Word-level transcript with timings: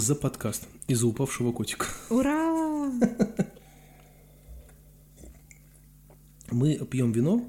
за 0.00 0.14
подкаст 0.14 0.68
из-за 0.86 1.06
упавшего 1.06 1.52
котика. 1.52 1.86
Ура! 2.10 2.90
Мы 6.50 6.76
пьем 6.76 7.12
вино 7.12 7.46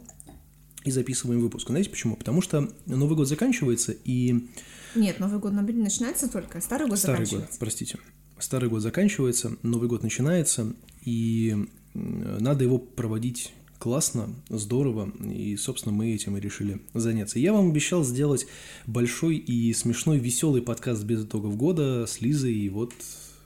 и 0.83 0.91
записываем 0.91 1.41
выпуск. 1.41 1.67
Знаете 1.69 1.89
почему? 1.89 2.15
Потому 2.15 2.41
что 2.41 2.69
Новый 2.85 3.15
год 3.15 3.27
заканчивается, 3.27 3.91
и... 3.91 4.49
Нет, 4.95 5.19
Новый 5.19 5.39
год 5.39 5.53
начинается 5.53 6.29
только, 6.29 6.59
Старый 6.61 6.87
год 6.87 6.99
Старый 6.99 7.25
заканчивается. 7.25 7.51
год, 7.51 7.59
простите. 7.59 7.99
Старый 8.39 8.69
год 8.69 8.81
заканчивается, 8.81 9.57
Новый 9.63 9.87
год 9.87 10.03
начинается, 10.03 10.73
и 11.01 11.67
надо 11.93 12.63
его 12.63 12.77
проводить 12.77 13.53
классно, 13.79 14.29
здорово, 14.49 15.09
и, 15.23 15.55
собственно, 15.55 15.95
мы 15.95 16.11
этим 16.11 16.37
и 16.37 16.41
решили 16.41 16.81
заняться. 16.93 17.39
Я 17.39 17.53
вам 17.53 17.71
обещал 17.71 18.03
сделать 18.03 18.45
большой 18.85 19.37
и 19.37 19.73
смешной, 19.73 20.19
веселый 20.19 20.61
подкаст 20.61 21.03
без 21.03 21.23
итогов 21.23 21.55
года 21.55 22.05
с 22.05 22.21
Лизой, 22.21 22.53
и 22.53 22.69
вот 22.69 22.93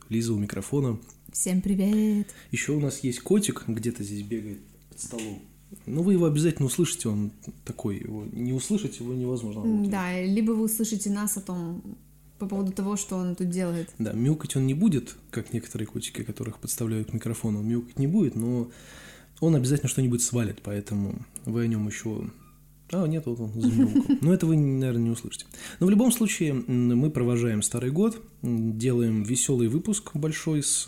Лиза 0.10 0.34
у 0.34 0.40
микрофона. 0.40 1.00
Всем 1.32 1.62
привет! 1.62 2.28
Еще 2.52 2.74
у 2.74 2.80
нас 2.80 3.04
есть 3.04 3.20
котик, 3.20 3.64
где-то 3.68 4.04
здесь 4.04 4.24
бегает 4.24 4.60
под 4.90 5.00
столом. 5.00 5.40
Ну, 5.86 6.02
вы 6.02 6.14
его 6.14 6.26
обязательно 6.26 6.66
услышите, 6.66 7.10
он 7.10 7.32
такой, 7.64 8.00
его 8.00 8.26
не 8.32 8.54
услышать 8.54 9.00
его 9.00 9.14
невозможно. 9.14 9.62
Вот. 9.62 9.90
Да, 9.90 10.22
либо 10.22 10.52
вы 10.52 10.66
услышите 10.66 11.10
нас 11.10 11.38
о 11.38 11.42
том, 11.42 11.98
по 12.40 12.48
поводу 12.48 12.72
того, 12.72 12.96
что 12.96 13.18
он 13.18 13.36
тут 13.36 13.50
делает. 13.50 13.92
Да, 14.00 14.14
мяукать 14.14 14.56
он 14.56 14.68
не 14.68 14.74
будет, 14.74 15.16
как 15.30 15.54
некоторые 15.54 15.88
котики, 15.88 16.24
которых 16.24 16.60
подставляют 16.60 17.12
к 17.12 17.14
микрофону, 17.14 17.60
он 17.60 17.68
мяукать 17.68 17.98
не 17.98 18.08
будет, 18.08 18.36
но 18.36 18.70
он 19.44 19.56
обязательно 19.56 19.90
что-нибудь 19.90 20.22
свалит, 20.22 20.62
поэтому 20.64 21.26
вы 21.46 21.64
о 21.64 21.68
нем 21.68 21.88
еще... 21.88 22.30
А, 22.92 23.08
нет, 23.08 23.26
вот 23.26 23.40
он 23.40 23.52
замяукал. 23.60 24.18
Но 24.22 24.34
это 24.34 24.46
вы, 24.46 24.56
наверное, 24.56 25.04
не 25.04 25.10
услышите. 25.10 25.46
Но 25.80 25.88
в 25.88 25.90
любом 25.90 26.12
случае 26.12 26.54
мы 26.54 27.10
провожаем 27.10 27.62
Старый 27.62 27.92
год, 27.92 28.22
делаем 28.42 29.24
веселый 29.24 29.68
выпуск 29.68 30.16
большой 30.16 30.64
с 30.64 30.88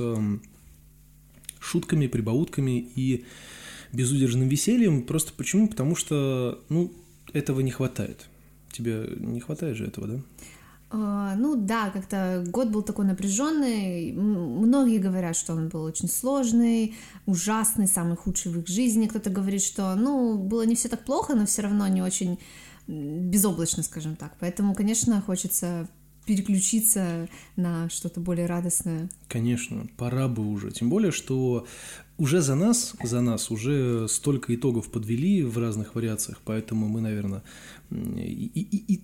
шутками, 1.60 2.08
прибаутками 2.08 2.80
и 2.96 3.26
безудержным 3.92 4.48
весельем. 4.48 5.04
Просто 5.04 5.34
почему? 5.36 5.68
Потому 5.68 5.96
что, 5.96 6.64
ну, 6.70 6.94
этого 7.34 7.60
не 7.62 7.72
хватает. 7.72 8.28
Тебе 8.72 9.10
не 9.18 9.40
хватает 9.40 9.76
же 9.76 9.86
этого, 9.86 10.08
да? 10.08 10.20
Uh, 10.96 11.36
ну 11.36 11.56
да, 11.58 11.90
как-то 11.90 12.42
год 12.48 12.70
был 12.70 12.82
такой 12.82 13.06
напряженный. 13.06 14.14
Многие 14.14 15.00
говорят, 15.00 15.36
что 15.36 15.54
он 15.54 15.68
был 15.68 15.84
очень 15.84 16.08
сложный, 16.08 16.96
ужасный, 17.26 17.88
самый 17.88 18.16
худший 18.16 18.54
в 18.54 18.60
их 18.60 18.68
жизни. 18.68 19.08
Кто-то 19.08 19.30
говорит, 19.30 19.62
что 19.62 19.94
ну 19.96 20.38
было 20.38 20.66
не 20.66 20.76
все 20.76 20.88
так 20.88 21.04
плохо, 21.04 21.36
но 21.36 21.46
все 21.46 21.64
равно 21.64 21.86
не 21.88 22.02
очень 22.02 22.40
безоблачно, 22.88 23.84
скажем 23.84 24.16
так. 24.16 24.38
Поэтому, 24.40 24.74
конечно, 24.74 25.22
хочется 25.22 25.90
переключиться 26.26 27.28
на 27.58 27.90
что-то 27.90 28.22
более 28.22 28.46
радостное. 28.46 29.10
Конечно, 29.28 29.88
пора 29.98 30.30
бы 30.30 30.48
уже. 30.48 30.72
Тем 30.72 30.90
более, 30.90 31.12
что 31.12 31.68
уже 32.18 32.42
за 32.42 32.56
нас, 32.56 32.96
за 33.04 33.20
нас 33.20 33.52
уже 33.52 34.08
столько 34.08 34.56
итогов 34.56 34.90
подвели 34.90 35.44
в 35.44 35.58
разных 35.58 35.94
вариациях, 35.94 36.40
поэтому 36.46 36.88
мы, 36.88 37.02
наверное, 37.02 37.44
и, 37.92 38.50
и, 38.54 38.94
и 38.94 39.04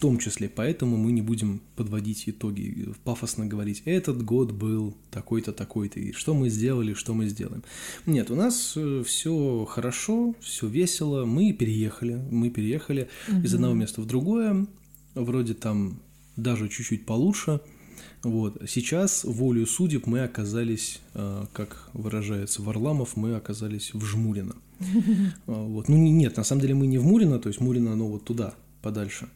том 0.00 0.18
числе 0.18 0.48
поэтому 0.48 0.96
мы 0.96 1.12
не 1.12 1.22
будем 1.22 1.60
подводить 1.76 2.24
итоги, 2.26 2.88
пафосно 3.04 3.46
говорить, 3.46 3.82
этот 3.84 4.24
год 4.24 4.50
был 4.50 4.96
такой-то, 5.10 5.52
такой-то, 5.52 6.00
и 6.00 6.12
что 6.12 6.34
мы 6.34 6.48
сделали, 6.48 6.94
что 6.94 7.14
мы 7.14 7.28
сделаем. 7.28 7.62
Нет, 8.06 8.30
у 8.30 8.34
нас 8.34 8.72
э, 8.76 9.02
все 9.06 9.66
хорошо, 9.68 10.34
все 10.40 10.66
весело, 10.66 11.26
мы 11.26 11.52
переехали, 11.52 12.14
мы 12.30 12.50
переехали 12.50 13.08
угу. 13.28 13.42
из 13.42 13.54
одного 13.54 13.74
места 13.74 14.00
в 14.00 14.06
другое, 14.06 14.66
вроде 15.14 15.54
там 15.54 16.00
даже 16.36 16.68
чуть-чуть 16.68 17.04
получше. 17.06 17.60
Вот. 18.22 18.62
Сейчас, 18.68 19.24
волею 19.24 19.66
судеб, 19.66 20.06
мы 20.06 20.20
оказались, 20.20 21.00
э, 21.14 21.44
как 21.52 21.90
выражается 21.92 22.62
Варламов, 22.62 23.16
мы 23.16 23.34
оказались 23.34 23.92
в 23.94 24.04
Жмурино. 24.04 24.56
Вот. 25.46 25.88
Ну, 25.88 25.96
нет, 25.96 26.36
на 26.38 26.44
самом 26.44 26.62
деле 26.62 26.74
мы 26.74 26.86
не 26.86 26.96
в 26.96 27.04
Мурино, 27.04 27.38
то 27.38 27.48
есть 27.48 27.60
Мурино, 27.60 27.92
оно 27.92 28.08
вот 28.08 28.24
туда, 28.24 28.54
подальше. 28.82 29.28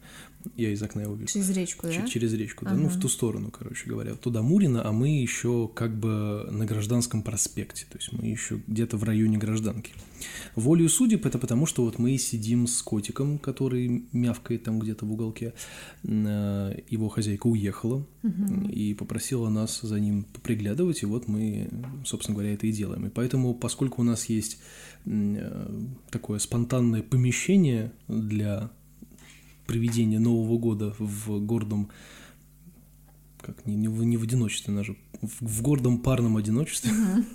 Я 0.55 0.71
из 0.71 0.81
окна 0.81 1.01
его 1.01 1.15
вижу. 1.15 1.27
Через 1.27 1.49
речку, 1.49 1.87
да? 1.87 2.07
Через 2.07 2.33
речку, 2.33 2.65
да. 2.65 2.71
Ага. 2.71 2.81
Ну, 2.81 2.89
в 2.89 2.99
ту 2.99 3.09
сторону, 3.09 3.51
короче 3.51 3.89
говоря. 3.89 4.15
Туда 4.15 4.41
Мурина, 4.41 4.87
а 4.87 4.91
мы 4.91 5.09
еще 5.09 5.69
как 5.73 5.97
бы 5.97 6.47
на 6.51 6.65
Гражданском 6.65 7.23
проспекте. 7.23 7.85
То 7.89 7.97
есть 7.97 8.11
мы 8.13 8.25
еще 8.25 8.61
где-то 8.67 8.97
в 8.97 9.03
районе 9.03 9.37
Гражданки. 9.37 9.93
Волею 10.55 10.89
судеб 10.89 11.25
это 11.25 11.37
потому, 11.37 11.65
что 11.65 11.83
вот 11.83 11.99
мы 11.99 12.17
сидим 12.17 12.67
с 12.67 12.81
котиком, 12.81 13.37
который 13.37 14.07
мявкает 14.11 14.63
там 14.63 14.79
где-то 14.79 15.05
в 15.05 15.11
уголке. 15.11 15.53
Э, 16.03 16.77
его 16.89 17.09
хозяйка 17.09 17.47
уехала 17.47 18.05
угу. 18.23 18.69
и 18.69 18.93
попросила 18.93 19.49
нас 19.49 19.81
за 19.81 19.99
ним 19.99 20.25
приглядывать, 20.43 21.03
и 21.03 21.05
вот 21.05 21.27
мы, 21.27 21.69
собственно 22.05 22.35
говоря, 22.35 22.53
это 22.53 22.67
и 22.67 22.71
делаем. 22.71 23.05
И 23.07 23.09
поэтому, 23.09 23.53
поскольку 23.53 24.01
у 24.01 24.05
нас 24.05 24.25
есть 24.25 24.59
э, 25.05 25.89
такое 26.09 26.39
спонтанное 26.39 27.01
помещение 27.01 27.91
для 28.07 28.71
проведения 29.65 30.19
Нового 30.19 30.57
года 30.57 30.95
в 30.99 31.39
гордом, 31.39 31.89
как 33.41 33.65
не, 33.65 33.75
не, 33.75 33.87
в, 33.87 34.03
не 34.03 34.17
в 34.17 34.23
одиночестве, 34.23 34.73
даже 34.73 34.95
в, 35.21 35.45
в 35.45 35.61
гордом 35.61 35.99
парном 35.99 36.37
одиночестве. 36.37 36.91
Uh-huh. 36.91 37.15
ну, 37.23 37.25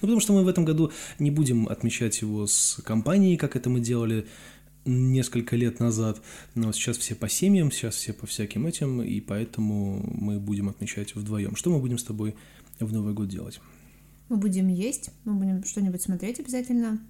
потому 0.00 0.20
что 0.20 0.32
мы 0.32 0.44
в 0.44 0.48
этом 0.48 0.64
году 0.64 0.92
не 1.18 1.30
будем 1.30 1.68
отмечать 1.68 2.20
его 2.20 2.46
с 2.46 2.80
компанией, 2.84 3.36
как 3.36 3.56
это 3.56 3.70
мы 3.70 3.80
делали 3.80 4.26
несколько 4.84 5.56
лет 5.56 5.80
назад. 5.80 6.20
Но 6.54 6.72
сейчас 6.72 6.98
все 6.98 7.14
по 7.14 7.28
семьям, 7.28 7.70
сейчас 7.70 7.96
все 7.96 8.12
по 8.12 8.26
всяким 8.26 8.66
этим, 8.66 9.02
и 9.02 9.20
поэтому 9.20 10.02
мы 10.14 10.40
будем 10.40 10.68
отмечать 10.68 11.14
вдвоем. 11.14 11.56
Что 11.56 11.70
мы 11.70 11.80
будем 11.80 11.98
с 11.98 12.04
тобой 12.04 12.34
в 12.80 12.92
Новый 12.92 13.14
год 13.14 13.28
делать? 13.28 13.60
Мы 14.28 14.36
будем 14.36 14.68
есть, 14.68 15.10
мы 15.24 15.34
будем 15.34 15.64
что-нибудь 15.64 16.02
смотреть 16.02 16.40
обязательно. 16.40 17.00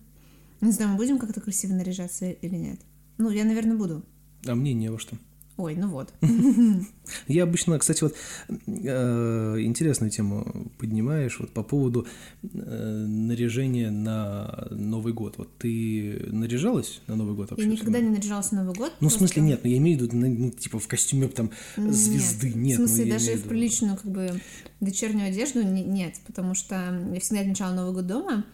Не 0.61 0.72
знаю, 0.72 0.93
мы 0.93 0.97
будем 0.97 1.19
как-то 1.19 1.41
красиво 1.41 1.72
наряжаться 1.72 2.31
или 2.31 2.55
нет. 2.56 2.81
Ну, 3.17 3.31
я, 3.31 3.44
наверное, 3.44 3.77
буду. 3.77 4.05
А 4.47 4.54
мне 4.54 4.72
не 4.75 4.91
во 4.91 4.99
что. 4.99 5.16
Ой, 5.59 5.75
ну 5.75 5.88
вот. 5.88 6.15
Я 7.26 7.43
обычно, 7.43 7.76
кстати, 7.81 8.04
вот 8.04 8.15
э, 8.49 9.56
интересную 9.60 10.09
тему 10.09 10.71
поднимаешь 10.78 11.41
вот 11.41 11.50
по 11.50 11.65
поводу 11.65 12.06
э, 12.44 13.06
наряжения 13.09 13.91
на 13.91 14.69
Новый 14.71 15.12
год. 15.12 15.34
Вот 15.37 15.59
ты 15.59 16.28
наряжалась 16.31 17.00
на 17.09 17.16
Новый 17.16 17.34
год 17.34 17.50
вообще? 17.50 17.66
Я 17.66 17.72
никогда 17.72 17.99
не 17.99 18.10
наряжалась 18.10 18.53
на 18.53 18.62
Новый 18.62 18.76
год. 18.76 18.93
Ну, 19.00 19.09
в 19.09 19.12
смысле, 19.12 19.43
нет, 19.43 19.65
но 19.65 19.71
я 19.71 19.78
имею 19.78 19.99
в 19.99 20.03
виду, 20.03 20.16
ну, 20.16 20.50
типа, 20.53 20.78
в 20.78 20.87
костюме 20.87 21.26
там 21.26 21.50
звезды. 21.76 22.53
Нет, 22.55 22.78
в 22.78 22.87
смысле, 22.87 23.06
ну, 23.06 23.10
даже 23.10 23.32
в 23.32 23.43
приличную, 23.49 23.97
как 23.97 24.12
бы, 24.12 24.41
вечернюю 24.78 25.26
одежду 25.26 25.65
нет, 25.65 26.15
потому 26.25 26.55
что 26.55 27.05
я 27.12 27.19
всегда 27.19 27.41
отмечала 27.41 27.75
Новый 27.75 27.94
год 27.94 28.06
дома, 28.06 28.44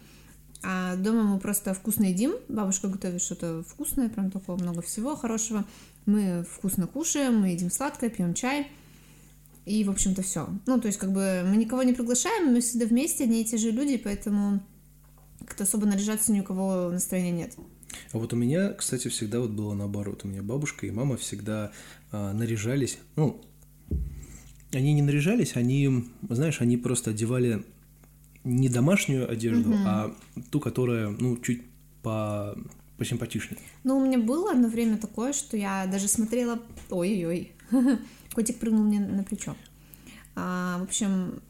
а 0.67 0.95
дома 0.95 1.23
мы 1.23 1.39
просто 1.39 1.75
вкусно 1.75 2.05
едим. 2.05 2.33
Бабушка 2.49 2.87
готовит 2.87 3.21
что-то 3.21 3.63
вкусное, 3.67 4.09
прям 4.09 4.31
такого 4.31 4.59
много 4.59 4.81
всего 4.81 5.15
хорошего. 5.15 5.63
Мы 6.07 6.43
вкусно 6.49 6.87
кушаем, 6.87 7.37
мы 7.37 7.49
едим 7.49 7.69
сладкое, 7.69 8.09
пьем 8.09 8.33
чай. 8.33 8.67
И, 9.65 9.83
в 9.83 9.91
общем-то, 9.91 10.23
все. 10.23 10.49
Ну, 10.65 10.81
то 10.81 10.87
есть, 10.87 10.97
как 10.97 11.11
бы 11.11 11.43
мы 11.45 11.55
никого 11.57 11.83
не 11.83 11.93
приглашаем, 11.93 12.51
мы 12.51 12.61
всегда 12.61 12.87
вместе, 12.87 13.25
одни 13.25 13.43
и 13.43 13.45
те 13.45 13.57
же 13.57 13.69
люди, 13.69 13.97
поэтому 13.97 14.59
как-то 15.45 15.65
особо 15.65 15.85
наряжаться 15.85 16.31
ни 16.31 16.39
у 16.39 16.43
кого 16.43 16.89
настроения 16.89 17.31
нет. 17.31 17.55
А 18.11 18.17
вот 18.17 18.33
у 18.33 18.35
меня, 18.35 18.73
кстати, 18.73 19.07
всегда 19.07 19.41
вот 19.41 19.51
было 19.51 19.75
наоборот. 19.75 20.21
У 20.23 20.27
меня 20.27 20.41
бабушка 20.41 20.87
и 20.87 20.91
мама 20.91 21.15
всегда 21.15 21.71
а, 22.11 22.33
наряжались. 22.33 22.97
Ну, 23.15 23.45
они 24.73 24.93
не 24.93 25.03
наряжались, 25.03 25.55
они, 25.55 26.05
знаешь, 26.27 26.59
они 26.59 26.77
просто 26.77 27.11
одевали 27.11 27.63
не 28.45 28.69
домашнюю 28.69 29.29
одежду, 29.29 29.71
угу. 29.71 29.79
а 29.85 30.15
ту, 30.51 30.59
которая, 30.59 31.09
ну, 31.09 31.37
чуть 31.37 31.63
по 32.01 32.55
посимпатичнее. 32.97 33.59
Ну, 33.83 33.97
у 33.97 34.05
меня 34.05 34.19
было 34.19 34.51
одно 34.51 34.69
время 34.69 34.97
такое, 34.97 35.33
что 35.33 35.57
я 35.57 35.85
даже 35.87 36.07
смотрела... 36.07 36.59
Ой-ой-ой, 36.89 37.51
котик 38.33 38.57
прыгнул 38.57 38.83
мне 38.83 38.99
на 39.01 39.23
плечо. 39.23 39.55
А, 40.35 40.77
в 40.79 40.83
общем, 40.83 41.41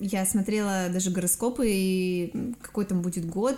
я 0.00 0.26
смотрела 0.26 0.88
даже 0.88 1.10
гороскопы, 1.10 1.68
и 1.68 2.54
какой 2.60 2.84
там 2.84 3.02
будет 3.02 3.26
год, 3.26 3.56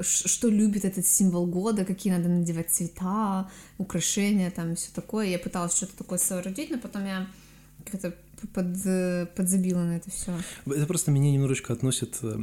что 0.00 0.48
любит 0.48 0.84
этот 0.84 1.06
символ 1.06 1.46
года, 1.46 1.84
какие 1.84 2.12
надо 2.12 2.28
надевать 2.28 2.70
цвета, 2.70 3.50
украшения, 3.78 4.50
там 4.50 4.76
все 4.76 4.90
такое. 4.94 5.26
Я 5.26 5.38
пыталась 5.38 5.76
что-то 5.76 5.96
такое 5.96 6.18
соорудить, 6.18 6.70
но 6.70 6.78
потом 6.78 7.04
я 7.04 7.26
как-то 7.84 8.14
под, 8.48 9.34
подзабила 9.34 9.84
на 9.84 9.96
это 9.96 10.10
все. 10.10 10.32
Это 10.66 10.86
просто 10.86 11.10
меня 11.10 11.30
немножечко 11.30 11.72
относит 11.72 12.18
э, 12.22 12.38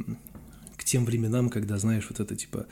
к 0.76 0.84
тем 0.84 1.04
временам, 1.04 1.50
когда, 1.50 1.78
знаешь, 1.78 2.06
вот 2.08 2.20
это 2.20 2.36
типа 2.36 2.66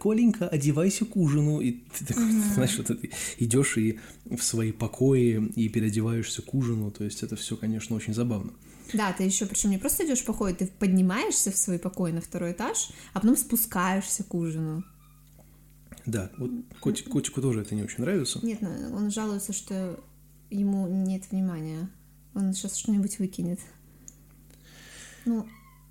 Коленька, 0.00 0.48
одевайся 0.48 1.04
к 1.04 1.16
ужину, 1.16 1.60
и 1.60 1.72
ты 1.72 2.06
такой, 2.06 2.24
mm-hmm. 2.24 2.54
знаешь, 2.54 2.78
вот 2.78 2.86
ты 2.86 3.10
идешь 3.38 3.76
и 3.76 3.98
в 4.24 4.42
свои 4.42 4.72
покои 4.72 5.50
и 5.56 5.68
переодеваешься 5.68 6.42
к 6.42 6.54
ужину, 6.54 6.90
то 6.90 7.04
есть 7.04 7.22
это 7.22 7.36
все, 7.36 7.56
конечно, 7.56 7.96
очень 7.96 8.14
забавно. 8.14 8.52
Да, 8.92 9.12
ты 9.12 9.24
еще 9.24 9.46
причем 9.46 9.70
не 9.70 9.78
просто 9.78 10.06
идешь 10.06 10.24
покой, 10.24 10.54
ты 10.54 10.66
поднимаешься 10.66 11.50
в 11.50 11.56
свой 11.56 11.78
покой 11.78 12.12
на 12.12 12.20
второй 12.20 12.52
этаж, 12.52 12.90
а 13.12 13.20
потом 13.20 13.36
спускаешься 13.36 14.22
к 14.22 14.32
ужину. 14.34 14.84
Да, 16.06 16.30
вот 16.38 16.52
котик, 16.80 17.08
котику 17.08 17.42
тоже 17.42 17.62
это 17.62 17.74
не 17.74 17.82
очень 17.82 18.04
нравится. 18.04 18.38
Нет, 18.42 18.62
он 18.62 19.10
жалуется, 19.10 19.52
что 19.52 19.98
ему 20.50 20.86
нет 20.86 21.24
внимания 21.32 21.90
Он 22.36 22.52
сейчас 22.52 22.76
что-нибудь 22.76 23.18
выкинет. 23.18 23.58
Ну, 25.24 25.46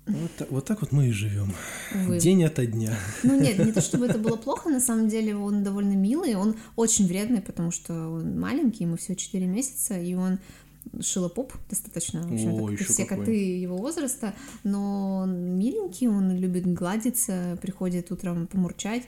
Вот 0.06 0.30
так, 0.38 0.50
вот 0.50 0.64
так 0.64 0.80
вот 0.80 0.92
мы 0.92 1.08
и 1.08 1.10
живем. 1.10 1.52
День 2.20 2.44
ото 2.44 2.64
дня. 2.64 2.96
Ну 3.24 3.38
нет, 3.40 3.58
не 3.58 3.72
то 3.72 3.80
чтобы 3.82 4.06
это 4.06 4.18
было 4.18 4.36
плохо, 4.36 4.70
на 4.70 4.78
самом 4.80 5.08
деле 5.08 5.36
он 5.36 5.64
довольно 5.64 5.94
милый, 5.94 6.36
он 6.36 6.54
очень 6.76 7.08
вредный, 7.08 7.42
потому 7.42 7.72
что 7.72 7.92
он 7.92 8.38
маленький, 8.38 8.84
ему 8.84 8.96
всего 8.96 9.16
4 9.16 9.44
месяца, 9.46 9.98
и 9.98 10.14
он 10.14 10.38
шилопоп 11.00 11.52
достаточно, 11.68 12.22
в 12.22 12.32
общем-то, 12.32 12.62
О, 12.64 12.68
как 12.68 12.86
все 12.86 13.04
какой. 13.04 13.24
коты 13.24 13.58
его 13.58 13.76
возраста, 13.76 14.34
но 14.62 15.16
он 15.24 15.58
миленький, 15.58 16.06
он 16.06 16.36
любит 16.36 16.72
гладиться, 16.72 17.58
приходит 17.60 18.12
утром 18.12 18.46
помурчать, 18.46 19.02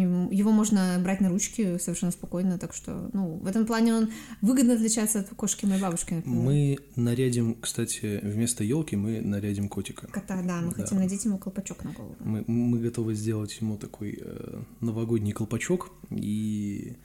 его 0.00 0.50
можно 0.50 0.98
брать 1.02 1.20
на 1.20 1.28
ручки 1.28 1.78
совершенно 1.78 2.12
спокойно, 2.12 2.58
так 2.58 2.74
что, 2.74 3.10
ну, 3.12 3.36
в 3.36 3.46
этом 3.46 3.64
плане 3.66 3.94
он 3.94 4.10
выгодно 4.42 4.74
отличается 4.74 5.20
от 5.20 5.28
кошки 5.28 5.66
моей 5.66 5.80
бабушки, 5.80 6.14
например. 6.14 6.40
Мы 6.42 6.78
нарядим, 6.96 7.54
кстати, 7.60 8.20
вместо 8.22 8.64
елки 8.64 8.96
мы 8.96 9.20
нарядим 9.20 9.68
котика. 9.68 10.06
Кота, 10.08 10.42
да, 10.42 10.60
мы 10.60 10.74
Да. 10.74 10.82
хотим 10.82 10.98
надеть 10.98 11.24
ему 11.24 11.38
колпачок 11.38 11.84
на 11.84 11.92
голову. 11.92 12.16
Мы, 12.20 12.44
мы 12.46 12.78
готовы 12.80 13.14
сделать 13.14 13.56
ему 13.60 13.76
такой 13.78 14.18
э, 14.20 14.62
новогодний 14.80 15.32
колпачок. 15.32 15.90
И. 16.10 16.96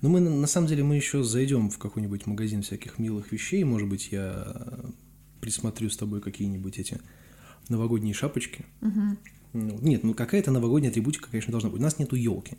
Ну, 0.00 0.08
мы 0.08 0.18
на 0.20 0.48
самом 0.48 0.66
деле 0.66 0.82
мы 0.82 0.96
еще 0.96 1.22
зайдем 1.22 1.70
в 1.70 1.78
какой-нибудь 1.78 2.26
магазин 2.26 2.62
всяких 2.62 2.98
милых 2.98 3.30
вещей. 3.30 3.62
Может 3.62 3.88
быть, 3.88 4.10
я 4.10 4.80
присмотрю 5.40 5.90
с 5.90 5.96
тобой 5.96 6.20
какие-нибудь 6.20 6.78
эти 6.78 7.00
новогодние 7.68 8.14
шапочки. 8.14 8.64
Мгм. 8.80 9.18
Ну, 9.54 9.78
нет, 9.82 10.02
ну 10.02 10.14
какая-то 10.14 10.50
новогодняя 10.50 10.90
атрибутика, 10.90 11.28
конечно, 11.30 11.50
должна 11.50 11.68
быть. 11.68 11.78
У 11.80 11.82
нас 11.82 11.98
нету 11.98 12.16
елки. 12.16 12.56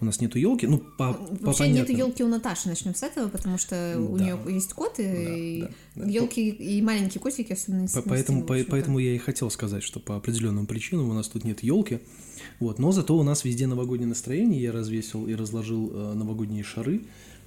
У 0.00 0.04
нас 0.04 0.20
нету 0.20 0.38
елки, 0.38 0.66
ну, 0.68 0.78
по, 0.78 1.12
по 1.14 1.46
Вообще 1.46 1.64
понятным- 1.64 1.96
елки 1.96 2.22
у 2.22 2.28
Наташи, 2.28 2.68
начнем 2.68 2.94
с 2.94 3.02
этого, 3.02 3.28
потому 3.28 3.58
что 3.58 3.96
у 3.98 4.16
Да. 4.16 4.24
нее 4.24 4.38
есть 4.48 4.72
кот, 4.72 4.94
и 5.00 5.62
Да, 5.62 5.68
да, 5.96 6.04
да. 6.04 6.10
елки 6.10 6.48
и 6.48 6.80
маленькие 6.82 7.20
котики 7.20 7.52
особенно 7.52 7.88
По- 7.88 8.02
Поэтому, 8.02 8.44
по- 8.44 8.56
поэтому 8.68 8.98
я 9.00 9.14
и 9.14 9.18
хотел 9.18 9.50
сказать, 9.50 9.82
что 9.82 9.98
по 9.98 10.16
определенным 10.16 10.66
причинам 10.66 11.10
у 11.10 11.14
нас 11.14 11.28
тут 11.28 11.44
нет 11.44 11.62
елки. 11.64 11.98
Вот, 12.60 12.78
но 12.78 12.92
зато 12.92 13.18
у 13.18 13.22
нас 13.24 13.44
везде 13.44 13.66
новогоднее 13.66 14.08
настроение. 14.08 14.62
Я 14.62 14.72
развесил 14.72 15.26
и 15.26 15.34
разложил 15.34 15.90
э, 15.92 16.14
новогодние 16.14 16.62
шары. 16.62 17.02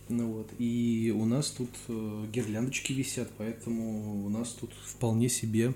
Ну 0.10 0.28
вот, 0.34 0.50
и 0.60 1.16
у 1.18 1.24
нас 1.26 1.50
тут 1.52 1.70
э, 1.88 2.26
гирляндочки 2.34 2.92
висят, 2.92 3.30
поэтому 3.38 4.26
у 4.26 4.30
нас 4.30 4.50
тут 4.50 4.72
вполне 4.86 5.30
себе 5.30 5.74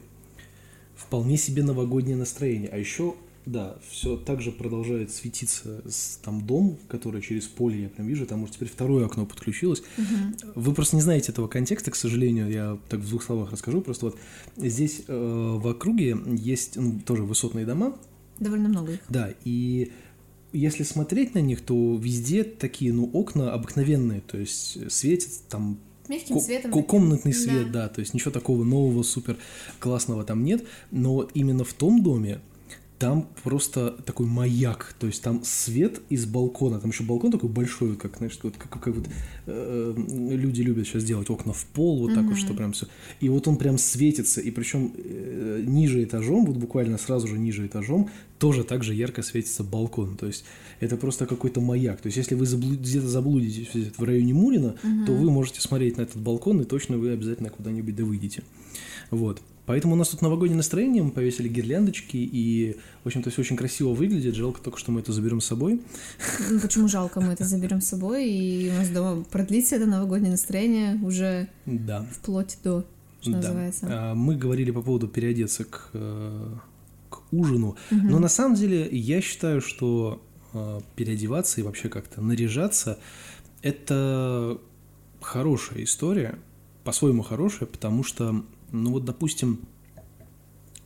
вполне 0.98 1.38
себе 1.38 1.64
новогоднее 1.64 2.18
настроение. 2.18 2.70
А 2.70 2.78
еще, 2.78 3.16
да, 3.46 3.78
все 3.90 4.18
так 4.18 4.42
же 4.42 4.52
продолжает 4.52 5.12
светиться 5.12 5.82
с- 5.90 6.18
там 6.24 6.46
дом, 6.46 6.78
который 6.90 7.22
через 7.22 7.46
поле 7.48 7.84
я 7.84 7.90
прям 7.90 8.08
вижу, 8.08 8.26
там 8.26 8.44
уже 8.44 8.52
теперь 8.54 8.68
второе 8.68 9.06
окно 9.06 9.26
подключилось. 9.26 9.84
Мгм. 9.98 10.36
Вы 10.56 10.74
просто 10.74 10.96
не 10.98 11.02
знаете 11.02 11.32
этого 11.32 11.48
контекста, 11.48 11.92
к 11.92 11.96
сожалению, 11.96 12.50
я 12.52 12.78
так 12.90 13.00
в 13.00 13.08
двух 13.10 13.24
словах 13.24 13.52
расскажу. 13.52 13.82
Просто 13.82 14.08
вот 14.08 14.18
здесь 14.58 15.04
э, 15.08 15.58
в 15.62 15.66
округе 15.68 16.18
есть 16.36 16.76
ну, 16.76 17.00
тоже 17.06 17.24
высотные 17.24 17.66
дома, 17.66 17.98
Довольно 18.40 18.70
много 18.70 18.94
их. 18.94 19.00
да, 19.10 19.34
и 19.46 19.92
если 20.54 20.84
смотреть 20.84 21.36
на 21.36 21.40
них, 21.40 21.62
то 21.62 21.96
везде 21.98 22.44
такие, 22.44 22.94
ну, 22.94 23.10
окна 23.14 23.54
обыкновенные, 23.54 24.22
то 24.22 24.38
есть 24.38 24.92
светят 24.92 25.32
там 25.50 25.78
Мягким 26.10 26.40
цветом. 26.40 26.72
комнатный 26.84 27.34
свет, 27.34 27.72
Да. 27.72 27.84
да. 27.84 27.90
то 27.90 28.00
есть 28.02 28.14
ничего 28.14 28.32
такого 28.32 28.64
нового, 28.64 29.04
супер 29.04 29.38
классного 29.80 30.24
там 30.24 30.44
нет, 30.44 30.66
но 30.92 31.14
вот 31.14 31.32
именно 31.34 31.64
в 31.64 31.74
том 31.74 32.04
доме 32.04 32.40
там 33.00 33.30
просто 33.44 33.92
такой 34.06 34.26
маяк, 34.26 34.96
то 35.00 35.06
есть 35.06 35.22
там 35.22 35.44
свет 35.44 36.02
из 36.10 36.26
балкона, 36.26 36.80
там 36.80 36.90
еще 36.90 37.04
балкон 37.04 37.32
такой 37.32 37.50
большой, 37.50 37.96
как, 37.96 38.18
знаешь, 38.18 38.40
вот 38.42 38.58
как, 38.58 38.72
как 38.72 38.88
вот 38.88 39.08
э, 39.46 39.94
люди 40.32 40.62
любят 40.62 40.88
сейчас 40.88 41.04
делать 41.04 41.30
окна 41.30 41.54
в 41.54 41.64
пол, 41.68 42.00
вот 42.00 42.16
так 42.16 42.26
вот, 42.26 42.38
что 42.38 42.54
прям 42.56 42.72
все, 42.72 42.88
и 43.20 43.30
вот 43.30 43.48
он 43.48 43.58
прям 43.58 43.78
светится, 43.78 44.42
и 44.42 44.50
причем 44.50 44.94
э, 44.98 45.64
ниже 45.66 46.04
этажом, 46.04 46.46
вот 46.46 46.58
буквально 46.58 46.98
сразу 46.98 47.28
же 47.28 47.38
ниже 47.38 47.68
этажом, 47.68 48.10
тоже 48.40 48.64
так 48.64 48.84
же 48.84 48.96
ярко 48.96 49.22
светится 49.22 49.64
балкон, 49.64 50.18
то 50.18 50.26
есть 50.26 50.44
это 50.80 50.98
просто 50.98 51.28
какой-то 51.28 51.62
маяк, 51.62 52.02
то 52.02 52.08
есть 52.08 52.18
если 52.18 52.34
вы 52.34 52.46
заблу- 52.46 52.78
где-то 52.78 53.08
заблудитесь 53.08 53.92
в 53.96 54.04
районе 54.04 54.34
Мурина, 54.34 54.76
то 55.06 55.14
вы 55.14 55.30
можете 55.30 55.62
смотреть 55.62 55.98
на 55.98 56.02
этот 56.02 56.18
балкон, 56.18 56.62
и 56.62 56.66
точно 56.66 56.98
вы 56.98 57.12
обязательно 57.12 57.50
куда-нибудь 57.50 57.96
да 57.96 58.04
выйдете. 58.06 58.44
Вот. 59.12 59.42
Поэтому 59.68 59.94
у 59.94 59.98
нас 59.98 60.10
тут 60.10 60.22
новогоднее 60.24 60.58
настроение, 60.58 61.04
мы 61.04 61.12
повесили 61.12 61.48
гирляндочки, 61.48 62.18
и, 62.18 62.78
в 63.04 63.08
общем-то, 63.08 63.30
все 63.30 63.42
очень 63.42 63.56
красиво 63.56 63.90
выглядит. 63.94 64.34
Жалко 64.34 64.62
только, 64.62 64.80
что 64.80 64.92
мы 64.92 65.02
это 65.02 65.12
заберем 65.14 65.42
с 65.42 65.46
собой. 65.46 65.82
Ну, 66.50 66.60
Почему 66.60 66.88
жалко, 66.88 67.22
мы 67.22 67.34
это 67.34 67.44
заберем 67.46 67.82
с 67.82 67.88
собой, 67.88 68.28
и 68.28 68.72
у 68.72 68.74
нас 68.74 68.90
дома 68.90 69.24
продлится 69.26 69.76
это 69.76 69.86
новогоднее 69.86 70.32
настроение 70.32 70.98
уже 71.04 71.50
Да. 71.66 72.08
вплоть 72.12 72.58
до, 72.64 72.86
что 73.22 73.32
да. 73.32 73.38
называется. 73.38 73.88
А, 73.92 74.16
Мы 74.16 74.36
говорили 74.36 74.72
по 74.72 74.82
поводу 74.82 75.08
переодеться 75.08 75.66
к, 75.66 75.90
э, 75.94 76.56
к 77.10 77.22
ужину. 77.32 77.76
Мгм. 77.92 78.08
Но 78.08 78.20
на 78.20 78.30
самом 78.30 78.56
деле 78.56 78.88
я 78.90 79.22
считаю, 79.22 79.62
что 79.62 80.24
э, 80.54 80.80
переодеваться 80.96 81.62
и 81.62 81.64
вообще 81.64 81.90
как-то 81.90 82.22
наряжаться– 82.22 82.98
это 83.62 84.58
хорошая 85.22 85.84
история, 85.84 86.40
по-своему 86.84 87.22
хорошая, 87.22 87.68
потому 87.68 88.04
что, 88.04 88.46
ну 88.72 88.92
вот, 88.92 89.06
допустим, 89.06 89.60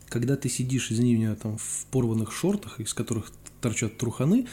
когда 0.10 0.36
ты 0.36 0.50
сидишь, 0.50 0.92
извини 0.92 1.16
меня, 1.16 1.36
там 1.36 1.58
в 1.58 1.86
порванных 1.92 2.32
шортах, 2.34 2.80
из 2.80 2.94
которых 2.94 3.32
торчат 3.62 3.98
труханы, 3.98 4.46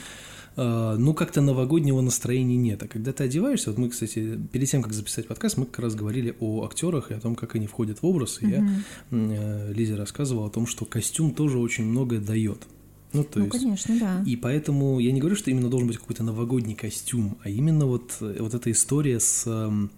э, 0.57 0.97
ну, 0.99 1.15
как-то 1.15 1.41
новогоднего 1.41 2.01
настроения 2.01 2.57
нет. 2.57 2.83
А 2.83 2.89
когда 2.89 3.13
ты 3.13 3.25
одеваешься, 3.25 3.71
вот 3.71 3.79
мы, 3.79 3.89
кстати, 3.89 4.39
перед 4.53 4.69
тем, 4.71 4.83
как 4.83 4.93
записать 4.93 5.27
подкаст, 5.27 5.57
мы 5.57 5.67
как 5.67 5.81
раз 5.81 5.95
говорили 5.95 6.37
о 6.41 6.65
актерах 6.65 7.11
и 7.11 7.15
о 7.15 7.21
том, 7.21 7.35
как 7.35 7.55
они 7.57 7.67
входят 7.67 8.03
в 8.03 8.07
образ. 8.07 8.39
И 8.43 8.47
я 8.49 8.61
Мгм. 8.61 9.31
э, 9.33 9.73
Лизе 9.73 9.97
рассказывал 9.97 10.45
о 10.47 10.51
том, 10.51 10.67
что 10.67 10.85
костюм 10.85 11.33
тоже 11.35 11.59
очень 11.59 11.85
многое 11.85 12.21
дает. 12.21 12.67
Ну, 13.15 13.25
то 13.25 13.39
Ну, 13.39 13.47
есть, 13.47 13.59
конечно, 13.59 13.99
да. 13.99 14.23
и 14.27 14.37
поэтому 14.37 14.99
я 15.01 15.11
не 15.13 15.21
говорю, 15.21 15.35
что 15.35 15.51
именно 15.51 15.71
должен 15.71 15.89
быть 15.89 15.97
какой-то 15.97 16.23
новогодний 16.23 16.75
костюм, 16.75 17.39
а 17.43 17.49
именно 17.49 17.87
вот, 17.87 18.17
э, 18.21 18.37
вот 18.39 18.53
эта 18.55 18.71
история 18.71 19.19
с, 19.19 19.45
эм, 19.47 19.91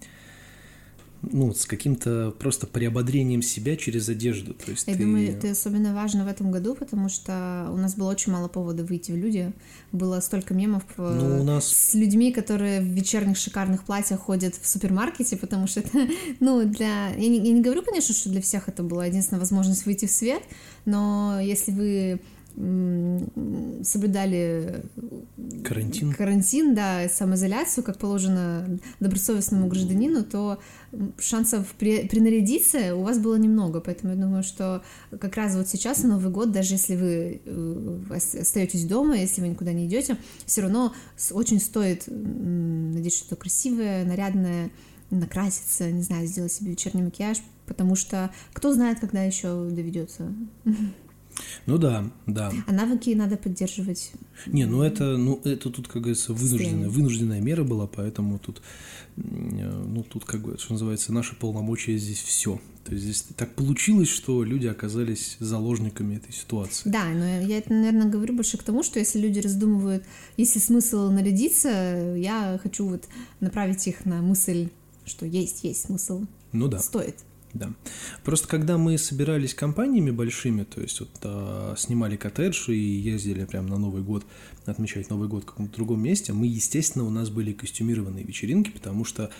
ну, 1.23 1.53
с 1.53 1.67
каким-то 1.67 2.35
просто 2.39 2.67
приободрением 2.67 3.43
себя 3.43 3.77
через 3.77 4.09
одежду. 4.09 4.55
То 4.55 4.71
есть 4.71 4.87
Я 4.87 4.95
ты- 4.95 5.01
думаю, 5.01 5.29
это 5.31 5.51
особенно 5.51 5.95
важно 5.95 6.25
в 6.25 6.29
этом 6.29 6.51
году, 6.51 6.75
потому 6.75 7.09
что 7.09 7.69
у 7.73 7.77
нас 7.77 7.95
было 7.95 8.11
очень 8.11 8.33
мало 8.33 8.49
повода 8.49 8.85
выйти 8.85 9.13
в 9.13 9.17
люди. 9.17 9.53
Было 9.93 10.21
столько 10.21 10.55
мемов 10.55 10.83
э, 10.97 11.19
Ну, 11.21 11.41
у 11.41 11.45
нас- 11.45 11.67
с 11.69 11.95
людьми, 11.95 12.33
которые 12.33 12.81
в 12.81 12.85
вечерних 12.85 13.37
шикарных 13.37 13.85
платьях 13.85 14.21
ходят 14.21 14.55
в 14.55 14.67
супермаркете, 14.67 15.37
потому 15.37 15.67
что 15.67 15.81
это, 15.81 15.91
ну, 16.41 16.65
для... 16.65 17.09
Я 17.11 17.29
не, 17.29 17.37
я 17.39 17.53
не 17.53 17.61
говорю, 17.61 17.83
конечно, 17.83 18.15
что 18.15 18.31
для 18.31 18.41
всех 18.41 18.69
это 18.69 18.83
была 18.83 19.07
единственная 19.07 19.41
возможность 19.41 19.85
выйти 19.87 20.07
в 20.07 20.11
свет, 20.11 20.43
но 20.87 21.39
если 21.41 21.73
вы 21.73 22.21
соблюдали 23.83 24.83
Карантин. 25.65 26.13
карантин, 26.13 26.75
да, 26.75 27.09
самоизоляцию, 27.09 27.85
как 27.85 27.99
положено 27.99 28.79
добросовестному 29.01 29.69
гражданину, 29.69 30.25
то 30.25 30.59
шансов 31.19 31.67
при- 31.79 32.07
принарядиться 32.09 32.95
у 32.97 33.03
вас 33.03 33.19
было 33.19 33.37
немного. 33.37 33.81
Поэтому 33.81 34.15
я 34.15 34.21
думаю, 34.21 34.43
что 34.43 34.83
как 35.21 35.37
раз 35.37 35.55
вот 35.55 35.69
сейчас, 35.69 36.03
Новый 36.03 36.31
год, 36.31 36.53
даже 36.53 36.75
если 36.75 36.97
вы 36.97 37.41
э, 37.45 37.99
ос- 38.11 38.35
остаетесь 38.35 38.85
дома, 38.85 39.17
если 39.17 39.41
вы 39.41 39.49
никуда 39.49 39.73
не 39.73 39.87
идете, 39.87 40.17
все 40.47 40.63
равно 40.63 40.93
очень 41.31 41.61
стоит 41.61 42.05
надеть 42.09 43.15
что-то 43.15 43.37
красивое, 43.37 44.05
нарядное, 44.05 44.71
накраситься, 45.11 45.91
не 45.91 46.03
знаю, 46.03 46.27
сделать 46.27 46.53
себе 46.53 46.71
вечерний 46.71 47.03
макияж, 47.03 47.39
потому 47.67 47.97
что 47.97 48.31
кто 48.53 48.73
знает, 48.73 49.01
когда 49.01 49.23
еще 49.23 49.69
доведется. 49.71 50.33
Ну 51.67 51.79
да, 51.79 52.11
да. 52.27 52.53
А 52.67 52.73
навыки 52.73 53.11
надо 53.11 53.37
поддерживать. 53.37 54.13
Не, 54.47 54.67
ну 54.67 54.83
это, 54.83 55.17
ну 55.17 55.41
это 55.45 55.71
тут, 55.71 55.89
как 55.89 56.03
говорится, 56.03 56.33
вынужденная, 56.33 56.89
вынужденная 56.89 57.41
мера 57.41 57.65
была, 57.65 57.87
поэтому 57.87 58.39
тут, 58.39 58.63
э, 59.17 59.23
ну 59.23 60.03
тут, 60.03 60.25
как 60.25 60.43
бы, 60.43 60.59
что 60.59 60.73
называется, 60.73 61.13
наши 61.13 61.35
полномочия 61.37 61.97
здесь 61.99 62.21
все. 62.21 62.61
То 62.85 62.93
есть 62.93 63.05
здесь 63.05 63.23
так 63.37 63.55
получилось, 63.55 64.09
что 64.09 64.43
люди 64.43 64.67
оказались 64.67 65.37
заложниками 65.39 66.17
этой 66.17 66.33
ситуации. 66.33 66.89
Да, 66.89 67.05
но 67.09 67.25
я 67.25 67.59
это, 67.59 67.73
наверное, 67.73 68.09
говорю 68.11 68.35
больше 68.35 68.57
к 68.57 68.63
тому, 68.63 68.83
что 68.83 68.99
если 68.99 69.19
люди 69.19 69.39
раздумывают, 69.39 70.05
есть 70.37 70.55
ли 70.55 70.61
смысл 70.61 71.11
нарядиться, 71.11 71.69
я 72.17 72.59
хочу 72.63 72.89
вот 72.89 73.05
направить 73.41 73.87
их 73.87 74.07
на 74.07 74.23
мысль, 74.23 74.71
что 75.05 75.27
есть, 75.27 75.63
есть 75.63 75.83
смысл, 75.83 76.25
Ну 76.53 76.69
да. 76.69 76.79
стоит. 76.79 77.17
Да. 77.53 77.73
Просто 78.25 78.47
когда 78.47 78.79
мы 78.79 78.97
собирались 78.97 79.55
компаниями 79.55 80.11
большими, 80.11 80.63
то 80.63 80.81
есть 80.81 81.01
вот 81.01 81.11
а, 81.25 81.75
снимали 81.77 82.17
коттедж 82.17 82.71
и 82.71 82.79
ездили 82.79 83.45
прям 83.45 83.67
на 83.67 83.77
Новый 83.77 84.03
год, 84.03 84.25
отмечать 84.71 85.11
Новый 85.11 85.29
год 85.29 85.45
в 85.45 85.47
каком-то 85.47 85.75
другом 85.77 86.03
месте, 86.03 86.33
мы, 86.33 86.47
естественно, 86.47 87.05
у 87.05 87.11
нас 87.11 87.31
были 87.31 87.53
костюмированные 87.53 88.25
вечеринки, 88.25 88.71
потому 88.71 89.05
что, 89.05 89.31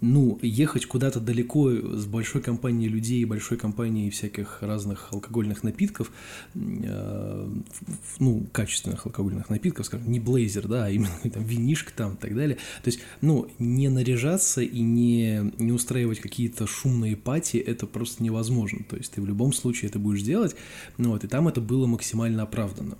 ну, 0.00 0.38
ехать 0.42 0.86
куда-то 0.86 1.20
далеко 1.20 1.70
с 1.70 2.06
большой 2.06 2.42
компанией 2.42 2.88
людей, 2.88 3.24
большой 3.24 3.58
компанией 3.58 4.10
всяких 4.10 4.62
разных 4.62 5.12
алкогольных 5.12 5.62
напитков, 5.62 6.12
э, 6.54 7.48
ну, 8.18 8.46
качественных 8.52 9.06
алкогольных 9.06 9.50
напитков, 9.50 9.86
скажем, 9.86 10.10
не 10.10 10.20
блейзер, 10.20 10.68
да, 10.68 10.86
а 10.86 10.90
именно 10.90 11.18
там 11.32 11.44
винишка 11.44 11.92
там 11.94 12.14
и 12.14 12.16
так 12.16 12.34
далее. 12.34 12.56
То 12.82 12.88
есть, 12.88 13.00
ну, 13.20 13.48
не 13.58 13.88
наряжаться 13.88 14.62
и 14.62 14.80
не, 14.80 15.52
не 15.58 15.72
устраивать 15.72 16.20
какие-то 16.20 16.66
шумные 16.66 17.16
пати 17.16 17.56
это 17.56 17.86
просто 17.86 18.22
невозможно. 18.22 18.84
То 18.88 18.96
есть 18.96 19.12
ты 19.12 19.20
в 19.20 19.26
любом 19.26 19.52
случае 19.52 19.88
это 19.88 19.98
будешь 19.98 20.22
делать, 20.22 20.56
ну 20.98 21.10
вот, 21.10 21.24
и 21.24 21.28
там 21.28 21.48
это 21.48 21.60
было 21.60 21.86
максимально 21.86 22.42
оправдано. 22.42 22.96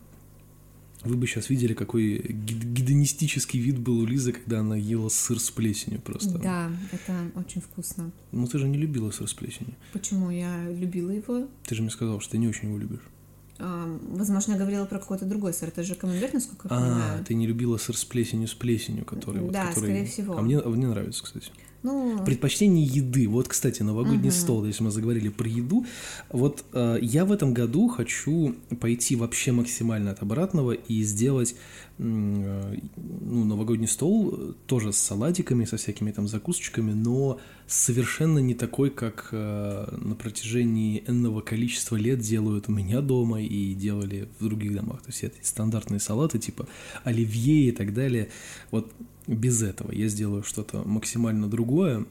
Вы 1.04 1.16
бы 1.16 1.26
сейчас 1.26 1.50
видели, 1.50 1.74
какой 1.74 2.18
гедонистический 2.18 3.60
вид 3.60 3.78
был 3.78 4.00
у 4.00 4.06
Лизы, 4.06 4.32
когда 4.32 4.60
она 4.60 4.76
ела 4.76 5.08
сыр 5.08 5.38
с 5.38 5.50
плесенью 5.50 6.00
просто. 6.00 6.38
Да, 6.38 6.70
это 6.92 7.30
очень 7.36 7.60
вкусно. 7.60 8.10
Ну 8.32 8.46
ты 8.46 8.58
же 8.58 8.66
не 8.66 8.78
любила 8.78 9.10
сыр 9.10 9.28
с 9.28 9.34
плесенью. 9.34 9.74
Почему? 9.92 10.30
Я 10.30 10.68
любила 10.70 11.10
его. 11.10 11.48
Ты 11.66 11.74
же 11.74 11.82
мне 11.82 11.90
сказал, 11.90 12.20
что 12.20 12.32
ты 12.32 12.38
не 12.38 12.48
очень 12.48 12.68
его 12.68 12.78
любишь. 12.78 13.02
А, 13.58 13.98
возможно, 14.08 14.52
я 14.52 14.58
говорила 14.58 14.84
про 14.84 14.98
какой-то 14.98 15.26
другой 15.26 15.54
сыр. 15.54 15.68
Это 15.68 15.82
же 15.84 15.94
камамбер, 15.94 16.32
насколько 16.32 16.68
я 16.68 16.76
а, 16.76 16.80
понимаю. 16.80 17.24
ты 17.24 17.34
не 17.34 17.46
любила 17.46 17.76
сыр 17.76 17.96
с 17.96 18.04
плесенью, 18.04 18.48
с 18.48 18.54
плесенью, 18.54 19.04
который... 19.04 19.48
Да, 19.50 19.66
вот, 19.66 19.74
который... 19.74 19.90
скорее 19.90 20.06
всего. 20.06 20.36
А 20.36 20.42
мне, 20.42 20.58
а 20.58 20.68
мне 20.68 20.86
нравится, 20.86 21.22
кстати. 21.22 21.52
Ну... 21.84 22.24
Предпочтение 22.24 22.82
еды. 22.84 23.28
Вот, 23.28 23.46
кстати, 23.46 23.82
новогодний 23.82 24.30
угу. 24.30 24.36
стол, 24.36 24.64
если 24.64 24.82
мы 24.82 24.90
заговорили 24.90 25.28
про 25.28 25.46
еду. 25.46 25.84
Вот 26.30 26.64
э, 26.72 26.98
я 27.02 27.26
в 27.26 27.30
этом 27.30 27.52
году 27.52 27.88
хочу 27.88 28.56
пойти 28.80 29.16
вообще 29.16 29.52
максимально 29.52 30.12
от 30.12 30.22
обратного 30.22 30.72
и 30.72 31.02
сделать 31.02 31.54
э, 31.98 32.02
ну, 32.96 33.44
новогодний 33.44 33.86
стол 33.86 34.54
тоже 34.66 34.94
с 34.94 34.96
салатиками, 34.96 35.66
со 35.66 35.76
всякими 35.76 36.10
там 36.10 36.26
закусочками, 36.26 36.92
но 36.92 37.38
совершенно 37.66 38.38
не 38.38 38.54
такой, 38.54 38.90
как 38.90 39.28
э, 39.32 39.96
на 39.96 40.14
протяжении 40.14 41.02
энного 41.06 41.40
количества 41.40 41.96
лет 41.96 42.20
делают 42.20 42.68
у 42.68 42.72
меня 42.72 43.00
дома 43.00 43.42
и 43.42 43.74
делали 43.74 44.28
в 44.38 44.44
других 44.44 44.74
домах. 44.74 45.02
То 45.02 45.08
есть 45.08 45.24
это 45.24 45.36
стандартные 45.42 46.00
салаты 46.00 46.38
типа 46.38 46.66
оливье 47.04 47.68
и 47.68 47.72
так 47.72 47.94
далее. 47.94 48.28
Вот 48.70 48.92
без 49.26 49.62
этого. 49.62 49.92
Я 49.92 50.08
сделаю 50.08 50.42
что-то 50.42 50.82
максимально 50.84 51.48
другое. 51.48 52.06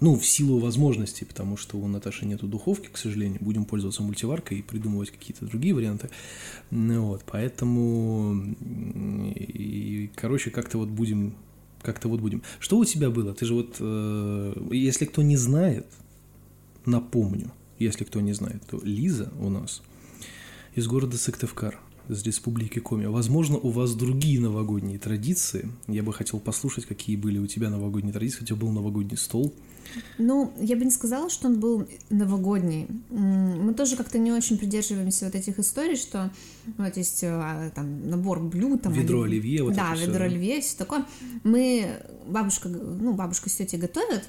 Ну, 0.00 0.18
в 0.18 0.26
силу 0.26 0.58
возможностей, 0.58 1.24
потому 1.24 1.56
что 1.56 1.78
у 1.78 1.86
Наташи 1.86 2.26
нету 2.26 2.46
духовки, 2.46 2.88
к 2.92 2.98
сожалению. 2.98 3.38
Будем 3.40 3.64
пользоваться 3.64 4.02
мультиваркой 4.02 4.58
и 4.58 4.62
придумывать 4.62 5.10
какие-то 5.10 5.46
другие 5.46 5.74
варианты. 5.74 6.10
Ну, 6.70 7.06
вот, 7.06 7.22
поэтому, 7.24 8.54
и, 9.34 10.10
короче, 10.16 10.50
как-то 10.50 10.78
вот 10.78 10.88
будем, 10.88 11.34
как-то 11.84 12.08
вот 12.08 12.20
будем. 12.20 12.42
Что 12.58 12.78
у 12.78 12.84
тебя 12.84 13.10
было? 13.10 13.34
Ты 13.34 13.46
же 13.46 13.54
вот, 13.54 13.76
э, 13.78 14.68
если 14.72 15.04
кто 15.04 15.22
не 15.22 15.36
знает, 15.36 15.86
напомню, 16.86 17.52
если 17.78 18.04
кто 18.04 18.20
не 18.20 18.32
знает, 18.32 18.62
то 18.68 18.80
Лиза 18.82 19.32
у 19.38 19.50
нас 19.50 19.82
из 20.74 20.86
города 20.86 21.16
Сыктывкар 21.16 21.78
из 22.08 22.22
Республики 22.22 22.78
Коми. 22.78 23.06
Возможно, 23.06 23.56
у 23.56 23.70
вас 23.70 23.94
другие 23.94 24.40
новогодние 24.40 24.98
традиции. 24.98 25.68
Я 25.86 26.02
бы 26.02 26.12
хотел 26.12 26.40
послушать, 26.40 26.86
какие 26.86 27.16
были 27.16 27.38
у 27.38 27.46
тебя 27.46 27.70
новогодние 27.70 28.12
традиции. 28.12 28.42
У 28.42 28.46
тебя 28.46 28.56
был 28.56 28.70
новогодний 28.70 29.16
стол. 29.16 29.54
Ну, 30.18 30.52
я 30.60 30.76
бы 30.76 30.84
не 30.84 30.90
сказала, 30.90 31.30
что 31.30 31.48
он 31.48 31.60
был 31.60 31.86
новогодний. 32.10 32.86
Мы 33.10 33.74
тоже 33.74 33.96
как-то 33.96 34.18
не 34.18 34.32
очень 34.32 34.58
придерживаемся 34.58 35.26
вот 35.26 35.34
этих 35.34 35.58
историй, 35.58 35.96
что 35.96 36.30
вот 36.78 36.96
есть 36.96 37.22
а, 37.24 37.70
там 37.74 38.08
набор 38.08 38.40
блюд, 38.40 38.82
там 38.82 38.92
ведро 38.92 39.22
оливье, 39.22 39.62
вот 39.62 39.74
да, 39.74 39.94
ведро 39.94 40.14
все. 40.14 40.24
оливье, 40.24 40.60
все 40.60 40.76
такое. 40.76 41.04
Мы 41.42 42.00
бабушка, 42.26 42.68
ну 42.68 43.12
бабушка 43.12 43.50
с 43.50 43.54
тетей 43.54 43.78
готовят, 43.78 44.24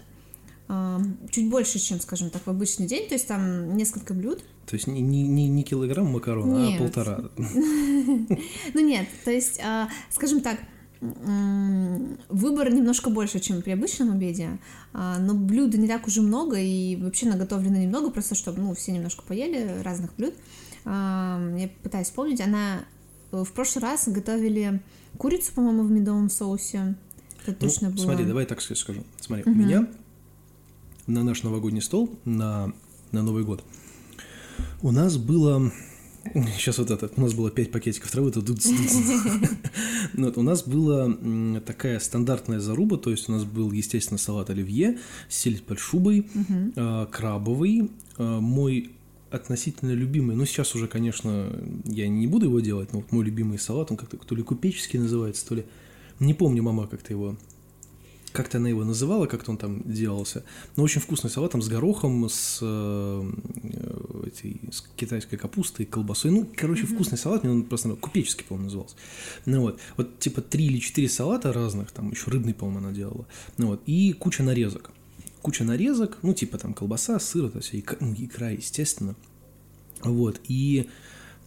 чуть 1.29 1.49
больше, 1.49 1.79
чем, 1.79 1.99
скажем 1.99 2.29
так, 2.29 2.45
в 2.45 2.49
обычный 2.49 2.87
день, 2.87 3.07
то 3.07 3.13
есть 3.13 3.27
там 3.27 3.77
несколько 3.77 4.13
блюд. 4.13 4.43
То 4.65 4.75
есть 4.75 4.87
не, 4.87 5.01
не, 5.01 5.47
не 5.47 5.63
килограмм 5.63 6.07
макарон, 6.07 6.55
а 6.55 6.59
нет. 6.59 6.81
а 6.81 6.83
полтора. 6.83 7.19
Ну 8.73 8.79
нет, 8.81 9.07
то 9.23 9.31
есть, 9.31 9.59
а, 9.63 9.89
скажем 10.09 10.41
так, 10.41 10.59
выбор 11.01 12.73
немножко 12.73 13.09
больше, 13.09 13.39
чем 13.39 13.61
при 13.61 13.71
обычном 13.71 14.11
обеде, 14.11 14.57
а, 14.93 15.19
но 15.19 15.35
блюд 15.35 15.75
не 15.75 15.87
так 15.87 16.07
уже 16.07 16.21
много, 16.21 16.57
и 16.59 16.95
вообще 16.95 17.27
наготовлено 17.27 17.77
немного, 17.77 18.09
просто 18.09 18.33
чтобы, 18.33 18.61
ну, 18.61 18.73
все 18.73 18.91
немножко 18.91 19.23
поели 19.23 19.81
разных 19.83 20.15
блюд. 20.15 20.33
Я 20.85 21.69
пытаюсь 21.81 22.07
вспомнить, 22.07 22.41
она 22.41 22.85
в 23.31 23.51
прошлый 23.53 23.83
раз 23.83 24.07
готовили 24.07 24.81
курицу, 25.17 25.51
по-моему, 25.53 25.83
в 25.83 25.91
медовом 25.91 26.29
соусе. 26.29 26.95
Это 27.45 27.51
ну, 27.51 27.67
точно 27.67 27.89
было. 27.89 28.03
Смотри, 28.03 28.25
давай 28.25 28.45
так 28.45 28.61
скажу. 28.61 29.03
Смотри, 29.19 29.43
угу. 29.43 29.51
у 29.51 29.55
меня 29.55 29.87
на 31.07 31.23
наш 31.23 31.43
новогодний 31.43 31.81
стол 31.81 32.09
на, 32.25 32.73
на 33.11 33.23
Новый 33.23 33.43
год 33.43 33.63
у 34.81 34.91
нас 34.91 35.17
было 35.17 35.71
Сейчас 36.33 36.79
вот 36.79 36.89
это. 36.89 37.09
У 37.15 37.21
нас 37.21 37.33
было 37.33 37.51
5 37.51 37.71
пакетиков 37.71 38.09
травы, 38.09 38.29
это 38.29 38.41
тут. 38.41 38.59
Ну 40.13 40.25
вот, 40.25 40.37
у 40.37 40.41
нас 40.41 40.63
была 40.63 41.13
такая 41.65 41.99
стандартная 41.99 42.59
заруба, 42.59 42.97
то 42.97 43.11
есть 43.11 43.29
у 43.29 43.31
нас 43.31 43.43
был, 43.43 43.71
естественно, 43.71 44.17
салат 44.17 44.49
оливье, 44.49 44.97
сельдь 45.29 45.63
под 45.63 45.79
шубой, 45.79 46.27
а, 46.75 47.05
крабовый, 47.05 47.91
а, 48.17 48.39
мой 48.39 48.91
относительно 49.31 49.91
любимый, 49.91 50.35
ну 50.35 50.45
сейчас 50.45 50.75
уже, 50.75 50.87
конечно, 50.87 51.51
я 51.83 52.07
не 52.07 52.25
буду 52.25 52.45
его 52.45 52.59
делать, 52.59 52.93
но 52.93 52.99
вот 52.99 53.11
мой 53.11 53.25
любимый 53.25 53.59
салат, 53.59 53.91
он 53.91 53.97
как-то 53.97 54.17
то 54.17 54.35
ли 54.35 54.43
купеческий 54.43 54.99
называется, 54.99 55.45
то 55.47 55.55
ли... 55.55 55.65
Не 56.19 56.33
помню, 56.33 56.63
мама 56.63 56.87
как-то 56.87 57.11
его 57.11 57.35
как-то 58.35 58.57
она 58.57 58.69
его 58.69 58.83
называла, 58.83 59.25
как-то 59.25 59.51
он 59.51 59.57
там 59.57 59.81
делался. 59.85 60.43
Но 60.75 60.83
очень 60.83 61.01
вкусный 61.01 61.29
салат 61.29 61.51
там 61.51 61.61
с 61.61 61.67
горохом, 61.67 62.29
с, 62.29 62.59
э, 62.61 63.31
этой, 64.27 64.59
с 64.71 64.83
китайской 64.95 65.37
капустой, 65.37 65.85
колбасой. 65.85 66.31
Ну, 66.31 66.47
короче, 66.55 66.83
mm-hmm. 66.83 66.93
вкусный 66.93 67.17
салат, 67.17 67.43
мне 67.43 67.51
он 67.51 67.63
просто 67.63 67.89
купеческий, 67.95 68.45
по-моему, 68.45 68.65
назывался. 68.65 68.95
Ну 69.45 69.61
вот, 69.61 69.79
вот 69.97 70.19
типа 70.19 70.41
три 70.41 70.65
или 70.65 70.79
четыре 70.79 71.09
салата 71.09 71.51
разных, 71.51 71.91
там 71.91 72.11
еще 72.11 72.29
рыбный, 72.29 72.53
по-моему, 72.53 72.79
она 72.79 72.91
делала. 72.91 73.25
Ну 73.57 73.67
вот, 73.67 73.81
и 73.85 74.13
куча 74.13 74.43
нарезок. 74.43 74.91
Куча 75.41 75.63
нарезок, 75.63 76.17
ну, 76.21 76.33
типа 76.33 76.57
там 76.57 76.73
колбаса, 76.73 77.19
сыр, 77.19 77.45
это 77.45 77.59
все, 77.61 77.79
икра, 77.79 77.97
ну, 78.01 78.15
икра 78.17 78.49
естественно. 78.49 79.15
Вот, 80.01 80.41
и 80.47 80.87
Э, 80.87 80.89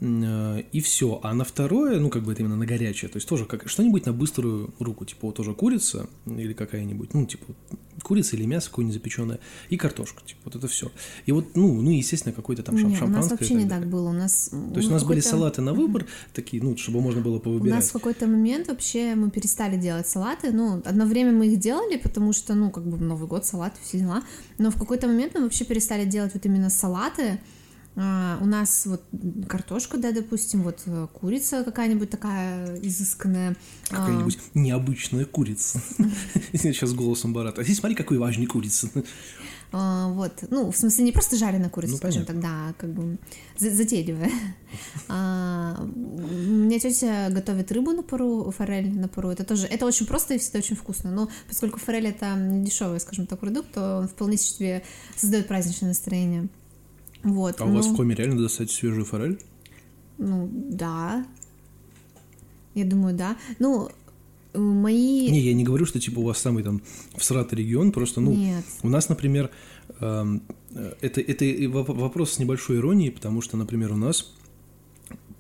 и 0.00 0.81
все. 0.81 1.21
А 1.23 1.35
на 1.35 1.45
второе, 1.45 1.99
ну, 1.99 2.09
как 2.09 2.23
бы 2.23 2.33
это 2.33 2.43
именно 2.43 2.57
на 2.57 2.67
горячее, 2.67 3.09
то 3.09 3.17
есть 3.17 3.28
тоже 3.28 3.45
как 3.47 3.69
что-нибудь 3.69 4.07
на 4.07 4.12
быструю 4.12 4.73
руку, 4.78 5.05
типа 5.05 5.26
вот 5.26 5.37
тоже 5.37 5.55
курица 5.55 6.09
или 6.26 6.52
какая-нибудь, 6.52 7.14
ну, 7.14 7.26
типа 7.26 7.47
курица 8.02 8.37
или 8.37 8.45
мясо 8.45 8.71
какое-нибудь 8.71 8.95
запеченное, 8.95 9.40
и 9.71 9.76
картошка, 9.76 10.23
типа 10.25 10.40
вот 10.45 10.57
это 10.57 10.69
все. 10.69 10.93
И 11.26 11.33
вот, 11.33 11.57
ну, 11.57 11.83
ну, 11.83 11.90
естественно, 11.90 12.33
какой-то 12.33 12.62
там 12.62 12.76
Нет, 12.76 12.97
шампанское. 12.97 13.07
у 13.07 13.23
нас 13.23 13.31
вообще 13.31 13.55
не 13.55 13.69
так 13.69 13.88
было, 13.88 14.11
у 14.11 14.12
нас... 14.12 14.50
То 14.50 14.76
есть 14.76 14.88
у 14.88 14.93
нас 14.93 15.05
были 15.05 15.21
салаты 15.21 15.62
на 15.62 15.75
выбор, 15.75 16.07
такие, 16.33 16.62
ну, 16.62 16.76
чтобы 16.76 17.00
можно 17.00 17.21
было 17.21 17.40
повыбирать. 17.40 17.73
У 17.73 17.76
нас 17.76 17.88
в 17.88 17.93
какой-то 17.93 18.26
момент 18.28 18.69
вообще 18.69 19.17
мы 19.17 19.31
перестали 19.31 19.76
делать 19.76 20.07
салаты, 20.07 20.52
ну, 20.52 20.81
одно 20.85 21.07
время 21.07 21.33
мы 21.33 21.49
их 21.49 21.59
делали, 21.59 21.97
потому 21.97 22.33
что, 22.33 22.55
ну, 22.55 22.71
как 22.71 22.85
бы 22.87 22.99
Новый 22.99 23.26
год, 23.26 23.45
салаты, 23.45 23.78
все 23.83 23.99
дела, 23.99 24.23
но 24.59 24.71
в 24.71 24.78
какой-то 24.78 25.09
момент 25.09 25.35
мы 25.35 25.43
вообще 25.43 25.64
перестали 25.64 26.05
делать 26.05 26.35
вот 26.35 26.47
именно 26.47 26.71
салаты, 26.71 27.40
а, 28.00 28.38
у 28.40 28.47
нас 28.47 28.87
вот 28.87 29.02
картошка, 29.49 29.99
да, 29.99 30.12
допустим, 30.12 30.62
вот 30.62 30.83
э, 30.87 31.09
курица 31.12 31.64
какая-нибудь 31.64 32.09
такая 32.09 32.78
изысканная. 32.81 33.57
Какая-нибудь 33.88 34.38
а... 34.38 34.59
необычная 34.59 35.25
курица. 35.25 35.83
Сейчас 36.52 36.93
голосом 36.93 37.33
Барата. 37.33 37.61
А 37.61 37.64
здесь 37.64 37.78
смотри, 37.78 37.97
какой 37.97 38.19
важный 38.19 38.47
курица. 38.47 38.88
А, 39.73 40.09
вот, 40.11 40.45
ну, 40.49 40.71
в 40.71 40.76
смысле, 40.76 41.07
не 41.07 41.12
просто 41.12 41.37
жареная 41.37 41.71
курица, 41.71 41.95
ну, 41.95 41.99
скажем 41.99 42.25
так, 42.25 42.40
да, 42.40 42.73
как 42.78 42.90
бы 42.90 43.19
затейливая. 43.59 44.31
А, 45.09 45.76
у 45.83 45.88
меня 45.88 46.78
тетя 46.78 47.31
готовит 47.31 47.73
рыбу 47.73 47.90
на 47.90 48.05
пару, 48.05 48.52
форель 48.57 48.97
на 48.97 49.09
пару. 49.09 49.31
Это 49.31 49.43
тоже, 49.43 49.67
это 49.67 49.87
очень 49.87 50.07
просто 50.07 50.35
и 50.35 50.38
всегда 50.38 50.61
очень 50.61 50.76
вкусно. 50.76 51.11
Но 51.11 51.28
поскольку 51.49 51.81
форель 51.81 52.07
это 52.07 52.37
дешевый, 52.38 53.00
скажем 53.00 53.26
так, 53.26 53.40
продукт, 53.40 53.73
то 53.73 53.99
он 53.99 54.09
вполне 54.09 54.37
себе 54.37 54.85
создает 55.17 55.49
праздничное 55.49 55.88
настроение. 55.88 56.49
Вот, 57.23 57.61
а 57.61 57.65
ну, 57.65 57.73
у 57.73 57.75
вас 57.75 57.87
в 57.87 57.97
Коме 57.97 58.15
реально 58.15 58.41
достать 58.41 58.71
свежую 58.71 59.05
форель? 59.05 59.41
Ну, 60.19 60.49
да. 60.53 61.27
Я 62.75 62.85
думаю, 62.85 63.17
да. 63.17 63.37
Ну, 63.59 63.89
мои... 64.55 65.31
Не, 65.31 65.41
я 65.41 65.55
не 65.55 65.65
говорю, 65.65 65.87
что 65.87 66.01
типа 66.01 66.21
у 66.21 66.25
вас 66.25 66.39
самый 66.39 66.63
там 66.63 66.81
всратый 67.17 67.59
регион, 67.59 67.93
просто, 67.93 68.21
ну, 68.21 68.33
Нет. 68.33 68.65
у 68.83 68.89
нас, 68.89 69.09
например, 69.09 69.51
э, 70.01 70.39
это, 71.01 71.21
это 71.21 71.69
вопрос 71.69 72.33
с 72.33 72.39
небольшой 72.39 72.79
иронией, 72.79 73.11
потому 73.11 73.41
что, 73.41 73.57
например, 73.57 73.93
у 73.93 73.97
нас 73.97 74.33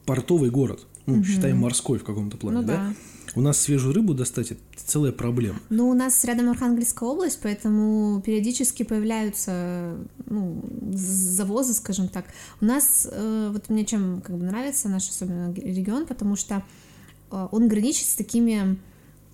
портовый 0.04 0.50
город, 0.50 0.86
ну, 1.06 1.14
угу. 1.14 1.24
считаем 1.24 1.58
морской 1.58 1.98
в 1.98 2.04
каком-то 2.04 2.36
плане, 2.36 2.60
ну, 2.60 2.66
да? 2.66 2.76
да? 2.76 2.94
У 3.34 3.40
нас 3.40 3.60
свежую 3.60 3.94
рыбу 3.94 4.14
достать 4.14 4.52
это 4.52 4.60
целая 4.76 5.12
проблема. 5.12 5.58
Ну, 5.70 5.88
у 5.88 5.94
нас 5.94 6.24
рядом 6.24 6.50
Архангельская 6.50 7.08
область, 7.08 7.38
поэтому 7.42 8.22
периодически 8.24 8.82
появляются 8.82 9.96
ну, 10.26 10.62
завозы, 10.92 11.74
скажем 11.74 12.08
так. 12.08 12.26
У 12.60 12.64
нас, 12.64 13.08
э, 13.10 13.50
вот 13.52 13.68
мне 13.68 13.84
чем 13.84 14.20
как 14.22 14.36
бы 14.36 14.44
нравится 14.44 14.88
наш 14.88 15.08
особенно 15.08 15.52
регион, 15.54 16.06
потому 16.06 16.36
что 16.36 16.62
э, 17.30 17.48
он 17.50 17.68
граничит 17.68 18.06
с 18.06 18.14
такими 18.14 18.78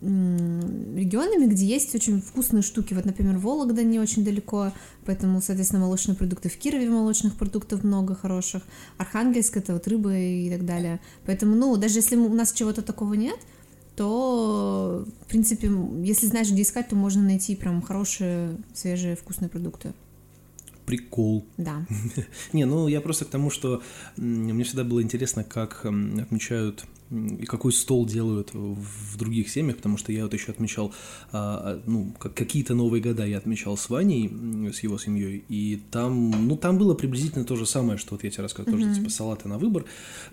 регионами, 0.05 1.47
где 1.47 1.65
есть 1.65 1.95
очень 1.95 2.21
вкусные 2.21 2.63
штуки. 2.63 2.93
Вот, 2.93 3.07
например, 3.07 3.39
Вологда 3.39 3.83
не 3.83 3.99
очень 3.99 4.23
далеко, 4.23 4.73
поэтому, 5.07 5.41
соответственно, 5.41 5.83
молочные 5.83 6.15
продукты. 6.15 6.51
В 6.51 6.57
Кирове 6.59 6.91
молочных 6.91 7.37
продуктов 7.37 7.85
много 7.85 8.15
хороших. 8.15 8.63
Архангельск— 8.99 9.57
это 9.57 9.73
вот 9.73 9.89
рыба 9.89 10.15
и 10.15 10.51
так 10.51 10.67
далее. 10.67 11.01
Поэтому, 11.25 11.57
ну, 11.57 11.77
даже 11.77 12.01
если 12.01 12.17
у 12.17 12.35
нас 12.35 12.53
чего-то 12.53 12.83
такого 12.83 13.15
нет, 13.15 13.39
то, 13.97 15.07
в 15.23 15.27
принципе, 15.27 15.71
если 16.03 16.27
знаешь, 16.27 16.51
где 16.51 16.63
искать, 16.63 16.89
то 16.89 16.97
можно 16.97 17.23
найти 17.23 17.55
прям 17.55 17.83
хорошие, 17.83 18.57
свежие, 18.73 19.17
вкусные 19.17 19.49
продукты. 19.49 19.93
Прикол. 20.87 21.47
Да. 21.57 21.87
Не, 22.53 22.67
ну 22.67 22.89
я 22.89 23.01
просто 23.01 23.25
к 23.25 23.29
тому, 23.29 23.51
что 23.51 23.83
мне 24.17 24.65
всегда 24.65 24.85
было 24.85 25.03
интересно, 25.03 25.45
как 25.45 25.87
отмечают 25.87 26.85
и 27.14 27.47
какой 27.47 27.73
стол 27.73 28.06
делают 28.06 28.50
в 28.52 29.16
других 29.16 29.49
семьях, 29.49 29.76
потому 29.76 29.97
что 29.97 30.12
я 30.12 30.25
вот 30.25 30.35
еще 30.35 30.50
отмечал, 30.52 30.92
а, 31.33 31.78
а, 31.78 31.83
ну, 31.87 32.12
как- 32.18 32.35
какие-то 32.35 32.75
новые 32.75 33.00
года 33.02 33.25
я 33.25 33.38
отмечал 33.38 33.76
с 33.76 33.88
Ваней, 33.88 34.28
с 34.73 34.80
его 34.83 34.99
семьей, 34.99 35.44
и 35.49 35.80
там, 35.90 36.30
ну, 36.49 36.56
там 36.56 36.78
было 36.78 36.94
приблизительно 36.94 37.44
то 37.44 37.56
же 37.56 37.66
самое, 37.66 37.99
что 37.99 38.14
вот 38.14 38.25
я 38.25 38.30
тебе 38.30 38.42
рассказывал, 38.42 38.78
тоже 38.78 38.94
типа 38.94 39.11
салаты 39.11 39.49
на 39.49 39.59
выбор, 39.59 39.85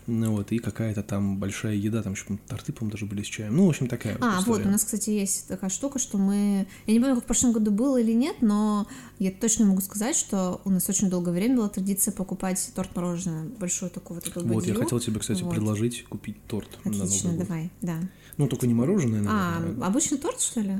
ну, 0.07 0.31
вот, 0.31 0.51
и 0.51 0.57
какая-то 0.57 1.03
там 1.03 1.37
большая 1.37 1.75
еда, 1.75 2.01
там 2.03 2.13
еще 2.13 2.25
торты, 2.47 2.73
по-моему, 2.73 2.91
даже 2.93 3.05
были 3.05 3.21
с 3.23 3.27
чаем, 3.27 3.55
ну, 3.55 3.65
в 3.65 3.69
общем, 3.69 3.87
такая 3.87 4.17
А, 4.19 4.35
вот, 4.37 4.41
история. 4.41 4.65
у 4.65 4.71
нас, 4.71 4.83
кстати, 4.83 5.09
есть 5.11 5.47
такая 5.47 5.69
штука, 5.69 5.99
что 5.99 6.17
мы... 6.17 6.65
Я 6.87 6.93
не 6.93 6.99
помню, 6.99 7.15
как 7.15 7.23
в 7.23 7.27
прошлом 7.27 7.51
году 7.51 7.71
было 7.71 7.99
или 8.01 8.13
нет, 8.13 8.37
но 8.41 8.87
я 9.19 9.31
точно 9.31 9.65
могу 9.65 9.81
сказать, 9.81 10.15
что 10.15 10.61
у 10.65 10.69
нас 10.69 10.87
очень 10.89 11.09
долгое 11.09 11.31
время 11.31 11.57
была 11.57 11.69
традиция 11.69 12.11
покупать 12.11 12.71
торт-мороженое, 12.75 13.45
большую 13.59 13.91
такую 13.91 14.19
вот 14.19 14.27
эту 14.27 14.39
Вот, 14.41 14.65
я 14.65 14.73
бадью. 14.73 14.75
хотел 14.83 14.99
тебе, 14.99 15.19
кстати, 15.19 15.43
Вот. 15.43 15.53
предложить 15.53 16.05
купить 16.05 16.37
торт 16.47 16.70
Отлично, 16.83 17.33
давай, 17.37 17.69
да. 17.81 17.99
Ну, 18.37 18.47
только 18.47 18.67
не 18.67 18.73
мороженое, 18.73 19.23
А, 19.27 19.59
наверное. 19.59 19.87
обычный 19.87 20.17
торт, 20.17 20.41
что 20.41 20.61
ли? 20.61 20.77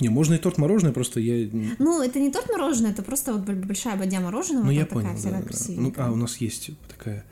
Не, 0.00 0.08
можно 0.08 0.34
и 0.34 0.38
торт 0.38 0.58
мороженое, 0.58 0.92
просто 0.92 1.20
я... 1.20 1.48
Ну, 1.78 2.02
это 2.02 2.18
не 2.18 2.30
торт 2.30 2.48
мороженое, 2.50 2.90
это 2.90 3.02
просто 3.02 3.32
вот 3.32 3.42
большая 3.42 3.96
бадья 3.96 4.20
мороженого, 4.20 4.64
Ну, 4.64 4.70
я 4.70 4.86
такая 4.86 5.04
понял, 5.04 5.16
вся 5.16 5.30
да, 5.30 5.40
да. 5.40 5.80
Ну, 5.80 5.92
а, 5.96 6.10
у 6.12 6.16
нас 6.16 6.36
есть 6.38 6.70
такая... 6.88 7.24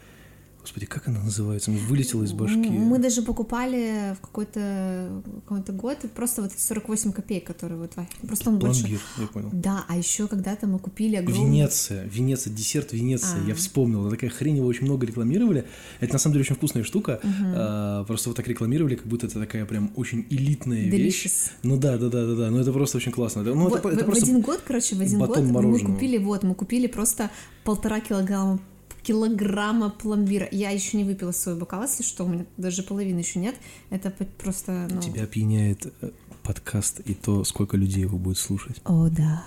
Господи, 0.62 0.86
как 0.86 1.08
она 1.08 1.20
называется? 1.20 1.72
Вылетела 1.72 2.22
из 2.22 2.32
башки. 2.32 2.70
Мы 2.70 2.98
даже 2.98 3.22
покупали 3.22 4.14
в 4.16 4.20
какой-то 4.20 5.22
какой-то 5.44 5.72
год 5.72 5.98
просто 6.14 6.42
вот 6.42 6.52
эти 6.52 6.60
48 6.60 7.12
копеек, 7.12 7.44
которые 7.44 7.78
вот. 7.78 7.92
Просто 8.26 8.50
он 8.50 8.58
больше. 8.60 8.82
Пломбир, 8.82 9.00
я 9.18 9.26
понял. 9.26 9.48
Да, 9.52 9.84
а 9.88 9.96
еще 9.96 10.28
когда-то 10.28 10.68
мы 10.68 10.78
купили 10.78 11.16
огромный... 11.16 11.46
Венеция, 11.46 12.04
Венеция, 12.04 12.52
десерт 12.52 12.92
Венеция, 12.92 13.40
А. 13.44 13.48
я 13.48 13.54
вспомнил, 13.56 14.08
такая 14.08 14.30
хрень, 14.30 14.58
его 14.58 14.66
очень 14.66 14.84
много 14.84 15.04
рекламировали. 15.04 15.66
Это 15.98 16.12
на 16.12 16.18
самом 16.20 16.34
деле 16.34 16.44
очень 16.44 16.54
вкусная 16.54 16.84
штука, 16.84 17.20
а, 17.24 18.04
просто 18.04 18.28
вот 18.30 18.36
так 18.36 18.46
рекламировали, 18.46 18.94
как 18.94 19.06
будто 19.06 19.26
это 19.26 19.40
такая 19.40 19.66
прям 19.66 19.92
очень 19.96 20.26
элитная 20.30 20.84
вещь. 20.84 21.26
Delicious. 21.26 21.50
Ну 21.64 21.76
да, 21.76 21.98
да, 21.98 22.08
да, 22.08 22.24
да, 22.24 22.34
да, 22.34 22.50
ну 22.50 22.58
это 22.58 22.72
просто 22.72 22.98
очень 22.98 23.10
классно. 23.10 23.42
Ну, 23.42 23.54
Вот 23.68 23.80
это, 23.80 23.88
в, 23.88 23.92
это 23.92 24.04
в 24.04 24.06
просто 24.06 24.24
один 24.26 24.40
год, 24.40 24.60
короче, 24.64 24.94
в 24.94 25.00
один 25.00 25.18
год 25.18 25.28
батон 25.30 25.46
мы 25.46 25.52
мороженого. 25.52 25.94
купили, 25.94 26.18
вот, 26.18 26.44
мы 26.44 26.54
купили 26.54 26.86
просто 26.86 27.30
полтора 27.64 28.00
килограмма 28.00 28.60
килограмма 29.02 29.90
пломбира. 29.90 30.48
Я 30.50 30.70
еще 30.70 30.96
не 30.96 31.04
выпила 31.04 31.32
свой 31.32 31.56
бокал, 31.56 31.82
если 31.82 32.02
что, 32.02 32.24
у 32.24 32.28
меня 32.28 32.46
даже 32.56 32.82
половины 32.82 33.18
еще 33.18 33.38
нет. 33.38 33.54
Это 33.90 34.10
просто, 34.38 34.88
ну... 34.90 35.00
тебя 35.00 35.24
опьяняет 35.24 35.92
э, 36.00 36.10
подкаст 36.42 37.00
и 37.00 37.14
то, 37.14 37.44
сколько 37.44 37.76
людей 37.76 38.02
его 38.02 38.18
будет 38.18 38.38
слушать. 38.38 38.80
О, 38.84 39.08
да. 39.08 39.44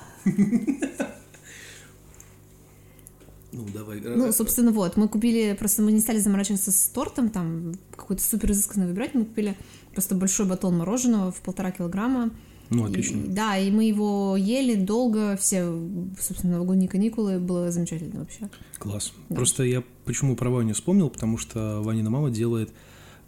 Ну, 3.52 3.66
давай. 3.74 4.02
Ну, 4.02 4.34
собственно, 4.34 4.72
вот, 4.72 4.98
мы 4.98 5.08
купили, 5.08 5.56
просто 5.58 5.82
мы 5.82 5.94
не 5.94 6.02
стали 6.02 6.20
заморачиваться 6.20 6.74
с 6.74 6.90
тортом, 6.90 7.30
там, 7.30 7.76
какой-то 7.96 8.22
супер 8.22 8.52
изысканный 8.52 8.88
выбирать, 8.88 9.14
мы 9.14 9.24
купили 9.24 9.56
просто 9.94 10.14
большой 10.14 10.46
батон 10.46 10.78
мороженого 10.78 11.32
в 11.32 11.40
полтора 11.40 11.72
килограмма. 11.72 12.32
Ну, 12.70 12.88
И- 12.88 12.90
отлично. 12.90 13.22
да, 13.28 13.58
и 13.58 13.70
мы 13.72 13.86
его 13.86 14.36
ели 14.38 14.76
долго, 14.76 15.38
все, 15.38 15.66
собственно, 16.20 16.54
новогодние 16.54 16.90
каникулы, 16.90 17.40
было 17.40 17.72
замечательно 17.72 18.20
вообще. 18.22 18.50
Класс. 18.80 19.14
Да. 19.30 19.36
Просто 19.36 19.64
я 19.64 19.84
почему 20.06 20.36
про 20.36 20.50
Ваню 20.50 20.74
вспомнил, 20.74 21.10
потому 21.10 21.38
что 21.38 21.82
Ванина 21.82 22.10
мама 22.10 22.32
делает 22.32 22.72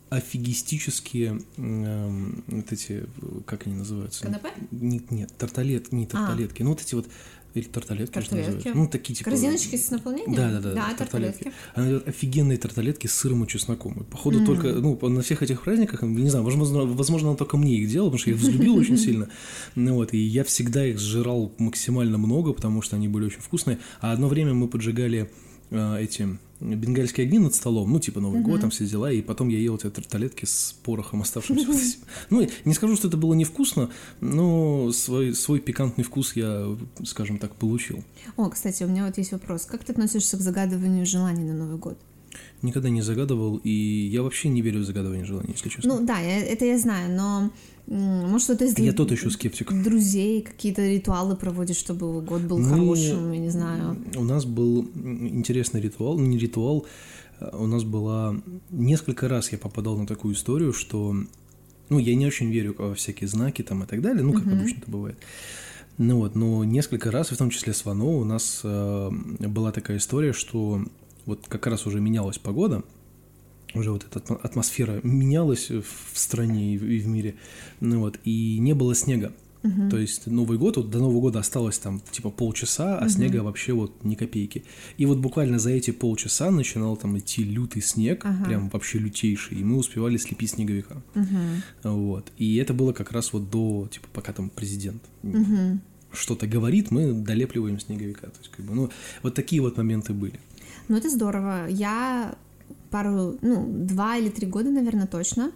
офигистические 0.09 1.41
эм, 1.57 2.43
вот 2.47 2.71
эти, 2.71 2.91
э, 2.91 3.05
как 3.45 3.67
они 3.67 3.75
называются? 3.75 4.23
Канапе? 4.23 4.49
Нет, 4.71 5.11
нет, 5.11 5.31
тарталет, 5.37 5.91
не 5.91 6.05
тарталетки, 6.05 6.63
ну 6.63 6.69
вот 6.69 6.81
эти 6.81 6.95
вот, 6.95 7.07
или 7.53 7.65
тарталетки, 7.65 8.13
Тарталетки. 8.13 8.51
называют? 8.53 8.75
Ну, 8.77 8.87
такие 8.87 9.15
типа... 9.15 9.31
Корзиночки 9.31 9.75
с 9.77 9.89
наполнением? 9.89 10.35
Да, 10.35 10.51
да, 10.51 10.59
да, 10.59 10.73
Да, 10.73 10.93
тарталетки. 10.93 11.43
тарталетки. 11.45 11.51
Она 11.75 11.87
делает 11.87 12.07
офигенные 12.07 12.57
тарталетки 12.57 13.07
с 13.07 13.13
сыром 13.13 13.43
и 13.45 13.47
чесноком. 13.47 13.93
И, 13.93 14.03
походу, 14.03 14.39
М. 14.39 14.45
только, 14.45 14.67
ну, 14.73 14.99
на 15.09 15.21
всех 15.21 15.41
этих 15.41 15.63
праздниках, 15.63 16.03
не 16.03 16.29
знаю, 16.29 16.45
возможно, 16.45 16.83
возможно, 16.85 17.29
она 17.29 17.37
только 17.37 17.57
мне 17.57 17.75
их 17.77 17.89
делала, 17.89 18.09
потому 18.09 18.19
что 18.19 18.29
я 18.29 18.35
их 18.35 18.41
взлюбил 18.41 18.75
очень 18.77 18.97
сильно. 18.97 19.29
Ну 19.75 19.95
вот, 19.95 20.13
и 20.13 20.17
я 20.19 20.43
всегда 20.43 20.85
их 20.85 20.99
сжирал 20.99 21.51
максимально 21.57 22.17
много, 22.19 22.53
потому 22.53 22.81
что 22.83 22.95
они 22.95 23.07
были 23.07 23.25
очень 23.25 23.41
вкусные. 23.41 23.79
А 24.01 24.11
одно 24.11 24.27
время 24.27 24.53
мы 24.53 24.67
поджигали 24.67 25.21
э, 25.21 25.46
эти 25.71 26.37
бенгальские 26.59 27.27
огни 27.27 27.39
над 27.39 27.53
столом, 27.53 27.91
ну, 27.91 27.99
типа 27.99 28.19
Новый 28.19 28.41
год, 28.41 28.61
там 28.61 28.69
все 28.69 28.85
дела, 28.85 29.11
и 29.11 29.21
потом 29.21 29.49
я 29.49 29.59
ел 29.59 29.75
эти 29.75 29.89
тарталетки 29.89 30.45
с 30.45 30.75
порохом 30.83 31.21
оставшимся. 31.21 31.67
Ну, 32.29 32.47
не 32.65 32.73
скажу, 32.73 32.95
что 32.95 33.07
это 33.07 33.17
было 33.17 33.33
невкусно, 33.33 33.89
но 34.21 34.91
свой, 34.91 35.33
свой 35.33 35.59
пикантный 35.59 36.03
вкус 36.03 36.35
я, 36.35 36.75
скажем 37.03 37.37
так, 37.37 37.55
получил. 37.55 38.03
О, 38.35 38.49
кстати, 38.49 38.83
у 38.83 38.87
меня 38.87 39.05
вот 39.05 39.17
есть 39.17 39.31
вопрос. 39.31 39.65
Как 39.65 39.83
ты 39.83 39.91
относишься 39.91 40.37
к 40.37 40.41
загадыванию 40.41 41.05
желаний 41.05 41.43
на 41.43 41.53
Новый 41.53 41.77
год? 41.77 41.97
Никогда 42.61 42.89
не 42.89 43.01
загадывал, 43.01 43.57
и 43.57 43.69
я 43.69 44.23
вообще 44.23 44.49
не 44.49 44.61
верю 44.61 44.81
в 44.81 44.85
загадывание 44.85 45.25
желаний, 45.25 45.51
если 45.53 45.69
честно. 45.69 45.95
Ну, 45.95 46.05
да, 46.05 46.19
это 46.19 46.65
я 46.65 46.77
знаю, 46.77 47.15
но 47.15 47.51
может, 47.87 48.43
что-то 48.43 48.65
из 48.65 48.77
я 48.77 48.91
дру- 48.91 48.95
тот 48.95 49.11
еще 49.11 49.29
скептик. 49.29 49.71
друзей, 49.83 50.41
какие-то 50.41 50.85
ритуалы 50.87 51.35
проводишь, 51.35 51.77
чтобы 51.77 52.21
год 52.21 52.41
был 52.41 52.57
Мы- 52.59 52.69
хорошим, 52.69 53.31
я 53.31 53.39
не 53.39 53.49
знаю. 53.49 53.97
У 54.15 54.23
нас 54.23 54.45
был 54.45 54.83
интересный 54.95 55.81
ритуал, 55.81 56.17
ну 56.19 56.25
не 56.25 56.37
ритуал, 56.37 56.85
а 57.39 57.57
у 57.57 57.67
нас 57.67 57.83
была... 57.83 58.35
Несколько 58.71 59.27
раз 59.29 59.51
я 59.51 59.57
попадал 59.57 59.97
на 59.97 60.05
такую 60.05 60.33
историю, 60.35 60.73
что... 60.73 61.15
Ну, 61.89 61.99
я 61.99 62.15
не 62.15 62.25
очень 62.27 62.51
верю 62.51 62.75
во 62.77 62.93
всякие 62.95 63.29
знаки 63.29 63.61
там 63.61 63.83
и 63.83 63.85
так 63.87 64.01
далее, 64.01 64.21
ну, 64.21 64.33
как 64.33 64.45
Мгм. 64.45 64.59
обычно 64.59 64.79
это 64.79 64.91
бывает. 64.91 65.17
Ну 65.97 66.17
вот, 66.17 66.35
но 66.35 66.63
несколько 66.65 67.09
раз, 67.11 67.31
в 67.31 67.37
том 67.37 67.49
числе 67.49 67.73
с 67.73 67.85
Вано, 67.85 68.05
у 68.19 68.23
нас 68.25 68.59
э, 68.63 69.09
была 69.39 69.71
такая 69.71 69.97
история, 69.97 70.33
что 70.33 70.81
вот 71.25 71.47
как 71.47 71.65
раз 71.67 71.85
уже 71.87 72.01
менялась 72.01 72.37
погода, 72.37 72.83
уже 73.73 73.91
вот 73.91 74.05
эта 74.05 74.19
атмо- 74.19 74.39
атмосфера 74.41 74.99
менялась 75.03 75.69
в 75.69 75.85
стране 76.17 76.75
и 76.75 76.77
в, 76.77 77.07
мире, 77.07 77.35
ну 77.79 77.99
вот, 77.99 78.19
и 78.23 78.57
не 78.59 78.73
было 78.73 78.95
снега. 78.95 79.33
Мгм. 79.63 79.89
То 79.89 79.97
есть 79.97 80.27
Новый 80.27 80.57
год, 80.59 80.77
вот 80.77 80.89
до 80.91 80.99
Нового 80.99 81.19
года 81.19 81.39
осталось 81.39 81.79
там 81.79 81.99
типа 82.11 82.29
полчаса, 82.29 82.97
а 82.99 83.01
Мгм. 83.01 83.09
снега 83.09 83.37
вообще 83.43 83.73
вот 83.73 84.03
ни 84.05 84.15
копейки. 84.15 84.63
И 84.97 85.05
вот 85.05 85.17
буквально 85.17 85.57
за 85.59 85.71
эти 85.71 85.91
полчаса 85.91 86.51
начинал 86.51 86.95
там 86.95 87.17
идти 87.17 87.43
лютый 87.43 87.81
снег, 87.81 88.23
Ага. 88.23 88.45
прям 88.45 88.69
вообще 88.69 88.99
лютейший, 88.99 89.57
и 89.57 89.63
мы 89.63 89.77
успевали 89.77 90.17
слепить 90.17 90.51
снеговика. 90.51 91.01
Мгм. 91.15 91.63
Вот. 91.83 92.31
И 92.37 92.55
это 92.57 92.73
было 92.73 92.93
как 92.93 93.11
раз 93.11 93.33
вот 93.33 93.49
до, 93.49 93.89
типа, 93.91 94.07
пока 94.13 94.31
там 94.31 94.49
президент 94.51 95.03
Мгм. 95.23 95.81
что-то 96.13 96.45
говорит, 96.47 96.91
мы 96.91 97.11
долепливаем 97.11 97.79
снеговика. 97.79 98.27
То 98.27 98.37
есть, 98.39 98.51
как 98.55 98.63
бы, 98.63 98.75
ну, 98.75 98.89
вот 99.23 99.33
такие 99.33 99.61
вот 99.61 99.75
моменты 99.75 100.13
были. 100.13 100.39
Ну, 100.87 100.95
это 100.97 101.09
здорово. 101.09 101.67
Я 101.67 102.35
пару, 102.89 103.37
ну, 103.41 103.65
два 103.67 104.17
или 104.17 104.29
три 104.29 104.47
года, 104.47 104.69
наверное, 104.69 105.07
точно. 105.07 105.51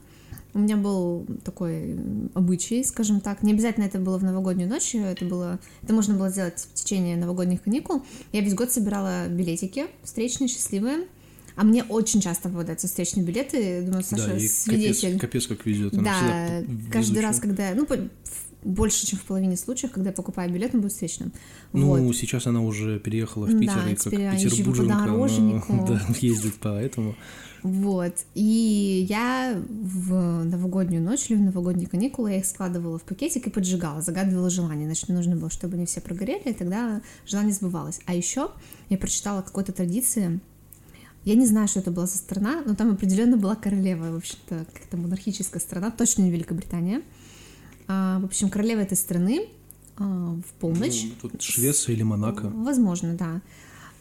У 0.54 0.60
меня 0.60 0.76
был 0.76 1.26
такой 1.46 1.98
обычай, 2.34 2.84
скажем 2.84 3.22
так. 3.22 3.42
Не 3.42 3.54
обязательно 3.54 3.86
это 3.86 4.00
было 4.00 4.18
в 4.18 4.24
новогоднюю 4.24 4.70
ночь, 4.70 4.96
это 4.96 5.24
было, 5.24 5.60
это 5.82 5.94
можно 5.94 6.16
было 6.16 6.30
сделать 6.30 6.60
в 6.60 6.74
течение 6.74 7.16
новогодних 7.16 7.62
каникул. 7.62 8.04
Я 8.34 8.42
весь 8.42 8.54
год 8.54 8.72
собирала 8.72 9.28
билетики 9.30 9.86
встречные, 10.04 10.50
счастливые. 10.50 11.08
А 11.56 11.64
мне 11.64 11.84
очень 11.84 12.22
часто 12.22 12.50
попадаются 12.50 12.88
встречные 12.88 13.26
билеты. 13.26 13.82
Думаю, 13.82 14.04
Саша, 14.04 14.28
да, 14.28 14.38
и 14.38 14.48
свидетель. 14.48 15.20
капец, 15.20 15.48
капец 15.48 15.48
как 15.48 15.66
везет. 15.66 15.94
Да, 15.94 16.64
каждый 16.92 17.22
раз, 17.22 17.40
когда, 17.40 17.74
ну, 17.76 17.86
больше, 18.64 19.06
чем 19.08 19.20
в 19.20 19.24
половине 19.24 19.58
случаев, 19.58 19.92
когда 19.92 20.10
я 20.10 20.16
покупаю 20.16 20.52
билет, 20.52 20.76
он 20.76 20.82
будет 20.82 20.92
встречным. 20.92 21.32
Ну, 21.74 22.06
Вот. 22.06 22.16
сейчас 22.16 22.48
она 22.48 22.62
уже 22.62 23.00
переехала 23.00 23.46
в 23.46 23.54
Да, 23.54 23.60
Питер, 23.60 23.88
и 23.88 23.96
как 23.96 24.04
по 24.04 24.36
петербурженка, 24.38 24.96
она, 24.96 25.86
да, 25.88 26.02
ездит 26.20 26.56
поэтому. 26.60 27.16
Вот. 27.64 28.14
И 28.34 29.06
я 29.08 29.62
в 29.70 30.44
новогоднюю 30.44 31.04
ночь 31.04 31.30
или 31.30 31.38
в 31.38 31.42
новогодние 31.42 31.88
каникулы 31.88 32.32
я 32.32 32.38
их 32.38 32.46
складывала 32.46 32.98
в 32.98 33.04
пакетик 33.04 33.48
и 33.48 33.50
поджигала, 33.50 34.02
загадывала 34.02 34.50
желание. 34.50 34.88
Значит, 34.88 35.10
мне 35.10 35.18
нужно 35.18 35.36
было, 35.36 35.50
чтобы 35.50 35.76
они 35.76 35.86
все 35.86 36.02
прогорели, 36.02 36.50
и 36.50 36.54
тогда 36.54 37.02
желание 37.26 37.54
сбывалось. 37.54 38.00
А 38.06 38.16
еще 38.16 38.52
я 38.90 38.98
прочитала 38.98 39.42
какой-то 39.42 39.74
традиции. 39.74 40.40
Я 41.24 41.36
не 41.36 41.46
знаю, 41.46 41.68
что 41.68 41.80
это 41.80 41.92
была 41.92 42.08
за 42.08 42.18
страна, 42.18 42.64
но 42.66 42.74
там 42.74 42.92
определенно 42.92 43.38
была 43.38 43.56
королева, 43.56 44.12
в 44.12 44.18
общем-то, 44.18 44.66
как-то 44.74 44.98
монархическая 44.98 45.62
страна, 45.62 45.92
точно 45.92 46.24
не 46.24 46.32
Великобритания. 46.32 47.04
А, 47.88 48.20
в 48.20 48.26
общем, 48.26 48.50
королева 48.50 48.80
этой 48.80 48.98
страны 48.98 49.48
а, 49.98 50.36
в 50.36 50.54
полночь 50.60 51.04
Ну, 51.22 51.30
Тут 51.30 51.42
Швеция 51.42 51.96
или 51.96 52.04
Монако. 52.04 52.50
Возможно, 52.50 53.16
да. 53.16 53.42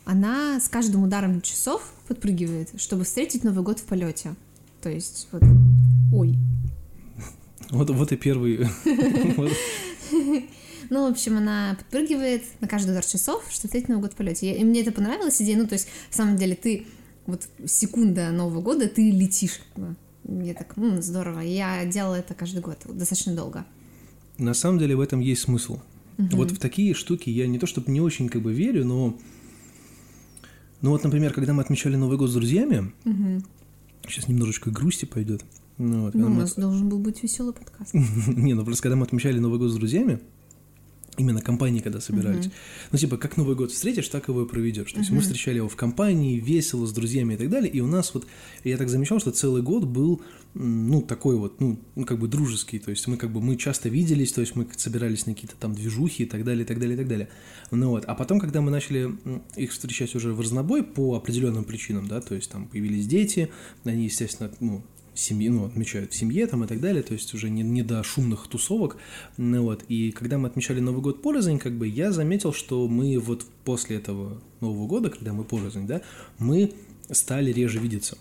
Она 0.05 0.59
с 0.61 0.69
каждым 0.69 1.05
ударом 1.05 1.41
часов 1.41 1.93
подпрыгивает, 2.09 2.71
чтобы 2.81 3.05
встретить 3.05 3.45
Новый 3.45 3.63
год 3.63 3.79
в 3.79 3.85
полете. 3.85 4.35
То 4.81 4.91
есть 4.91 5.29
вот. 5.33 5.43
Ой. 6.13 6.37
Вот, 7.71 7.91
вот 7.91 8.13
и 8.13 8.17
первый. 8.17 8.67
Ну, 10.93 11.07
в 11.07 11.13
общем, 11.13 11.37
она 11.37 11.77
подпрыгивает 11.79 12.43
на 12.61 12.67
каждый 12.67 12.91
удар 12.91 13.05
часов, 13.05 13.45
чтобы 13.49 13.69
встретить 13.69 13.89
Новый 13.89 14.03
год 14.03 14.15
в 14.15 14.17
полете. 14.17 14.57
И 14.57 14.65
мне 14.65 14.81
это 14.81 14.91
понравилась 14.91 15.41
идея. 15.41 15.57
Ну, 15.57 15.69
то 15.69 15.75
есть, 15.75 15.87
на 16.11 16.17
самом 16.17 16.37
деле, 16.37 16.57
ты 16.57 16.85
вот 17.27 17.47
секунда 17.65 18.33
Нового 18.33 18.61
года, 18.61 18.89
ты 18.89 19.09
летишь. 19.13 19.61
Мне 20.31 20.55
так, 20.55 20.79
м, 20.79 21.03
здорово. 21.03 21.41
Я 21.41 21.85
делала 21.87 22.15
это 22.15 22.35
каждый 22.35 22.61
год, 22.63 22.79
достаточно 22.87 23.35
долго. 23.35 23.65
На 24.39 24.55
самом 24.55 24.79
деле 24.79 24.97
в 24.97 25.01
этом 25.01 25.21
есть 25.21 25.43
смысл. 25.43 25.81
Вот 26.19 26.51
в 26.53 26.59
такие 26.59 26.95
штуки 26.95 27.31
я 27.31 27.47
не 27.47 27.59
то 27.59 27.67
чтобы 27.67 27.91
не 27.91 28.01
очень 28.01 28.29
как 28.29 28.43
бы 28.43 28.53
верю, 28.53 28.85
но... 28.87 29.19
Ну 30.83 30.91
вот, 30.91 31.03
например, 31.05 31.33
когда 31.35 31.53
мы 31.53 31.63
отмечали 31.63 31.97
Новый 31.97 32.17
год 32.17 32.31
с 32.31 32.35
друзьями, 32.35 32.93
сейчас 34.07 34.29
немножечко 34.29 34.71
грусти 34.71 35.05
пойдет. 35.05 35.45
Ну, 35.79 36.03
вот, 36.03 36.15
Ну, 36.15 36.27
у 36.27 36.29
мы- 36.31 36.41
нас 36.43 36.55
должен 36.55 36.89
был 36.89 36.99
быть 36.99 37.23
веселый 37.23 37.53
подкаст. 37.55 37.93
Не, 38.27 38.55
ну 38.55 38.65
просто 38.65 38.83
когда 38.85 38.97
мы 38.97 39.05
отмечали 39.07 39.39
Новый 39.39 39.59
год 39.59 39.71
с 39.71 39.75
друзьями, 39.75 40.21
именно 41.17 41.41
компании, 41.41 41.81
когда 41.81 42.01
собирались, 42.01 42.51
ну 42.93 42.99
типа 42.99 43.17
как 43.17 43.37
Новый 43.37 43.57
год 43.57 43.73
встретишь, 43.73 44.09
так 44.09 44.29
его 44.29 44.43
и 44.43 44.49
проведешь. 44.49 44.93
То 44.93 44.99
есть 44.99 45.11
мы 45.11 45.21
встречали 45.21 45.57
его 45.57 45.69
в 45.69 45.77
компании, 45.77 46.39
весело, 46.39 46.87
с 46.87 46.93
друзьями 46.93 47.35
и 47.35 47.37
так 47.37 47.51
далее, 47.51 47.71
и 47.71 47.81
у 47.81 47.87
нас 47.87 48.15
вот, 48.15 48.27
я 48.65 48.77
так 48.77 48.89
замечал, 48.89 49.21
что 49.21 49.31
целый 49.31 49.63
год 49.63 49.85
был, 49.85 50.23
ну 50.55 51.03
такой 51.03 51.37
вот, 51.37 51.61
ну, 51.61 51.79
ну, 51.95 52.05
как 52.05 52.19
бы 52.19 52.29
дружеский, 52.29 52.79
то 52.79 52.91
есть 52.91 53.07
мы 53.07 53.17
как 53.17 53.33
бы, 53.33 53.41
мы 53.41 53.57
часто 53.57 53.89
виделись, 53.89 54.33
то 54.33 54.41
есть 54.41 54.57
мы 54.57 54.67
собирались 54.77 55.27
на 55.27 55.35
какие-то 55.35 55.57
там 55.57 55.75
движухи 55.75 56.25
и 56.25 56.27
так 56.27 56.45
далее, 56.45 56.65
и 56.65 56.67
так 56.67 56.79
далее, 56.79 56.95
и 56.95 56.99
так 56.99 57.09
далее. 57.09 57.29
Ну 57.71 57.91
вот, 57.91 58.05
а 58.07 58.15
потом, 58.15 58.41
когда 58.41 58.61
мы 58.61 58.71
начали 58.71 59.11
их 59.57 59.73
встречать 59.73 60.15
уже 60.15 60.33
в 60.33 60.41
разнобой 60.41 60.83
по 60.83 61.17
определенным 61.17 61.65
причинам, 61.65 62.09
да, 62.09 62.21
то 62.21 62.35
есть 62.35 62.51
там 62.51 62.67
появились 62.67 63.07
дети, 63.07 63.51
они, 63.85 64.05
естественно, 64.05 64.51
ну, 64.61 64.85
семьи, 65.15 65.49
ну, 65.49 65.67
отмечают 65.67 66.13
в 66.13 66.17
семье 66.17 66.47
там 66.47 66.65
и 66.65 66.67
так 66.67 66.81
далее, 66.81 67.03
то 67.03 67.13
есть 67.13 67.33
уже 67.35 67.51
не, 67.51 67.63
не 67.63 67.83
до 67.83 68.03
шумных 68.03 68.47
тусовок, 68.49 68.97
ну 69.37 69.63
вот, 69.63 69.85
и 69.89 70.11
когда 70.13 70.39
мы 70.39 70.49
отмечали 70.49 70.81
Новый 70.81 71.03
год 71.03 71.23
порознь, 71.23 71.59
как 71.59 71.73
бы 71.73 71.87
я 71.87 72.13
заметил, 72.13 72.53
что 72.53 72.87
мы 72.89 73.19
вот 73.19 73.45
после 73.65 73.97
этого 73.97 74.41
Нового 74.61 74.87
года, 74.87 75.11
когда 75.11 75.33
мы 75.33 75.45
порознь, 75.45 75.87
да, 75.87 76.03
мы 76.39 76.73
стали 77.11 77.53
реже 77.53 77.79
видеться. 77.79 78.17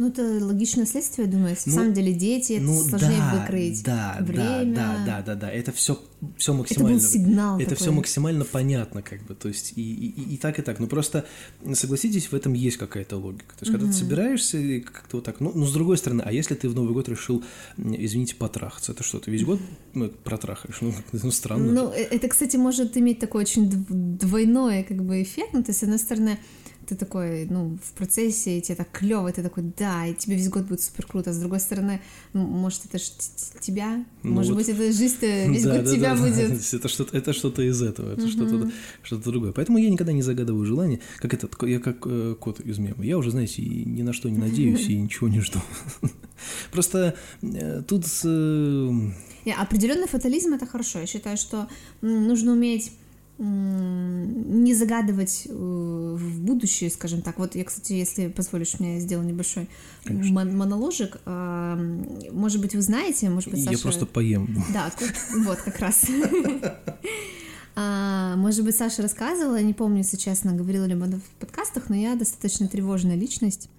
Ну, 0.00 0.08
это 0.08 0.22
логичное 0.42 0.86
следствие, 0.86 1.26
я 1.26 1.32
думаю. 1.32 1.50
На 1.50 1.56
Ну, 1.66 1.72
самом 1.74 1.92
деле 1.92 2.14
дети, 2.14 2.54
это 2.54 2.62
ну 2.64 2.80
сложнее 2.82 3.18
да, 3.18 3.38
выкроить 3.38 3.82
да, 3.84 4.16
время. 4.20 4.74
да, 4.74 4.96
да, 4.96 5.04
да, 5.04 5.22
да, 5.22 5.34
да, 5.34 5.50
это 5.50 5.72
все, 5.72 6.00
все 6.38 6.52
Это 6.52 6.58
максимально. 6.58 6.98
был 6.98 7.06
сигнал 7.06 7.56
Это 7.60 7.68
такой. 7.70 7.76
все 7.82 7.92
максимально 7.92 8.44
понятно, 8.46 9.02
как 9.02 9.22
бы, 9.26 9.34
то 9.34 9.48
есть 9.48 9.74
и, 9.76 9.82
и, 9.82 10.34
и- 10.34 10.36
так, 10.38 10.58
и 10.58 10.62
так. 10.62 10.78
Ну 10.80 10.86
просто 10.86 11.26
согласитесь, 11.74 12.28
в 12.32 12.34
этом 12.34 12.54
есть 12.54 12.78
какая-то 12.78 13.18
логика. 13.18 13.54
То 13.58 13.66
есть, 13.66 13.72
когда 13.72 13.86
ты 13.88 13.92
собираешься, 13.92 14.56
и 14.56 14.80
как-то 14.80 15.18
вот 15.18 15.24
так. 15.24 15.38
Ну, 15.40 15.52
ну, 15.54 15.66
с 15.66 15.72
другой 15.74 15.98
стороны, 15.98 16.22
а 16.24 16.32
если 16.32 16.54
ты 16.54 16.70
в 16.70 16.74
Новый 16.74 16.94
год 16.94 17.08
решил, 17.10 17.44
извините, 17.76 18.36
потрахаться, 18.36 18.92
это 18.92 19.02
что, 19.02 19.18
ты 19.18 19.30
весь 19.30 19.44
год 19.44 19.60
ну, 19.92 20.08
протрахаешь? 20.08 20.78
Ну, 20.80 20.94
ну, 21.12 21.30
странно. 21.30 21.72
Ну, 21.72 21.90
э- 21.92 22.08
это, 22.10 22.26
кстати, 22.28 22.56
может 22.56 22.96
иметь 22.96 23.18
такой 23.18 23.42
очень 23.42 23.68
дв- 23.68 24.16
двойной 24.18 24.82
как 24.82 25.04
бы 25.04 25.22
эффект. 25.22 25.50
Ну, 25.52 25.62
то 25.62 25.70
есть, 25.72 25.80
с 25.80 25.82
одной 25.82 25.98
стороны, 25.98 26.38
ты 26.90 26.96
такой, 26.96 27.46
ну, 27.48 27.78
в 27.82 27.92
процессе, 27.92 28.58
и 28.58 28.60
тебе 28.60 28.74
так 28.74 28.90
клево, 28.90 29.30
ты 29.30 29.44
такой, 29.44 29.62
да, 29.78 30.06
и 30.06 30.14
тебе 30.14 30.34
весь 30.34 30.48
год 30.48 30.64
будет 30.64 30.80
супер 30.80 31.06
круто. 31.06 31.30
А 31.30 31.32
с 31.32 31.38
другой 31.38 31.60
стороны, 31.60 32.00
ну, 32.32 32.42
может, 32.44 32.84
это 32.84 32.98
ж 32.98 33.02
тебя, 33.60 34.04
Ну 34.24 34.32
может 34.32 34.50
вот. 34.50 34.58
быть, 34.58 34.68
это 34.68 34.90
жизнь-то 34.92 35.26
весь 35.46 35.62
Да, 35.62 35.76
год 35.76 35.84
да, 35.84 35.92
тебя 35.92 36.14
да, 36.14 36.16
да. 36.16 36.22
Будет. 36.22 36.50
есть 36.50 36.74
Это 36.80 36.88
что-то, 36.88 37.16
это 37.16 37.32
что-то 37.32 37.62
из 37.62 37.80
этого, 37.80 38.12
это 38.12 38.26
что-то, 38.26 38.72
что-то 39.04 39.30
другое. 39.30 39.52
Поэтому 39.52 39.78
я 39.78 39.88
никогда 39.88 40.12
не 40.12 40.22
загадываю 40.22 40.66
желания, 40.66 40.98
как 41.18 41.32
этот, 41.32 41.54
я 41.62 41.78
как 41.78 41.98
э, 42.06 42.34
кот 42.40 42.58
из 42.58 42.78
мема. 42.78 43.04
Я 43.04 43.18
уже, 43.18 43.30
знаете, 43.30 43.62
ни 43.62 44.02
на 44.02 44.12
что 44.12 44.28
не 44.28 44.38
надеюсь 44.38 44.88
и 44.88 44.96
ничего 45.00 45.28
не 45.28 45.38
жду. 45.40 45.60
Просто 46.72 47.14
э, 47.42 47.82
тут 47.86 48.04
э, 48.24 48.90
Не, 49.44 49.54
Определенный 49.54 50.08
фатализм 50.08 50.54
это 50.54 50.66
хорошо. 50.66 50.98
Я 50.98 51.06
считаю, 51.06 51.36
что 51.36 51.68
нужно 52.00 52.52
уметь 52.52 52.90
не 53.42 54.74
загадывать 54.74 55.44
э, 55.46 55.52
в 55.52 56.40
будущее, 56.42 56.90
скажем 56.90 57.22
так. 57.22 57.38
Вот 57.38 57.54
я, 57.54 57.64
кстати, 57.64 57.94
если 57.94 58.28
позволишь, 58.28 58.78
мне 58.78 58.94
я 58.96 59.00
сделаю 59.00 59.26
небольшой 59.26 59.68
мон- 60.04 60.54
моноложик. 60.54 61.16
А, 61.24 61.76
Может 62.32 62.60
быть, 62.60 62.74
вы 62.74 62.82
знаете, 62.82 63.30
может 63.30 63.50
быть, 63.50 63.60
я 63.60 63.70
Саша... 63.72 63.82
просто 63.82 64.06
поем. 64.06 64.62
Да, 64.74 64.92
вот 65.46 65.58
как 65.62 65.78
раз. 65.78 66.04
А, 67.76 68.36
Может 68.36 68.64
быть, 68.64 68.76
Саша 68.76 69.00
рассказывала, 69.00 69.62
не 69.62 69.72
помню, 69.72 69.98
если 69.98 70.18
честно, 70.18 70.52
говорила 70.52 70.84
ли 70.84 70.94
этом 71.02 71.20
в 71.20 71.30
подкастах, 71.40 71.88
но 71.88 71.96
я 71.96 72.16
достаточно 72.16 72.68
тревожная 72.68 73.16
личность. 73.16 73.70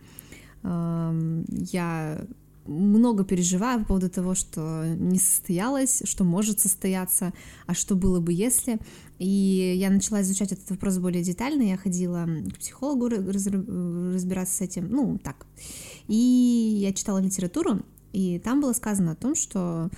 Я 0.64 2.22
много 2.72 3.24
переживаю 3.24 3.82
по 3.82 3.88
поводу 3.88 4.10
того, 4.10 4.36
что 4.36 4.86
не 4.98 5.20
состоялось, 5.20 6.02
что 6.06 6.24
может 6.24 6.60
состояться, 6.60 7.34
а 7.68 7.74
что 7.74 7.96
было 7.96 8.20
бы, 8.20 8.34
если. 8.34 8.80
И 9.20 9.76
я 9.78 9.90
начала 9.90 10.22
изучать 10.22 10.52
этот 10.52 10.70
вопрос 10.72 10.98
более 10.98 11.24
детально. 11.24 11.64
Я 11.64 11.78
ходила 11.78 12.28
к 12.54 12.60
психологу 12.60 13.08
разбираться 13.10 14.56
с 14.56 14.62
этим, 14.62 14.90
ну, 14.90 15.20
так. 15.24 15.46
И 16.08 16.16
я 16.82 16.94
читала 16.94 17.20
литературу, 17.20 17.82
и 18.14 18.40
там 18.40 18.62
было 18.62 18.74
сказано 18.74 19.12
о 19.12 19.16
том, 19.16 19.36
что 19.36 19.90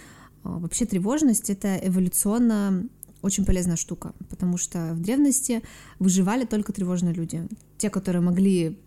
а, 0.44 0.60
вообще 0.60 0.86
тревожность— 0.86 1.50
это 1.52 1.78
эволюционно 1.78 2.88
очень 3.22 3.46
полезная 3.46 3.78
штука, 3.78 4.14
потому 4.30 4.58
что 4.58 4.94
в 4.94 5.00
древности 5.00 5.64
выживали 5.98 6.46
только 6.46 6.74
тревожные 6.74 7.14
люди. 7.14 7.48
Те, 7.78 7.90
которые 7.90 8.22
могли 8.22 8.78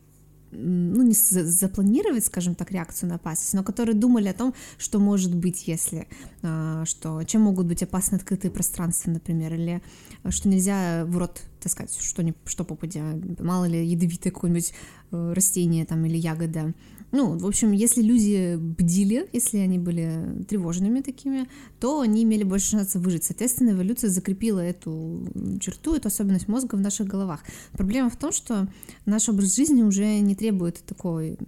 ну, 0.53 1.03
не 1.03 1.13
за- 1.13 1.45
запланировать, 1.45 2.25
скажем 2.25 2.55
так, 2.55 2.71
реакцию 2.71 3.09
на 3.09 3.17
опасность, 3.17 3.55
но 3.55 3.63
которые 3.63 3.95
думали 3.95 4.29
о 4.29 4.35
том, 4.35 4.55
что 4.79 4.99
может 4.99 5.35
быть, 5.35 5.67
если, 5.69 6.09
а, 6.43 6.85
что, 6.85 7.23
чем 7.25 7.43
могут 7.43 7.67
быть 7.67 7.83
опасны 7.83 8.17
открытые 8.17 8.51
пространства, 8.51 9.11
например, 9.11 9.55
или 9.55 9.83
а, 10.23 10.31
что 10.31 10.49
нельзя 10.49 11.05
в 11.07 11.17
рот 11.19 11.43
таскать, 11.61 11.97
что, 12.01 12.23
не, 12.23 12.35
что 12.45 12.65
попадя, 12.65 13.03
мало 13.39 13.65
ли 13.65 13.85
ядовитое 13.85 14.33
какое-нибудь 14.33 14.73
э, 15.11 15.33
растение 15.35 15.85
там 15.85 16.05
или 16.05 16.17
ягода. 16.17 16.75
Ну, 17.17 17.39
в 17.39 17.47
общем, 17.47 17.73
если 17.73 18.03
люди 18.03 18.57
бдили, 18.57 19.27
если 19.33 19.57
они 19.57 19.79
были 19.79 20.45
тревожными 20.47 21.01
такими, 21.01 21.49
то 21.81 22.03
они 22.03 22.25
имели 22.25 22.43
больше 22.43 22.73
шансов 22.73 23.01
выжить. 23.01 23.25
Соответственно, 23.25 23.71
эволюция 23.71 24.11
закрепила 24.11 24.61
эту 24.61 25.27
черту, 25.59 25.95
эту 25.95 26.09
особенность 26.09 26.47
мозга 26.47 26.75
в 26.75 26.81
наших 26.81 27.07
головах. 27.07 27.43
Проблема 27.73 28.11
в 28.11 28.17
том, 28.17 28.33
что 28.33 28.69
наш 29.07 29.31
образ 29.31 29.57
жизни 29.57 29.83
уже 29.83 30.21
не 30.21 30.35
требует 30.35 30.83
такой, 30.85 31.39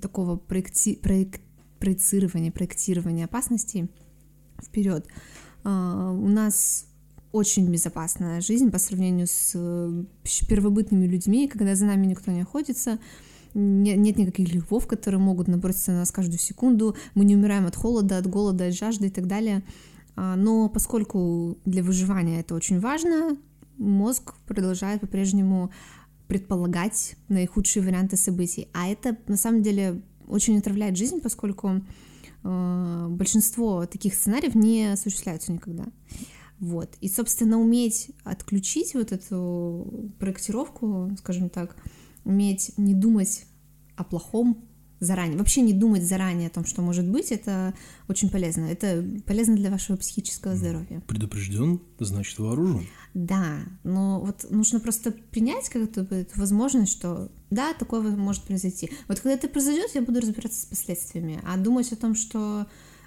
такого 0.00 0.36
проекти- 0.36 1.00
проек- 1.00 1.40
проецирования, 1.80 2.52
проектирования 2.52 3.24
опасностей 3.24 3.88
вперед. 4.64 5.04
А, 5.64 6.12
У 6.12 6.28
нас 6.28 6.86
очень 7.32 7.68
безопасная 7.68 8.40
жизнь 8.40 8.70
по 8.70 8.78
сравнению 8.78 9.26
с 9.26 9.52
э, 9.56 10.04
первобытными 10.48 11.06
людьми, 11.06 11.48
когда 11.48 11.74
за 11.74 11.86
нами 11.86 12.06
никто 12.06 12.30
не 12.30 12.42
охотится, 12.42 13.00
нет 13.54 14.16
никаких 14.16 14.52
львов, 14.54 14.86
которые 14.86 15.20
могут 15.20 15.48
наброситься 15.48 15.92
на 15.92 15.98
нас 15.98 16.10
каждую 16.10 16.38
секунду, 16.38 16.96
мы 17.14 17.24
не 17.24 17.36
умираем 17.36 17.66
от 17.66 17.76
холода, 17.76 18.18
от 18.18 18.26
голода, 18.26 18.66
от 18.66 18.74
жажды 18.74 19.06
и 19.08 19.10
так 19.10 19.26
далее. 19.26 19.62
А, 20.16 20.36
Но 20.36 20.68
поскольку 20.68 21.58
для 21.64 21.82
выживания 21.82 22.40
это 22.40 22.54
очень 22.54 22.80
важно, 22.80 23.36
мозг 23.78 24.34
продолжает 24.46 25.00
по-прежнему 25.00 25.70
предполагать 26.28 27.16
наихудшие 27.28 27.82
варианты 27.82 28.16
событий. 28.16 28.68
А 28.72 28.88
это 28.88 29.16
на 29.26 29.36
самом 29.36 29.62
деле 29.62 30.00
очень 30.28 30.58
отравляет 30.58 30.96
жизнь, 30.96 31.20
поскольку 31.20 31.82
э, 32.42 33.06
большинство 33.10 33.84
таких 33.86 34.14
сценариев 34.14 34.54
не 34.54 34.92
осуществляются 34.92 35.52
никогда. 35.52 35.84
Вот. 36.58 36.90
И, 37.00 37.08
собственно, 37.08 37.60
уметь 37.60 38.12
отключить 38.24 38.94
вот 38.94 39.12
эту 39.12 40.12
проектировку, 40.18 41.10
скажем 41.18 41.50
так, 41.50 41.76
уметь 42.24 42.72
не 42.76 42.94
думать 42.94 43.44
о 43.96 44.04
плохом 44.04 44.68
заранее, 45.02 45.36
вообще 45.36 45.62
не 45.62 45.72
думать 45.72 46.04
заранее 46.04 46.46
о 46.46 46.50
том, 46.50 46.64
что 46.64 46.80
может 46.80 47.06
быть, 47.08 47.32
это 47.32 47.74
очень 48.08 48.30
полезно. 48.30 48.66
Это 48.66 49.04
полезно 49.26 49.56
для 49.56 49.68
вашего 49.68 49.96
психического 49.96 50.54
здоровья. 50.54 51.02
Предупрежден, 51.08 51.80
значит 51.98 52.38
вооружен. 52.38 52.86
Да, 53.12 53.58
но 53.82 54.20
вот 54.20 54.46
нужно 54.50 54.78
просто 54.78 55.10
принять 55.10 55.68
как-то 55.68 56.02
эту 56.02 56.40
возможность, 56.40 56.92
что 56.92 57.30
да, 57.50 57.74
такое 57.74 58.00
может 58.16 58.44
произойти. 58.44 58.90
Вот 59.08 59.18
когда 59.18 59.34
это 59.34 59.48
произойдет, 59.48 59.90
я 59.94 60.02
буду 60.02 60.20
разбираться 60.20 60.62
с 60.62 60.66
последствиями, 60.66 61.40
а 61.44 61.56
думать 61.56 61.92
о 61.92 61.96
том, 61.96 62.14
что 62.14 62.66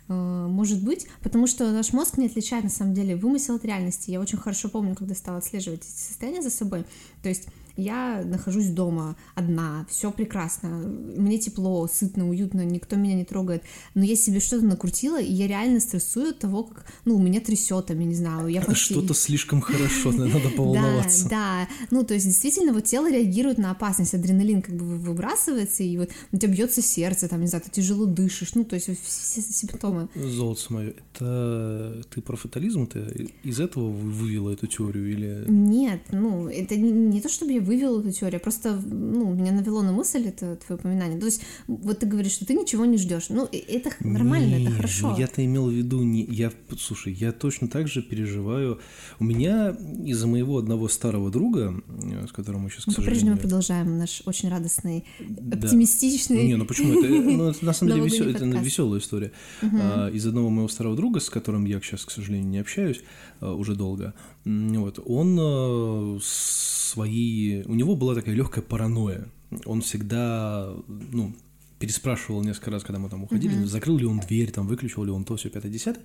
э, 0.10 0.47
может 0.49 0.84
быть, 0.84 1.08
потому 1.23 1.47
что 1.47 1.71
наш 1.71 1.93
мозг 1.93 2.17
не 2.17 2.25
отличает 2.25 2.65
на 2.65 2.69
самом 2.69 2.93
деле 2.93 3.15
вымысел 3.15 3.56
от 3.56 3.63
реальности. 3.63 4.12
Я 4.12 4.19
очень 4.19 4.38
хорошо 4.38 4.67
помню, 4.67 4.95
когда 4.95 5.15
стала 5.15 5.38
отслеживать 5.38 5.80
эти 5.80 5.97
состояния 5.97 6.41
за 6.41 6.49
собой. 6.49 6.86
То 7.23 7.30
есть 7.30 7.47
я 7.78 8.22
нахожусь 8.26 8.68
дома 8.68 9.16
одна, 9.36 9.86
все 9.90 10.12
прекрасно, 10.12 10.70
мне 10.70 11.38
тепло, 11.38 11.88
сытно, 11.88 12.30
уютно, 12.30 12.64
никто 12.66 12.96
меня 12.96 13.16
не 13.16 13.26
трогает, 13.26 13.64
но 13.94 14.04
я 14.04 14.16
себе 14.16 14.40
что-то 14.40 14.66
накрутила, 14.66 15.22
и 15.22 15.32
я 15.32 15.48
реально 15.48 15.80
стрессую 15.80 16.30
от 16.30 16.40
того, 16.40 16.64
как, 16.64 16.86
ну, 17.06 17.18
меня 17.20 17.42
трясет, 17.42 17.88
там, 17.88 18.00
я 18.00 18.06
не 18.06 18.16
знаю, 18.16 18.48
я 18.48 18.62
почти... 18.62 18.94
Что-то 18.94 19.14
слишком 19.14 19.62
хорошо, 19.62 20.12
надо 20.12 20.50
поволноваться. 20.56 21.30
Да, 21.30 21.30
да. 21.30 21.68
Ну, 21.92 22.04
то 22.04 22.14
есть, 22.14 22.26
действительно, 22.26 22.74
вот 22.74 22.86
тело 22.86 23.12
реагирует 23.12 23.58
на 23.58 23.72
опасность, 23.72 24.14
адреналин 24.14 24.62
как 24.62 24.76
бы 24.76 24.86
вы- 24.86 24.98
выбрасывается, 24.98 25.84
и 25.84 25.98
вот 25.98 26.10
у 26.32 26.38
тебя 26.38 26.52
бьется 26.54 26.82
сердце, 26.82 27.28
там, 27.28 27.42
не 27.42 27.48
знаю, 27.48 27.64
ты 27.66 27.72
тяжело 27.72 28.06
дышишь, 28.06 28.56
ну, 28.56 28.64
то 28.64 28.76
есть, 28.76 28.90
все 29.04 29.42
симптомы. 29.42 30.08
Золото 30.16 30.62
мое, 30.70 30.94
это 31.14 32.02
ты 32.14 32.22
про 32.22 32.36
фатализм 32.36 32.88
ты 32.88 33.30
из 33.44 33.60
этого 33.60 33.90
вы- 33.90 34.12
вывела 34.12 34.52
эту 34.52 34.68
теорию 34.68 35.12
или 35.12 35.44
Нет, 35.48 36.02
ну, 36.12 36.48
это 36.48 36.76
не, 36.76 36.92
не 36.92 37.22
то, 37.22 37.30
чтобы 37.30 37.54
я 37.54 37.62
вывел 37.65 37.99
эту 37.99 38.12
теорию. 38.12 38.39
Просто, 38.39 38.73
ну, 38.75 39.34
меня 39.34 39.51
навело 39.51 39.82
на 39.82 39.91
мысль 39.91 40.28
это 40.28 40.56
твое 40.56 40.80
упоминание. 40.80 41.19
То 41.19 41.25
есть, 41.25 41.41
вот 41.67 41.99
ты 41.99 42.06
говоришь, 42.06 42.34
что 42.34 42.45
ты 42.45 42.54
ничего 42.54 42.86
не 42.86 42.97
ждешь. 42.97 43.30
Ну, 43.30 43.49
это 43.51 43.91
нормально, 43.99 44.56
не, 44.56 44.63
это 44.63 44.71
хорошо. 44.71 45.12
Ну, 45.12 45.17
я-то 45.17 45.43
имел 45.43 45.67
в 45.67 45.73
виду 45.73 46.04
не. 46.04 46.23
Я, 46.25 46.51
слушай, 46.80 47.13
я 47.13 47.32
точно 47.32 47.67
так 47.67 47.88
же 47.88 48.01
переживаю. 48.01 48.80
У 49.19 49.23
меня 49.23 49.75
из-за 50.06 50.28
моего 50.28 50.58
одного 50.58 50.88
старого 50.88 51.32
друга, 51.32 51.82
э, 51.88 52.28
с 52.28 52.32
которым 52.32 52.62
мы 52.62 52.69
сейчас, 52.69 52.86
к 52.86 52.88
мы 52.88 52.93
сожалению... 52.93 53.15
по-прежнему 53.15 53.38
продолжаем 53.38 53.97
наш 53.97 54.21
очень 54.25 54.49
радостный, 54.49 55.06
оптимистичный. 55.51 56.47
Не, 56.47 56.56
ну 56.56 56.65
почему 56.65 57.01
это? 57.01 57.08
Ну, 57.08 57.49
это 57.49 57.65
на 57.65 57.73
самом 57.73 57.93
деле 57.93 58.06
весел, 58.06 58.30
это 58.30 58.45
веселая 58.45 58.99
история. 58.99 59.32
А, 59.62 60.10
из 60.10 60.25
одного 60.25 60.49
моего 60.49 60.67
старого 60.67 60.95
друга, 60.95 61.19
с 61.19 61.30
которым 61.30 61.65
я 61.65 61.80
сейчас, 61.82 62.06
к 62.06 62.12
сожалению, 62.12 62.49
не 62.49 62.60
общаюсь 62.60 63.01
а, 63.39 63.54
уже 63.54 63.75
долго, 63.75 64.13
вот, 64.46 65.00
он 65.06 65.38
а, 65.40 66.18
свои... 66.22 67.64
У 67.64 67.74
него 67.74 67.96
была 67.96 68.14
такая 68.16 68.36
легкая 68.36 68.64
паранойя. 68.64 69.28
Он 69.66 69.82
всегда, 69.82 70.72
ну, 70.88 71.34
переспрашивал 71.80 72.44
несколько 72.44 72.72
раз, 72.72 72.84
когда 72.84 73.00
мы 73.00 73.10
там 73.10 73.24
уходили, 73.24 73.56
uh-huh. 73.56 73.66
закрыл 73.66 73.98
ли 73.98 74.06
он 74.06 74.20
дверь, 74.20 74.52
там, 74.52 74.68
выключил 74.68 75.04
ли 75.04 75.12
он 75.12 75.26
то, 75.26 75.36
все, 75.36 75.50
пятое, 75.50 75.72
десятое. 75.72 76.04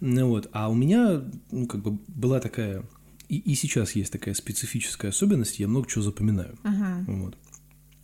Вот. 0.00 0.48
А 0.52 0.70
у 0.70 0.74
меня, 0.74 1.22
ну, 1.50 1.66
как 1.66 1.82
бы 1.82 1.98
была 2.08 2.40
такая... 2.40 2.84
И, 3.28 3.38
и 3.38 3.54
сейчас 3.54 3.92
есть 3.92 4.12
такая 4.12 4.34
специфическая 4.34 5.10
особенность, 5.10 5.58
я 5.58 5.68
много 5.68 5.88
чего 5.88 6.02
запоминаю. 6.02 6.58
Uh-huh. 6.62 7.04
Вот. 7.22 7.36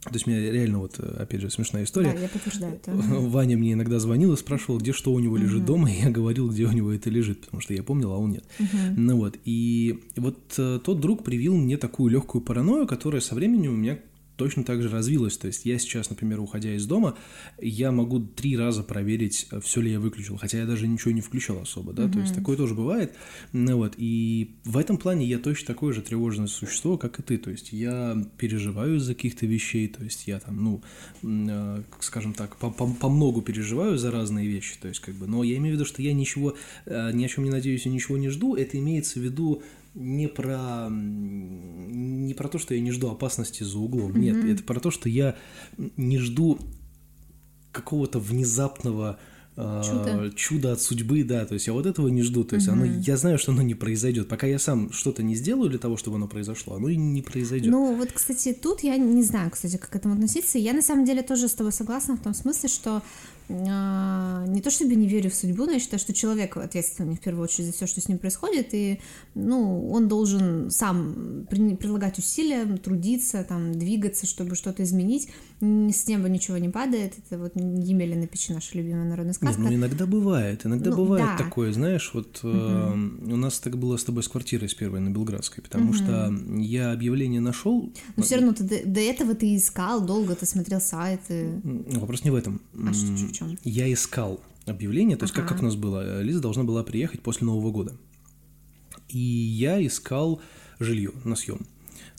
То 0.09 0.15
есть 0.15 0.27
у 0.27 0.31
меня 0.31 0.41
реально 0.53 0.79
вот, 0.79 0.99
опять 0.99 1.41
же, 1.41 1.51
смешная 1.51 1.85
история. 1.85 2.13
Да, 2.13 2.21
я 2.21 2.29
подтверждаю 2.29 2.75
это. 2.75 2.93
Ваня 2.95 3.57
мне 3.57 3.73
иногда 3.73 3.99
звонил 3.99 4.33
и 4.33 4.37
спрашивал, 4.37 4.79
где 4.79 4.93
что 4.93 5.13
у 5.13 5.19
него 5.19 5.37
лежит 5.37 5.63
uh-huh. 5.63 5.67
дома, 5.67 5.91
и 5.91 6.01
я 6.01 6.11
говорил, 6.11 6.49
где 6.49 6.65
у 6.65 6.73
него 6.73 6.93
это 6.93 7.11
лежит, 7.11 7.41
потому 7.41 7.61
что 7.61 7.75
я 7.75 7.83
помнил, 7.83 8.13
а 8.13 8.19
он 8.19 8.31
нет. 8.31 8.45
Uh-huh. 8.59 8.95
Ну 8.97 9.17
вот, 9.17 9.37
и 9.45 10.05
вот 10.17 10.39
э, 10.59 10.79
тот 10.83 11.01
друг 11.01 11.25
привил 11.25 11.57
мне 11.57 11.77
такую 11.77 12.11
легкую 12.11 12.43
паранойю, 12.43 12.87
которая 12.87 13.21
со 13.21 13.35
временем 13.35 13.73
у 13.73 13.77
меня 13.77 13.99
точно 14.37 14.65
так 14.65 14.83
же 14.83 14.89
развилось. 14.89 15.37
То 15.37 15.47
есть 15.47 15.65
я 15.65 15.79
сейчас, 15.79 16.11
например, 16.11 16.41
уходя 16.41 16.75
из 16.75 16.87
дома, 16.87 17.17
я 17.61 17.91
могу 17.91 18.21
три 18.21 18.57
раза 18.57 18.83
проверить, 18.83 19.49
э, 19.51 19.61
все 19.61 19.81
ли 19.81 19.91
я 19.91 20.01
выключил, 20.01 20.37
хотя 20.37 20.59
я 20.59 20.67
даже 20.67 20.87
ничего 20.87 21.13
не 21.13 21.21
включал 21.21 21.61
особо, 21.61 21.93
да, 21.93 22.05
mm-hmm. 22.05 22.13
то 22.13 22.19
есть 22.21 22.35
такое 22.35 22.57
тоже 22.57 22.75
бывает. 22.75 23.15
Ну 23.53 23.77
вот, 23.77 23.95
и 23.97 24.55
в 24.65 24.77
этом 24.77 24.99
плане 24.99 25.27
я 25.27 25.39
точно 25.39 25.67
такое 25.67 25.93
же 25.93 26.03
тревожное 26.03 26.47
существо, 26.47 26.99
как 26.99 27.19
и 27.19 27.23
ты, 27.23 27.39
то 27.39 27.51
есть 27.51 27.73
я 27.73 28.17
переживаю 28.39 29.01
за 29.01 29.15
каких-то 29.15 29.47
вещей, 29.47 29.89
то 29.89 30.05
есть 30.05 30.27
я 30.27 30.39
там, 30.39 30.63
ну, 30.63 30.83
э, 31.23 31.83
скажем 32.01 32.35
так, 32.35 32.57
по, 32.57 32.71
по, 32.71 32.87
по 32.87 33.09
многу 33.09 33.43
переживаю 33.43 33.99
за 33.99 34.11
разные 34.11 34.47
вещи, 34.47 34.77
то 34.81 34.89
есть 34.89 35.01
как 35.01 35.15
бы, 35.15 35.27
но 35.27 35.43
я 35.43 35.57
имею 35.57 35.75
в 35.75 35.79
виду, 35.79 35.85
что 35.85 36.03
я 36.03 36.13
ничего, 36.13 36.55
э, 36.85 37.11
ни 37.13 37.25
о 37.25 37.29
чем 37.29 37.45
не 37.45 37.51
надеюсь 37.51 37.87
и 37.87 37.89
ничего 37.89 38.19
не 38.19 38.29
жду, 38.29 38.55
это 38.55 38.79
имеется 38.79 39.19
в 39.19 39.23
виду 39.23 39.63
не 39.97 40.29
про 40.29 40.89
не 40.91 42.35
про 42.35 42.49
то, 42.49 42.59
что 42.59 42.75
я 42.75 42.81
не 42.81 42.93
жду 42.93 43.11
опасности 43.11 43.65
за 43.65 43.79
углом. 43.79 44.13
Mm-hmm. 44.13 44.19
Нет, 44.19 44.45
это 44.45 44.63
про 44.63 44.79
то, 44.79 44.91
что 44.91 45.09
я 45.09 45.37
не 45.77 46.19
жду 46.19 46.59
какого-то 47.73 48.19
внезапного 48.21 49.19
а, 49.57 49.83
чудо. 49.83 50.31
чудо 50.37 50.73
от 50.73 50.83
судьбы, 50.83 51.25
да, 51.25 51.47
то 51.47 51.55
есть 51.55 51.67
я 51.67 51.73
вот 51.73 51.87
этого 51.87 52.09
не 52.09 52.23
жду, 52.23 52.45
то 52.45 52.57
есть 52.57 52.69
угу. 52.69 52.77
оно, 52.77 52.85
я 52.85 53.17
знаю, 53.17 53.39
что 53.39 53.53
оно 53.53 53.63
не 53.63 53.75
произойдет, 53.75 54.29
пока 54.29 54.47
я 54.47 54.59
сам 54.59 54.93
что-то 54.93 55.23
не 55.23 55.35
сделаю 55.35 55.71
для 55.71 55.79
того, 55.79 55.97
чтобы 55.97 56.17
оно 56.17 56.29
произошло, 56.29 56.75
оно 56.77 56.91
и 56.91 56.97
не 56.97 57.23
произойдет. 57.23 57.71
Ну 57.71 57.95
вот, 57.95 58.13
кстати, 58.13 58.53
тут 58.53 58.81
я 58.81 58.99
не 58.99 59.23
знаю, 59.23 59.51
кстати, 59.51 59.79
как 59.79 59.91
к 59.91 59.97
этому 59.97 60.15
относиться, 60.15 60.59
я 60.59 60.75
на 60.75 60.83
самом 60.83 61.07
деле 61.07 61.23
тоже 61.23 61.49
с 61.49 61.55
тобой 61.55 61.73
согласна 61.73 62.17
в 62.17 62.21
том 62.21 62.35
смысле, 62.35 62.69
что 62.69 63.03
не 63.49 64.61
то 64.61 64.71
чтобы 64.71 64.95
не 64.95 65.07
верю 65.07 65.31
в 65.31 65.35
судьбу, 65.35 65.67
но 65.67 65.73
я 65.73 65.79
считаю, 65.79 66.01
что 66.01 66.13
человек 66.13 66.57
ответственный 66.57 67.15
в 67.15 67.21
первую 67.21 67.45
очередь 67.45 67.67
за 67.67 67.73
все, 67.73 67.87
что 67.87 68.01
с 68.01 68.09
ним 68.09 68.19
происходит, 68.19 68.69
и 68.73 69.01
ну, 69.35 69.89
он 69.91 70.09
должен 70.09 70.71
сам 70.71 71.47
прилагать 71.49 72.19
усилия, 72.19 72.65
трудиться, 72.77 73.45
там, 73.45 73.73
двигаться, 73.73 74.27
чтобы 74.27 74.57
что-то 74.57 74.83
изменить. 74.83 75.29
С 75.61 76.07
неба 76.07 76.29
ничего 76.29 76.59
не 76.59 76.69
падает. 76.69 77.15
Это 77.19 77.39
вот 77.39 77.53
Емеля 77.57 78.17
на 78.17 78.27
печи 78.27 78.53
наша 78.53 78.77
любимая 78.77 79.05
народная 79.05 79.33
сказка. 79.33 79.61
Нет, 79.61 79.71
ну 79.71 79.77
иногда 79.77 80.07
бывает, 80.07 80.67
иногда 80.67 80.91
ну, 80.91 80.97
бывает 80.97 81.27
да. 81.39 81.45
такое, 81.45 81.73
знаешь, 81.73 82.11
вот 82.13 82.41
угу. 82.43 82.53
э, 82.53 82.95
у 82.95 83.37
нас 83.37 83.59
так 83.61 83.79
было 83.79 83.97
с 83.97 84.05
тобой 84.05 84.23
с 84.23 84.29
квартирой 84.29 84.69
с 84.69 84.75
первой 84.75 85.01
на 85.01 85.11
Белградской, 85.11 85.63
потому 85.63 85.91
угу. 85.91 85.95
что 85.95 86.35
я 86.57 86.93
объявление 86.93 87.41
нашел. 87.41 87.93
Но 88.17 88.23
все 88.23 88.37
равно 88.37 88.53
ты 88.53 88.65
до, 88.65 88.85
до 88.85 89.01
этого 89.01 89.35
ты 89.35 89.57
искал, 89.57 90.05
долго 90.05 90.35
ты 90.35 90.47
смотрел 90.47 90.81
сайты. 90.81 91.61
Вопрос 91.63 92.25
не 92.25 92.31
в 92.31 92.35
этом. 92.35 92.61
А 92.75 92.93
что, 92.93 93.07
чем? 93.37 93.59
Я 93.65 93.93
искал 93.93 94.41
объявление, 94.67 95.17
то 95.17 95.25
есть 95.25 95.35
ага. 95.35 95.43
как, 95.43 95.51
как 95.51 95.63
у 95.63 95.65
нас 95.65 95.77
было, 95.77 96.23
Лиза 96.23 96.41
должна 96.41 96.65
была 96.65 96.83
приехать 96.83 97.21
после 97.23 97.47
Нового 97.47 97.71
года. 97.71 97.97
И 99.09 99.19
я 99.19 99.85
искал 99.85 100.41
жилье 100.79 101.13
на 101.25 101.37
съем. 101.37 101.67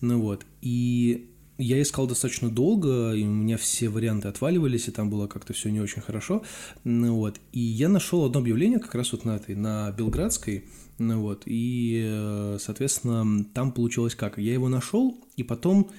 Ну 0.02 0.22
вот, 0.22 0.46
и 0.62 1.30
я 1.58 1.82
искал 1.82 2.08
достаточно 2.08 2.50
долго, 2.50 3.14
и 3.14 3.24
у 3.24 3.32
меня 3.32 3.58
все 3.58 3.90
варианты 3.90 4.28
отваливались, 4.28 4.88
и 4.88 4.92
там 4.92 5.10
было 5.10 5.28
как-то 5.28 5.54
все 5.54 5.70
не 5.70 5.82
очень 5.82 6.02
хорошо. 6.02 6.44
Ну 6.84 7.16
вот, 7.16 7.40
и 7.52 7.60
я 7.60 7.90
нашел 7.90 8.26
одно 8.26 8.40
объявление 8.40 8.80
как 8.80 8.94
раз 8.96 9.12
вот 9.12 9.26
на 9.26 9.38
этой, 9.38 9.56
на 9.56 9.92
Белградской, 9.92 10.66
ну 11.00 11.22
вот, 11.22 11.44
и, 11.46 12.04
э, 12.06 12.58
соответственно, 12.60 13.44
там 13.54 13.72
получилось 13.72 14.16
как? 14.16 14.38
Я 14.38 14.54
его 14.54 14.70
нашел, 14.70 15.18
и 15.36 15.44
потом 15.44 15.90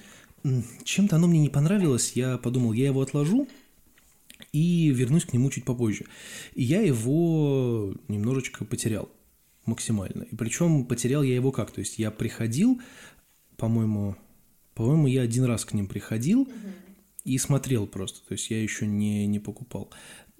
чем-то 0.83 1.17
оно 1.17 1.27
мне 1.27 1.39
не 1.39 1.49
понравилось, 1.49 2.13
я 2.15 2.37
подумал, 2.37 2.73
я 2.73 2.87
его 2.87 3.01
отложу, 3.01 3.47
и 4.51 4.89
вернусь 4.89 5.25
к 5.25 5.33
нему 5.33 5.49
чуть 5.49 5.65
попозже. 5.65 6.05
И 6.53 6.63
я 6.63 6.81
его 6.81 7.93
немножечко 8.07 8.65
потерял 8.65 9.09
максимально. 9.65 10.23
И 10.23 10.35
причем 10.35 10.85
потерял 10.85 11.23
я 11.23 11.35
его 11.35 11.51
как? 11.51 11.71
То 11.71 11.79
есть 11.79 11.99
я 11.99 12.11
приходил, 12.11 12.81
по-моему, 13.57 14.15
по-моему, 14.73 15.07
я 15.07 15.21
один 15.21 15.43
раз 15.43 15.65
к 15.65 15.73
ним 15.73 15.87
приходил 15.87 16.47
и 17.25 17.37
смотрел 17.37 17.85
просто. 17.87 18.25
То 18.27 18.33
есть 18.33 18.49
я 18.49 18.61
еще 18.61 18.87
не, 18.87 19.27
не 19.27 19.39
покупал. 19.39 19.91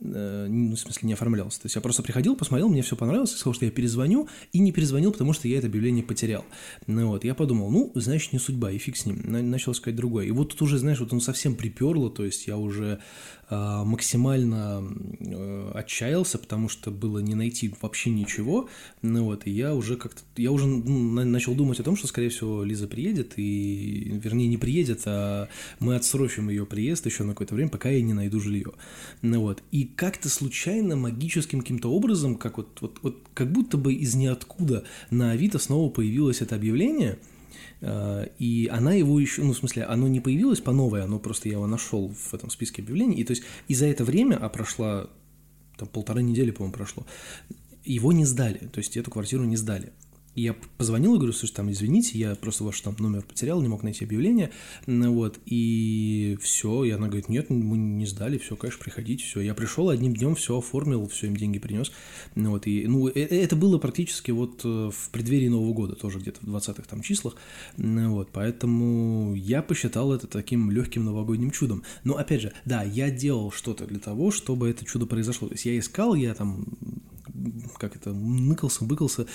Э, 0.02 0.48
ну, 0.50 0.76
в 0.76 0.80
смысле, 0.80 1.08
не 1.08 1.14
оформлялся. 1.14 1.62
То 1.62 1.66
есть 1.66 1.76
я 1.76 1.82
просто 1.82 2.04
приходил, 2.04 2.36
посмотрел, 2.36 2.70
мне 2.70 2.82
все 2.82 2.96
понравилось, 2.96 3.32
сказал, 3.32 3.54
что 3.54 3.66
я 3.66 3.72
перезвоню, 3.72 4.30
и 4.54 4.60
не 4.60 4.72
перезвонил, 4.72 5.12
потому 5.12 5.34
что 5.34 5.48
я 5.48 5.58
это 5.58 5.68
объявление 5.68 6.04
потерял. 6.04 6.46
Ну 6.88 7.08
вот, 7.08 7.26
я 7.26 7.36
подумал, 7.36 7.70
ну, 7.70 7.92
значит, 7.96 8.32
не 8.32 8.40
судьба, 8.40 8.72
и 8.72 8.78
фиг 8.78 8.96
с 8.96 9.06
ним. 9.06 9.22
Начал 9.26 9.74
искать 9.74 9.96
другое. 9.96 10.26
И 10.26 10.32
вот 10.32 10.52
тут 10.52 10.62
уже, 10.62 10.78
знаешь, 10.78 11.00
вот 11.00 11.12
он 11.12 11.22
совсем 11.22 11.56
приперло, 11.56 12.10
то 12.10 12.24
есть 12.24 12.48
я 12.48 12.58
уже 12.58 13.02
максимально 13.56 14.84
э, 15.20 15.72
отчаялся, 15.74 16.38
потому 16.38 16.70
что 16.70 16.92
было 16.92 17.20
не 17.20 17.34
найти 17.34 17.74
вообще 17.82 18.12
ничего. 18.12 18.70
Ну 19.02 19.26
вот, 19.26 19.48
и 19.48 19.52
я 19.52 19.74
уже 19.74 19.96
как-то, 19.96 20.22
я 20.36 20.52
уже 20.52 20.68
ну, 20.68 21.26
начал 21.26 21.56
думать 21.56 21.80
о 21.80 21.84
том, 21.84 21.96
что, 21.96 22.08
скорее 22.08 22.30
всего, 22.30 22.64
Лиза 22.64 22.88
приедет, 22.88 23.34
и, 23.38 24.20
вернее, 24.24 24.48
не 24.48 24.58
приедет, 24.58 25.02
а 25.06 25.50
мы 25.80 25.96
отсрочим 25.96 26.50
ее 26.50 26.66
приезд 26.66 27.06
еще 27.06 27.24
на 27.24 27.34
какое-то 27.34 27.56
время, 27.56 27.70
пока 27.70 27.90
я 27.90 28.02
не 28.02 28.14
найду 28.14 28.40
жилье. 28.40 28.74
Ну 29.22 29.42
вот, 29.42 29.64
и 29.72 29.86
как-то 29.86 30.30
случайно, 30.30 30.96
магическим 30.96 31.62
каким-то 31.62 31.92
образом, 31.92 32.36
как 32.36 32.58
вот, 32.58 32.78
вот, 32.82 33.00
вот 33.02 33.18
как 33.34 33.52
будто 33.52 33.78
бы 33.78 33.94
из 33.94 34.14
ниоткуда 34.16 34.84
на 35.10 35.32
Авито 35.32 35.58
снова 35.60 35.90
появилось 35.90 36.42
это 36.42 36.56
объявление, 36.56 37.14
э, 37.14 37.39
и 37.82 38.70
она 38.72 38.94
его 38.94 39.20
еще, 39.20 39.44
ну, 39.44 39.54
в 39.54 39.58
смысле, 39.58 39.84
оно 39.84 40.08
не 40.08 40.20
появилось 40.20 40.62
по 40.62 40.72
новой, 40.72 41.04
оно 41.04 41.20
просто 41.20 41.50
я 41.50 41.56
его 41.56 41.68
нашел 41.68 42.10
в 42.10 42.34
этом 42.34 42.50
списке 42.50 42.82
объявлений, 42.82 43.16
и 43.16 43.24
то 43.24 43.32
есть 43.32 43.44
и 43.68 43.76
за 43.76 43.88
это 43.88 44.04
время, 44.04 44.36
а 44.36 44.50
прошла, 44.50 45.10
там 45.78 45.88
полторы 45.88 46.24
недели, 46.24 46.52
по-моему, 46.52 46.74
прошло, 46.74 47.06
его 47.84 48.12
не 48.12 48.26
сдали, 48.26 48.70
то 48.72 48.80
есть 48.80 48.98
эту 48.98 49.12
квартиру 49.12 49.46
не 49.46 49.56
сдали. 49.56 49.94
Я 50.36 50.56
позвонил 50.78 51.16
и 51.16 51.18
говорю, 51.18 51.34
слушай, 51.34 51.54
там, 51.54 51.72
извините, 51.72 52.18
я 52.18 52.36
просто 52.36 52.64
ваш 52.64 52.80
там 52.82 52.96
номер 53.00 53.24
потерял, 53.24 53.62
не 53.62 53.68
мог 53.68 53.84
найти 53.84 54.06
объявление, 54.06 54.52
вот, 54.88 55.40
и 55.46 56.38
все, 56.42 56.84
и 56.84 56.92
она 56.92 57.08
говорит, 57.08 57.30
нет, 57.30 57.50
мы 57.50 57.78
не 57.78 58.06
сдали, 58.06 58.38
все, 58.38 58.56
конечно, 58.56 58.82
приходите, 58.84 59.24
все. 59.24 59.42
Я 59.42 59.54
пришел 59.54 59.90
одним 59.90 60.14
днем, 60.14 60.36
все 60.36 60.58
оформил, 60.58 61.08
все, 61.08 61.28
им 61.28 61.36
деньги 61.36 61.60
принес, 61.60 61.92
вот, 62.36 62.68
и, 62.68 62.88
ну, 62.88 63.08
э, 63.08 63.12
э, 63.16 63.42
это 63.42 63.56
было 63.56 63.80
практически 63.80 64.32
вот 64.32 64.62
э, 64.64 64.92
в 64.94 65.10
преддверии 65.10 65.50
Нового 65.50 65.74
года, 65.74 65.96
тоже 65.96 66.20
где-то 66.20 66.40
в 66.42 66.56
20-х 66.56 66.84
там 66.88 67.02
числах, 67.02 67.36
вот, 67.78 68.30
поэтому 68.32 69.34
я 69.36 69.62
посчитал 69.62 70.14
это 70.14 70.28
таким 70.28 70.72
легким 70.72 71.06
новогодним 71.06 71.52
чудом. 71.52 71.84
Но, 72.04 72.16
опять 72.18 72.42
же, 72.42 72.54
да, 72.66 72.84
я 72.84 73.10
делал 73.10 73.52
что-то 73.52 73.86
для 73.88 74.00
того, 74.00 74.32
чтобы 74.32 74.70
это 74.70 74.86
чудо 74.86 75.06
произошло, 75.06 75.48
то 75.48 75.56
есть 75.56 75.66
я 75.66 75.78
искал, 75.78 76.14
я 76.14 76.34
там 76.34 76.66
как 77.78 77.96
это, 77.96 78.14
ныкался, 78.14 78.86
быкался 78.86 79.28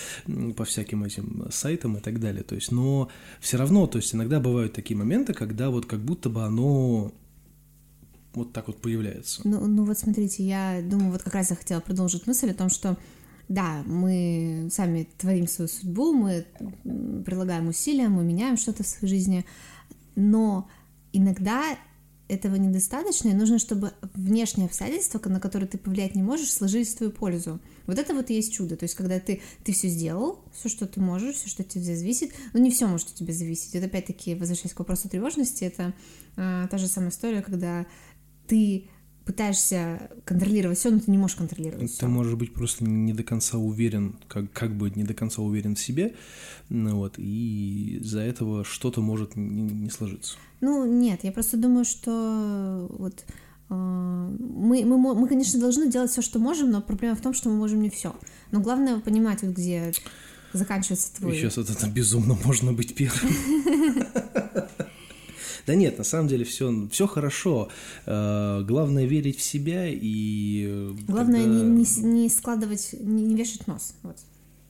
по 0.56 0.64
всяким 0.64 1.04
этим 1.04 1.46
сайтам 1.50 1.96
и 1.96 2.00
так 2.00 2.20
далее. 2.20 2.42
То 2.42 2.54
есть, 2.54 2.72
но 2.72 3.08
все 3.40 3.56
равно, 3.56 3.86
то 3.86 3.98
есть 3.98 4.14
иногда 4.14 4.40
бывают 4.40 4.72
такие 4.72 4.96
моменты, 4.96 5.32
когда 5.34 5.70
вот 5.70 5.86
как 5.86 6.00
будто 6.00 6.30
бы 6.30 6.42
оно 6.44 7.12
вот 8.34 8.52
так 8.52 8.66
вот 8.66 8.80
появляется. 8.80 9.42
Ну, 9.44 9.66
ну 9.66 9.84
вот 9.84 9.98
смотрите, 9.98 10.44
я 10.44 10.82
думаю, 10.82 11.12
вот 11.12 11.22
как 11.22 11.34
раз 11.34 11.50
я 11.50 11.56
хотела 11.56 11.80
продолжить 11.80 12.26
мысль 12.26 12.50
о 12.50 12.54
том, 12.54 12.68
что 12.68 12.96
да, 13.48 13.82
мы 13.86 14.68
сами 14.70 15.08
творим 15.18 15.46
свою 15.46 15.68
судьбу, 15.68 16.12
мы 16.12 16.46
прилагаем 17.24 17.68
усилия, 17.68 18.08
мы 18.08 18.24
меняем 18.24 18.56
что-то 18.56 18.82
в 18.82 18.86
своей 18.86 19.14
жизни, 19.14 19.44
но 20.16 20.68
иногда 21.12 21.76
этого 22.28 22.56
недостаточно, 22.56 23.28
и 23.28 23.34
нужно, 23.34 23.58
чтобы 23.58 23.92
внешние 24.14 24.66
обстоятельства, 24.66 25.20
на 25.28 25.40
которые 25.40 25.68
ты 25.68 25.76
повлиять 25.76 26.14
не 26.14 26.22
можешь, 26.22 26.52
сложились 26.52 26.94
в 26.94 26.96
твою 26.96 27.12
пользу. 27.12 27.60
Вот 27.87 27.98
это 27.98 28.14
вот 28.14 28.30
и 28.30 28.34
есть 28.34 28.52
чудо. 28.52 28.76
То 28.76 28.84
есть, 28.84 28.94
когда 28.94 29.20
ты, 29.20 29.42
ты 29.62 29.72
все 29.72 29.88
сделал, 29.88 30.40
все, 30.54 30.68
что 30.68 30.87
ты 30.87 31.00
можешь, 31.00 31.37
все, 31.37 31.48
что 31.48 31.62
от 31.62 31.68
тебя 31.68 31.82
зависит, 31.94 32.32
но 32.54 32.60
не 32.60 32.70
все 32.70 32.87
может 32.87 33.08
от 33.08 33.14
тебя 33.14 33.34
зависеть. 33.34 33.74
Это 33.74 33.87
опять-таки, 33.87 34.34
возвращаясь 34.34 34.72
к 34.72 34.78
вопросу 34.78 35.08
тревожности, 35.08 35.64
это 35.64 35.92
э, 36.37 36.66
та 36.70 36.78
же 36.78 36.87
самая 36.88 37.10
история, 37.10 37.42
когда 37.42 37.87
ты 38.46 38.88
пытаешься 39.24 40.10
контролировать 40.24 40.78
все, 40.78 40.90
но 40.90 41.00
ты 41.00 41.10
не 41.10 41.18
можешь 41.18 41.37
контролировать. 41.37 41.90
Ты 41.90 41.96
всё. 41.96 42.08
можешь 42.08 42.34
быть 42.34 42.52
просто 42.52 42.84
не 42.84 43.12
до 43.12 43.22
конца 43.22 43.58
уверен, 43.58 44.18
как, 44.28 44.52
как 44.52 44.76
бы 44.76 44.90
не 44.90 45.04
до 45.04 45.14
конца 45.14 45.42
уверен 45.42 45.74
в 45.74 45.80
себе, 45.80 46.14
ну 46.68 46.96
вот, 46.96 47.18
и 47.18 47.98
из-за 48.00 48.20
этого 48.20 48.64
что-то 48.64 49.00
может 49.00 49.37
не, 49.37 49.62
не 49.62 49.90
сложиться. 49.90 50.37
Ну, 50.64 50.85
нет, 50.87 51.20
я 51.24 51.33
просто 51.33 51.57
думаю, 51.57 51.85
что 51.85 52.87
вот 52.98 53.24
э, 53.70 53.74
мы, 53.74 54.85
мы, 54.85 55.14
мы, 55.14 55.29
конечно, 55.29 55.61
должны 55.61 55.90
делать 55.90 56.11
все, 56.11 56.22
что 56.22 56.38
можем, 56.38 56.70
но 56.70 56.81
проблема 56.81 57.16
в 57.16 57.20
том, 57.20 57.35
что 57.35 57.48
мы 57.50 57.57
можем 57.57 57.83
не 57.83 57.90
все. 57.90 58.14
Но 58.53 58.61
главное 58.61 58.98
понимать, 59.00 59.42
вот 59.42 59.53
где 59.55 59.92
заканчивается 60.53 61.14
твой... 61.16 61.35
Сейчас 61.37 61.57
вот 61.57 61.68
это 61.70 61.87
безумно 61.88 62.38
можно 62.44 62.72
быть 62.72 62.94
первым. 62.94 63.35
Да 65.66 65.74
нет, 65.74 65.96
на 65.96 66.05
самом 66.05 66.29
деле 66.29 66.44
все, 66.44 66.88
все 66.90 67.07
хорошо. 67.07 67.70
Э, 68.05 68.62
Главное 68.68 69.07
верить 69.07 69.38
в 69.38 69.42
себя 69.42 69.87
и... 69.88 70.66
э, 70.68 70.92
Главное 71.09 71.42
не, 71.46 71.62
не 71.62 71.85
с- 71.87 71.96
не 72.03 72.29
складывать, 72.29 72.90
не, 73.00 73.22
не 73.24 73.35
вешать 73.35 73.66
нос. 73.66 73.94
Вот. 74.03 74.16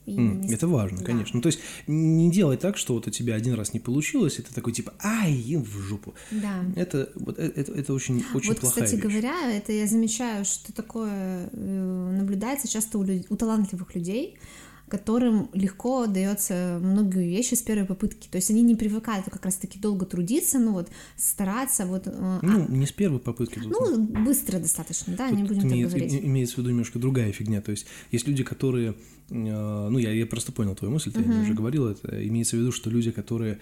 С- 0.06 0.52
Это 0.52 0.68
важно, 0.68 0.98
да. 0.98 1.04
конечно. 1.04 1.36
Ну, 1.36 1.40
то 1.42 1.46
есть 1.48 1.60
не 1.86 2.30
делай 2.30 2.56
так, 2.56 2.76
что 2.76 2.94
вот 2.94 3.06
у 3.06 3.10
тебя 3.10 3.34
один 3.34 3.54
раз 3.54 3.72
не 3.72 3.80
получилось, 3.80 4.38
и 4.38 4.42
ты 4.42 4.52
такой 4.54 4.72
типа, 4.72 4.92
ай, 5.02 5.32
им 5.32 5.62
в 5.64 5.72
жопу. 5.78 6.14
Да. 6.30 6.64
Это, 6.76 7.10
вот, 7.14 7.38
э- 7.38 7.52
это, 7.56 7.72
это 7.72 7.94
очень, 7.94 8.22
очень 8.34 8.48
вот, 8.50 8.60
плохая 8.60 8.84
кстати 8.84 9.00
вещь. 9.00 9.02
говоря, 9.02 9.50
это 9.52 9.72
я 9.72 9.86
замечаю, 9.86 10.44
что 10.44 10.72
такое 10.72 11.48
э, 11.52 12.16
наблюдается 12.18 12.68
часто 12.68 12.98
у, 12.98 13.02
люд- 13.04 13.26
у 13.30 13.36
талантливых 13.36 13.94
людей, 13.94 14.36
которым 14.88 15.48
легко 15.54 16.06
дается 16.06 16.78
многие 16.82 17.28
вещи 17.28 17.54
с 17.54 17.62
первой 17.62 17.86
попытки. 17.86 18.28
То 18.28 18.36
есть 18.36 18.50
они 18.50 18.62
не 18.62 18.74
привыкают 18.74 19.26
как 19.30 19.44
раз-таки 19.44 19.78
долго 19.78 20.04
трудиться, 20.06 20.58
ну 20.58 20.72
вот 20.72 20.88
стараться, 21.16 21.86
вот, 21.86 22.06
э, 22.06 22.10
а- 22.14 22.38
Ну, 22.42 22.66
не 22.68 22.86
с 22.86 22.92
первой 22.92 23.18
попытки. 23.18 23.58
тут- 23.60 23.70
ну 23.72 24.04
быстро 24.24 24.58
достаточно, 24.58 25.14
да, 25.16 25.30
не 25.30 25.38
Тут 25.42 25.48
будем 25.48 25.62
так 25.62 25.72
имеет- 25.72 25.88
говорить. 25.88 26.14
имеется 26.14 26.54
в 26.56 26.58
виду 26.58 26.70
немножко 26.70 26.98
другая 26.98 27.32
фигня. 27.32 27.60
То 27.62 27.70
есть 27.70 27.86
есть 28.12 28.28
люди, 28.28 28.44
которые, 28.44 28.90
э, 29.30 29.88
ну 29.90 29.98
я, 29.98 30.12
я 30.12 30.26
просто 30.26 30.52
понял 30.52 30.74
твою 30.74 30.92
мысль, 30.94 31.12
ты 31.12 31.20
мне 31.20 31.40
уже 31.42 31.54
говорил 31.54 31.86
это. 31.88 32.26
Имеется 32.28 32.56
в 32.56 32.60
виду, 32.60 32.70
что 32.70 32.90
люди, 32.90 33.10
которые, 33.10 33.60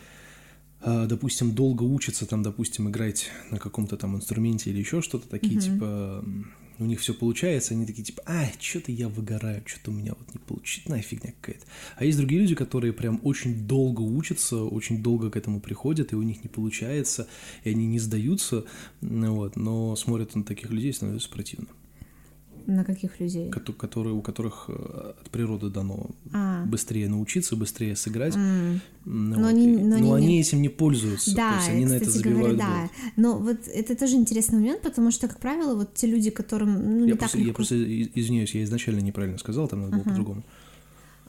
э, 0.84 1.06
допустим, 1.08 1.52
долго 1.54 1.84
учатся, 1.84 2.26
там, 2.26 2.42
допустим, 2.42 2.88
играть 2.90 3.30
на 3.50 3.58
каком-то 3.58 3.96
там 3.96 4.16
инструменте 4.16 4.70
или 4.70 4.80
еще 4.80 5.00
что-то, 5.02 5.28
такие 5.28 5.60
типа 5.60 6.22
м, 6.24 6.50
у 6.82 6.86
них 6.86 7.00
все 7.00 7.14
получается, 7.14 7.74
они 7.74 7.86
такие 7.86 8.04
типа, 8.04 8.22
ай, 8.26 8.52
что-то 8.60 8.92
я 8.92 9.08
выгораю, 9.08 9.62
что-то 9.66 9.90
у 9.90 9.94
меня 9.94 10.14
вот 10.18 10.34
не 10.34 10.40
получится, 10.40 10.90
на 10.90 11.00
фигня 11.00 11.32
какая-то. 11.40 11.66
А 11.96 12.04
есть 12.04 12.18
другие 12.18 12.40
люди, 12.40 12.54
которые 12.54 12.92
прям 12.92 13.20
очень 13.22 13.66
долго 13.66 14.00
учатся, 14.00 14.62
очень 14.62 15.02
долго 15.02 15.30
к 15.30 15.36
этому 15.36 15.60
приходят, 15.60 16.12
и 16.12 16.16
у 16.16 16.22
них 16.22 16.42
не 16.42 16.48
получается, 16.48 17.28
и 17.64 17.70
они 17.70 17.86
не 17.86 17.98
сдаются, 17.98 18.64
вот, 19.00 19.56
но 19.56 19.96
смотрят 19.96 20.34
на 20.34 20.44
таких 20.44 20.70
людей 20.70 20.92
становится 20.92 21.30
противно 21.30 21.68
На 22.66 22.84
каких 22.84 23.20
людей? 23.20 23.50
кото- 23.50 23.72
которые, 23.72 24.14
у 24.14 24.22
которых 24.22 24.66
э, 24.68 25.12
от 25.20 25.30
природы 25.30 25.70
дано 25.70 26.10
А. 26.32 26.64
быстрее 26.64 27.08
научиться, 27.08 27.56
быстрее 27.56 27.96
сыграть. 27.96 28.36
М. 28.36 28.80
Ну 29.04 29.36
Но 29.36 29.38
вот, 29.40 29.46
они- 29.48 29.66
но 29.66 29.96
они 29.96 30.08
но 30.08 30.14
они 30.14 30.26
не- 30.26 30.40
этим 30.40 30.62
не 30.62 30.68
пользуются. 30.68 31.34
Да, 31.34 31.50
то 31.52 31.56
есть 31.58 31.68
они 31.70 31.86
на 31.86 31.92
это 31.94 32.06
кстати 32.06 32.22
забивают 32.22 32.58
говоря, 32.58 32.88
да. 32.94 33.12
Но 33.16 33.38
вот 33.38 33.58
это 33.66 33.96
тоже 33.96 34.16
интересный 34.16 34.58
момент, 34.58 34.82
потому 34.82 35.10
что, 35.10 35.28
как 35.28 35.40
правило, 35.40 35.74
вот 35.74 35.94
те 35.94 36.06
люди, 36.06 36.30
которым 36.30 36.74
ну, 36.98 37.04
не 37.04 37.08
Я, 37.08 37.12
так 37.12 37.20
просто, 37.20 37.38
я 37.38 37.44
легко 37.44 37.56
просто 37.56 37.76
извиняюсь, 38.20 38.54
я 38.54 38.62
изначально 38.64 39.00
неправильно 39.00 39.38
сказал, 39.38 39.68
там 39.68 39.80
надо 39.82 39.96
было 39.96 40.02
по-другому. 40.04 40.42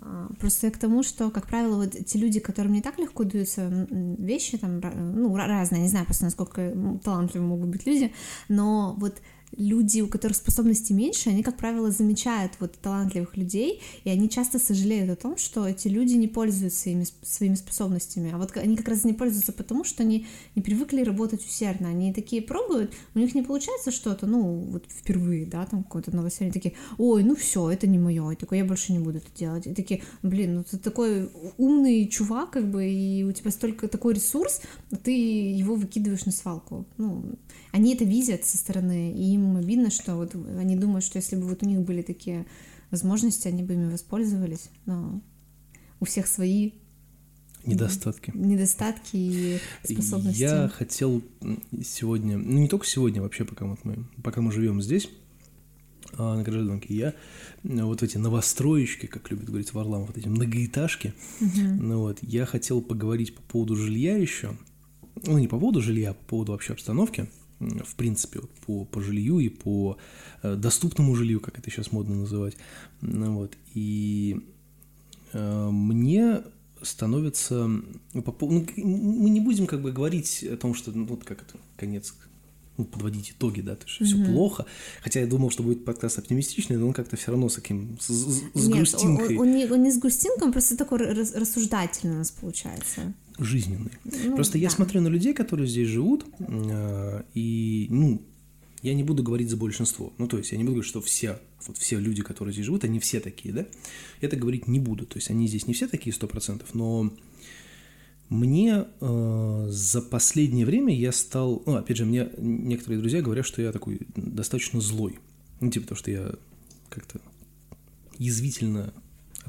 А, 0.05 0.27
Просто 0.39 0.67
я 0.67 0.71
к 0.71 0.77
тому, 0.77 1.01
что, 1.01 1.29
как 1.31 1.47
правило, 1.47 1.77
вот 1.77 1.91
те 2.05 2.19
люди, 2.19 2.39
которым 2.41 2.73
не 2.73 2.81
так 2.81 2.99
легко 2.99 3.23
даются 3.23 3.87
вещи, 4.19 4.57
там, 4.57 4.81
ну, 5.15 5.33
ра- 5.35 5.47
разные, 5.47 5.81
не 5.81 5.87
знаю 5.87 6.05
просто, 6.05 6.25
насколько 6.25 6.73
талантливы 7.03 7.45
могут 7.45 7.69
быть 7.69 7.85
люди, 7.87 8.11
но 8.49 8.95
вот 8.99 9.15
люди, 9.57 10.01
у 10.01 10.07
которых 10.07 10.37
способностей 10.37 10.93
меньше, 10.93 11.29
они, 11.29 11.43
как 11.43 11.57
правило, 11.57 11.91
замечают 11.91 12.53
вот 12.59 12.77
талантливых 12.77 13.37
людей, 13.37 13.81
и 14.03 14.09
они 14.09 14.29
часто 14.29 14.59
сожалеют 14.59 15.09
о 15.09 15.15
том, 15.15 15.37
что 15.37 15.67
эти 15.67 15.87
люди 15.87 16.13
не 16.13 16.27
пользуются 16.27 16.89
ими, 16.89 17.05
своими 17.21 17.55
способностями. 17.55 18.31
А 18.33 18.37
вот 18.37 18.55
они 18.57 18.75
как 18.75 18.87
раз 18.87 19.03
не 19.03 19.13
пользуются 19.13 19.53
потому, 19.53 19.83
что 19.83 20.03
они 20.03 20.25
не 20.55 20.61
привыкли 20.61 21.03
работать 21.03 21.45
усердно. 21.45 21.89
Они 21.89 22.13
такие 22.13 22.41
пробуют, 22.41 22.93
у 23.15 23.19
них 23.19 23.35
не 23.35 23.41
получается 23.41 23.91
что-то, 23.91 24.27
ну, 24.27 24.59
вот 24.59 24.85
впервые, 24.89 25.45
да, 25.45 25.65
там 25.65 25.83
какое-то 25.83 26.15
новоселье, 26.15 26.49
они 26.49 26.53
такие, 26.53 26.75
ой, 26.97 27.23
ну 27.23 27.35
все, 27.35 27.69
это 27.69 27.87
не 27.87 27.99
мое, 27.99 28.31
и 28.31 28.35
такой, 28.35 28.59
я 28.59 28.65
больше 28.65 28.91
не 28.93 28.99
буду 28.99 29.17
это 29.17 29.27
делать. 29.37 29.67
И 29.67 29.73
такие, 29.73 30.03
блин, 30.21 30.55
ну 30.55 30.63
ты 30.63 30.77
такой 30.77 31.29
умный 31.57 32.07
чувак, 32.07 32.51
как 32.51 32.69
бы, 32.69 32.87
и 32.87 33.23
у 33.23 33.31
тебя 33.31 33.51
столько 33.51 33.87
такой 33.87 34.15
ресурс, 34.15 34.61
ты 35.03 35.11
его 35.11 35.75
выкидываешь 35.75 36.25
на 36.25 36.31
свалку. 36.31 36.85
Ну, 36.97 37.23
они 37.73 37.95
это 37.95 38.05
видят 38.05 38.45
со 38.45 38.57
стороны, 38.57 39.11
и 39.11 39.33
им 39.33 39.57
обидно, 39.57 39.89
что 39.89 40.15
вот 40.15 40.35
они 40.35 40.75
думают, 40.75 41.03
что 41.03 41.17
если 41.17 41.35
бы 41.35 41.41
вот 41.47 41.63
у 41.63 41.65
них 41.65 41.81
были 41.81 42.03
такие 42.03 42.45
возможности, 42.91 43.47
они 43.47 43.63
бы 43.63 43.73
ими 43.73 43.89
воспользовались. 43.91 44.69
Но 44.85 45.21
у 45.99 46.05
всех 46.05 46.27
свои 46.27 46.71
Недостатки. 47.65 48.31
недостатки 48.35 49.15
и 49.15 49.59
способности. 49.83 50.39
Я 50.41 50.67
хотел 50.69 51.23
сегодня, 51.83 52.37
ну 52.37 52.59
не 52.59 52.67
только 52.67 52.85
сегодня, 52.85 53.21
вообще, 53.23 53.43
пока 53.43 53.65
вот 53.65 53.79
мы, 53.83 54.05
пока 54.21 54.41
мы 54.41 54.51
живем 54.51 54.79
здесь, 54.81 55.09
а, 56.17 56.35
на 56.35 56.43
гражданке, 56.43 56.93
я 56.93 57.15
м, 57.63 57.85
вот 57.87 58.03
эти 58.03 58.17
новостроечки, 58.17 59.07
как 59.07 59.31
любит 59.31 59.45
говорить 59.45 59.73
Варламов, 59.73 60.09
вот 60.09 60.17
эти 60.17 60.27
многоэтажки, 60.27 61.13
ну 61.39 61.99
вот, 62.01 62.19
я 62.21 62.45
хотел 62.45 62.81
поговорить 62.83 63.33
по 63.33 63.41
поводу 63.41 63.75
жилья 63.75 64.15
еще, 64.17 64.55
ну 65.25 65.39
не 65.39 65.47
по 65.47 65.57
поводу 65.57 65.81
жилья, 65.81 66.11
а 66.11 66.13
по 66.13 66.25
поводу 66.25 66.51
вообще 66.51 66.73
обстановки, 66.73 67.27
в 67.59 67.95
принципе, 67.95 68.39
вот, 68.41 68.51
по, 68.65 68.85
по 68.85 69.01
жилью 69.01 69.39
и 69.39 69.49
по 69.49 69.97
э, 70.41 70.55
доступному 70.55 71.15
жилью, 71.15 71.39
как 71.39 71.59
это 71.59 71.69
сейчас 71.69 71.91
модно 71.91 72.15
называть, 72.15 72.57
ну 73.01 73.35
вот, 73.35 73.53
и 73.73 74.41
э, 75.33 75.69
мне 75.69 76.41
становится... 76.81 77.67
ну, 77.67 77.85
ну, 78.13 78.65
мы 78.77 79.29
не 79.29 79.39
будем 79.39 79.67
как 79.67 79.81
бы 79.81 79.91
говорить 79.91 80.43
о 80.43 80.57
том, 80.57 80.75
что, 80.75 80.91
ну, 80.91 81.05
вот 81.05 81.23
как 81.23 81.41
это, 81.41 81.57
конец, 81.77 82.13
ну, 82.77 82.85
подводить 82.85 83.31
итоги, 83.31 83.61
да, 83.61 83.75
то 83.75 83.85
есть 83.87 84.01
все 84.01 84.25
плохо. 84.25 84.65
Хотя 85.01 85.19
я 85.21 85.27
думал, 85.27 85.51
что 85.51 85.63
будет 85.63 85.85
подкаст 85.85 86.17
оптимистичный, 86.19 86.77
но 86.77 86.87
он 86.87 86.93
как-то 86.93 87.15
все 87.15 87.31
равно 87.31 87.47
с 87.47 87.55
таким, 87.55 87.97
с, 88.01 88.07
с- 88.07 88.41
с 88.53 88.67
Нет, 88.67 88.77
грустинкой 88.77 89.37
Он, 89.37 89.47
он 89.47 89.55
не, 89.55 89.65
он 89.65 89.83
не 89.83 89.91
с 89.91 89.97
грустинкой, 89.99 90.47
он 90.47 90.51
просто 90.51 90.75
такой 90.75 90.97
рас- 90.97 91.35
рассуждательный 91.35 92.15
у 92.15 92.17
нас 92.17 92.31
получается. 92.31 93.13
Жизненной. 93.39 93.91
Ну, 94.03 94.35
Просто 94.35 94.57
я 94.57 94.69
да. 94.69 94.75
смотрю 94.75 95.01
на 95.01 95.07
людей, 95.07 95.33
которые 95.33 95.67
здесь 95.67 95.87
живут, 95.87 96.25
э, 96.39 97.23
и, 97.33 97.87
ну, 97.89 98.21
я 98.81 98.93
не 98.93 99.03
буду 99.03 99.23
говорить 99.23 99.49
за 99.49 99.57
большинство. 99.57 100.13
Ну, 100.17 100.27
то 100.27 100.37
есть 100.37 100.51
я 100.51 100.57
не 100.57 100.63
буду 100.63 100.75
говорить, 100.75 100.89
что 100.89 101.01
все, 101.01 101.39
вот 101.67 101.77
все 101.77 101.99
люди, 101.99 102.21
которые 102.21 102.53
здесь 102.53 102.65
живут, 102.65 102.83
они 102.83 102.99
все 102.99 103.19
такие, 103.19 103.53
да? 103.53 103.65
Я 104.21 104.29
так 104.29 104.39
говорить 104.39 104.67
не 104.67 104.79
буду. 104.79 105.05
То 105.05 105.17
есть 105.17 105.29
они 105.29 105.47
здесь 105.47 105.67
не 105.67 105.73
все 105.73 105.87
такие 105.87 106.13
сто 106.13 106.27
процентов, 106.27 106.73
но 106.73 107.11
мне 108.29 108.85
э, 108.99 109.67
за 109.69 110.01
последнее 110.01 110.65
время 110.65 110.95
я 110.95 111.11
стал, 111.11 111.63
ну, 111.65 111.75
опять 111.75 111.97
же, 111.97 112.05
мне 112.05 112.29
некоторые 112.37 112.99
друзья 112.99 113.21
говорят, 113.21 113.45
что 113.45 113.61
я 113.61 113.71
такой 113.71 114.01
достаточно 114.15 114.81
злой. 114.81 115.19
Ну, 115.59 115.71
типа, 115.71 115.87
то, 115.87 115.95
что 115.95 116.11
я 116.11 116.33
как-то 116.89 117.21
язвительно 118.17 118.93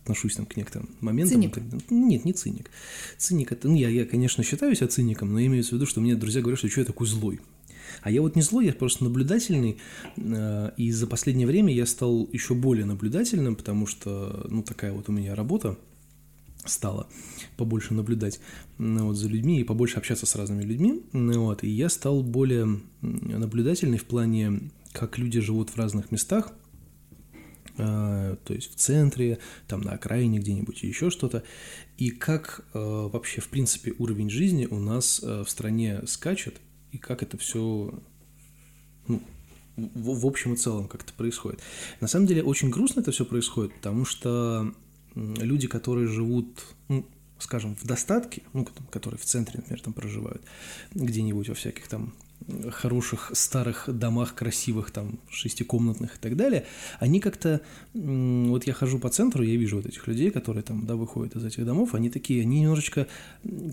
отношусь 0.05 0.37
там 0.37 0.45
к 0.45 0.57
некоторым 0.57 0.91
моментам. 1.01 1.41
Циник. 1.41 1.55
Когда- 1.55 1.79
Нет, 1.89 2.25
не 2.27 2.35
циник. 2.35 2.71
Циник 3.17 3.53
это, 3.53 3.69
ну, 3.69 3.75
я, 3.75 3.89
я, 3.89 4.05
конечно, 4.05 4.45
считаю 4.45 4.75
себя 4.77 4.87
циником, 4.89 5.33
но 5.33 5.41
имеется 5.41 5.71
в 5.71 5.73
виду, 5.75 5.87
что 5.87 6.01
мне 6.01 6.15
друзья 6.15 6.43
говорят, 6.43 6.59
что 6.59 6.69
что 6.69 6.81
я 6.81 6.85
такой 6.87 7.07
злой. 7.07 7.41
А 8.03 8.11
я 8.11 8.21
вот 8.21 8.37
не 8.37 8.43
злой, 8.43 8.67
я 8.67 8.75
просто 8.75 9.05
наблюдательный, 9.05 9.79
э, 10.17 10.71
и 10.77 10.91
за 10.91 11.07
последнее 11.07 11.47
время 11.47 11.73
я 11.75 11.87
стал 11.87 12.29
еще 12.33 12.55
более 12.55 12.85
наблюдательным, 12.85 13.57
потому 13.57 13.87
что, 13.87 14.47
ну, 14.51 14.63
такая 14.63 14.93
вот 14.93 15.09
у 15.09 15.13
меня 15.13 15.35
работа 15.35 15.79
стала 16.67 17.07
побольше 17.57 17.95
наблюдать 17.95 18.41
ну, 18.79 19.07
вот, 19.07 19.17
за 19.17 19.29
людьми 19.29 19.61
и 19.61 19.65
побольше 19.65 19.99
общаться 19.99 20.27
с 20.27 20.35
разными 20.37 20.63
людьми, 20.63 21.03
ну, 21.13 21.45
вот, 21.45 21.65
и 21.65 21.69
я 21.69 21.89
стал 21.89 22.23
более 22.23 22.81
наблюдательный 23.01 23.99
в 23.99 24.05
плане, 24.05 24.71
как 24.93 25.17
люди 25.19 25.41
живут 25.41 25.71
в 25.71 25.77
разных 25.77 26.11
местах, 26.11 26.53
то 27.77 28.39
есть 28.49 28.73
в 28.73 28.77
центре, 28.77 29.39
там 29.67 29.81
на 29.81 29.93
окраине 29.93 30.39
где-нибудь 30.39 30.85
и 30.85 30.87
еще 30.87 31.11
что-то, 31.11 31.43
и 31.99 32.11
как 32.11 32.65
э, 32.73 32.79
вообще, 32.79 33.41
в 33.41 33.49
принципе, 33.49 33.95
уровень 33.99 34.31
жизни 34.31 34.67
у 34.67 34.79
нас 34.79 35.21
э, 35.23 35.43
в 35.43 35.51
стране 35.51 36.03
скачет, 36.07 36.61
и 36.93 36.99
как 36.99 37.23
это 37.23 37.37
все 37.37 37.93
ну, 39.09 39.21
в, 39.77 40.21
в 40.21 40.27
общем 40.27 40.55
и 40.55 40.57
целом 40.57 40.89
как 40.89 41.03
это 41.03 41.13
происходит. 41.13 41.61
На 42.01 42.09
самом 42.09 42.27
деле 42.27 42.43
очень 42.43 42.71
грустно 42.71 43.01
это 43.01 43.13
все 43.13 43.25
происходит, 43.25 43.75
потому 43.75 44.05
что 44.05 44.73
люди, 45.15 45.67
которые 45.67 46.09
живут, 46.09 46.65
ну, 46.89 47.07
скажем, 47.39 47.77
в 47.77 47.85
достатке, 47.85 48.43
ну, 48.53 48.65
ко- 48.65 48.73
которые 48.91 49.19
в 49.19 49.25
центре, 49.25 49.59
например, 49.59 49.81
там 49.81 49.93
проживают, 49.93 50.43
где-нибудь 50.93 51.49
во 51.49 51.55
всяких 51.55 51.89
там 51.89 52.15
хороших 52.71 53.31
старых 53.35 53.89
домах 53.89 54.35
красивых, 54.35 54.91
там, 54.91 55.19
шестикомнатных 55.31 56.17
и 56.17 56.19
так 56.21 56.37
далее, 56.37 56.67
они 57.01 57.21
как-то, 57.21 57.61
вот 57.95 58.67
я 58.67 58.73
хожу 58.75 58.99
по 58.99 59.09
центру, 59.09 59.43
я 59.43 59.57
вижу 59.57 59.77
вот 59.77 59.87
этих 59.87 60.07
людей, 60.07 60.31
которые 60.31 60.63
там, 60.63 60.87
да, 60.87 60.95
выходят 60.97 61.37
из 61.37 61.45
этих 61.45 61.65
домов, 61.65 61.95
они 61.95 62.11
такие, 62.11 62.43
они 62.43 62.61
немножечко, 62.61 63.07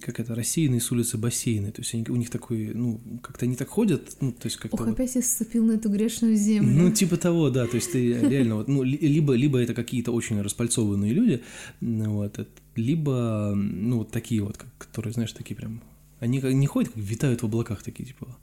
как 0.01 0.19
это, 0.19 0.36
рассеянные 0.36 0.80
с 0.82 0.91
улицы 0.91 1.17
бассейны, 1.17 1.72
то 1.72 1.82
есть 1.82 1.93
они, 1.93 2.05
у 2.09 2.15
них 2.15 2.30
такой, 2.30 2.72
ну, 2.74 3.01
как-то 3.22 3.45
они 3.45 3.55
так 3.55 3.67
ходят, 3.69 4.15
ну, 4.22 4.32
то 4.32 4.45
есть 4.47 4.57
как-то... 4.57 4.76
Ох, 4.78 4.86
вот, 4.88 4.93
опять 4.93 5.15
я 5.15 5.22
вступил 5.22 5.65
на 5.65 5.74
эту 5.74 5.89
грешную 5.89 6.36
землю. 6.36 6.72
ну, 6.84 6.91
типа 6.91 7.17
того, 7.17 7.49
да, 7.49 7.67
то 7.67 7.76
есть 7.76 7.91
ты 7.91 8.13
реально 8.13 8.55
вот, 8.55 8.67
ну, 8.67 8.84
ли- 8.84 8.97
либо, 8.97 9.34
либо 9.34 9.59
это 9.59 9.74
какие-то 9.74 10.11
очень 10.11 10.41
распальцованные 10.41 11.13
люди, 11.13 11.41
вот, 11.82 12.47
либо, 12.76 13.53
ну, 13.55 13.97
вот 13.99 14.11
такие 14.11 14.41
вот, 14.41 14.57
которые, 14.78 15.13
знаешь, 15.13 15.34
такие 15.34 15.55
прям, 15.55 15.82
они 16.19 16.39
не 16.39 16.67
ходят, 16.67 16.91
как 16.93 17.03
витают 17.03 17.41
в 17.41 17.45
облаках 17.45 17.84
такие, 17.84 18.05
типа, 18.05 18.28
«А, 18.28 18.30
ну, 18.30 18.41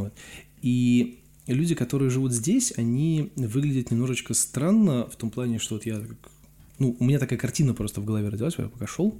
вот. 0.00 0.12
И 0.60 1.20
люди, 1.46 1.74
которые 1.74 2.10
живут 2.10 2.32
здесь, 2.32 2.72
они 2.76 3.32
выглядят 3.36 3.90
немножечко 3.90 4.34
странно 4.34 5.08
в 5.08 5.16
том 5.16 5.30
плане, 5.30 5.58
что 5.58 5.76
вот 5.76 5.86
я, 5.86 6.02
ну, 6.78 6.96
у 6.98 7.04
меня 7.04 7.18
такая 7.18 7.38
картина 7.38 7.74
просто 7.74 8.00
в 8.00 8.04
голове 8.04 8.28
родилась, 8.28 8.54
я 8.58 8.68
пока 8.68 8.86
шел, 8.86 9.18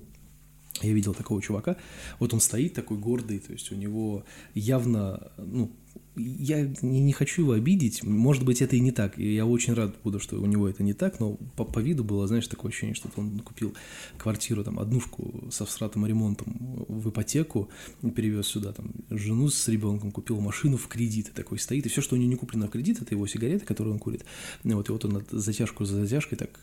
я 0.83 0.93
видел 0.93 1.15
такого 1.15 1.43
чувака, 1.43 1.77
вот 2.19 2.35
он 2.35 2.41
стоит 2.41 2.75
такой 2.75 2.99
гордый, 2.99 3.39
то 3.39 3.53
есть 3.53 3.73
у 3.73 3.75
него 3.75 4.25
явно, 4.55 5.31
ну, 5.39 5.71
я 6.19 6.73
не, 6.83 7.01
не 7.01 7.13
хочу 7.13 7.43
его 7.43 7.53
обидеть, 7.53 8.03
может 8.03 8.45
быть, 8.45 8.63
это 8.63 8.77
и 8.77 8.81
не 8.81 8.93
так, 8.93 9.19
и 9.19 9.35
я 9.35 9.47
очень 9.47 9.75
рад 9.75 9.97
буду, 10.03 10.21
что 10.21 10.41
у 10.41 10.47
него 10.47 10.69
это 10.69 10.83
не 10.83 10.93
так, 10.93 11.21
но 11.21 11.35
по, 11.57 11.65
по 11.65 11.79
виду 11.79 12.05
было, 12.05 12.27
знаешь, 12.27 12.47
такое 12.47 12.71
ощущение, 12.71 12.95
что 12.95 13.09
он 13.17 13.41
купил 13.41 13.75
квартиру, 14.17 14.65
там, 14.65 14.79
однушку 14.79 15.49
со 15.51 15.65
всратым 15.65 16.07
ремонтом 16.07 16.85
в 16.89 17.11
ипотеку, 17.11 17.69
и 18.03 18.11
перевез 18.11 18.47
сюда, 18.47 18.73
там, 18.73 18.93
жену 19.11 19.49
с 19.49 19.69
ребенком, 19.69 20.11
купил 20.11 20.41
машину 20.41 20.77
в 20.77 20.89
кредит, 20.89 21.29
и 21.29 21.33
такой 21.33 21.59
стоит, 21.59 21.87
и 21.87 21.89
все, 21.89 22.01
что 22.01 22.17
у 22.17 22.19
него 22.19 22.31
не 22.31 22.37
куплено 22.37 22.67
в 22.67 22.71
кредит, 22.71 23.01
это 23.01 23.15
его 23.15 23.27
сигареты, 23.27 23.65
которые 23.65 23.95
он 23.95 24.01
курит, 24.01 24.25
Ну 24.65 24.77
вот, 24.77 24.89
и 24.89 24.93
вот 24.93 25.05
он 25.05 25.25
затяжку 25.31 25.85
за 25.85 26.03
затяжкой 26.03 26.39
так 26.39 26.59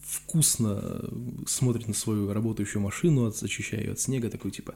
вкусно 0.00 1.10
смотрит 1.46 1.88
на 1.88 1.94
свою 1.94 2.32
работающую 2.32 2.82
машину, 2.82 3.26
очищая 3.26 3.80
ее 3.80 3.92
от 3.92 4.00
снега, 4.00 4.30
такой 4.30 4.50
типа 4.50 4.74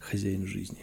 хозяин 0.00 0.46
жизни. 0.46 0.78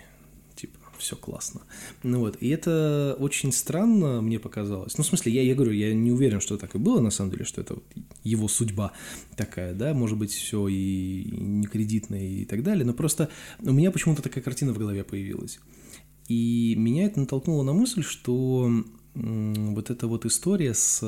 Все 1.02 1.16
классно. 1.16 1.62
Ну 2.04 2.20
вот, 2.20 2.38
и 2.42 2.50
это 2.50 3.16
очень 3.18 3.52
странно 3.52 4.22
мне 4.22 4.38
показалось. 4.38 5.00
Ну, 5.00 5.04
в 5.04 5.08
смысле, 5.08 5.32
я, 5.32 5.42
я 5.42 5.56
говорю, 5.56 5.72
я 5.72 5.96
не 5.96 6.12
уверен, 6.12 6.40
что 6.40 6.58
так 6.58 6.76
и 6.76 6.78
было, 6.78 7.02
на 7.02 7.10
самом 7.10 7.32
деле, 7.32 7.44
что 7.44 7.60
это 7.60 7.74
вот 7.74 7.84
его 8.24 8.48
судьба 8.48 8.92
такая, 9.36 9.74
да, 9.74 9.96
может 9.96 10.20
быть, 10.20 10.32
все 10.32 10.68
и 10.68 11.26
не 11.32 11.66
кредитное 11.66 12.28
и 12.28 12.46
так 12.46 12.62
далее, 12.62 12.86
но 12.86 12.94
просто 12.94 13.30
у 13.62 13.72
меня 13.72 13.90
почему-то 13.90 14.22
такая 14.22 14.44
картина 14.44 14.74
в 14.74 14.78
голове 14.78 15.04
появилась. 15.04 15.60
И 16.28 16.76
меня 16.78 17.08
это 17.08 17.20
натолкнуло 17.20 17.64
на 17.64 17.74
мысль, 17.74 18.04
что 18.04 18.72
вот 19.16 19.90
эта 19.90 20.06
вот 20.06 20.28
история 20.28 20.76
с 20.76 21.00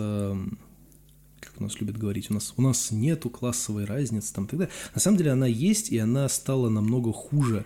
как 1.40 1.54
у 1.60 1.64
нас 1.64 1.80
любят 1.80 1.98
говорить, 1.98 2.32
у 2.32 2.34
нас, 2.34 2.54
у 2.58 2.62
нас 2.64 2.90
нету 2.90 3.30
классовой 3.30 3.86
разницы 3.86 4.34
там 4.34 4.46
и 4.46 4.48
так 4.48 4.60
далее. 4.60 4.74
На 4.96 5.02
самом 5.02 5.18
деле 5.18 5.32
она 5.32 5.46
есть, 5.46 5.92
и 5.92 6.00
она 6.00 6.28
стала 6.30 6.70
намного 6.70 7.12
хуже, 7.12 7.66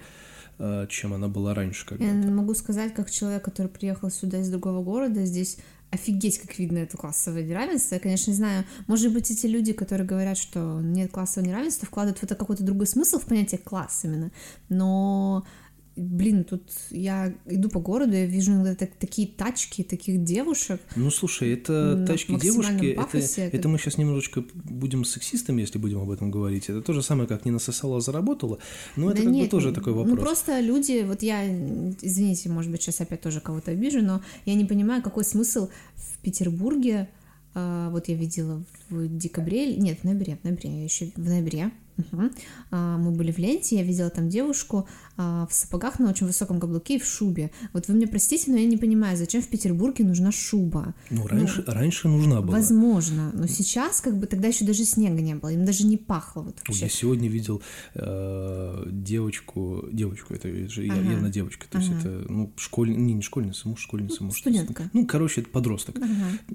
чем 0.89 1.14
она 1.14 1.28
была 1.28 1.53
раньше. 1.53 1.86
Я 1.91 1.97
Когда 1.97 2.32
могу 2.32 2.53
сказать, 2.53 2.93
как 2.93 3.12
человек, 3.12 3.43
который 3.43 3.68
приехал 3.68 4.10
сюда 4.10 4.39
из 4.39 4.49
другого 4.49 4.84
города, 4.84 5.26
здесь 5.26 5.58
офигеть, 5.89 6.39
как 6.39 6.58
видно 6.60 6.80
это 6.80 6.97
классовое 6.97 7.43
неравенство. 7.43 7.95
Я, 7.95 8.01
конечно, 8.01 8.32
не 8.32 8.38
знаю, 8.38 8.66
может 8.88 9.14
быть, 9.14 9.32
эти 9.32 9.45
люди, 9.45 9.74
которые 9.74 10.08
говорят, 10.08 10.38
что 10.38 10.82
нет 10.82 11.12
классового 11.12 11.47
неравенства, 11.47 11.88
вкладывают 11.88 12.20
в 12.20 12.24
это 12.24 12.36
какой-то 12.36 12.64
другой 12.64 12.88
смысл 12.88 13.20
в 13.20 13.26
понятие 13.26 13.60
класс 13.60 14.01
именно. 14.03 14.32
Но 14.70 15.45
Блин, 15.97 16.43
тут 16.43 16.61
я 16.91 17.33
иду 17.47 17.69
по 17.69 17.79
городу, 17.79 18.13
я 18.13 18.27
вижу 18.27 18.51
иногда 18.51 18.75
так- 18.75 18.95
такие 18.99 19.27
тачки, 19.27 19.83
таких 19.83 20.23
девушек. 20.23 20.79
Ну, 20.95 21.09
слушай, 21.09 21.51
это 21.53 22.05
тачки 22.05 22.39
девушки, 22.39 22.91
это, 22.91 23.01
пафосе 23.01 23.41
это- 23.45 23.57
это 23.57 23.67
мы 23.67 23.79
сейчас 23.79 23.97
немножечко 23.97 24.43
будем 24.53 25.03
сексистами, 25.05 25.61
если 25.61 25.79
будем 25.79 25.99
об 25.99 26.11
этом 26.11 26.29
говорить. 26.29 26.69
Это 26.69 26.81
то 26.83 26.93
же 26.93 27.01
самое, 27.01 27.27
как 27.27 27.45
не 27.45 27.51
насосала, 27.51 27.97
а 27.97 27.99
заработала. 27.99 28.59
Но 28.95 29.07
это 29.09 29.17
Да 29.17 29.23
как 29.23 29.31
бы 29.33 29.39
нет, 29.39 29.49
тоже 29.49 29.73
такой 29.73 29.93
вопрос. 29.93 30.15
Ну, 30.15 30.21
просто 30.21 30.59
люди, 30.59 31.03
вот 31.03 31.23
я, 31.23 31.43
извините, 32.01 32.49
может 32.49 32.71
быть, 32.71 32.81
сейчас 32.83 33.01
опять 33.01 33.21
тоже 33.21 33.41
кого-то 33.41 33.71
обижу, 33.71 34.01
но 34.03 34.21
я 34.45 34.53
не 34.53 34.65
понимаю, 34.65 35.01
какой 35.01 35.23
смысл 35.23 35.69
в 35.95 36.17
Петербурге, 36.19 37.09
а, 37.55 37.89
вот 37.89 38.07
я 38.07 38.15
видела 38.15 38.63
в 38.89 39.07
декабре, 39.17 39.75
нет, 39.75 39.99
в 40.01 40.03
ноябре, 40.03 40.37
в 40.39 40.43
ноябре, 40.43 40.83
еще 40.83 41.11
в 41.15 41.25
ноябре, 41.27 41.71
мгм, 41.97 42.31
а, 42.71 42.97
мы 42.97 43.11
были 43.11 43.31
в 43.31 43.37
ленте, 43.37 43.75
я 43.77 43.83
видела 43.83 44.09
там 44.09 44.29
девушку 44.29 44.87
а, 45.17 45.47
в 45.47 45.53
сапогах 45.53 45.99
на 45.99 46.09
очень 46.09 46.27
высоком 46.27 46.59
каблуке 46.59 46.95
и 46.95 46.99
в 46.99 47.05
шубе. 47.05 47.51
Вот 47.73 47.87
вы 47.87 47.95
мне 47.95 48.07
простите, 48.07 48.51
но 48.51 48.57
я 48.57 48.65
не 48.65 48.77
понимаю, 48.77 49.17
зачем 49.17 49.41
в 49.41 49.47
Петербурге 49.47 50.03
нужна 50.03 50.31
шуба? 50.31 50.93
Ну, 51.09 51.25
раньше, 51.27 51.63
раньше 51.67 52.07
нужна 52.07 52.41
была. 52.41 52.57
Возможно, 52.57 53.31
но 53.33 53.47
сейчас 53.47 54.01
как 54.01 54.17
бы 54.17 54.27
тогда 54.27 54.47
еще 54.47 54.65
даже 54.65 54.83
снега 54.85 55.21
не 55.21 55.35
было, 55.35 55.49
им 55.49 55.65
даже 55.65 55.85
не 55.85 55.97
пахло 55.97 56.41
вот 56.41 56.57
вообще. 56.67 56.85
Я 56.85 56.89
сегодня 56.89 57.29
видел 57.29 57.61
э, 57.95 58.83
девочку, 58.87 59.85
девочку, 59.91 60.33
это 60.33 60.47
же 60.69 60.85
я- 60.85 60.93
Ага. 60.93 61.11
явно 61.11 61.29
девочка, 61.29 61.67
то 61.69 61.77
есть 61.79 61.89
Ага. 61.91 61.99
это, 61.99 62.31
ну, 62.31 62.53
школьница, 62.57 62.99
не, 63.01 63.13
не 63.13 63.21
школьница, 63.21 63.67
муж, 63.67 63.79
школьница, 63.81 64.17
Ну, 64.21 64.27
муж. 64.27 64.39
студентка. 64.39 64.89
Ну, 64.93 65.05
короче, 65.05 65.41
это 65.41 65.49
подросток. 65.49 65.97
Ага. 65.97 66.07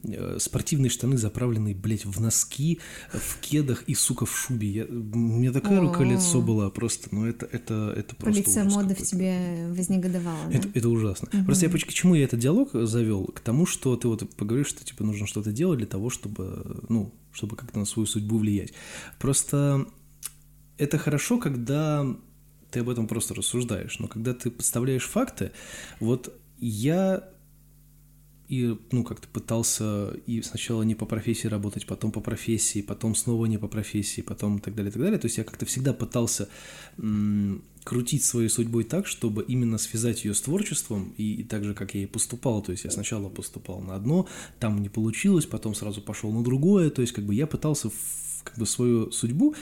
Э, 0.05 0.37
Спортивные 0.39 0.91
штаны, 0.91 1.17
заправленные, 1.19 1.75
блядь, 1.75 2.05
в 2.05 2.21
носки, 2.21 2.81
в 3.13 3.39
кедах 3.41 3.83
и, 3.87 3.95
сука, 3.95 4.27
в 4.27 4.37
шубе. 4.37 4.69
Я, 4.71 4.87
у 5.33 5.39
меня 5.39 5.53
такая 5.53 5.81
рука 5.81 6.01
О. 6.01 6.05
лицо 6.05 6.41
была 6.43 6.71
просто, 6.71 7.09
ну, 7.13 7.27
это, 7.27 7.47
это, 7.47 7.95
это 7.97 8.15
просто 8.17 8.43
Полиция 8.43 8.65
ужас 8.65 8.75
моды 8.75 8.95
в 8.95 8.99
какой-то. 8.99 9.11
тебе 9.11 9.67
вознегодовала. 9.71 10.37
да? 10.51 10.59
Это, 10.59 10.69
это 10.75 10.89
ужасно. 10.89 11.29
Просто 11.45 11.67
я 11.67 11.71
поч- 11.73 11.85
к 11.87 11.93
чему 11.93 12.15
я 12.15 12.25
этот 12.25 12.41
диалог 12.41 12.71
завел? 12.73 13.25
К 13.27 13.41
тому, 13.41 13.67
что 13.67 13.97
ты 13.97 14.09
вот 14.09 14.29
поговоришь, 14.37 14.69
что 14.69 14.85
типа 14.85 15.05
нужно 15.05 15.27
что-то 15.27 15.53
делать 15.53 15.79
для 15.79 15.87
того, 15.87 16.11
чтобы, 16.11 16.83
ну, 16.89 17.13
чтобы 17.33 17.57
как-то 17.57 17.79
на 17.79 17.85
свою 17.85 18.07
судьбу 18.07 18.39
влиять. 18.39 18.73
Просто 19.19 19.87
это 20.79 20.99
хорошо, 20.99 21.39
когда 21.39 22.07
ты 22.71 22.81
об 22.81 22.89
этом 22.89 23.07
просто 23.07 23.35
рассуждаешь, 23.35 23.99
но 23.99 24.09
когда 24.09 24.35
ты 24.35 24.51
подставляешь 24.51 25.05
факты, 25.07 25.53
вот 26.01 26.35
я 26.59 27.29
и, 28.53 28.77
ну, 28.91 29.03
как-то 29.03 29.27
пытался 29.29 30.11
и 30.27 30.43
сначала 30.43 30.83
не 30.83 30.95
по 30.95 31.07
профессии 31.07 31.47
работать, 31.47 31.87
потом 31.87 32.13
по 32.13 32.21
профессии, 32.21 32.83
потом 32.83 33.15
снова 33.15 33.47
не 33.47 33.57
по 33.57 33.67
профессии, 33.67 34.21
потом 34.21 34.59
так 34.59 34.75
далее, 34.75 34.93
так 34.93 35.01
далее. 35.01 35.19
То 35.19 35.25
есть 35.25 35.39
я 35.39 35.45
как-то 35.45 35.65
всегда 35.65 35.95
пытался 35.95 36.51
м, 36.99 37.63
крутить 37.83 38.25
своей 38.25 38.51
судьбой 38.51 38.85
так, 38.85 39.07
чтобы 39.07 39.43
именно 39.43 39.79
связать 39.79 40.27
ее 40.27 40.35
с 40.35 40.43
творчеством, 40.43 41.15
и, 41.17 41.37
и 41.37 41.45
так 41.45 41.65
же, 41.65 41.73
как 41.73 41.95
я 41.95 42.03
и 42.03 42.07
поступал. 42.07 42.61
То 42.61 42.73
есть 42.73 42.85
я 42.85 42.91
сначала 42.91 43.31
поступал 43.31 43.81
на 43.81 43.95
одно, 43.95 44.29
там 44.61 44.83
не 44.83 44.91
получилось, 44.91 45.47
потом 45.47 45.75
сразу 45.75 46.03
пошел 46.03 46.31
на 46.31 46.45
другое. 46.45 46.91
То 46.91 47.01
есть 47.01 47.15
как 47.15 47.25
бы 47.25 47.35
я 47.35 47.47
пытался 47.47 47.91
как 48.45 48.59
бы 48.59 48.67
свою 48.67 49.11
судьбу 49.13 49.55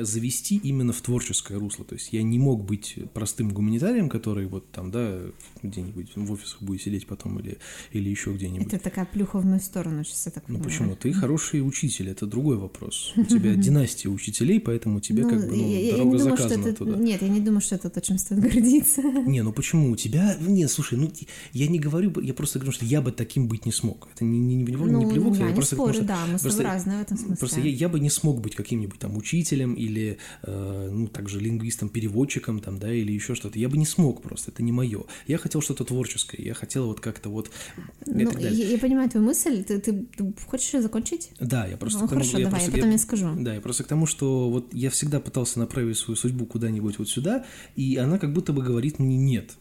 завести 0.00 0.56
именно 0.62 0.92
в 0.92 1.00
творческое 1.00 1.58
русло. 1.58 1.84
То 1.84 1.94
есть 1.94 2.12
я 2.12 2.22
не 2.22 2.38
мог 2.38 2.64
быть 2.64 2.96
простым 3.14 3.50
гуманитарием, 3.50 4.08
который 4.08 4.46
вот 4.46 4.70
там, 4.70 4.90
да, 4.90 5.20
где-нибудь 5.62 6.12
в 6.16 6.32
офисах 6.32 6.62
будет 6.62 6.82
сидеть 6.82 7.06
потом 7.06 7.38
или, 7.40 7.58
или 7.92 8.08
еще 8.08 8.32
где-нибудь. 8.32 8.66
Это 8.72 8.78
такая 8.82 9.04
плюха 9.04 9.38
в 9.40 9.44
мою 9.44 9.60
сторону, 9.60 10.04
сейчас 10.04 10.26
я 10.26 10.32
так 10.32 10.44
Ну 10.48 10.58
понимаю. 10.58 10.70
почему? 10.70 10.96
Ты 10.96 11.12
хороший 11.12 11.66
учитель, 11.66 12.08
это 12.10 12.26
другой 12.26 12.56
вопрос. 12.56 13.12
У 13.16 13.24
тебя 13.24 13.54
династия 13.54 14.08
учителей, 14.08 14.60
поэтому 14.60 15.00
тебе 15.00 15.22
Ну, 15.24 15.30
как 15.30 15.40
бы 15.48 15.56
ну, 15.56 15.68
я- 15.68 15.92
дорога 15.92 16.12
не 16.12 16.18
думаю, 16.18 16.36
заказана 16.36 16.66
это... 16.68 16.76
туда. 16.78 16.96
Нет, 16.96 17.22
я 17.22 17.28
не 17.28 17.40
думаю, 17.40 17.60
что 17.60 17.74
это 17.76 17.90
то, 17.90 18.00
чем 18.00 18.18
стоит 18.18 18.40
гордиться. 18.40 19.02
Не, 19.02 19.42
ну 19.42 19.52
почему? 19.52 19.90
У 19.90 19.96
тебя... 19.96 20.36
Не, 20.40 20.68
слушай, 20.68 20.98
ну 20.98 21.10
я 21.52 21.68
не 21.68 21.78
говорю, 21.78 22.12
я 22.20 22.34
просто 22.34 22.58
говорю, 22.58 22.72
что 22.72 22.84
я 22.84 23.00
бы 23.02 23.12
таким 23.12 23.48
быть 23.48 23.66
не 23.66 23.72
смог. 23.72 24.08
Это 24.14 24.24
не, 24.24 24.38
не, 24.38 24.54
не, 24.54 24.64
не 24.64 24.76
Ну, 24.76 25.10
плевок, 25.10 25.34
я 25.36 25.44
я 25.44 25.48
не 25.50 25.54
просто 25.54 25.76
спорю, 25.76 26.00
потому 26.00 26.04
что- 26.06 26.26
да, 26.26 26.32
мы 26.32 26.38
с 26.38 26.42
просто- 26.42 26.62
разные 26.62 26.98
в 26.98 27.02
этом 27.02 27.16
смысле. 27.18 27.36
Просто 27.36 27.60
я, 27.60 27.70
я 27.70 27.88
бы 27.88 28.00
не 28.00 28.10
смог 28.10 28.19
быть 28.40 28.54
каким-нибудь 28.54 28.98
там 28.98 29.16
учителем 29.16 29.74
или, 29.74 30.18
э, 30.42 30.88
ну, 30.92 31.06
также 31.08 31.40
лингвистом, 31.40 31.88
переводчиком 31.88 32.60
там, 32.60 32.78
да, 32.78 32.92
или 32.92 33.12
еще 33.12 33.34
что-то. 33.34 33.58
Я 33.58 33.68
бы 33.68 33.76
не 33.76 33.86
смог 33.86 34.22
просто, 34.22 34.50
это 34.50 34.62
не 34.62 34.72
мое. 34.72 35.04
Я 35.26 35.38
хотел 35.38 35.60
что-то 35.62 35.84
творческое, 35.84 36.42
я 36.42 36.54
хотел 36.54 36.86
вот 36.86 37.00
как-то 37.00 37.28
вот 37.30 37.50
Ну, 38.06 38.30
я, 38.38 38.50
я 38.50 38.78
понимаю 38.78 39.08
твою 39.10 39.26
мысль. 39.26 39.62
Ты, 39.64 39.80
ты- 39.80 40.06
ты 40.16 40.34
хочешь 40.46 40.72
её 40.72 40.82
закончить? 40.82 41.30
Да, 41.40 41.66
я 41.66 41.76
просто 41.76 42.00
Ну, 42.00 42.08
тому, 42.08 42.20
хорошо, 42.20 42.38
давай, 42.38 42.50
просто- 42.50 42.70
я 42.70 42.76
потом 42.76 42.90
я 42.90 42.98
скажу. 42.98 43.26
Да, 43.38 43.54
я 43.54 43.60
просто 43.60 43.84
к 43.84 43.86
тому, 43.86 44.06
что 44.06 44.50
вот 44.50 44.72
я 44.74 44.90
всегда 44.90 45.20
пытался 45.20 45.58
направить 45.58 45.96
свою 45.96 46.16
судьбу 46.16 46.46
куда-нибудь 46.46 46.98
вот 46.98 47.08
сюда, 47.08 47.44
и 47.76 47.96
она 47.96 48.18
как 48.18 48.32
будто 48.32 48.52
бы 48.52 48.62
говорит 48.62 48.98
мне 48.98 49.16
нет. 49.16 49.56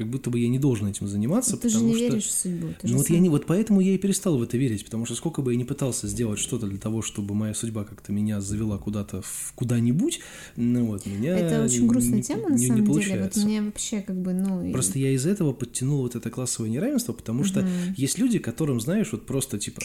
Как 0.00 0.08
будто 0.08 0.30
бы 0.30 0.38
я 0.40 0.48
не 0.48 0.58
должен 0.58 0.86
этим 0.86 1.06
заниматься, 1.08 1.58
ты 1.58 1.68
же 1.68 1.74
потому 1.74 1.90
не 1.92 1.96
что... 1.96 2.04
веришь 2.08 2.24
в 2.24 2.30
судьбу. 2.30 2.68
Ты 2.80 2.86
же 2.88 2.92
Ну 2.94 2.98
вот 3.00 3.06
сам- 3.08 3.16
я 3.16 3.20
не, 3.20 3.28
вот 3.28 3.44
поэтому 3.44 3.82
я 3.82 3.92
и 3.92 3.98
перестал 3.98 4.38
в 4.38 4.42
это 4.42 4.56
верить, 4.56 4.82
потому 4.82 5.04
что 5.04 5.14
сколько 5.14 5.42
бы 5.42 5.52
я 5.52 5.58
ни 5.58 5.64
пытался 5.64 6.08
сделать 6.08 6.38
что-то 6.38 6.66
для 6.66 6.78
того, 6.78 7.02
чтобы 7.02 7.34
моя 7.34 7.52
судьба 7.52 7.84
как-то 7.84 8.10
меня 8.10 8.40
завела 8.40 8.78
куда-то 8.78 9.20
в 9.20 9.52
куда-нибудь, 9.56 10.20
ну 10.56 10.86
вот 10.86 11.04
меня 11.04 11.36
Это 11.38 11.62
очень 11.64 11.86
грустная 11.86 12.16
не- 12.16 12.22
тема, 12.22 12.48
на 12.48 12.54
не- 12.54 12.60
не 12.62 12.66
самом 12.68 12.76
деле. 12.78 12.92
Вот 12.94 12.94
получается. 12.94 13.40
мне 13.44 13.60
вообще 13.62 14.00
как 14.00 14.16
бы, 14.16 14.32
ну... 14.32 14.72
Просто 14.72 14.98
я 14.98 15.10
из 15.10 15.26
этого 15.26 15.52
подтянул 15.52 16.00
вот 16.00 16.16
это 16.16 16.30
классовое 16.30 16.70
неравенство, 16.70 17.12
потому 17.12 17.44
что 17.44 17.68
есть 17.94 18.16
люди, 18.18 18.38
которым, 18.38 18.80
знаешь, 18.80 19.12
вот 19.12 19.26
просто 19.26 19.58
типа 19.58 19.82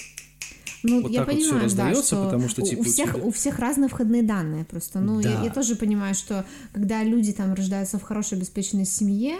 Ну, 0.83 1.01
вот 1.01 1.11
я 1.11 1.25
так 1.25 1.33
вот 1.33 1.41
все 1.41 1.49
понимаю, 1.51 1.59
да, 1.59 1.65
раздается, 1.65 2.05
что 2.15 2.23
потому 2.25 2.47
что 2.47 2.61
у- 2.61 2.65
типа 2.65 2.79
у 2.79 2.81
у 2.81 2.85
всех, 2.85 3.13
тебя- 3.15 3.23
у 3.25 3.31
всех 3.31 3.59
разные 3.59 3.89
входные 3.89 4.23
данные 4.23 4.63
просто. 4.65 4.99
Ну, 5.01 5.19
я, 5.19 5.31
Да. 5.39 5.43
я 5.43 5.49
тоже 5.51 5.75
понимаю, 5.75 6.13
что 6.15 6.45
когда 6.73 7.03
люди 7.03 7.33
там 7.33 7.53
рождаются 7.53 7.97
в 7.97 8.03
хорошей 8.03 8.37
обеспеченной 8.37 8.85
семье, 8.85 9.35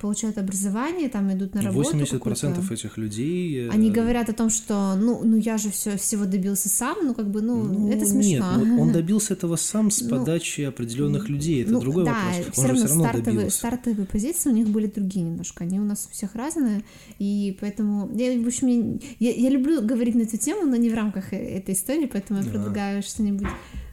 получают 0.00 0.38
образование, 0.38 1.08
там 1.08 1.32
идут 1.32 1.54
на 1.54 1.62
работу 1.62 1.96
80% 1.96 2.06
какую-то, 2.10 2.74
этих 2.74 2.96
людей... 2.98 3.66
э, 3.66 3.70
Они 3.70 3.90
говорят 3.90 4.28
о 4.28 4.32
том, 4.32 4.50
что 4.50 4.94
ну, 4.96 5.20
ну 5.24 5.36
я 5.36 5.58
же 5.58 5.70
все, 5.70 5.96
всего 5.96 6.24
добился 6.24 6.68
сам, 6.68 6.96
ну 7.02 7.14
как 7.14 7.30
бы, 7.30 7.40
ну, 7.42 7.62
Ну, 7.64 7.88
это 7.88 7.98
Нет, 8.04 8.08
смешно. 8.08 8.52
ну, 8.64 8.80
он 8.82 8.92
добился 9.00 9.34
этого 9.34 9.56
сам 9.56 9.90
с 9.90 10.00
Ну, 10.02 10.10
подачи 10.10 10.62
определенных 10.62 11.28
людей. 11.28 11.62
Это 11.62 11.72
Ну, 11.72 11.80
другой 11.80 12.04
да, 12.04 12.14
вопрос. 12.14 12.46
все 12.52 12.60
Он 12.62 12.66
же 12.66 12.72
равно, 12.72 12.76
все 12.86 12.88
равно 12.94 13.04
стартовые, 13.04 13.36
добился. 13.36 13.58
стартовые 13.58 14.06
позиции 14.06 14.50
у 14.50 14.54
них 14.54 14.68
были 14.68 14.86
другие 14.86 15.24
немножко. 15.24 15.64
Они 15.64 15.80
у 15.80 15.84
нас 15.84 16.06
у 16.08 16.12
всех 16.12 16.34
разные. 16.34 16.82
И 17.18 17.56
поэтому 17.60 18.10
я, 18.14 18.38
в 18.40 18.46
общем, 18.46 18.68
я, 18.68 19.30
я, 19.30 19.32
я 19.34 19.50
люблю 19.50 19.80
говорить 19.82 20.14
на 20.14 20.22
эту 20.22 20.36
тему, 20.36 20.66
но 20.66 20.76
не 20.76 20.90
в 20.90 20.94
рамках 20.94 21.32
э- 21.32 21.36
этой 21.36 21.74
истории, 21.74 22.06
поэтому 22.12 22.40
я 22.40 22.44
Да. 22.44 22.50
предлагаю 22.52 23.02
что-нибудь. 23.02 23.48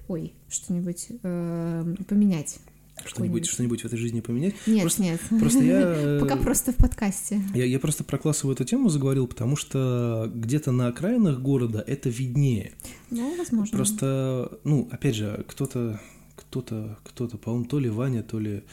Ой, 0.08 0.34
что-нибудь 0.50 1.08
э, 1.24 1.96
поменять. 2.08 2.60
Что-нибудь, 3.06 3.46
что-нибудь 3.48 3.82
в 3.82 3.86
этой 3.86 3.98
жизни 3.98 4.22
поменять. 4.22 4.56
Нет, 4.66 4.82
Просто- 4.82 5.02
нет. 5.02 5.22
Просто 5.40 5.64
я... 5.64 5.82
э, 5.98 6.20
Пока 6.20 6.36
просто 6.36 6.72
в 6.72 6.76
подкасте. 6.78 7.42
Я, 7.54 7.66
я 7.66 7.80
просто 7.80 8.04
про 8.04 8.18
классовую 8.18 8.56
эту 8.56 8.66
тему 8.66 8.90
заговорил, 8.90 9.28
потому 9.28 9.56
что 9.56 10.32
где-то 10.34 10.72
на 10.72 10.88
окраинах 10.88 11.40
города 11.40 11.84
это 11.86 12.10
виднее. 12.10 12.74
Ну, 13.10 13.36
возможно. 13.38 13.76
Просто, 13.78 14.60
ну, 14.64 14.90
опять 14.92 15.16
же, 15.16 15.46
кто-то, 15.48 16.02
кто-то, 16.36 16.98
кто-то, 17.04 17.38
по-моему, 17.38 17.66
то 17.66 17.80
ли 17.80 17.90
Ваня, 17.90 18.24
то 18.24 18.40
ли... 18.40 18.64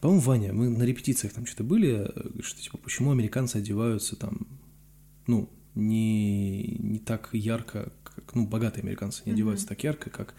По-моему, 0.00 0.22
Ваня, 0.22 0.52
мы 0.52 0.68
на 0.68 0.82
репетициях 0.82 1.32
там 1.32 1.46
что-то 1.46 1.64
были, 1.64 2.10
что 2.40 2.60
типа, 2.60 2.78
почему 2.78 3.10
американцы 3.10 3.56
одеваются 3.56 4.16
там, 4.16 4.46
ну, 5.26 5.50
не, 5.74 6.76
не 6.78 6.98
так 6.98 7.28
ярко, 7.32 7.92
как, 8.02 8.34
ну, 8.34 8.46
богатые 8.46 8.82
американцы 8.82 9.22
не 9.26 9.32
одеваются 9.32 9.66
так 9.66 9.82
ярко, 9.84 10.10
как 10.10 10.34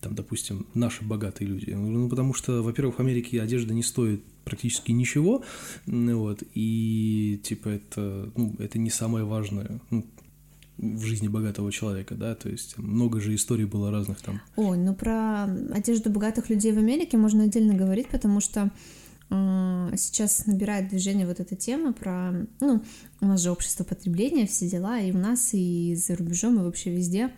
там, 0.00 0.14
допустим, 0.14 0.66
наши 0.74 1.04
богатые 1.04 1.48
люди. 1.48 1.70
Ну, 1.70 2.08
потому 2.08 2.34
что, 2.34 2.62
во-первых, 2.62 2.96
в 2.96 3.00
Америке 3.00 3.42
одежда 3.42 3.74
не 3.74 3.82
стоит 3.82 4.22
практически 4.44 4.92
ничего, 4.92 5.42
вот, 5.86 6.42
и, 6.54 7.40
типа, 7.42 7.68
это, 7.68 8.32
ну, 8.34 8.54
это 8.58 8.78
не 8.78 8.90
самое 8.90 9.24
важное, 9.24 9.80
ну, 9.90 10.06
в 10.78 11.04
жизни 11.04 11.28
богатого 11.28 11.72
человека, 11.72 12.14
да, 12.14 12.34
то 12.34 12.48
есть 12.48 12.78
много 12.78 13.20
же 13.20 13.34
историй 13.34 13.64
было 13.64 13.90
разных 13.90 14.20
там. 14.20 14.40
Ой, 14.56 14.78
ну 14.78 14.94
про 14.94 15.44
одежду 15.72 16.08
богатых 16.08 16.50
людей 16.50 16.72
в 16.72 16.78
Америке 16.78 17.16
можно 17.16 17.44
отдельно 17.44 17.74
говорить, 17.74 18.08
потому 18.08 18.40
что 18.40 18.70
э, 19.28 19.90
сейчас 19.96 20.46
набирает 20.46 20.88
движение 20.88 21.26
вот 21.26 21.40
эта 21.40 21.56
тема 21.56 21.92
про, 21.92 22.46
ну, 22.60 22.82
у 23.20 23.26
нас 23.26 23.42
же 23.42 23.50
общество 23.50 23.82
потребления, 23.82 24.46
все 24.46 24.70
дела, 24.70 25.00
и 25.00 25.10
у 25.10 25.18
нас, 25.18 25.50
и 25.52 25.96
за 25.96 26.14
рубежом, 26.14 26.60
и 26.60 26.62
вообще 26.62 26.90
везде. 26.90 27.32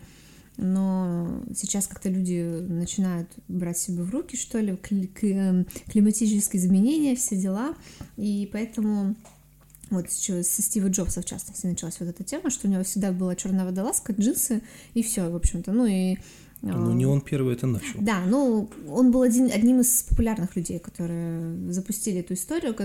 Но 0.57 1.41
сейчас 1.55 1.87
как-то 1.87 2.09
люди 2.09 2.41
начинают 2.67 3.27
брать 3.47 3.77
себя 3.77 4.03
в 4.03 4.09
руки, 4.11 4.35
что 4.35 4.59
ли, 4.59 4.77
эм, 5.21 5.65
климатические 5.87 6.61
изменения, 6.61 7.15
все 7.15 7.35
дела, 7.35 7.73
и 8.17 8.49
поэтому 8.51 9.15
вот 9.89 10.09
со 10.09 10.43
Стива 10.43 10.87
Джобса, 10.87 11.21
в 11.21 11.25
частности, 11.25 11.65
началась 11.65 11.99
вот 11.99 12.09
эта 12.09 12.23
тема, 12.23 12.49
что 12.49 12.67
у 12.67 12.71
него 12.71 12.83
всегда 12.83 13.11
была 13.11 13.35
черная 13.35 13.65
водолазка, 13.65 14.13
джинсы, 14.13 14.61
и 14.93 15.01
все, 15.03 15.29
в 15.29 15.35
общем-то. 15.35 15.71
Ну 15.73 15.85
и 15.85 16.17
Ну, 16.61 16.93
не 16.93 17.05
он 17.05 17.21
первый 17.21 17.55
это 17.55 17.65
начал. 17.67 17.99
да, 17.99 18.21
ну, 18.25 18.69
он 18.87 19.11
был 19.11 19.21
один, 19.23 19.51
одним 19.51 19.81
из 19.81 20.03
популярных 20.03 20.55
людей, 20.55 20.79
которые 20.79 21.71
запустили 21.71 22.19
эту 22.19 22.35
историю. 22.35 22.75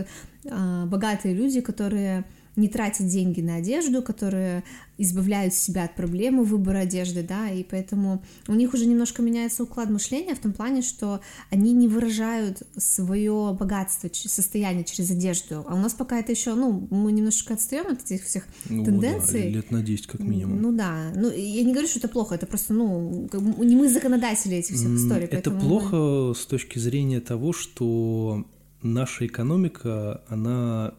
а, 0.50 0.86
Богатые 0.86 1.34
люди, 1.34 1.60
которые 1.60 2.24
не 2.56 2.68
тратят 2.68 3.06
деньги 3.06 3.40
на 3.42 3.56
одежду, 3.56 4.02
которые 4.02 4.64
избавляют 4.98 5.52
себя 5.52 5.84
от 5.84 5.94
проблемы 5.94 6.42
выбора 6.42 6.78
одежды, 6.78 7.22
да, 7.22 7.50
и 7.50 7.62
поэтому 7.62 8.22
у 8.48 8.54
них 8.54 8.72
уже 8.72 8.86
немножко 8.86 9.20
меняется 9.20 9.62
уклад 9.62 9.90
мышления 9.90 10.34
в 10.34 10.38
том 10.38 10.52
плане, 10.54 10.80
что 10.80 11.20
они 11.50 11.74
не 11.74 11.86
выражают 11.86 12.62
свое 12.78 13.54
богатство, 13.58 14.08
состояние 14.12 14.84
через 14.84 15.10
одежду, 15.10 15.64
а 15.68 15.74
у 15.74 15.78
нас 15.78 15.92
пока 15.92 16.18
это 16.18 16.32
еще, 16.32 16.54
ну, 16.54 16.88
мы 16.90 17.12
немножечко 17.12 17.54
отстаем 17.54 17.88
от 17.92 18.02
этих 18.04 18.24
всех 18.24 18.44
Ну, 18.70 18.84
тенденций. 18.86 19.42
да, 19.42 19.48
лет 19.48 19.70
на 19.70 19.82
10 19.82 20.06
как 20.06 20.20
минимум. 20.22 20.62
Ну 20.62 20.72
да, 20.72 21.12
ну 21.14 21.30
я 21.30 21.62
не 21.62 21.72
говорю, 21.72 21.88
что 21.88 21.98
это 21.98 22.08
плохо, 22.08 22.34
это 22.36 22.46
просто, 22.46 22.72
ну, 22.72 23.28
не 23.58 23.76
мы 23.76 23.90
законодатели 23.90 24.56
этих 24.56 24.76
всех 24.76 24.90
историй. 24.94 25.24
Это 25.24 25.50
поэтому 25.50 25.56
мы- 25.56 25.68
плохо 25.68 26.32
с 26.40 26.46
точки 26.46 26.78
зрения 26.78 27.20
того, 27.20 27.52
что 27.52 28.46
наша 28.82 29.26
экономика, 29.26 30.22
она... 30.28 30.94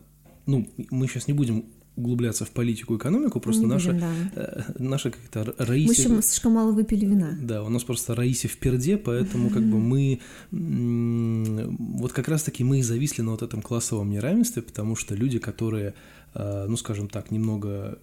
Ну, 0.47 0.67
мы 0.89 1.07
сейчас 1.07 1.27
не 1.27 1.33
будем 1.33 1.65
углубляться 1.97 2.45
в 2.45 2.51
политику 2.51 2.93
и 2.93 2.97
экономику, 2.97 3.39
просто 3.39 3.63
Не 3.63 3.67
наша, 3.67 3.91
будем, 3.91 4.01
да. 4.35 4.41
э, 4.41 4.61
наша 4.77 5.11
как-то 5.11 5.55
Мы 5.57 5.65
Раиса... 5.65 6.01
еще 6.01 6.21
слишком 6.21 6.53
мало 6.53 6.71
выпили 6.71 7.05
вина. 7.05 7.37
Да, 7.41 7.63
у 7.63 7.69
нас 7.69 7.83
просто 7.83 8.13
Раисе 8.15 8.47
в 8.47 8.57
перде, 8.57 8.97
поэтому 8.97 9.49
как 9.49 9.63
бы 9.63 9.77
мы 9.79 10.19
вот 10.51 12.13
как 12.13 12.27
раз-таки 12.27 12.63
мы 12.63 12.79
и 12.79 12.83
зависли 12.83 13.23
на 13.23 13.31
вот 13.31 13.41
этом 13.41 13.61
классовом 13.61 14.11
неравенстве, 14.11 14.61
потому 14.61 14.95
что 14.95 15.15
люди, 15.15 15.39
которые, 15.39 15.95
э, 16.35 16.65
ну 16.69 16.77
скажем 16.77 17.09
так, 17.09 17.31
немного 17.31 17.97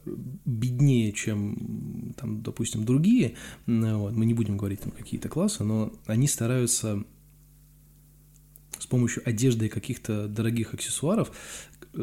беднее, 0.44 1.12
чем 1.12 2.14
там, 2.18 2.42
допустим, 2.42 2.84
другие, 2.84 3.36
вот, 3.66 4.12
мы 4.12 4.26
не 4.26 4.34
будем 4.34 4.56
говорить 4.56 4.80
там 4.80 4.90
какие-то 4.90 5.28
классы, 5.28 5.62
но 5.62 5.92
они 6.06 6.26
стараются 6.26 7.04
с 8.84 8.86
помощью 8.86 9.22
одежды 9.26 9.66
и 9.66 9.68
каких-то 9.68 10.28
дорогих 10.28 10.74
аксессуаров 10.74 11.32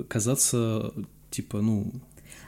казаться 0.08 0.94
типа, 1.30 1.62
ну, 1.62 1.92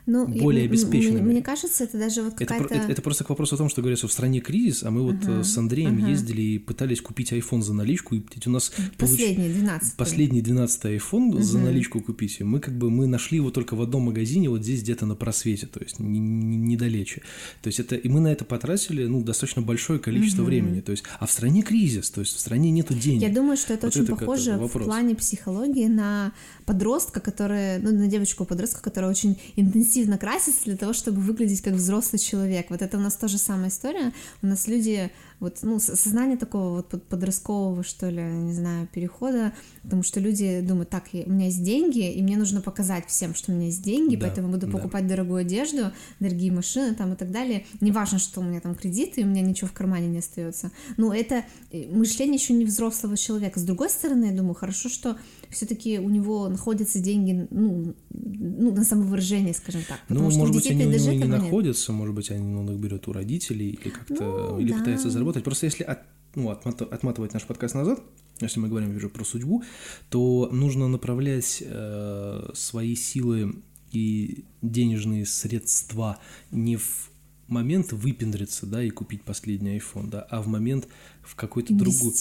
Ну, 0.06 0.28
более 0.28 0.66
обеспеченными. 0.66 1.22
Мне, 1.22 1.32
мне 1.36 1.42
кажется, 1.42 1.86
это 1.86 1.98
даже 1.98 2.24
вот 2.24 2.34
какая-то... 2.34 2.74
это, 2.74 2.92
это 2.92 3.02
просто 3.02 3.24
к 3.24 3.30
вопросу 3.30 3.56
о 3.56 3.58
том, 3.58 3.70
что 3.70 3.82
говорится, 3.82 4.08
в 4.08 4.12
стране 4.12 4.42
кризис, 4.42 4.84
а 4.84 4.92
мы 4.92 5.02
вот 5.02 5.16
э, 5.26 5.44
с 5.46 5.58
Андреем 5.58 5.98
ага. 6.00 6.10
ездили 6.10 6.42
и 6.42 6.60
пытались 6.60 7.00
купить 7.00 7.32
iPhone 7.32 7.62
за 7.62 7.74
наличку, 7.74 8.16
и 8.16 8.22
у 8.46 8.50
нас 8.50 8.74
получ- 8.98 9.12
Последний, 9.14 9.48
12 9.50 9.96
последний 9.96 10.42
12 10.42 10.86
iPhone 10.86 11.40
за 11.42 11.58
Мгм. 11.58 11.66
наличку 11.68 12.02
купить, 12.02 12.38
и 12.42 12.44
мы 12.44 12.60
как 12.60 12.78
бы 12.78 12.90
мы 12.92 13.08
нашли 13.08 13.38
его 13.38 13.50
только 13.50 13.76
в 13.76 13.82
одном 13.82 14.04
магазине, 14.04 14.50
вот 14.50 14.62
здесь 14.64 14.82
где-то 14.82 15.06
на 15.06 15.16
просвете, 15.16 15.68
то 15.68 15.80
есть 15.80 16.00
не- 16.00 16.20
не- 16.20 16.58
недалече. 16.58 17.22
То 17.62 17.68
есть 17.68 17.80
это, 17.80 17.96
и 17.96 18.10
мы 18.10 18.20
на 18.20 18.28
это 18.28 18.44
потратили, 18.44 19.06
ну, 19.06 19.24
достаточно 19.24 19.62
большое 19.62 20.00
количество 20.00 20.42
Мгм. 20.42 20.50
времени, 20.50 20.82
то 20.82 20.92
есть, 20.92 21.06
а 21.20 21.26
в 21.28 21.32
стране 21.32 21.62
кризис, 21.62 22.10
то 22.10 22.20
есть 22.20 22.36
в 22.36 22.40
стране 22.42 22.72
нету 22.72 22.94
денег. 22.94 23.22
Я 23.22 23.30
думаю, 23.30 23.56
что 23.56 23.74
это 23.74 23.88
Вот 23.88 23.96
очень 23.96 24.04
это 24.04 24.16
похоже 24.18 24.58
в 24.58 24.68
плане 24.68 25.16
психологии 25.16 25.88
на 25.88 26.34
подростка, 26.66 27.22
который, 27.22 27.80
ну, 27.80 27.92
на 27.98 28.08
девочку-подростка, 28.08 28.82
которая 28.82 29.10
очень 29.10 29.38
интенсивно 29.56 29.93
красится 30.20 30.64
для 30.66 30.78
того, 30.78 30.94
чтобы 30.94 31.22
выглядеть 31.22 31.62
как 31.62 31.74
взрослый 31.74 32.20
человек. 32.20 32.68
Вот 32.70 32.82
это 32.82 32.98
у 32.98 33.02
нас 33.02 33.16
тоже 33.16 33.38
самая 33.38 33.70
история. 33.70 34.12
У 34.42 34.48
нас 34.48 34.68
люди, 34.68 35.12
вот, 35.40 35.60
ну, 35.62 35.80
со- 35.80 35.96
сознание 35.96 36.38
такого 36.38 36.78
вот 36.78 36.90
под- 36.90 37.04
подросткового, 37.08 37.84
что 37.84 38.10
ли, 38.10 38.22
не 38.22 38.54
знаю, 38.54 38.88
перехода, 38.92 39.54
потому 39.84 40.04
что 40.04 40.20
люди 40.20 40.62
думают, 40.62 40.90
так, 40.90 41.06
у 41.14 41.30
меня 41.30 41.46
есть 41.46 41.64
деньги, 41.64 42.12
и 42.12 42.22
мне 42.22 42.38
нужно 42.38 42.62
показать 42.62 43.08
всем, 43.08 43.36
что 43.36 43.52
у 43.52 43.56
меня 43.56 43.68
есть 43.68 43.84
деньги, 43.84 44.16
Да, 44.16 44.28
поэтому 44.28 44.50
буду 44.50 44.68
да. 44.68 44.72
покупать 44.72 45.08
дорогую 45.08 45.38
одежду, 45.42 45.92
дорогие 46.20 46.52
машины 46.52 46.96
там 46.96 47.14
и 47.14 47.16
так 47.16 47.32
далее. 47.32 47.66
Неважно, 47.82 48.20
что 48.20 48.42
у 48.42 48.44
меня 48.44 48.60
там 48.60 48.76
кредиты, 48.76 49.22
и 49.22 49.24
у 49.24 49.28
меня 49.28 49.42
ничего 49.42 49.68
в 49.68 49.74
кармане 49.74 50.08
не 50.08 50.20
остается. 50.20 50.72
Ну, 50.98 51.12
это 51.12 51.44
э, 51.72 51.88
мышление 51.96 52.36
еще 52.36 52.54
не 52.54 52.66
взрослого 52.66 53.18
человека. 53.18 53.60
С 53.60 53.64
другой 53.64 53.90
стороны, 53.90 54.26
я 54.26 54.32
думаю, 54.32 54.54
хорошо, 54.56 54.90
что 54.90 55.18
все-таки 55.54 56.00
у 56.00 56.10
него 56.10 56.50
находятся 56.50 57.00
деньги, 57.00 57.48
ну, 57.52 57.96
ну 58.12 58.74
на 58.74 58.84
самовыражение, 58.84 59.54
скажем 59.54 59.82
так. 59.88 60.00
Потому 60.08 60.26
Ну, 60.26 60.32
что 60.32 60.40
может 60.40 60.56
быть, 60.56 60.68
они 60.72 60.86
у 60.86 60.90
него 60.90 61.12
не 61.12 61.18
этого 61.18 61.32
нет. 61.32 61.42
находятся, 61.44 61.92
может 61.94 62.16
быть, 62.16 62.32
они, 62.32 62.56
он 62.56 62.70
их 62.72 62.80
берет 62.80 63.08
у 63.08 63.14
родителей 63.14 63.70
или 63.70 63.90
как-то, 63.90 64.24
Ну, 64.52 64.60
или 64.60 64.72
да. 64.72 64.80
пытается 64.80 65.10
заработать. 65.10 65.44
Просто 65.44 65.66
если 65.66 65.84
от- 65.84 66.04
ну, 66.36 66.50
отматывать 66.50 67.34
наш 67.34 67.44
подкаст 67.46 67.76
назад, 67.76 68.02
если 68.42 68.60
мы 68.60 68.68
говорим 68.68 68.96
уже 68.96 69.10
про 69.10 69.24
судьбу, 69.24 69.64
то 70.10 70.50
нужно 70.52 70.88
направлять 70.88 71.62
э, 71.66 72.50
свои 72.54 72.96
силы 72.96 73.56
и 73.92 74.44
денежные 74.62 75.26
средства 75.26 76.18
не 76.52 76.78
в 76.78 77.10
момент 77.48 77.92
выпендриться, 77.94 78.66
да, 78.66 78.82
и 78.84 78.90
купить 78.90 79.22
последний 79.22 79.78
iPhone, 79.78 80.10
да, 80.10 80.22
а 80.22 80.42
в 80.42 80.48
момент 80.48 80.88
в 81.24 81.36
какой-то 81.36 81.74
другую, 81.74 82.14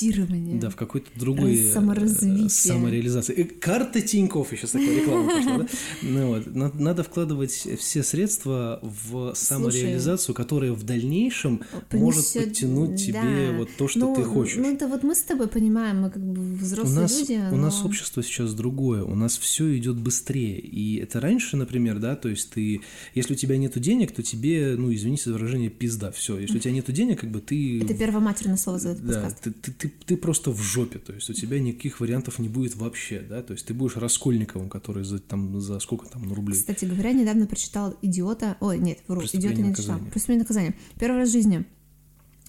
да, 0.61 0.71
в 0.71 0.77
какой-то 0.77 1.09
другой 1.15 1.55
э, 1.55 1.73
Саморазвитие. 1.73 2.49
самореализации. 2.49 3.35
Э, 3.35 3.45
Карта 3.45 4.01
Тинькофф, 4.01 4.53
еще 4.53 4.67
такая 4.67 5.01
реклама 5.01 5.31
пошла, 5.37 5.59
да? 5.59 5.67
Ну 6.03 6.27
вот, 6.29 6.55
на- 6.55 6.73
надо 6.73 7.03
вкладывать 7.03 7.53
все 7.53 8.03
средства 8.03 8.81
в 8.83 9.35
самореализацию, 9.35 10.35
которая 10.35 10.73
в 10.73 10.83
дальнейшем 10.83 11.61
может 11.93 12.33
подтянуть 12.33 13.01
тебе 13.01 13.13
да. 13.53 13.59
вот 13.59 13.69
то, 13.77 13.89
что 13.89 14.01
ну, 14.01 14.15
ты 14.17 14.25
хочешь. 14.25 14.57
Ну, 14.57 14.73
это 14.73 14.89
вот 14.89 15.03
мы 15.03 15.15
с 15.15 15.23
тобой 15.23 15.49
понимаем, 15.49 16.03
мы 16.03 16.11
как 16.11 16.23
бы 16.23 16.41
У 16.41 16.55
взрослые 16.57 17.01
нас, 17.03 17.21
люди. 17.21 17.41
у 17.53 17.57
нас 17.57 17.81
но- 17.81 17.87
общество 17.87 18.23
сейчас 18.23 18.55
другое, 18.55 19.05
у 19.05 19.15
нас 19.15 19.39
все 19.39 19.77
идет 19.77 19.97
быстрее. 19.97 20.59
И 20.59 20.97
это 20.97 21.21
раньше, 21.21 21.57
например, 21.57 21.99
да, 21.99 22.17
то 22.17 22.29
есть 22.29 22.51
ты, 22.51 22.81
если 23.15 23.35
у 23.35 23.37
тебя 23.37 23.57
нету 23.57 23.81
денег, 23.81 24.13
то 24.13 24.23
тебе, 24.23 24.75
ну, 24.77 24.93
извини, 24.93 25.13
извините 25.13 25.31
за 25.31 25.33
выражение, 25.35 25.71
пизда, 25.71 26.11
все. 26.11 26.39
Если 26.39 26.57
у 26.57 26.61
тебя 26.61 26.73
нет 26.73 26.91
денег, 26.93 27.21
как 27.21 27.31
бы 27.31 27.41
ты... 27.41 27.83
Это 27.83 27.95
первоматерное 27.95 28.57
слово 28.57 28.79
за 28.79 28.92
этот 28.93 29.07
Да, 29.07 29.15
подкаст. 29.15 29.41
ты, 29.41 29.51
ты, 29.51 29.73
ты, 29.73 29.89
ты 29.89 30.17
просто 30.17 30.51
в 30.51 30.61
жопе, 30.61 30.99
то 30.99 31.13
есть 31.13 31.29
у 31.29 31.33
тебя 31.33 31.59
никаких 31.61 32.01
вариантов 32.01 32.39
не 32.39 32.49
будет 32.49 32.77
вообще, 32.77 33.21
да, 33.21 33.43
то 33.43 33.53
есть 33.53 33.67
ты 33.67 33.75
будешь 33.75 33.97
Раскольниковым, 33.97 34.71
который 34.71 35.05
за, 35.05 35.19
там, 35.19 35.61
за 35.61 35.81
сколько 35.81 36.07
там 36.09 36.29
на 36.29 36.35
рублей. 36.35 36.55
Кстати 36.55 36.85
говоря, 36.85 37.13
недавно 37.13 37.47
прочитал 37.47 37.97
«Идиота». 38.03 38.57
Ой, 38.61 38.79
нет, 38.79 38.99
вру, 39.09 39.21
«Преступление 39.21 39.53
«Идиота» 39.53 39.63
не 39.63 39.71
наказание». 39.71 40.11
«Преступление 40.11 40.43
наказание». 40.43 40.75
Первый 40.99 41.17
раз 41.19 41.29
в 41.29 41.33
жизни. 41.33 41.65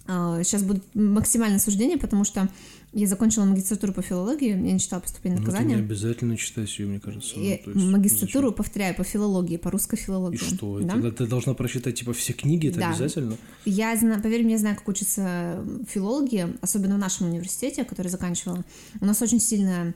Сейчас 0.06 0.64
будет 0.64 0.84
максимальное 0.94 1.60
суждение, 1.60 1.98
потому 1.98 2.26
что 2.26 2.50
я 2.94 3.08
закончила 3.08 3.46
магистратуру 3.46 3.92
по 3.94 4.02
филологии, 4.02 4.50
я 4.50 4.56
не 4.56 4.80
читала 4.80 5.02
«Преступление 5.02 5.40
и 5.40 5.44
Ну, 5.44 5.48
это 5.50 5.58
не 5.58 5.64
наказание». 5.66 5.86
обязательно 5.86 6.38
читать 6.38 6.80
ее, 6.80 6.88
мне 6.88 7.00
кажется. 7.00 7.34
ну, 7.38 7.42
И 7.44 7.48
есть, 7.48 7.66
магистратуру, 7.66 8.52
повторяю, 8.52 8.96
по 8.96 9.04
филологии, 9.04 9.58
по 9.58 9.72
русской 9.72 9.98
филологии. 9.98 10.38
зачем? 10.38 10.54
И 10.54 10.58
что? 10.58 10.80
Да? 10.82 10.90
Тогда 10.94 11.12
ты 11.12 11.26
должна 11.28 11.54
прочитать, 11.56 11.96
типа, 12.00 12.14
все 12.14 12.34
книги, 12.34 12.70
это 12.70 12.80
Да. 12.80 12.90
обязательно? 12.90 13.38
Я 13.66 13.96
знаю, 13.98 14.22
поверь 14.22 14.44
мне, 14.44 14.58
знаю, 14.58 14.76
как 14.76 14.88
учатся 14.88 15.66
филологи, 15.90 16.48
особенно 16.62 16.96
в 16.96 17.00
нашем 17.00 17.28
университете, 17.30 17.84
который 17.84 18.10
заканчивала. 18.10 18.64
У 19.02 19.06
нас 19.06 19.22
очень 19.22 19.40
сильная 19.40 19.96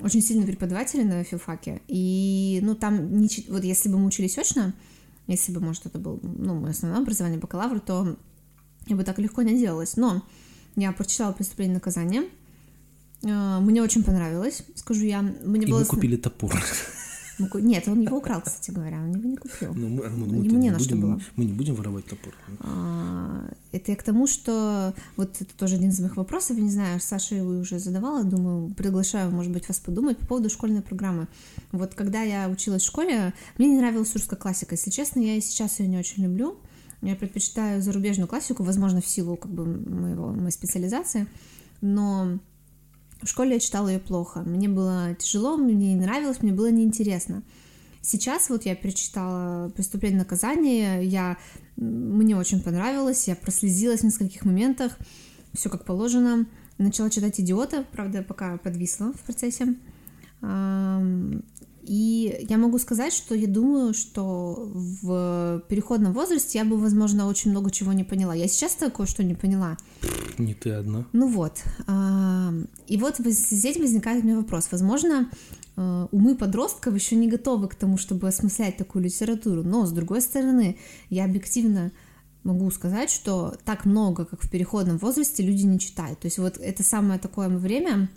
очень 0.00 0.20
сильные 0.22 0.46
преподаватели 0.48 1.04
на 1.04 1.22
филфаке, 1.22 1.80
и, 1.86 2.58
ну, 2.64 2.74
там, 2.74 3.16
не, 3.16 3.28
вот 3.48 3.62
если 3.62 3.88
бы 3.88 3.96
мы 3.96 4.06
учились 4.06 4.36
очно, 4.36 4.74
если 5.28 5.52
бы, 5.52 5.60
может, 5.60 5.86
это 5.86 6.00
был, 6.00 6.18
ну, 6.22 6.54
мое 6.54 6.72
основное 6.72 7.00
образование, 7.00 7.38
бакалавр, 7.38 7.78
то 7.78 8.16
я 8.88 8.96
бы 8.96 9.04
так 9.04 9.20
легко 9.20 9.42
не 9.42 9.56
делалась. 9.56 9.96
Но 9.96 10.22
я 10.76 10.92
прочитала 10.92 11.32
«Преступление 11.32 11.72
и 11.74 11.76
наказание», 11.76 12.22
Э, 13.26 13.58
мне 13.60 13.80
очень 13.82 14.04
понравилось, 14.04 14.62
скажу 14.74 15.02
я. 15.04 15.22
Мне 15.22 15.64
И 15.66 15.70
было 15.70 15.78
мы 15.78 15.84
купили 15.86 16.16
топор. 16.16 16.52
мы 17.38 17.48
Нет, 17.62 17.88
он 17.88 18.02
его 18.02 18.18
украл, 18.18 18.42
кстати 18.42 18.70
говоря, 18.70 18.98
он 18.98 19.12
его 19.12 19.28
не 19.28 19.36
купил. 19.38 19.72
Ну, 19.74 19.88
мы, 19.88 20.08
ну, 20.10 20.26
Ему 20.26 20.42
мы-то 20.42 20.54
не 20.56 20.70
на 20.70 20.78
что 20.78 20.90
будем- 20.90 21.00
было. 21.00 21.20
Мы 21.36 21.44
не 21.46 21.52
будем 21.54 21.74
воровать 21.74 22.04
топор. 22.04 22.34
А, 22.60 23.48
Это 23.72 23.90
я 23.92 23.96
к 23.96 24.02
тому, 24.02 24.26
что 24.26 24.92
вот 25.16 25.40
это 25.40 25.54
тоже 25.56 25.76
один 25.76 25.88
из 25.88 25.98
моих 26.00 26.16
вопросов, 26.18 26.58
я 26.58 26.62
не 26.62 26.70
знаю, 26.70 27.00
Саша 27.00 27.34
его 27.34 27.48
уже 27.50 27.78
задавала, 27.78 28.24
думаю, 28.24 28.74
приглашаю, 28.74 29.30
может 29.30 29.52
быть, 29.52 29.66
вас 29.68 29.80
подумать 29.80 30.18
по 30.18 30.26
поводу 30.26 30.50
школьной 30.50 30.82
программы. 30.82 31.26
Вот 31.72 31.94
когда 31.94 32.20
я 32.22 32.48
училась 32.50 32.82
в 32.82 32.86
школе, 32.86 33.32
мне 33.56 33.70
не 33.70 33.78
нравилась 33.78 34.12
русская 34.12 34.36
классика, 34.36 34.74
если 34.74 34.90
честно, 34.90 35.20
я 35.20 35.36
и 35.36 35.40
сейчас 35.40 35.80
ее 35.80 35.88
не 35.88 35.96
очень 35.98 36.24
люблю. 36.24 36.58
Я 37.04 37.16
предпочитаю 37.16 37.82
зарубежную 37.82 38.26
классику, 38.26 38.62
возможно, 38.62 39.02
в 39.02 39.06
силу 39.06 39.36
как 39.36 39.52
бы 39.52 39.66
моего, 39.66 40.28
моей 40.28 40.50
специализации, 40.50 41.26
но 41.82 42.38
в 43.20 43.26
школе 43.26 43.54
я 43.54 43.60
читала 43.60 43.88
ее 43.88 43.98
плохо. 43.98 44.40
Мне 44.40 44.68
было 44.70 45.14
тяжело, 45.14 45.58
мне 45.58 45.74
не 45.74 46.00
нравилось, 46.00 46.40
мне 46.40 46.52
было 46.52 46.70
неинтересно. 46.70 47.42
Сейчас 48.00 48.48
вот 48.48 48.64
я 48.64 48.74
перечитала 48.74 49.68
«Преступление 49.70 50.18
наказание», 50.18 51.04
я, 51.04 51.36
мне 51.76 52.36
очень 52.36 52.62
понравилось, 52.62 53.28
я 53.28 53.36
прослезилась 53.36 54.00
в 54.00 54.04
нескольких 54.04 54.46
моментах, 54.46 54.98
все 55.52 55.68
как 55.68 55.84
положено. 55.84 56.46
Начала 56.78 57.10
читать 57.10 57.38
«Идиота», 57.38 57.84
правда, 57.92 58.22
пока 58.22 58.56
подвисла 58.56 59.12
в 59.12 59.20
процессе. 59.20 59.74
И 61.86 62.46
я 62.48 62.56
могу 62.56 62.78
сказать, 62.78 63.12
что 63.12 63.34
я 63.34 63.46
думаю, 63.46 63.92
что 63.94 64.70
в 64.72 65.62
переходном 65.68 66.12
возрасте 66.12 66.58
я 66.58 66.64
бы, 66.64 66.78
возможно, 66.78 67.28
очень 67.28 67.50
много 67.50 67.70
чего 67.70 67.92
не 67.92 68.04
поняла. 68.04 68.34
Я 68.34 68.48
сейчас 68.48 68.74
такое 68.74 69.06
что 69.06 69.22
не 69.22 69.34
поняла. 69.34 69.76
Не 70.38 70.54
ты 70.54 70.70
одна. 70.70 71.06
Ну 71.12 71.28
вот. 71.28 71.62
а, 71.86 72.52
И 72.86 72.96
вот 72.96 73.20
этим 73.20 73.82
возникает 73.82 74.24
у 74.24 74.26
меня 74.26 74.36
вопрос. 74.36 74.68
Возможно, 74.72 75.28
э, 75.76 76.06
умы 76.10 76.36
подростков 76.36 76.94
еще 76.94 77.16
не 77.16 77.28
готовы 77.28 77.68
к 77.68 77.74
тому, 77.74 77.98
чтобы 77.98 78.28
осмыслять 78.28 78.76
такую 78.76 79.04
литературу. 79.04 79.62
Но, 79.62 79.84
с 79.84 79.92
другой 79.92 80.22
стороны, 80.22 80.78
я 81.10 81.24
объективно 81.24 81.92
могу 82.44 82.70
сказать, 82.70 83.10
что 83.10 83.54
так 83.64 83.84
много, 83.84 84.24
как 84.24 84.42
в 84.42 84.50
переходном 84.50 84.98
возрасте, 84.98 85.42
люди 85.42 85.64
не 85.64 85.78
читают. 85.78 86.20
То 86.20 86.26
есть 86.26 86.38
вот 86.38 86.58
это 86.58 86.82
самое 86.82 87.18
такое 87.18 87.48
время, 87.48 88.08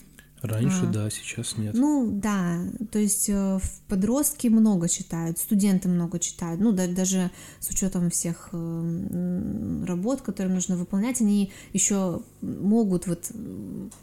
Раньше, 0.47 0.83
А. 0.83 0.91
да, 0.91 1.09
сейчас 1.09 1.57
нет. 1.57 1.73
ну 1.75 2.09
да, 2.11 2.59
то 2.91 2.99
есть 2.99 3.29
э, 3.29 3.59
в- 3.61 3.81
подростки 3.87 4.47
много 4.47 4.87
читают, 4.89 5.37
студенты 5.37 5.89
много 5.89 6.19
читают, 6.19 6.59
ну 6.61 6.71
да- 6.71 6.87
даже 6.87 7.31
с 7.59 7.69
учетом 7.69 8.09
всех 8.09 8.49
э, 8.53 8.57
м, 8.57 9.85
работ, 9.85 10.21
которые 10.21 10.53
нужно 10.53 10.75
выполнять, 10.77 11.21
они 11.21 11.51
еще 11.73 12.21
могут 12.41 13.07
вот 13.07 13.31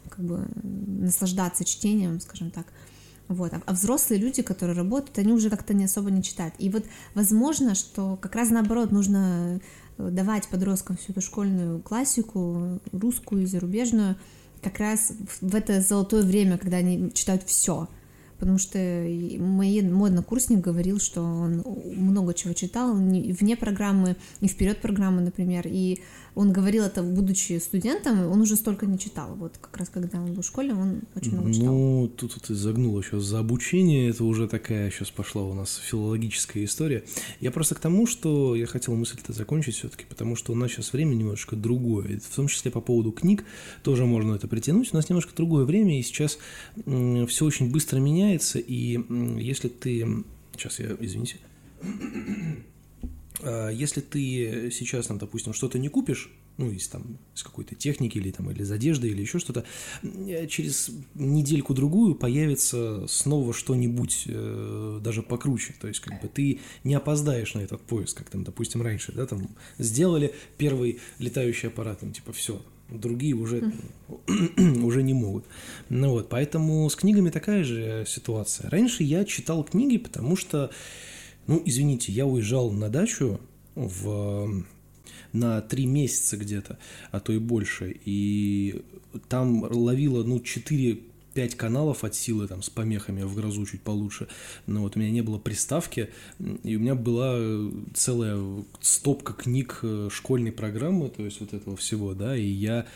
как 0.09 0.25
бы 0.25 0.47
наслаждаться 0.55 1.63
чтением, 1.65 2.19
скажем 2.19 2.51
так. 2.51 2.65
Вот. 3.27 3.53
А, 3.53 3.61
а 3.65 3.73
взрослые 3.73 4.19
люди, 4.21 4.41
которые 4.43 4.77
работают, 4.77 5.17
они 5.17 5.33
уже 5.33 5.49
как-то 5.49 5.73
не 5.73 5.85
особо 5.85 6.11
не 6.11 6.21
читают. 6.21 6.53
И 6.59 6.69
вот 6.69 6.85
возможно, 7.15 7.73
что 7.73 8.17
как 8.17 8.35
раз 8.35 8.49
наоборот 8.51 8.91
нужно 8.91 9.59
э, 9.97 10.09
давать 10.11 10.47
подросткам 10.47 10.97
всю 10.97 11.11
эту 11.11 11.21
школьную 11.21 11.79
классику, 11.81 12.79
русскую 12.91 13.41
и 13.43 13.45
зарубежную, 13.47 14.15
как 14.61 14.79
раз 14.79 15.13
в- 15.41 15.55
это 15.55 15.81
золотое 15.81 16.23
время, 16.23 16.57
когда 16.57 16.77
они 16.77 17.11
читают 17.13 17.43
все. 17.43 17.87
Потому 18.39 18.57
что 18.57 18.77
мой 18.77 19.79
однокурсник 19.79 20.59
говорил, 20.59 20.99
что 20.99 21.21
он 21.21 21.63
много 21.95 22.33
чего 22.33 22.53
читал, 22.53 22.93
вне 22.93 23.55
программы, 23.55 24.17
и 24.41 24.47
вперед 24.47 24.81
программы, 24.81 25.21
например. 25.21 25.65
И 25.67 26.01
он 26.35 26.51
говорил 26.51 26.83
это, 26.83 27.01
будучи 27.01 27.57
студентом, 27.59 28.29
он 28.29 28.41
уже 28.41 28.55
столько 28.55 28.85
не 28.85 28.99
читал. 28.99 29.35
Вот 29.35 29.57
как 29.57 29.77
раз 29.77 29.89
когда 29.89 30.19
он 30.19 30.33
был 30.33 30.41
в 30.41 30.45
школе, 30.45 30.73
он 30.73 31.01
очень 31.15 31.31
много 31.31 31.53
читал. 31.53 31.73
Ну, 31.73 32.11
тут, 32.15 32.35
ты 32.41 32.53
загнула 32.53 33.01
сейчас 33.01 33.23
за 33.23 33.39
обучение, 33.39 34.09
это 34.09 34.23
уже 34.25 34.47
такая 34.47 34.91
сейчас 34.91 35.09
пошла 35.09 35.43
у 35.43 35.53
нас 35.53 35.77
филологическая 35.77 36.65
история. 36.65 37.03
Я 37.39 37.51
просто 37.51 37.75
к 37.75 37.79
тому, 37.79 38.05
что 38.05 38.55
я 38.55 38.65
хотел 38.65 38.95
мысль-то 38.95 39.33
закончить 39.33 39.75
все-таки, 39.75 40.05
потому 40.07 40.35
что 40.35 40.51
у 40.51 40.55
нас 40.55 40.71
сейчас 40.71 40.93
время 40.93 41.15
немножечко 41.15 41.55
другое, 41.55 42.19
в 42.19 42.35
том 42.35 42.47
числе 42.47 42.69
по 42.69 42.81
поводу 42.81 43.11
книг 43.11 43.45
тоже 43.81 44.05
можно 44.05 44.35
это 44.35 44.47
притянуть. 44.47 44.93
У 44.93 44.95
нас 44.95 45.09
немножко 45.09 45.33
другое 45.35 45.65
время, 45.65 45.99
и 45.99 46.03
сейчас 46.03 46.37
все 46.75 47.45
очень 47.45 47.71
быстро 47.71 47.99
меняется, 47.99 48.59
и 48.59 48.99
если 49.41 49.69
ты... 49.69 50.23
Сейчас 50.57 50.79
я, 50.79 50.95
извините. 50.99 51.37
А, 53.41 53.69
Если 53.69 54.01
ты 54.01 54.71
сейчас, 54.71 55.07
там, 55.07 55.17
допустим, 55.17 55.53
что-то 55.53 55.79
не 55.79 55.89
купишь, 55.89 56.31
ну, 56.57 56.71
из 56.71 56.87
там, 56.87 57.17
из 57.35 57.43
какой-то 57.43 57.75
техники 57.75 58.17
или 58.17 58.31
там, 58.31 58.49
или 58.49 58.61
из 58.61 58.71
одежды, 58.71 59.09
или 59.09 59.21
еще 59.21 59.39
что-то, 59.39 59.65
м, 60.03 60.47
через 60.47 60.89
недельку-другую 61.15 62.15
появится 62.15 63.05
снова 63.07 63.53
что-нибудь 63.53 64.23
э, 64.27 64.99
даже 65.03 65.21
покруче. 65.21 65.73
То 65.81 65.87
есть, 65.87 65.99
как 65.99 66.21
бы 66.21 66.29
ты 66.29 66.59
не 66.83 66.93
опоздаешь 66.95 67.53
на 67.55 67.59
этот 67.59 67.81
поиск, 67.81 68.17
как 68.17 68.29
там, 68.29 68.43
допустим, 68.43 68.81
раньше, 68.81 69.11
да, 69.11 69.25
там 69.25 69.49
сделали 69.77 70.33
первый 70.57 70.99
летающий 71.19 71.67
аппарат, 71.67 71.99
там, 71.99 72.13
типа, 72.13 72.31
все, 72.31 72.61
другие 72.89 73.33
уже, 73.33 73.73
уже 74.57 75.03
не 75.03 75.13
могут. 75.13 75.45
Ну 75.89 76.11
вот, 76.11 76.29
поэтому 76.29 76.89
с 76.89 76.95
книгами 76.95 77.29
такая 77.31 77.63
же 77.63 78.05
ситуация. 78.07 78.69
Раньше 78.69 79.03
я 79.03 79.25
читал 79.25 79.63
книги, 79.63 79.97
потому 79.97 80.35
что, 80.35 80.69
ну, 81.47 81.61
извините, 81.65 82.11
я 82.11 82.25
уезжал 82.25 82.71
на 82.71 82.89
дачу 82.89 83.39
в 83.75 84.65
на 85.33 85.61
три 85.61 85.85
месяца 85.85 86.37
где-то, 86.37 86.79
а 87.11 87.19
то 87.19 87.33
и 87.33 87.39
больше. 87.39 87.95
И 88.05 88.81
там 89.27 89.63
ловило, 89.63 90.23
ну, 90.23 90.39
4 90.39 90.99
5 91.35 91.55
каналов 91.55 92.03
от 92.03 92.15
силы 92.15 92.47
там 92.47 92.63
с 92.63 92.69
помехами 92.69 93.21
в 93.23 93.35
грозу 93.35 93.65
чуть 93.65 93.81
получше. 93.81 94.27
Но 94.67 94.81
вот 94.81 94.95
у 94.95 94.99
меня 94.99 95.11
не 95.11 95.21
было 95.21 95.37
приставки, 95.37 96.09
и 96.63 96.77
у 96.77 96.79
меня 96.79 96.95
была 96.95 97.33
э, 97.35 97.71
целая 97.93 98.41
стопка 98.79 99.33
книг 99.33 99.79
э, 99.83 100.07
школьной 100.09 100.53
программы, 100.53 101.09
то 101.09 101.23
есть 101.23 101.41
вот 101.41 101.53
этого 101.53 101.75
всего, 101.75 102.13
да, 102.13 102.35
и 102.35 102.47
я... 102.47 102.87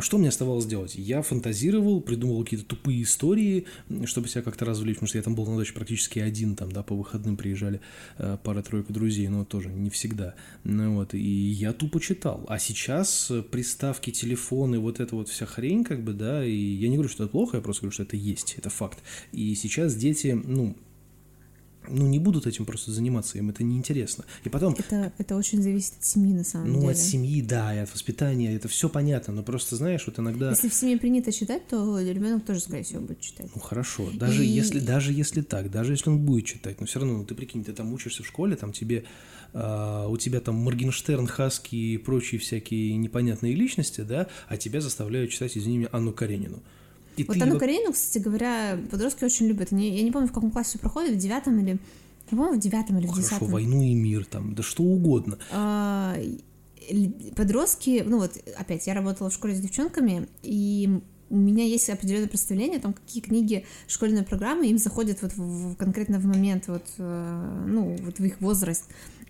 Что 0.00 0.16
мне 0.16 0.30
оставалось 0.30 0.64
делать? 0.64 0.94
Я 0.94 1.20
фантазировал, 1.20 2.00
придумывал 2.00 2.44
какие-то 2.44 2.66
тупые 2.66 3.02
истории, 3.02 3.66
чтобы 4.06 4.28
себя 4.28 4.42
как-то 4.42 4.64
развлечь, 4.64 4.96
потому 4.96 5.08
что 5.08 5.18
я 5.18 5.22
там 5.22 5.34
был 5.34 5.46
на 5.46 5.58
даче 5.58 5.74
практически 5.74 6.18
один, 6.18 6.56
там, 6.56 6.72
да, 6.72 6.82
по 6.82 6.94
выходным 6.94 7.36
приезжали 7.36 7.82
э, 8.16 8.38
пара-тройка 8.42 8.90
друзей, 8.92 9.28
но 9.28 9.44
тоже 9.44 9.68
не 9.68 9.90
всегда. 9.90 10.34
Ну 10.64 10.94
вот, 10.94 11.12
и 11.12 11.18
я 11.18 11.74
тупо 11.74 12.00
читал. 12.00 12.46
А 12.48 12.58
сейчас 12.58 13.30
приставки, 13.50 14.10
телефоны, 14.10 14.78
вот 14.78 14.98
эта 14.98 15.14
вот 15.14 15.28
вся 15.28 15.44
хрень, 15.44 15.84
как 15.84 16.02
бы, 16.02 16.14
да, 16.14 16.42
и 16.42 16.56
я 16.56 16.88
не 16.88 16.94
говорю, 16.94 17.10
что 17.10 17.24
это 17.24 17.32
плохо, 17.32 17.65
просто 17.66 17.82
говорю, 17.82 17.92
что 17.92 18.02
это 18.04 18.16
есть, 18.16 18.54
это 18.58 18.70
факт. 18.70 18.98
И 19.32 19.54
сейчас 19.54 19.94
дети, 19.94 20.40
ну, 20.44 20.76
ну, 21.88 22.06
не 22.06 22.18
будут 22.18 22.46
этим 22.46 22.64
просто 22.64 22.90
заниматься, 22.90 23.38
им 23.38 23.50
это 23.50 23.62
неинтересно. 23.62 24.24
И 24.44 24.48
потом, 24.48 24.74
Это, 24.78 25.12
это 25.18 25.36
очень 25.36 25.62
зависит 25.62 25.94
от 25.98 26.04
семьи, 26.04 26.32
на 26.32 26.44
самом 26.44 26.72
ну, 26.72 26.80
деле. 26.80 26.92
от 26.92 26.98
семьи, 26.98 27.42
да, 27.42 27.74
и 27.74 27.78
от 27.78 27.92
воспитания, 27.92 28.54
это 28.54 28.68
все 28.68 28.88
понятно, 28.88 29.34
но 29.34 29.42
просто, 29.42 29.76
знаешь, 29.76 30.04
вот 30.06 30.18
иногда... 30.18 30.50
Если 30.50 30.68
в 30.68 30.74
семье 30.74 30.98
принято 30.98 31.32
читать, 31.32 31.68
то 31.68 32.00
ребенок 32.00 32.44
тоже, 32.44 32.60
скорее 32.60 32.82
всего, 32.82 33.02
будет 33.02 33.20
читать. 33.20 33.50
Ну 33.54 33.60
хорошо, 33.60 34.10
даже 34.12 34.44
И- 34.44 34.48
если 34.48 34.80
даже 34.80 35.12
если 35.12 35.42
так, 35.42 35.70
даже 35.70 35.92
если 35.92 36.10
он 36.10 36.18
будет 36.18 36.44
читать, 36.44 36.80
но 36.80 36.86
все 36.86 37.00
равно, 37.00 37.18
ну, 37.18 37.24
ты 37.24 37.34
прикинь, 37.34 37.64
ты 37.64 37.72
там 37.72 37.92
учишься 37.92 38.22
в 38.22 38.26
школе, 38.26 38.56
там 38.56 38.72
тебе 38.72 39.04
а, 39.52 40.06
у 40.08 40.16
тебя 40.16 40.40
там 40.40 40.56
Моргенштерн, 40.56 41.26
Хаски 41.26 41.76
и 41.76 41.98
прочие 41.98 42.38
всякие 42.38 42.96
непонятные 42.96 43.54
личности, 43.54 44.02
да, 44.02 44.26
а 44.48 44.56
тебя 44.56 44.80
заставляют 44.80 45.30
читать, 45.30 45.56
извини 45.56 45.78
меня, 45.78 45.88
Анну 45.92 46.12
Каренину. 46.12 46.62
И 47.16 47.24
Вот 47.24 47.40
Анну 47.40 47.54
во- 47.54 47.58
Каренину, 47.60 47.92
кстати 47.92 48.22
говоря, 48.22 48.78
подростки 48.90 49.24
очень 49.24 49.46
любят. 49.46 49.72
Они- 49.72 49.96
я 49.96 50.02
не 50.02 50.10
помню, 50.12 50.28
в 50.28 50.32
каком 50.32 50.50
классе 50.50 50.78
проходит, 50.78 51.14
в 51.14 51.18
девятом 51.18 51.58
или 51.60 51.78
По-моему, 52.30 52.56
в 52.56 52.58
девятом 52.58 52.98
или 52.98 53.06
в 53.06 53.10
Хорошо, 53.10 53.28
десятом. 53.28 53.48
войну 53.48 53.82
и 53.82 53.94
мир, 53.94 54.24
там, 54.24 54.54
да 54.54 54.62
что 54.64 54.82
угодно. 54.82 55.38
А, 55.52 56.16
подростки, 57.34 58.02
ну 58.06 58.18
вот 58.18 58.32
опять, 58.58 58.86
я 58.86 58.94
работала 58.94 59.30
в 59.30 59.32
школе 59.34 59.54
с 59.54 59.60
девчонками, 59.60 60.28
и 60.42 61.00
у 61.30 61.36
меня 61.36 61.64
есть 61.64 61.88
определенное 61.90 62.28
представление 62.28 62.78
о 62.78 62.82
том, 62.82 62.92
какие 62.94 63.22
книги 63.22 63.64
школьной 63.88 64.22
программы 64.22 64.68
им 64.68 64.78
заходят 64.78 65.22
вот 65.22 65.32
в, 65.36 65.38
в- 65.72 65.76
конкретно 65.76 66.18
в 66.18 66.24
момент, 66.26 66.68
вот, 66.68 66.84
э, 66.98 67.64
ну, 67.66 67.96
вот 68.02 68.18
в 68.18 68.24
их 68.24 68.40
возраст. 68.40 68.84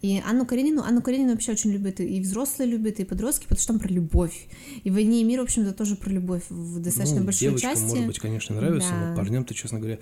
И 0.07 0.23
Анну 0.25 0.47
Каренину, 0.47 0.83
Анну 0.83 1.03
Каренину 1.03 1.33
вообще 1.33 1.51
очень 1.51 1.73
любят 1.73 1.99
и 1.99 2.21
взрослые 2.21 2.71
любят, 2.71 3.01
и 3.01 3.05
подростки, 3.05 3.43
потому 3.43 3.59
что 3.59 3.73
там 3.73 3.81
про 3.81 3.89
любовь. 3.89 4.47
И 4.85 4.91
в 4.91 4.95
«Войне 4.95 5.21
и 5.21 5.25
мир», 5.25 5.41
в 5.41 5.45
общем-то, 5.45 5.73
тоже 5.73 5.97
про 5.97 6.11
любовь 6.11 6.45
в 6.49 6.79
достаточно 6.79 7.19
ну, 7.19 7.25
большой 7.25 7.49
девочкам, 7.49 7.71
части. 7.73 7.87
может 7.87 8.07
быть, 8.07 8.19
конечно, 8.21 8.55
нравится, 8.55 8.91
Да. 8.91 9.09
но 9.11 9.17
парням-то, 9.17 9.53
честно 9.53 9.81
говоря, 9.81 9.99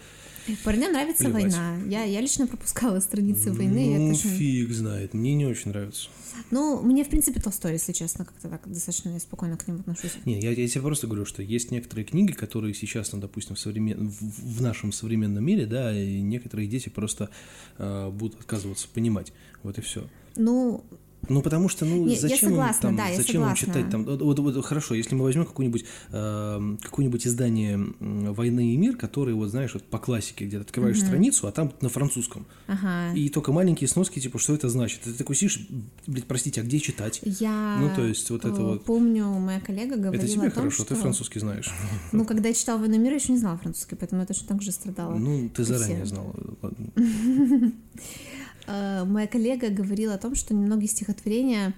Парням 0.62 0.92
нравится 0.92 1.24
Плевать. 1.24 1.55
война. 1.55 1.78
Я, 1.86 2.05
я 2.05 2.20
лично 2.20 2.46
пропускала 2.46 3.00
страницы 3.00 3.50
войны. 3.50 3.96
ну, 3.98 4.11
это 4.11 4.18
очень- 4.18 4.30
фиг 4.30 4.72
знает, 4.72 5.14
мне 5.14 5.34
не 5.34 5.46
очень 5.46 5.70
нравится. 5.70 6.11
Ну, 6.50 6.82
мне, 6.82 7.05
в 7.05 7.09
принципе, 7.09 7.40
Толстой, 7.40 7.72
если 7.72 7.92
честно, 7.92 8.24
как-то 8.24 8.48
так 8.48 8.61
достаточно 8.66 9.11
я 9.11 9.20
спокойно 9.20 9.57
к 9.57 9.66
нему 9.66 9.80
отношусь. 9.80 10.12
Не, 10.26 10.38
я, 10.40 10.50
я 10.50 10.68
тебе 10.68 10.82
просто 10.82 11.07
говорю, 11.07 11.24
что 11.24 11.42
есть 11.42 11.70
некоторые 11.70 12.05
книги, 12.05 12.32
которые 12.32 12.74
сейчас, 12.74 13.12
ну, 13.12 13.20
допустим, 13.20 13.55
в, 13.55 13.61
современ... 13.61 14.09
в, 14.09 14.59
в 14.59 14.61
нашем 14.61 14.92
современном 14.92 15.44
мире, 15.44 15.64
да, 15.64 15.98
и 15.98 16.20
некоторые 16.20 16.68
дети 16.68 16.88
просто 16.90 17.30
э, 17.78 18.11
будут 18.11 18.40
отказываться 18.40 18.88
понимать. 18.92 19.32
Вот 19.64 19.78
и 19.78 19.80
все. 19.80 20.04
Ну, 20.36 20.84
Ну, 21.30 21.40
потому 21.40 21.70
что, 21.70 21.86
ну, 21.86 22.04
Не, 22.04 22.12
я 22.16 22.20
зачем 22.20 22.50
им 22.50 22.56
согласна, 22.56 22.82
там, 22.82 22.96
да, 22.96 23.06
я 23.08 23.16
зачем 23.16 23.36
им 23.36 23.48
согласна. 23.48 23.66
читать 23.66 23.90
там, 23.90 24.04
вот, 24.04 24.38
вот- 24.40 24.62
хорошо, 24.62 24.94
если 24.94 25.14
мы 25.14 25.22
возьмем 25.24 25.46
какое-нибудь, 25.46 25.86
э, 26.12 26.76
какое-нибудь 26.82 27.26
издание 27.26 27.80
«Войны 27.98 28.74
и 28.74 28.76
мир», 28.76 28.94
которое, 28.98 29.32
вот 29.32 29.48
знаешь, 29.48 29.72
вот 29.72 29.84
по 29.84 29.98
классике, 29.98 30.44
где 30.44 30.58
ты 30.58 30.64
открываешь 30.64 31.00
страницу, 31.00 31.46
а 31.46 31.50
там 31.52 31.72
на 31.80 31.88
французском, 31.88 32.44
ага. 32.66 33.14
и 33.14 33.30
только 33.30 33.52
маленькие 33.52 33.88
сноски, 33.88 34.20
типа, 34.20 34.38
что 34.38 34.52
это 34.54 34.68
значит? 34.68 35.00
Ты 35.00 35.14
такой 35.14 35.34
сидишь, 35.34 35.66
блядь, 36.06 36.26
простите, 36.26 36.60
а 36.60 36.64
где 36.64 36.78
читать? 36.78 37.20
Я 37.22 37.78
Ну, 37.80 37.88
то 37.96 38.04
есть 38.06 38.28
вот 38.28 38.44
это 38.44 38.60
вот- 38.60 38.84
помню, 38.84 39.24
моя 39.24 39.60
коллега 39.60 39.96
говорила 39.96 40.22
Это 40.22 40.30
тебе 40.30 40.48
о 40.48 40.50
том, 40.50 40.64
хорошо, 40.64 40.82
что... 40.84 40.94
ты 40.94 41.00
французский 41.00 41.40
знаешь. 41.40 41.70
Ну, 42.12 42.26
когда 42.26 42.48
я 42.48 42.54
читала 42.54 42.76
«Войну 42.80 42.96
и 42.96 42.98
мир», 42.98 43.12
я 43.12 43.16
еще 43.16 43.32
не 43.32 43.38
знала 43.38 43.56
французский, 43.56 43.96
поэтому 43.96 44.20
я 44.20 44.26
точно 44.26 44.46
так 44.48 44.60
же 44.60 44.72
страдала. 44.72 45.14
Ну, 45.16 45.48
ты 45.48 45.64
Все. 45.64 45.78
заранее 45.78 46.04
знал. 46.04 46.34
ладно. 46.60 46.86
Э, 48.66 49.04
моя 49.04 49.26
коллега 49.26 49.70
говорила 49.70 50.14
о 50.14 50.18
том, 50.18 50.34
что 50.34 50.54
многие 50.54 50.86
стихотворения 50.86 51.74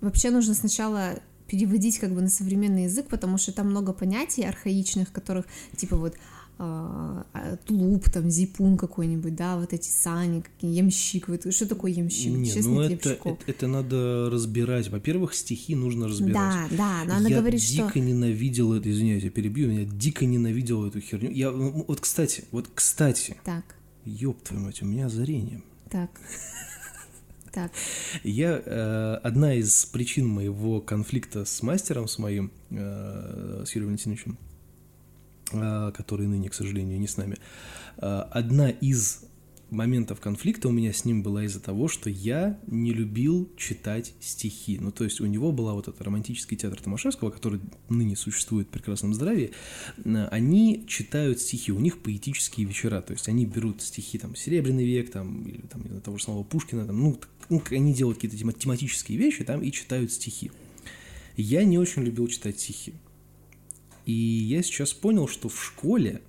вообще 0.00 0.30
нужно 0.30 0.54
сначала 0.54 1.18
переводить 1.46 1.98
как 1.98 2.12
бы 2.12 2.22
на 2.22 2.28
современный 2.28 2.84
язык, 2.84 3.08
потому 3.08 3.38
что 3.38 3.52
там 3.52 3.68
много 3.70 3.92
понятий 3.92 4.42
архаичных, 4.42 5.12
которых 5.12 5.46
типа 5.76 5.96
вот 5.96 6.14
а, 6.56 7.26
а, 7.32 7.56
тулуп, 7.56 8.08
там, 8.10 8.30
зипун 8.30 8.76
какой-нибудь, 8.76 9.34
да, 9.34 9.56
вот 9.56 9.72
эти 9.72 9.88
сани, 9.88 10.40
какие, 10.40 10.70
ямщик, 10.70 11.26
вот 11.26 11.52
что 11.52 11.68
такое 11.68 11.90
ямщик? 11.90 12.32
Не, 12.32 12.44
Сейчас 12.46 12.66
ну 12.66 12.80
это, 12.80 13.10
это, 13.10 13.36
это 13.46 13.66
надо 13.66 14.30
разбирать. 14.30 14.88
Во-первых, 14.88 15.34
стихи 15.34 15.74
нужно 15.74 16.06
разбирать. 16.06 16.70
Да, 16.70 16.76
да, 16.78 17.04
но 17.06 17.16
она 17.16 17.28
я 17.28 17.40
говорит, 17.40 17.60
что... 17.60 17.88
дико 17.88 17.98
ненавидел 17.98 18.72
это, 18.72 18.88
извиняюсь, 18.88 19.24
я 19.24 19.30
перебью, 19.30 19.68
я 19.72 19.84
дико 19.84 20.26
ненавидел 20.26 20.86
эту 20.86 21.00
херню. 21.00 21.32
Я, 21.32 21.50
вот, 21.50 22.00
кстати, 22.00 22.44
вот, 22.52 22.70
кстати, 22.72 23.36
Так, 23.42 23.64
ёб 24.04 24.40
твою 24.44 24.62
мать, 24.62 24.80
у 24.80 24.86
меня 24.86 25.06
озарение. 25.06 25.60
Так, 25.94 26.10
так, 27.52 27.70
Я, 28.24 28.60
э, 28.66 29.20
одна 29.22 29.54
из 29.54 29.84
причин 29.84 30.26
моего 30.26 30.80
конфликта 30.80 31.44
с 31.44 31.62
мастером, 31.62 32.08
с 32.08 32.18
моим, 32.18 32.50
э, 32.70 33.62
с 33.64 33.70
Юрием 33.76 33.90
Валентиновичем, 33.90 34.36
э, 35.52 35.92
который 35.96 36.26
ныне, 36.26 36.50
к 36.50 36.54
сожалению, 36.54 36.98
не 36.98 37.06
с 37.06 37.16
нами, 37.16 37.36
э, 37.98 38.06
одна 38.06 38.70
из 38.70 39.24
моментов 39.74 40.20
конфликта 40.20 40.68
у 40.68 40.72
меня 40.72 40.92
с 40.92 41.04
ним 41.04 41.22
была 41.22 41.44
из-за 41.44 41.60
того, 41.60 41.88
что 41.88 42.08
я 42.08 42.58
не 42.66 42.92
любил 42.92 43.50
читать 43.56 44.14
стихи. 44.20 44.78
Ну, 44.80 44.90
то 44.90 45.04
есть 45.04 45.20
у 45.20 45.26
него 45.26 45.52
была 45.52 45.74
вот 45.74 45.88
эта 45.88 46.02
романтический 46.02 46.56
театр 46.56 46.80
Томашевского, 46.80 47.30
который 47.30 47.60
ныне 47.88 48.16
существует 48.16 48.68
в 48.68 48.70
прекрасном 48.70 49.12
здравии. 49.14 49.50
Э, 50.04 50.28
Они 50.30 50.84
читают 50.86 51.40
стихи, 51.40 51.72
у 51.72 51.80
них 51.80 51.98
поэтические 51.98 52.66
вечера, 52.66 53.02
то 53.02 53.12
есть 53.12 53.28
они 53.28 53.44
берут 53.46 53.82
стихи 53.82 54.18
там 54.18 54.34
«Серебряный 54.34 54.84
век», 54.84 55.10
там, 55.10 55.42
или 55.42 55.62
там, 55.62 55.82
знаю, 55.86 56.00
того 56.00 56.16
же 56.18 56.24
самого 56.24 56.44
Пушкина, 56.44 56.86
там, 56.86 56.98
ну, 56.98 57.20
ну, 57.50 57.62
они 57.70 57.92
делают 57.92 58.18
какие-то 58.18 58.36
тема- 58.36 58.52
тематические 58.52 59.18
вещи 59.18 59.44
там 59.44 59.62
и 59.62 59.70
читают 59.70 60.12
стихи. 60.12 60.50
Я 61.36 61.64
не 61.64 61.78
очень 61.78 62.02
любил 62.02 62.28
читать 62.28 62.58
стихи. 62.58 62.94
И 64.06 64.12
я 64.12 64.62
сейчас 64.62 64.92
понял, 64.92 65.28
что 65.28 65.48
в 65.48 65.62
школе 65.62 66.22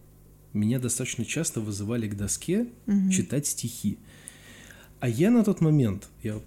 меня 0.55 0.79
достаточно 0.79 1.25
часто 1.25 1.61
вызывали 1.61 2.07
к 2.07 2.15
доске 2.15 2.67
читать 3.11 3.47
стихи. 3.47 3.97
А 4.99 5.09
я 5.09 5.29
на 5.29 5.43
тот 5.43 5.61
момент, 5.61 6.09
я, 6.23 6.39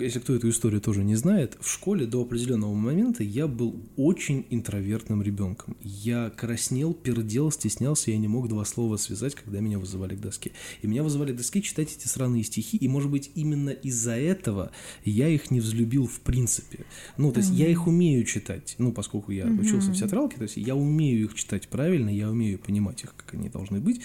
если 0.00 0.18
кто 0.18 0.34
эту 0.34 0.48
историю 0.48 0.80
тоже 0.80 1.04
не 1.04 1.16
знает, 1.16 1.56
в 1.60 1.70
школе 1.70 2.06
до 2.06 2.22
определенного 2.22 2.74
момента 2.74 3.22
я 3.22 3.46
был 3.46 3.76
очень 3.96 4.46
интровертным 4.50 5.22
ребенком. 5.22 5.76
Я 5.82 6.30
краснел, 6.30 6.94
пердел, 6.94 7.50
стеснялся, 7.50 8.10
я 8.10 8.18
не 8.18 8.28
мог 8.28 8.48
два 8.48 8.64
слова 8.64 8.96
связать, 8.96 9.34
когда 9.34 9.60
меня 9.60 9.78
вызывали 9.78 10.16
к 10.16 10.20
доске. 10.20 10.52
И 10.82 10.86
меня 10.86 11.02
вызывали 11.02 11.32
к 11.32 11.36
доске 11.36 11.62
читать 11.62 11.96
эти 11.96 12.08
сраные 12.08 12.42
стихи, 12.42 12.76
и, 12.76 12.88
может 12.88 13.10
быть, 13.10 13.30
именно 13.34 13.70
из-за 13.70 14.12
этого 14.12 14.70
я 15.04 15.28
их 15.28 15.50
не 15.50 15.60
взлюбил 15.60 16.06
в 16.06 16.20
принципе. 16.20 16.84
Ну, 17.16 17.32
то 17.32 17.40
есть 17.40 17.50
я 17.50 17.68
их 17.68 17.86
умею 17.86 18.24
читать, 18.24 18.74
ну, 18.78 18.92
поскольку 18.92 19.32
я 19.32 19.46
учился 19.46 19.90
в 19.92 19.96
театралке, 19.96 20.36
то 20.36 20.42
есть 20.42 20.56
я 20.56 20.74
умею 20.74 21.24
их 21.24 21.34
читать 21.34 21.68
правильно, 21.68 22.10
я 22.10 22.30
умею 22.30 22.58
понимать 22.58 23.04
их, 23.04 23.14
как 23.14 23.34
они 23.34 23.48
должны 23.48 23.80
быть, 23.80 24.00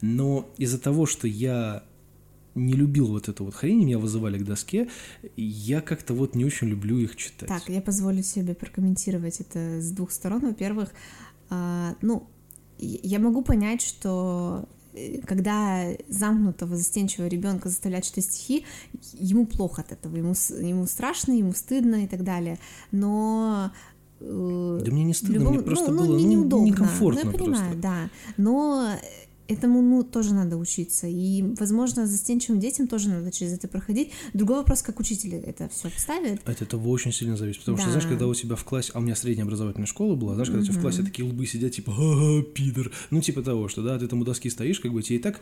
но 0.00 0.52
из-за 0.58 0.78
того, 0.78 1.06
что 1.06 1.26
я 1.26 1.84
не 2.54 2.72
любил 2.74 3.06
вот 3.06 3.28
эту 3.28 3.44
вот 3.44 3.54
хрень, 3.54 3.78
меня 3.84 3.98
вызывали 3.98 4.38
к 4.38 4.44
доске, 4.44 4.88
и 5.36 5.42
я 5.42 5.80
как-то 5.80 6.14
вот 6.14 6.34
не 6.34 6.44
очень 6.44 6.68
люблю 6.68 6.98
их 6.98 7.16
читать. 7.16 7.48
Так, 7.48 7.68
я 7.68 7.80
позволю 7.80 8.22
себе 8.22 8.54
прокомментировать 8.54 9.40
это 9.40 9.80
с 9.80 9.90
двух 9.92 10.10
сторон. 10.10 10.40
Во-первых, 10.40 10.90
а, 11.48 11.94
ну, 12.02 12.26
я 12.78 13.18
могу 13.18 13.42
понять, 13.42 13.82
что 13.82 14.68
э, 14.94 15.18
когда 15.26 15.84
замкнутого, 16.08 16.76
застенчивого 16.76 17.28
ребенка 17.28 17.68
заставлять 17.68 18.04
читать 18.06 18.24
стихи, 18.24 18.64
ему 19.12 19.46
плохо 19.46 19.82
от 19.82 19.92
этого, 19.92 20.16
ему, 20.16 20.34
ему 20.60 20.86
страшно, 20.86 21.32
ему 21.32 21.52
стыдно 21.52 22.04
и 22.04 22.08
так 22.08 22.24
далее. 22.24 22.58
Но 22.90 23.70
э, 24.20 24.80
Да 24.84 24.90
мне 24.92 25.04
не 25.04 25.14
стыдно, 25.14 25.34
любом- 25.34 25.54
мне 25.54 25.62
просто 25.62 25.92
ну, 25.92 25.98
было 26.06 26.16
не- 26.16 26.24
ну, 26.24 26.30
неудобно. 26.42 26.66
некомфортно 26.66 27.20
Ну, 27.24 27.30
я 27.32 27.38
понимаю, 27.38 27.64
просто. 27.72 27.80
да. 27.80 28.10
Но 28.36 28.90
этому, 29.50 29.82
ну, 29.82 30.02
тоже 30.02 30.34
надо 30.34 30.56
учиться. 30.56 31.06
И, 31.06 31.42
возможно, 31.58 32.06
застенчивым 32.06 32.60
детям 32.60 32.86
тоже 32.86 33.08
надо 33.08 33.30
через 33.32 33.52
это 33.52 33.68
проходить. 33.68 34.10
Другой 34.32 34.58
вопрос, 34.58 34.82
как 34.82 35.00
учитель 35.00 35.34
это 35.34 35.68
все 35.68 35.88
обставит. 35.88 36.48
От 36.48 36.62
этого 36.62 36.88
очень 36.88 37.12
сильно 37.12 37.36
зависит. 37.36 37.60
Потому 37.60 37.78
что, 37.78 37.86
Да. 37.86 37.92
знаешь, 37.92 38.08
когда 38.08 38.26
у 38.26 38.34
тебя 38.34 38.56
в 38.56 38.64
классе, 38.64 38.92
а 38.94 38.98
у 38.98 39.02
меня 39.02 39.16
средняя 39.16 39.44
образовательная 39.44 39.86
школа 39.86 40.14
была, 40.16 40.34
знаешь, 40.34 40.48
когда 40.48 40.62
у 40.62 40.64
тебя 40.64 40.78
в 40.78 40.80
классе 40.80 41.02
такие 41.02 41.28
лбы 41.28 41.46
сидят, 41.46 41.72
типа, 41.72 41.92
ага, 41.96 42.42
пидор. 42.42 42.90
Ну, 43.10 43.20
типа 43.20 43.42
того, 43.42 43.68
что, 43.68 43.82
да, 43.82 43.98
ты 43.98 44.06
там 44.06 44.20
у 44.20 44.24
доски 44.24 44.48
стоишь, 44.50 44.80
как 44.80 44.92
бы 44.92 45.02
тебе 45.02 45.16
и 45.16 45.20
так 45.20 45.40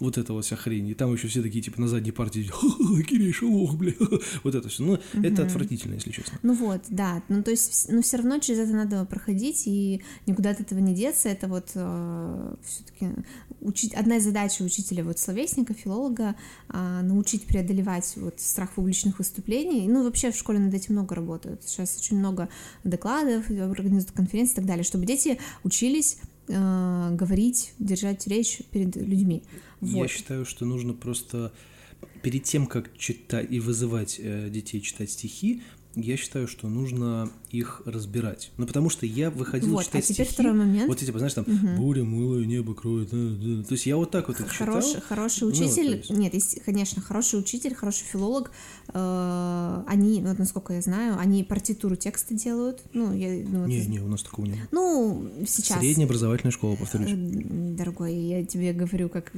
вот 0.00 0.18
это 0.18 0.32
вот 0.32 0.44
вся 0.44 0.56
хрень. 0.56 0.88
И 0.88 0.94
там 0.94 1.12
еще 1.12 1.28
все 1.28 1.42
такие, 1.42 1.62
типа, 1.62 1.80
на 1.80 1.88
задней 1.88 2.12
партии, 2.12 2.48
«Ха-ха, 2.50 3.02
Кирейша 3.02 3.46
лох, 3.46 3.74
бля. 3.74 3.92
Вот 4.44 4.54
это 4.54 4.68
все. 4.68 4.82
Ну, 4.82 4.98
это 5.22 5.44
отвратительно, 5.44 5.94
если 5.94 6.10
честно. 6.10 6.38
Ну 6.42 6.54
вот, 6.54 6.82
да. 6.88 7.22
Ну 7.28 7.42
то 7.42 7.50
есть, 7.50 7.86
ну 7.90 8.02
все 8.02 8.18
равно 8.18 8.38
через 8.38 8.60
это 8.60 8.72
надо 8.72 9.04
проходить, 9.04 9.62
и 9.66 10.02
никуда 10.26 10.50
от 10.50 10.60
этого 10.60 10.78
не 10.78 10.94
деться. 10.94 11.28
Это 11.28 11.48
вот 11.48 11.70
все-таки 11.70 13.08
учить... 13.60 13.94
одна 13.94 14.16
из 14.16 14.24
задач 14.24 14.60
учителя, 14.60 15.04
вот 15.04 15.18
словесника, 15.18 15.74
филолога, 15.74 16.34
а, 16.68 17.02
научить 17.02 17.46
преодолевать 17.46 18.12
вот 18.16 18.40
страх 18.40 18.72
публичных 18.72 19.18
выступлений. 19.18 19.86
Ну 19.88 20.04
вообще 20.04 20.30
в 20.30 20.36
школе 20.36 20.58
над 20.58 20.74
этим 20.74 20.94
много 20.94 21.14
работают. 21.14 21.62
Сейчас 21.64 21.96
очень 21.98 22.18
много 22.18 22.48
докладов, 22.84 23.50
организуют 23.50 24.12
конференции 24.12 24.52
и 24.52 24.56
так 24.56 24.66
далее, 24.66 24.84
чтобы 24.84 25.06
дети 25.06 25.38
учились 25.64 26.18
э, 26.48 27.08
говорить, 27.12 27.72
держать 27.78 28.26
речь 28.26 28.62
перед 28.70 28.96
людьми. 28.96 29.42
Я 29.80 29.98
Вот. 29.98 30.10
считаю, 30.10 30.44
что 30.44 30.64
нужно 30.64 30.92
просто 30.94 31.52
перед 32.22 32.44
тем, 32.44 32.66
как 32.66 32.96
читать 32.96 33.50
и 33.50 33.60
вызывать 33.60 34.16
э, 34.18 34.48
детей 34.50 34.80
читать 34.80 35.10
стихи, 35.10 35.62
я 36.00 36.16
считаю, 36.16 36.48
что 36.48 36.68
нужно 36.68 37.30
их 37.50 37.82
разбирать. 37.86 38.50
Ну, 38.58 38.66
потому 38.66 38.90
что 38.90 39.06
я 39.06 39.30
выходил 39.30 39.70
Вот, 39.70 39.80
а 39.80 39.84
читать 39.84 40.04
теперь 40.06 40.26
стихи. 40.26 40.34
второй 40.34 40.52
момент. 40.54 40.88
Вот 40.88 41.02
эти, 41.02 41.10
знаешь, 41.10 41.34
там, 41.34 41.44
буря, 41.76 42.04
мыло, 42.04 42.38
небо 42.44 42.74
кроет. 42.74 43.10
да, 43.10 43.16
да». 43.16 43.62
То 43.64 43.72
есть 43.74 43.86
я 43.86 43.96
вот 43.96 44.10
так 44.10 44.28
вот 44.28 44.38
их 44.40 44.48
Хороший, 44.48 44.88
читал. 44.88 45.02
хороший 45.08 45.42
Ну, 45.44 45.48
учитель, 45.48 45.96
есть- 45.96 46.10
нет, 46.10 46.34
есть, 46.34 46.62
конечно, 46.64 47.00
хороший 47.02 47.38
учитель, 47.40 47.74
хороший 47.74 48.04
филолог, 48.04 48.50
э, 48.92 49.82
они, 49.86 50.20
ну, 50.20 50.28
вот 50.28 50.38
насколько 50.38 50.72
я 50.74 50.80
знаю, 50.82 51.18
они 51.18 51.44
партитуру 51.44 51.96
текста 51.96 52.34
делают, 52.34 52.82
ну, 52.92 53.14
я, 53.14 53.44
ну, 53.48 53.60
вот 53.60 53.68
Не, 53.68 53.86
не, 53.86 54.00
у 54.00 54.08
нас 54.08 54.22
такого 54.22 54.46
не 54.46 54.52
было. 54.52 54.68
ну, 54.72 55.30
сейчас. 55.46 55.78
Средняя 55.78 56.06
образовательная 56.06 56.52
школа, 56.52 56.74
Э, 56.74 56.76
повторюсь. 56.76 57.10
Дорогой, 57.14 58.14
я 58.14 58.44
тебе 58.44 58.72
говорю, 58.72 59.08
как 59.08 59.32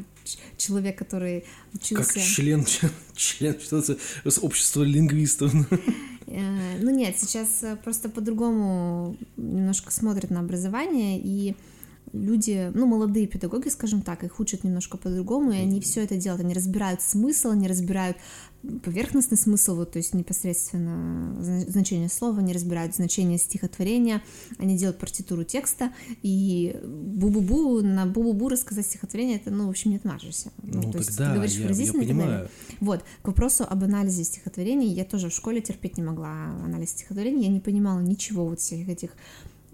человек, 0.56 0.98
который 0.98 1.44
Как 1.72 1.82
учился... 1.82 2.20
член, 2.20 2.64
член 3.14 3.56
что-то 3.60 3.96
с 4.24 4.38
общества 4.38 4.82
лингвистов. 4.82 5.52
Э, 6.30 6.78
Ну 6.80 6.90
нет, 6.90 7.18
сейчас 7.18 7.62
э, 7.62 7.76
просто 7.76 8.08
по-другому 8.08 9.16
немножко 9.36 9.90
смотрят 9.92 10.30
на 10.30 10.40
образование, 10.40 11.18
и 11.18 11.56
люди, 12.12 12.70
ну, 12.74 12.86
молодые 12.86 13.26
педагоги, 13.26 13.68
скажем 13.68 14.02
так, 14.02 14.24
их 14.24 14.40
учат 14.40 14.64
немножко 14.64 14.96
по-другому, 14.96 15.52
и 15.52 15.56
они 15.56 15.80
все 15.80 16.02
это 16.02 16.16
делают, 16.16 16.42
они 16.42 16.54
разбирают 16.54 17.02
смысл, 17.02 17.50
они 17.50 17.68
разбирают 17.68 18.16
поверхностный 18.84 19.38
смысл, 19.38 19.76
вот, 19.76 19.92
то 19.92 19.98
есть 19.98 20.12
непосредственно 20.12 21.34
значение 21.68 22.08
слова, 22.10 22.40
они 22.40 22.52
разбирают 22.52 22.94
значение 22.94 23.38
стихотворения, 23.38 24.22
они 24.58 24.76
делают 24.76 24.98
партитуру 24.98 25.44
текста, 25.44 25.92
и 26.22 26.76
бу-бу-бу, 26.82 27.80
на 27.82 28.04
бу-бу-бу 28.04 28.48
рассказать 28.48 28.86
стихотворение, 28.86 29.36
это, 29.36 29.50
ну, 29.50 29.66
в 29.66 29.70
общем, 29.70 29.90
не 29.90 29.96
отмажешься. 29.96 30.52
Ну, 30.62 30.82
то 30.82 30.82
тогда 30.82 30.98
есть 30.98 31.16
ты 31.16 31.24
говоришь 31.24 31.54
я, 31.54 31.62
выразительно 31.62 32.02
я 32.02 32.04
и 32.04 32.08
так 32.08 32.16
далее. 32.16 32.32
понимаю. 32.32 32.48
Вот, 32.80 33.04
к 33.22 33.28
вопросу 33.28 33.64
об 33.68 33.82
анализе 33.82 34.24
стихотворений, 34.24 34.92
я 34.92 35.04
тоже 35.04 35.30
в 35.30 35.32
школе 35.32 35.62
терпеть 35.62 35.96
не 35.96 36.02
могла 36.02 36.30
анализ 36.62 36.90
стихотворений, 36.90 37.44
я 37.44 37.50
не 37.50 37.60
понимала 37.60 38.00
ничего 38.00 38.46
вот 38.46 38.60
всех 38.60 38.88
этих 38.88 39.10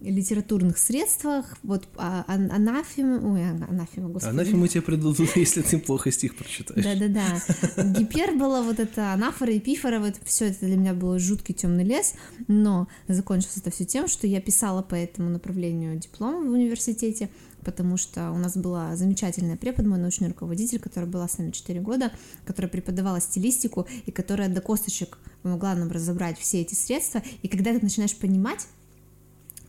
литературных 0.00 0.78
средствах, 0.78 1.56
вот 1.62 1.88
а, 1.96 2.24
ан- 2.28 2.50
анафема, 2.52 3.16
ой, 3.32 3.42
ана- 3.48 3.66
анафема, 3.68 4.08
господи. 4.10 4.30
Анафемы 4.34 4.68
тебе 4.68 4.82
придадут, 4.82 5.18
если 5.36 5.62
ты 5.62 5.78
плохо 5.78 6.10
стих 6.12 6.36
прочитаешь. 6.36 6.84
Да-да-да. 6.84 7.82
Гипербола, 7.98 8.62
вот 8.62 8.78
это 8.78 9.12
анафора, 9.12 9.56
эпифора, 9.56 10.00
вот 10.00 10.16
все 10.24 10.46
это 10.46 10.66
для 10.66 10.76
меня 10.76 10.92
было 10.94 11.18
жуткий 11.18 11.54
темный 11.54 11.84
лес, 11.84 12.14
но 12.46 12.88
закончилось 13.08 13.56
это 13.56 13.70
все 13.70 13.84
тем, 13.84 14.06
что 14.08 14.26
я 14.26 14.40
писала 14.40 14.82
по 14.82 14.94
этому 14.94 15.30
направлению 15.30 15.98
диплом 15.98 16.48
в 16.48 16.52
университете, 16.52 17.30
потому 17.64 17.96
что 17.96 18.30
у 18.30 18.38
нас 18.38 18.56
была 18.56 18.94
замечательная 18.96 19.56
препод, 19.56 19.86
мой 19.86 19.98
научный 19.98 20.28
руководитель, 20.28 20.78
которая 20.78 21.10
была 21.10 21.26
с 21.26 21.38
нами 21.38 21.50
4 21.50 21.80
года, 21.80 22.12
которая 22.44 22.70
преподавала 22.70 23.20
стилистику 23.20 23.88
и 24.04 24.10
которая 24.10 24.48
до 24.48 24.60
косточек 24.60 25.18
помогла 25.42 25.74
нам 25.74 25.90
разобрать 25.90 26.38
все 26.38 26.60
эти 26.60 26.74
средства. 26.74 27.22
И 27.42 27.48
когда 27.48 27.72
ты 27.72 27.80
начинаешь 27.82 28.14
понимать, 28.16 28.66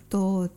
то 0.09 0.49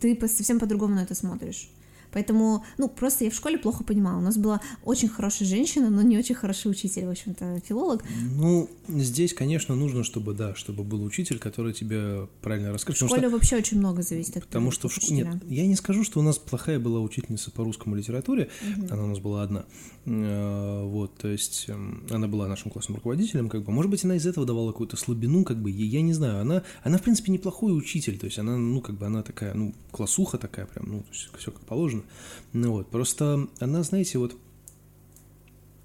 ты 0.00 0.16
совсем 0.28 0.58
по-другому 0.58 0.94
на 0.94 1.00
это 1.00 1.14
смотришь. 1.14 1.70
Поэтому, 2.16 2.64
ну, 2.78 2.88
просто 2.88 3.24
я 3.24 3.30
в 3.30 3.34
школе 3.34 3.58
плохо 3.58 3.84
понимала. 3.84 4.16
У 4.16 4.22
нас 4.22 4.38
была 4.38 4.62
очень 4.84 5.06
хорошая 5.06 5.46
женщина, 5.46 5.90
но 5.90 6.00
не 6.00 6.16
очень 6.16 6.34
хороший 6.34 6.70
учитель, 6.70 7.04
в 7.04 7.10
общем-то, 7.10 7.60
филолог. 7.68 8.02
Ну, 8.36 8.70
здесь, 8.88 9.34
конечно, 9.34 9.74
нужно, 9.74 10.02
чтобы, 10.02 10.32
да, 10.32 10.54
чтобы 10.54 10.82
был 10.82 11.04
учитель, 11.04 11.38
который 11.38 11.74
тебе 11.74 12.26
правильно 12.40 12.70
В 12.70 12.72
расскажет. 12.72 13.06
школе 13.06 13.20
что, 13.20 13.30
вообще 13.30 13.56
очень 13.56 13.78
много 13.80 14.00
зависит 14.00 14.38
от 14.38 14.46
потому 14.46 14.70
что 14.70 14.88
в. 14.88 14.98
Нет, 15.10 15.28
я 15.46 15.66
не 15.66 15.76
скажу, 15.76 16.04
что 16.04 16.20
у 16.20 16.22
нас 16.22 16.38
плохая 16.38 16.80
была 16.80 17.00
учительница 17.00 17.50
по 17.50 17.64
русскому 17.64 17.96
литературе, 17.96 18.48
она 18.88 19.04
у 19.04 19.08
нас 19.08 19.18
была 19.18 19.42
одна. 19.42 19.66
Э, 20.06 20.84
Вот, 20.84 21.18
то 21.18 21.28
есть 21.28 21.66
эм, 21.68 22.06
она 22.08 22.28
была 22.28 22.48
нашим 22.48 22.70
классным 22.70 22.96
руководителем, 22.96 23.50
как 23.50 23.62
бы. 23.62 23.72
Может 23.72 23.90
быть, 23.90 24.04
она 24.04 24.16
из 24.16 24.24
этого 24.24 24.46
давала 24.46 24.72
какую-то 24.72 24.96
слабину, 24.96 25.44
как 25.44 25.58
бы, 25.58 25.70
я 25.70 26.00
не 26.00 26.14
знаю. 26.14 26.40
Она, 26.40 26.62
она, 26.82 26.96
в 26.96 27.02
принципе, 27.02 27.30
неплохой 27.30 27.76
учитель, 27.76 28.16
то 28.18 28.24
есть 28.24 28.38
она, 28.38 28.56
ну, 28.56 28.80
как 28.80 28.96
бы, 28.96 29.04
она 29.04 29.22
такая, 29.22 29.52
ну, 29.52 29.74
классуха 29.90 30.38
такая 30.38 30.64
прям, 30.64 30.88
ну, 30.88 31.04
все 31.10 31.50
как 31.50 31.60
положено. 31.66 32.02
Ну 32.52 32.72
вот, 32.72 32.90
просто 32.90 33.48
она, 33.60 33.82
знаете, 33.82 34.18
вот 34.18 34.36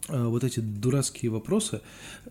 а, 0.07 0.27
вот 0.27 0.43
эти 0.43 0.59
дурацкие 0.59 1.31
вопросы, 1.31 1.81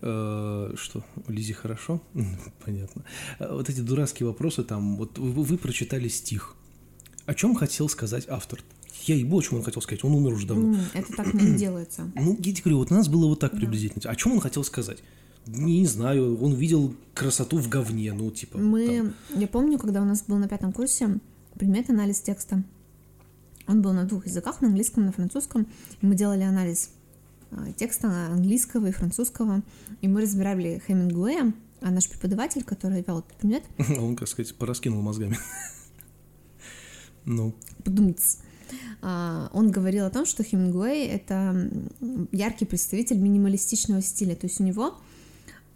э, 0.01 0.73
что 0.75 1.03
Лизе 1.27 1.53
хорошо, 1.53 2.01
понятно. 2.65 3.03
А, 3.39 3.55
Вот 3.55 3.69
эти 3.69 3.81
дурацкие 3.81 4.27
вопросы, 4.27 4.63
там, 4.63 4.97
вот 4.97 5.17
вы, 5.17 5.43
вы 5.43 5.57
прочитали 5.57 6.07
стих. 6.07 6.55
О 7.25 7.33
чем 7.33 7.55
хотел 7.55 7.87
сказать 7.89 8.25
автор? 8.27 8.61
Я 9.03 9.15
ебу, 9.15 9.39
о 9.39 9.41
чем 9.41 9.59
он 9.59 9.63
хотел 9.63 9.81
сказать. 9.81 10.03
Он 10.03 10.13
умер 10.13 10.33
уже 10.33 10.45
давно. 10.47 10.77
Это 10.93 11.13
так 11.15 11.33
не 11.33 11.55
делается. 11.57 12.11
Ну, 12.15 12.35
я 12.39 12.53
тебе 12.53 12.61
говорю, 12.63 12.77
вот 12.79 12.91
у 12.91 12.95
нас 12.95 13.07
было 13.07 13.27
вот 13.27 13.39
так 13.39 13.51
приблизительно. 13.51 14.09
О 14.11 14.15
чем 14.15 14.33
он 14.33 14.39
хотел 14.41 14.63
сказать? 14.63 14.99
Не, 15.47 15.79
не 15.79 15.87
знаю, 15.87 16.39
он 16.39 16.53
видел 16.53 16.95
красоту 17.15 17.57
в 17.57 17.67
говне, 17.67 18.13
ну, 18.13 18.29
типа. 18.29 18.59
там. 18.59 18.67
Мы, 18.67 19.13
я 19.35 19.47
помню, 19.47 19.79
когда 19.79 20.01
у 20.01 20.05
нас 20.05 20.23
был 20.23 20.37
на 20.37 20.47
пятом 20.47 20.71
курсе 20.71 21.19
предмет 21.55 21.89
анализ 21.89 22.21
текста. 22.21 22.63
Он 23.67 23.81
был 23.81 23.93
на 23.93 24.05
двух 24.05 24.25
языках, 24.25 24.61
на 24.61 24.67
английском 24.67 25.03
и 25.03 25.05
на 25.07 25.11
французском. 25.11 25.67
И 26.01 26.05
мы 26.05 26.15
делали 26.15 26.43
анализ 26.43 26.91
а, 27.51 27.71
текста 27.73 28.07
английского 28.27 28.87
и 28.87 28.91
французского. 28.91 29.61
И 30.01 30.07
мы 30.07 30.21
разбирали 30.21 30.81
Хемингуэя, 30.85 31.53
а 31.81 31.91
наш 31.91 32.09
преподаватель, 32.09 32.63
который 32.63 33.03
вел 33.05 33.19
этот 33.19 33.33
предмет, 33.37 33.63
Он, 33.99 34.15
как 34.15 34.27
сказать, 34.27 34.55
пораскинул 34.55 35.01
мозгами. 35.01 35.37
Ну, 37.25 37.53
Бдумц. 37.85 38.37
А, 39.01 39.49
Он 39.53 39.69
говорил 39.69 40.05
о 40.05 40.09
том, 40.09 40.25
что 40.25 40.43
Хемингуэй— 40.43 41.05
это 41.07 41.69
яркий 42.31 42.65
представитель 42.65 43.17
минималистичного 43.17 44.01
стиля. 44.01 44.35
То 44.35 44.47
есть 44.47 44.59
у 44.59 44.63
него... 44.63 44.97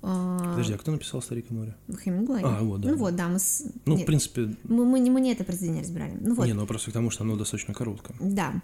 а, 0.08 0.52
подожди, 0.52 0.74
а 0.74 0.78
кто 0.78 0.92
написал 0.92 1.22
«Старик 1.22 1.50
и 1.50 1.54
море»? 1.54 1.76
Хемингуэй. 2.04 2.42
А, 2.44 2.62
вот, 2.64 2.82
да. 2.82 2.90
Ну 2.90 2.96
вот, 2.98 3.16
да, 3.16 3.28
мы... 3.28 3.40
с- 3.40 3.64
Ну, 3.86 3.96
в 3.96 3.98
нет, 3.98 4.06
принципе, 4.06 4.56
мы, 4.64 4.86
мы, 4.86 5.00
не- 5.00 5.10
мы 5.10 5.20
не 5.22 5.32
это 5.32 5.44
произведение 5.44 5.82
разбирали. 5.82 6.16
Ну 6.22 6.36
вот, 6.36 6.46
не, 6.46 6.54
ну 6.54 6.66
просто 6.68 6.92
потому, 6.92 7.10
что 7.10 7.24
оно 7.24 7.36
достаточно 7.36 7.74
короткое. 7.74 8.16
Да. 8.20 8.62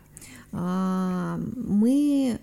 А, 0.52 1.38
Мы... 1.56 2.40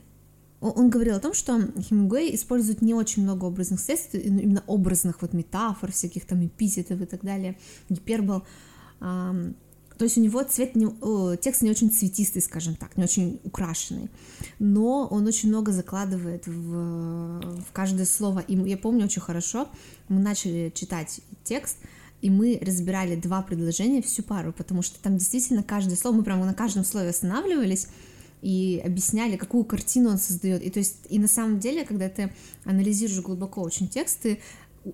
Он 0.61 0.91
говорил 0.91 1.15
о 1.15 1.21
том, 1.21 1.35
что 1.35 1.61
Хемингуэй 1.81 2.35
использует 2.35 2.83
не 2.83 2.93
очень 2.93 3.23
много 3.23 3.45
образных 3.45 3.79
средств, 3.79 4.15
и- 4.17 4.19
именно 4.19 4.65
образных 4.67 5.23
вот 5.23 5.33
метафор, 5.33 5.93
всяких 5.93 6.25
там 6.27 6.45
эпитетов 6.45 7.01
и 7.01 7.05
так 7.07 7.23
далее, 7.23 7.57
гипербол. 7.89 8.43
Ам, 8.99 9.55
То 9.99 10.05
есть 10.05 10.17
у 10.17 10.21
него 10.21 10.43
цвет 10.45 10.77
не, 10.77 10.87
о, 10.87 11.35
текст 11.35 11.63
не 11.63 11.71
очень 11.71 11.91
цветистый, 11.91 12.41
скажем 12.41 12.77
так, 12.77 12.97
не 12.97 13.03
очень 13.03 13.41
украшенный, 13.45 14.09
но 14.61 15.09
он 15.09 15.27
очень 15.27 15.49
много 15.49 15.73
закладывает 15.73 16.47
в, 16.47 16.53
в 16.53 17.73
каждое 17.73 18.07
слово. 18.07 18.39
И 18.41 18.57
я 18.57 18.79
помню 18.79 19.07
очень 19.07 19.21
хорошо, 19.21 19.69
мы 20.09 20.21
начали 20.21 20.73
читать 20.75 21.21
текст, 21.43 21.79
и 22.23 22.31
мы 22.31 22.59
разбирали 22.63 23.17
два 23.17 23.43
предложения 23.43 24.01
всю 24.01 24.23
пару, 24.23 24.53
потому 24.53 24.83
что 24.83 25.01
там 25.01 25.19
действительно 25.19 25.65
каждое 25.65 25.97
слово, 25.97 26.17
мы 26.17 26.23
прямо 26.23 26.47
на 26.47 26.55
каждом 26.55 26.85
слове 26.85 27.11
останавливались 27.11 27.89
и 28.41 28.81
объясняли, 28.85 29.37
какую 29.37 29.65
картину 29.65 30.11
он 30.11 30.19
создает. 30.19 30.63
И 30.63 30.71
то 30.71 30.79
есть, 30.79 30.99
и 31.09 31.19
на 31.19 31.29
самом 31.29 31.59
деле, 31.59 31.85
когда 31.85 32.09
ты 32.09 32.33
анализируешь 32.65 33.21
глубоко 33.21 33.63
очень 33.63 33.89
текст, 33.89 34.21
ты 34.21 34.39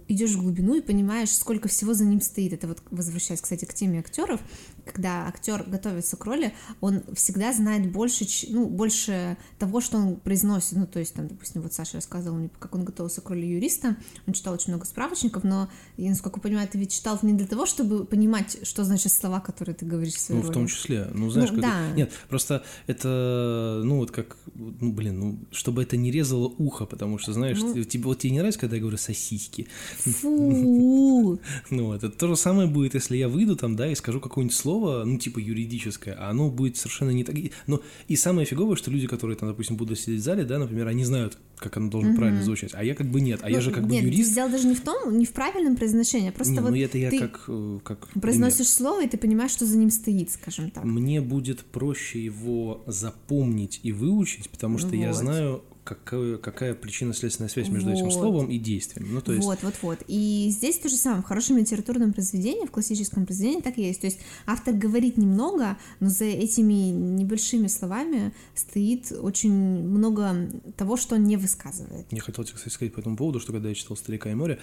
идешь 0.09 0.33
в 0.33 0.43
глубину 0.43 0.75
и 0.75 0.81
понимаешь, 0.81 1.31
сколько 1.31 1.69
всего 1.69 1.95
за 1.95 2.05
ним 2.05 2.21
стоит. 2.21 2.53
Это 2.53 2.67
вот 2.69 2.83
возвращаясь, 2.91 3.41
кстати, 3.41 3.65
к 3.65 3.75
теме 3.75 4.01
актеров, 4.01 4.41
когда 4.85 5.27
актер 5.29 5.65
готовится 5.67 6.17
к 6.17 6.25
роли, 6.25 6.53
он 6.81 7.03
всегда 7.15 7.53
знает 7.53 7.91
больше, 7.91 8.27
ну, 8.49 8.67
больше 8.69 9.37
того, 9.59 9.81
что 9.81 9.99
он 9.99 10.17
произносит. 10.17 10.73
Ну, 10.73 10.87
то 10.87 10.99
есть, 10.99 11.15
там, 11.15 11.29
допустим, 11.29 11.63
вот 11.63 11.73
Саша 11.73 11.97
рассказывал 11.97 12.37
мне, 12.39 12.51
как 12.59 12.75
он 12.75 12.85
готовился 12.85 13.21
к 13.21 13.31
роли 13.31 13.47
юриста, 13.47 13.97
он 14.27 14.35
читал 14.35 14.55
очень 14.55 14.69
много 14.73 14.85
справочников, 14.87 15.45
но, 15.45 15.69
я, 15.97 16.11
насколько 16.11 16.41
понимаю, 16.41 16.69
ты 16.69 16.79
ведь 16.79 16.93
читал 16.93 17.19
не 17.23 17.33
для 17.33 17.47
того, 17.47 17.67
чтобы 17.67 18.05
понимать, 18.05 18.59
что 18.67 18.85
значит 18.85 19.13
слова, 19.13 19.41
которые 19.41 19.75
ты 19.75 19.87
говоришь 19.87 20.15
в 20.15 20.21
своей 20.21 20.41
Ну, 20.41 20.47
в 20.47 20.49
роли. 20.49 20.55
том 20.55 20.67
числе. 20.67 21.09
Ну, 21.15 21.31
знаешь, 21.31 21.51
Ну, 21.51 21.61
как... 21.61 21.65
да. 21.71 21.91
Нет, 21.93 22.13
просто 22.29 22.65
это, 22.87 23.81
ну, 23.85 23.97
вот 23.99 24.11
как, 24.11 24.37
ну, 24.55 24.93
блин, 24.93 25.19
ну, 25.21 25.39
чтобы 25.51 25.83
это 25.83 25.97
не 25.97 26.11
резало 26.11 26.47
ухо, 26.59 26.87
потому 26.87 27.19
что, 27.19 27.33
знаешь, 27.33 27.59
Ну. 27.61 27.83
тебе, 27.85 28.05
вот 28.05 28.19
тебе 28.19 28.33
не 28.33 28.39
нравится, 28.39 28.61
когда 28.61 28.77
я 28.77 28.83
говорю 28.83 28.99
сосиски? 28.99 29.69
Фу! 29.99 31.39
Ну, 31.71 31.87
вот, 31.87 32.05
это 32.05 32.11
то 32.17 32.29
же 32.29 32.37
самое 32.37 32.69
будет, 32.69 32.95
если 32.95 33.17
я 33.17 33.29
выйду 33.29 33.57
там, 33.57 33.77
да, 33.77 33.91
и 33.91 33.95
скажу 33.95 34.21
какое-нибудь 34.21 34.57
слово, 34.57 34.74
ну, 35.05 35.19
типа 35.19 35.39
юридическое, 35.39 36.15
а 36.19 36.31
оно 36.31 36.51
будет 36.51 36.77
совершенно 36.77 37.11
не 37.11 37.25
так. 37.25 37.35
Ну, 37.67 37.81
и 38.09 38.17
самое 38.17 38.47
фиговое, 38.47 38.77
что 38.77 38.91
люди, 38.91 39.07
которые 39.07 39.37
там, 39.37 39.49
допустим, 39.49 39.77
будут 39.77 39.99
сидеть 39.99 40.21
в 40.21 40.25
зале, 40.25 40.45
да, 40.45 40.59
например, 40.59 40.87
они 40.89 41.05
знают, 41.05 41.39
как 41.57 41.77
оно 41.77 41.91
должно 41.91 42.15
правильно 42.15 42.43
звучать, 42.43 42.71
а 42.75 42.83
я 42.85 42.95
как 42.95 43.07
бы 43.09 43.21
нет, 43.21 43.41
а 43.43 43.51
я 43.51 43.57
Ну, 43.57 43.63
же 43.63 43.71
как 43.71 43.85
бы 43.87 43.93
нет, 43.93 44.05
юрист. 44.05 44.35
дело 44.35 44.51
даже 44.51 44.67
не 44.67 44.75
в 44.75 44.81
том, 44.83 45.17
не 45.19 45.25
в 45.25 45.33
правильном 45.33 45.77
произношении, 45.77 46.29
а 46.29 46.33
просто 46.33 46.53
Не, 46.55 46.61
вот 46.61 46.71
ну, 46.71 46.77
это 46.77 46.99
я 46.99 47.11
ты 47.11 47.19
как, 47.19 47.45
э, 47.49 47.79
как 47.83 48.09
пример. 48.09 48.23
произносишь 48.23 48.69
слово, 48.69 49.05
и 49.05 49.09
ты 49.09 49.17
понимаешь, 49.17 49.51
что 49.53 49.67
за 49.67 49.77
ним 49.79 49.91
стоит, 49.91 50.31
скажем 50.31 50.71
так. 50.71 50.85
Мне 50.85 51.21
будет 51.21 51.61
проще 51.65 52.23
его 52.25 52.83
запомнить 52.87 53.81
и 53.83 53.93
выучить, 53.93 54.51
потому 54.51 54.79
что 54.79 54.95
я 54.97 55.09
Вот. 55.09 55.17
знаю, 55.17 55.63
какая, 55.85 56.39
какая 56.39 56.75
причинно-следственная 56.75 57.49
связь 57.49 57.69
между 57.69 57.91
этим 57.91 58.05
Вот. 58.05 58.15
словом 58.15 58.51
и 58.51 58.59
действием. 58.59 59.13
Ну, 59.13 59.21
то 59.21 59.33
есть, 59.33 59.45
Вот, 59.45 59.63
вот, 59.63 59.75
вот. 59.83 59.99
И 60.09 60.49
здесь 60.51 60.79
то 60.79 60.89
же 60.89 60.97
самое. 60.97 61.23
В 61.23 61.27
хорошем 61.27 61.59
литературном 61.59 62.13
произведении, 62.13 62.67
в 62.67 62.71
классическом 62.71 63.27
произведении 63.27 63.61
так 63.61 63.79
и 63.79 63.83
есть. 63.83 64.01
То 64.01 64.07
есть 64.07 64.19
автор 64.47 64.75
говорит 64.75 65.19
немного, 65.19 65.77
но 66.01 66.09
за 66.09 66.25
этими 66.25 66.91
небольшими 66.91 67.67
словами 67.69 68.33
стоит 68.55 69.13
очень 69.13 69.53
много 69.53 70.51
того, 70.77 70.97
что 70.97 71.17
он 71.17 71.25
не 71.25 71.37
высказывает. 71.37 72.07
я 72.11 72.21
хотел 72.21 72.45
тебе, 72.45 72.57
кстати, 72.57 72.73
сказать 72.73 72.95
по 72.95 73.01
этому 73.01 73.17
поводу, 73.17 73.41
что 73.41 73.53
когда 73.53 73.69
я 73.69 73.75
читал 73.75 73.97
«Старика 73.97 74.31
и 74.31 74.35
море», 74.35 74.59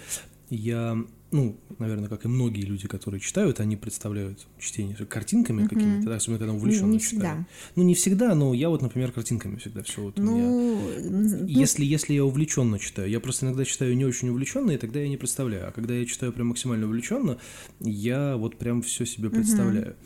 я, 0.54 1.02
ну, 1.30 1.56
наверное, 1.78 2.08
как 2.08 2.24
и 2.26 2.28
многие 2.28 2.60
люди, 2.62 2.86
которые 2.86 3.20
читают, 3.20 3.58
они 3.60 3.76
представляют 3.76 4.46
чтение 4.58 4.94
картинками 4.96 5.66
какими-то, 5.66 6.10
да, 6.10 6.16
особенно 6.16 6.38
когда 6.38 6.52
увлеченно 6.52 6.92
не 6.92 7.00
читают. 7.00 7.22
всегда. 7.22 7.46
Ну, 7.76 7.82
не 7.84 7.94
всегда, 7.94 8.34
но 8.34 8.52
я 8.52 8.68
вот, 8.68 8.82
например, 8.82 9.12
картинками 9.12 9.56
всегда 9.56 9.82
все 9.82 10.02
вот 10.02 10.18
у 10.18 10.22
меня- 10.22 10.42
Ну, 10.50 10.80
ну, 11.10 11.46
Если, 11.46 11.84
если 11.86 12.12
я 12.14 12.24
увлеченно 12.24 12.78
читаю, 12.78 13.08
я 13.08 13.18
просто 13.18 13.46
иногда 13.46 13.64
читаю 13.64 13.96
не 13.96 14.04
очень 14.04 14.28
увлеченно, 14.28 14.72
и 14.72 14.76
тогда 14.76 15.00
я 15.00 15.08
не 15.08 15.16
представляю. 15.16 15.68
А 15.68 15.72
когда 15.72 15.94
я 15.94 16.04
читаю 16.04 16.32
прям 16.34 16.48
максимально 16.48 16.86
увлеченно, 16.86 17.38
я 17.80 18.36
вот 18.36 18.58
прям 18.58 18.82
все 18.82 19.06
себе 19.06 19.30
представляю. 19.30 19.96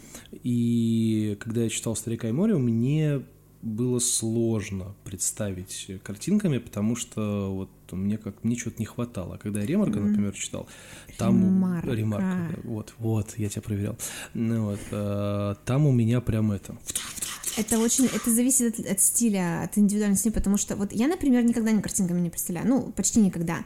И 0.45 1.37
когда 1.41 1.63
я 1.65 1.69
читал 1.69 1.97
«Старика 1.97 2.29
и 2.29 2.33
море», 2.33 2.57
мне 2.57 3.23
было 3.63 3.99
сложно 3.99 4.95
представить 5.05 5.91
картинками, 6.03 6.59
потому 6.59 6.97
что 6.97 7.53
вот 7.55 7.71
мне 7.93 8.19
как 8.19 8.45
мне 8.45 8.57
чего-то 8.57 8.77
не 8.79 8.87
хватало. 8.87 9.39
Когда 9.39 9.61
я 9.61 9.67
Ремарка, 9.67 9.99
mm-hmm. 9.99 10.07
например, 10.09 10.33
читал, 10.35 10.69
там 11.19 11.43
Ремарка. 11.43 11.91
Ремарка, 11.91 12.61
вот, 12.65 12.95
вот, 12.99 13.35
я 13.39 13.49
тебя 13.49 13.63
проверял. 13.63 13.97
Ну, 14.35 14.67
вот, 14.67 14.81
э, 14.91 15.55
там 15.65 15.87
у 15.87 15.93
меня 15.93 16.21
прям 16.21 16.53
это. 16.53 16.77
Это 17.57 17.79
очень, 17.79 18.07
это 18.07 18.31
зависит 18.31 18.79
от, 18.79 18.87
от 18.87 19.01
стиля, 19.01 19.63
от 19.63 19.79
индивидуальности, 19.79 20.29
потому 20.29 20.59
что 20.59 20.77
вот 20.77 20.93
я, 20.93 21.09
например, 21.09 21.43
никогда 21.43 21.73
не 21.73 21.81
картинками 21.81 22.21
не 22.21 22.29
представляю, 22.29 22.69
ну 22.69 22.93
почти 22.93 23.21
никогда. 23.21 23.65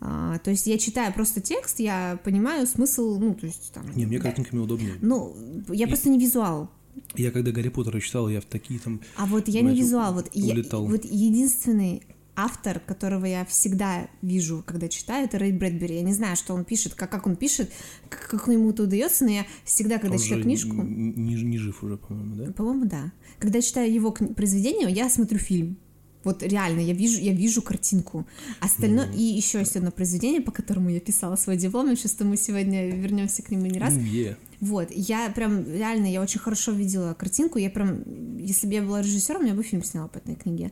А, 0.00 0.38
то 0.38 0.50
есть 0.50 0.66
я 0.66 0.78
читаю 0.78 1.12
просто 1.12 1.40
текст, 1.40 1.78
я 1.78 2.18
понимаю 2.24 2.66
смысл, 2.66 3.18
ну 3.18 3.34
то 3.34 3.46
есть 3.46 3.72
там. 3.72 3.84
Не, 3.94 4.06
мне 4.06 4.18
картинками 4.18 4.58
да. 4.58 4.64
удобнее. 4.64 4.94
Ну 5.00 5.36
я 5.68 5.86
и... 5.86 5.88
просто 5.88 6.08
не 6.08 6.18
визуал. 6.18 6.70
Я 7.14 7.30
когда 7.30 7.52
Гарри 7.52 7.68
Поттера 7.68 8.00
читал, 8.00 8.28
я 8.28 8.40
в 8.40 8.44
такие 8.44 8.80
там... 8.80 9.00
А 9.16 9.26
вот 9.26 9.48
я 9.48 9.60
не 9.62 9.76
визуал, 9.76 10.14
вот, 10.14 10.30
улетал. 10.34 10.84
я, 10.84 10.90
вот 10.90 11.04
единственный 11.04 12.02
автор, 12.34 12.80
которого 12.80 13.26
я 13.26 13.44
всегда 13.44 14.08
вижу, 14.22 14.62
когда 14.66 14.88
читаю, 14.88 15.26
это 15.26 15.38
Рэй 15.38 15.52
Брэдбери. 15.52 15.96
Я 15.96 16.02
не 16.02 16.12
знаю, 16.12 16.36
что 16.36 16.54
он 16.54 16.64
пишет, 16.64 16.94
как, 16.94 17.10
как 17.10 17.26
он 17.26 17.36
пишет, 17.36 17.70
как, 18.08 18.28
как 18.28 18.48
ему 18.48 18.70
это 18.70 18.84
удается, 18.84 19.24
но 19.24 19.30
я 19.30 19.46
всегда, 19.64 19.98
когда 19.98 20.16
он 20.16 20.22
читаю 20.22 20.42
книжку... 20.42 20.74
Не, 20.74 21.34
не 21.34 21.58
жив 21.58 21.82
уже, 21.82 21.96
по-моему, 21.96 22.36
да? 22.36 22.52
По-моему, 22.52 22.86
да. 22.86 23.12
Когда 23.38 23.58
я 23.58 23.62
читаю 23.62 23.92
его 23.92 24.12
произведение, 24.12 24.90
я 24.90 25.10
смотрю 25.10 25.38
фильм. 25.38 25.76
Вот 26.24 26.42
реально, 26.42 26.80
я 26.80 26.92
вижу, 26.92 27.20
я 27.20 27.32
вижу 27.32 27.62
картинку. 27.62 28.26
Остальное, 28.60 29.06
mm. 29.06 29.16
и 29.16 29.22
еще 29.22 29.58
есть 29.58 29.76
одно 29.76 29.90
произведение, 29.90 30.40
по 30.40 30.52
которому 30.52 30.88
я 30.90 31.00
писала 31.00 31.36
свой 31.36 31.56
диплом, 31.56 31.90
я 31.90 31.96
что 31.96 32.24
мы 32.24 32.36
сегодня 32.36 32.90
вернемся 32.90 33.42
к 33.42 33.50
нему 33.50 33.66
не 33.66 33.78
раз. 33.78 33.94
Yeah. 33.94 34.36
Вот, 34.60 34.88
я 34.92 35.28
прям, 35.30 35.64
реально, 35.66 36.06
я 36.06 36.22
очень 36.22 36.38
хорошо 36.38 36.72
видела 36.72 37.14
картинку, 37.14 37.58
я 37.58 37.68
прям, 37.68 38.38
если 38.38 38.68
бы 38.68 38.74
я 38.74 38.82
была 38.82 39.02
режиссером, 39.02 39.44
я 39.44 39.54
бы 39.54 39.62
фильм 39.64 39.82
сняла 39.82 40.06
по 40.06 40.18
этой 40.18 40.36
книге. 40.36 40.70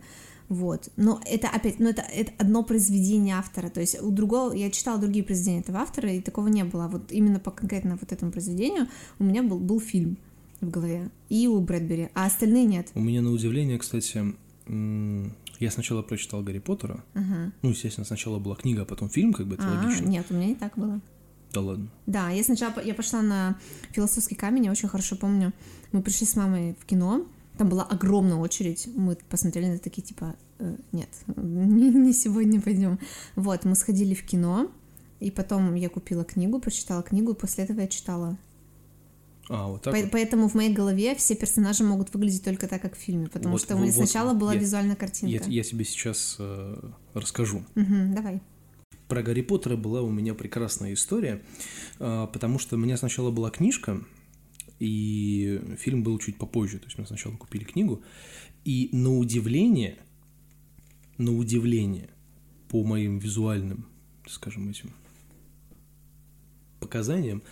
Вот. 0.51 0.90
Но 0.96 1.20
это 1.26 1.48
опять, 1.48 1.78
ну 1.78 1.88
это, 1.88 2.03
это 2.03 2.32
одно 2.36 2.64
произведение 2.64 3.36
автора. 3.36 3.68
То 3.70 3.80
есть 3.80 4.03
у 4.03 4.11
другого, 4.11 4.53
я 4.53 4.70
читала 4.70 4.98
другие 4.98 5.24
произведения 5.24 5.61
этого 5.61 5.78
автора, 5.78 6.12
и 6.12 6.20
такого 6.20 6.48
не 6.48 6.64
было. 6.64 6.88
Вот 6.88 7.12
именно 7.12 7.38
по 7.38 7.53
конкретно 7.53 7.96
вот 8.01 8.12
этому 8.12 8.32
произведению 8.32 8.88
у 9.20 9.24
меня 9.24 9.44
был, 9.44 9.61
был 9.61 9.80
фильм 9.80 10.18
в 10.61 10.68
голове. 10.68 11.11
И 11.28 11.46
у 11.46 11.61
Брэдбери, 11.61 12.09
а 12.14 12.26
остальные 12.26 12.64
нет. 12.64 12.90
У 12.94 13.01
меня 13.01 13.22
на 13.22 13.30
удивление, 13.30 13.78
кстати, 13.78 14.34
я 15.61 15.70
сначала 15.70 16.02
прочитал 16.02 16.42
Гарри 16.42 16.58
Поттера. 16.58 17.04
Ага. 17.14 17.52
Ну, 17.62 17.70
естественно, 17.70 18.06
сначала 18.06 18.38
была 18.38 18.56
книга, 18.56 18.82
а 18.82 18.84
потом 18.84 19.11
фильм, 19.11 19.32
как 19.32 19.46
бы 19.46 19.54
это 19.54 19.64
а, 19.66 19.74
логично. 19.74 20.06
Нет, 20.06 20.26
у 20.30 20.34
меня 20.34 20.46
не 20.46 20.54
так 20.54 20.76
было. 20.76 21.00
Да 21.52 21.61
ладно. 21.61 21.88
Да, 22.06 22.30
я 22.30 22.42
сначала 22.42 22.80
я 22.82 22.94
пошла 22.94 23.22
на 23.22 23.58
философский 23.92 24.34
камень, 24.34 24.64
я 24.64 24.70
очень 24.70 24.88
хорошо 24.88 25.16
помню. 25.16 25.52
Мы 25.92 26.02
пришли 26.02 26.26
с 26.26 26.34
мамой 26.34 26.76
в 26.80 26.86
кино, 26.86 27.26
там 27.58 27.68
была 27.68 27.82
огромная 27.82 28.36
очередь. 28.36 28.88
Мы 28.94 29.16
посмотрели 29.28 29.66
на 29.66 29.78
такие 29.78 30.02
типа, 30.02 30.34
э, 30.58 30.76
нет, 30.92 31.11
не, 31.36 31.90
не 31.90 32.12
сегодня 32.14 32.61
пойдем. 32.61 32.98
Вот, 33.36 33.64
мы 33.64 33.74
сходили 33.74 34.14
в 34.14 34.24
кино, 34.24 34.70
и 35.18 35.30
потом 35.30 35.74
я 35.74 35.90
купила 35.90 36.24
книгу, 36.24 36.58
прочитала 36.58 37.02
книгу, 37.02 37.32
и 37.32 37.36
после 37.36 37.64
этого 37.64 37.80
я 37.80 37.88
читала. 37.88 38.38
А, 39.53 39.66
вот 39.66 39.82
так 39.82 39.92
По- 39.92 40.01
вот. 40.01 40.11
Поэтому 40.12 40.48
в 40.48 40.55
моей 40.55 40.72
голове 40.72 41.14
все 41.16 41.34
персонажи 41.34 41.82
могут 41.82 42.14
выглядеть 42.14 42.44
только 42.44 42.68
так, 42.68 42.80
как 42.80 42.94
в 42.96 43.01
фильме, 43.01 43.26
потому 43.26 43.53
Вот, 43.55 43.61
что 43.62 43.74
у 43.74 43.78
меня 43.80 43.92
вот, 43.92 43.96
сначала 44.09 44.32
была 44.32 44.55
я- 44.55 44.61
визуальная 44.61 44.94
картинка. 44.94 45.44
Я, 45.44 45.51
я 45.51 45.62
тебе 45.64 45.84
сейчас 45.84 46.36
э, 46.38 46.90
расскажу. 47.14 47.64
Мгм, 47.74 48.14
давай. 48.14 48.40
Про 49.09 49.22
Гарри 49.24 49.40
Поттера 49.42 49.76
была 49.76 50.03
у 50.03 50.11
меня 50.11 50.34
прекрасная 50.34 50.94
история, 50.94 51.42
э, 51.98 52.28
потому 52.32 52.61
что 52.61 52.76
у 52.76 52.78
меня 52.78 52.96
сначала 52.96 53.32
была 53.32 53.51
книжка, 53.51 54.01
и 54.78 55.61
фильм 55.78 56.05
был 56.05 56.16
чуть 56.20 56.38
попозже. 56.38 56.78
То 56.78 56.84
есть 56.86 56.96
мы 56.96 57.05
сначала 57.07 57.34
купили 57.36 57.64
книгу, 57.64 58.03
и 58.64 58.88
на 58.92 59.18
удивление, 59.18 59.98
на 61.18 61.36
удивление, 61.36 62.09
по 62.68 62.84
моим 62.84 63.18
визуальным, 63.18 63.86
скажем, 64.28 64.68
этим 64.70 64.92
показаниям, 66.78 67.42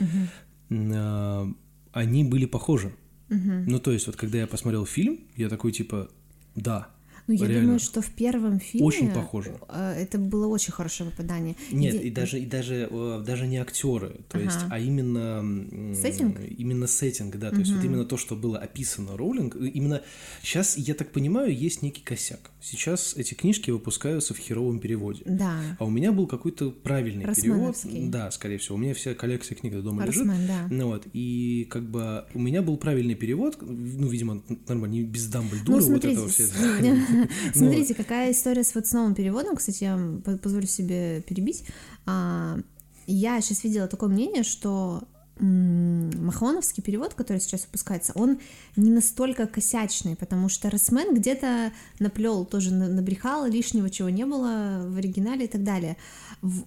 э, 0.70 1.53
они 1.99 2.24
были 2.24 2.46
похожи. 2.46 2.94
Мгм. 3.28 3.64
Ну, 3.66 3.78
то 3.78 3.92
есть, 3.92 4.07
вот 4.07 4.16
когда 4.16 4.38
я 4.38 4.46
посмотрел 4.46 4.86
фильм, 4.86 5.20
я 5.36 5.49
такой, 5.49 5.72
типа, 5.72 6.09
да, 6.55 6.88
Ну, 7.29 7.35
я 7.35 7.47
Реально. 7.47 7.62
думаю, 7.62 7.79
что 7.79 8.01
в 8.01 8.11
первом 8.11 8.59
фильме 8.59 8.87
Очень 8.87 9.11
похоже. 9.12 9.55
э, 9.68 9.93
это 10.03 10.18
было 10.18 10.47
очень 10.47 10.72
хорошее 10.72 11.11
попадание. 11.11 11.55
Нет, 11.70 11.95
Иде- 11.95 12.03
и 12.05 12.11
даже 12.11 12.41
и 12.41 12.47
даже 12.47 12.89
э, 12.91 13.22
даже 13.24 13.47
не 13.47 13.59
актеры, 13.59 14.16
то 14.31 14.39
есть, 14.41 14.57
Ага. 14.57 14.68
а 14.72 14.79
именно 14.79 15.95
Сеттинг? 15.95 16.39
именно 16.57 16.87
сеттинг, 16.87 17.37
да, 17.37 17.51
то 17.51 17.57
есть 17.59 17.70
вот 17.72 17.85
именно 17.85 18.05
то, 18.07 18.16
что 18.16 18.35
было 18.35 18.59
описано 18.59 19.16
Роулинг, 19.16 19.57
именно 19.57 20.01
сейчас 20.43 20.76
я 20.79 20.95
так 20.95 21.12
понимаю, 21.12 21.55
есть 21.55 21.83
некий 21.83 22.03
косяк. 22.03 22.51
Сейчас 22.61 23.14
эти 23.16 23.35
книжки 23.35 23.70
выпускаются 23.70 24.33
в 24.35 24.39
херовом 24.39 24.81
переводе. 24.81 25.22
Да. 25.26 25.61
А 25.79 25.85
у 25.85 25.91
меня 25.91 26.12
был 26.12 26.26
какой-то 26.26 26.70
правильный 26.70 27.26
перевод. 27.35 27.76
Да, 28.11 28.31
скорее 28.31 28.59
всего. 28.59 28.76
У 28.76 28.79
меня 28.79 28.95
вся 28.95 29.14
коллекция 29.14 29.55
книг 29.55 29.74
дома 29.83 30.05
лежит. 30.07 30.26
Росмен, 30.26 30.47
да. 30.47 30.66
Ну 30.70 30.87
вот, 30.89 31.07
и 31.12 31.66
как 31.70 31.89
бы 31.89 32.24
у 32.35 32.39
меня 32.41 32.62
был 32.62 32.76
правильный 32.79 33.14
перевод, 33.14 33.59
ну, 33.61 34.09
видимо, 34.09 34.43
нормально, 34.66 34.95
не 34.95 35.03
без 35.03 35.26
Дамблдора, 35.26 35.81
Ну, 35.81 35.93
вот 35.93 36.05
этого 36.05 36.29
все. 36.29 36.47
смотрите, 37.55 37.95
какая 37.95 38.33
история 38.33 38.64
с 38.64 38.75
вот 38.75 38.87
с 38.87 38.93
новым 38.93 39.14
переводом, 39.14 39.57
кстати, 39.57 39.85
я 39.85 40.37
позволю 40.39 40.66
себе 40.66 41.23
перебить. 41.23 41.64
А, 42.07 42.59
Я 43.07 43.41
сейчас 43.41 43.64
видела 43.64 43.87
такое 43.89 44.09
мнение, 44.11 44.43
что 44.43 45.03
махоновский 45.41 46.83
перевод, 46.83 47.14
который 47.14 47.41
сейчас 47.41 47.64
выпускается, 47.64 48.12
он 48.16 48.39
не 48.77 48.91
настолько 48.91 49.47
косячный, 49.47 50.16
потому 50.16 50.49
что 50.49 50.69
Росмен 50.69 51.14
где-то 51.14 51.73
наплел, 52.01 52.45
тоже 52.45 52.73
на- 52.75 52.89
набрехал 52.89 53.47
лишнего, 53.47 53.89
чего 53.89 54.09
не 54.09 54.27
было 54.27 54.83
в 54.87 54.97
оригинале 54.97 55.45
и 55.45 55.49
так 55.49 55.62
далее. 55.62 55.97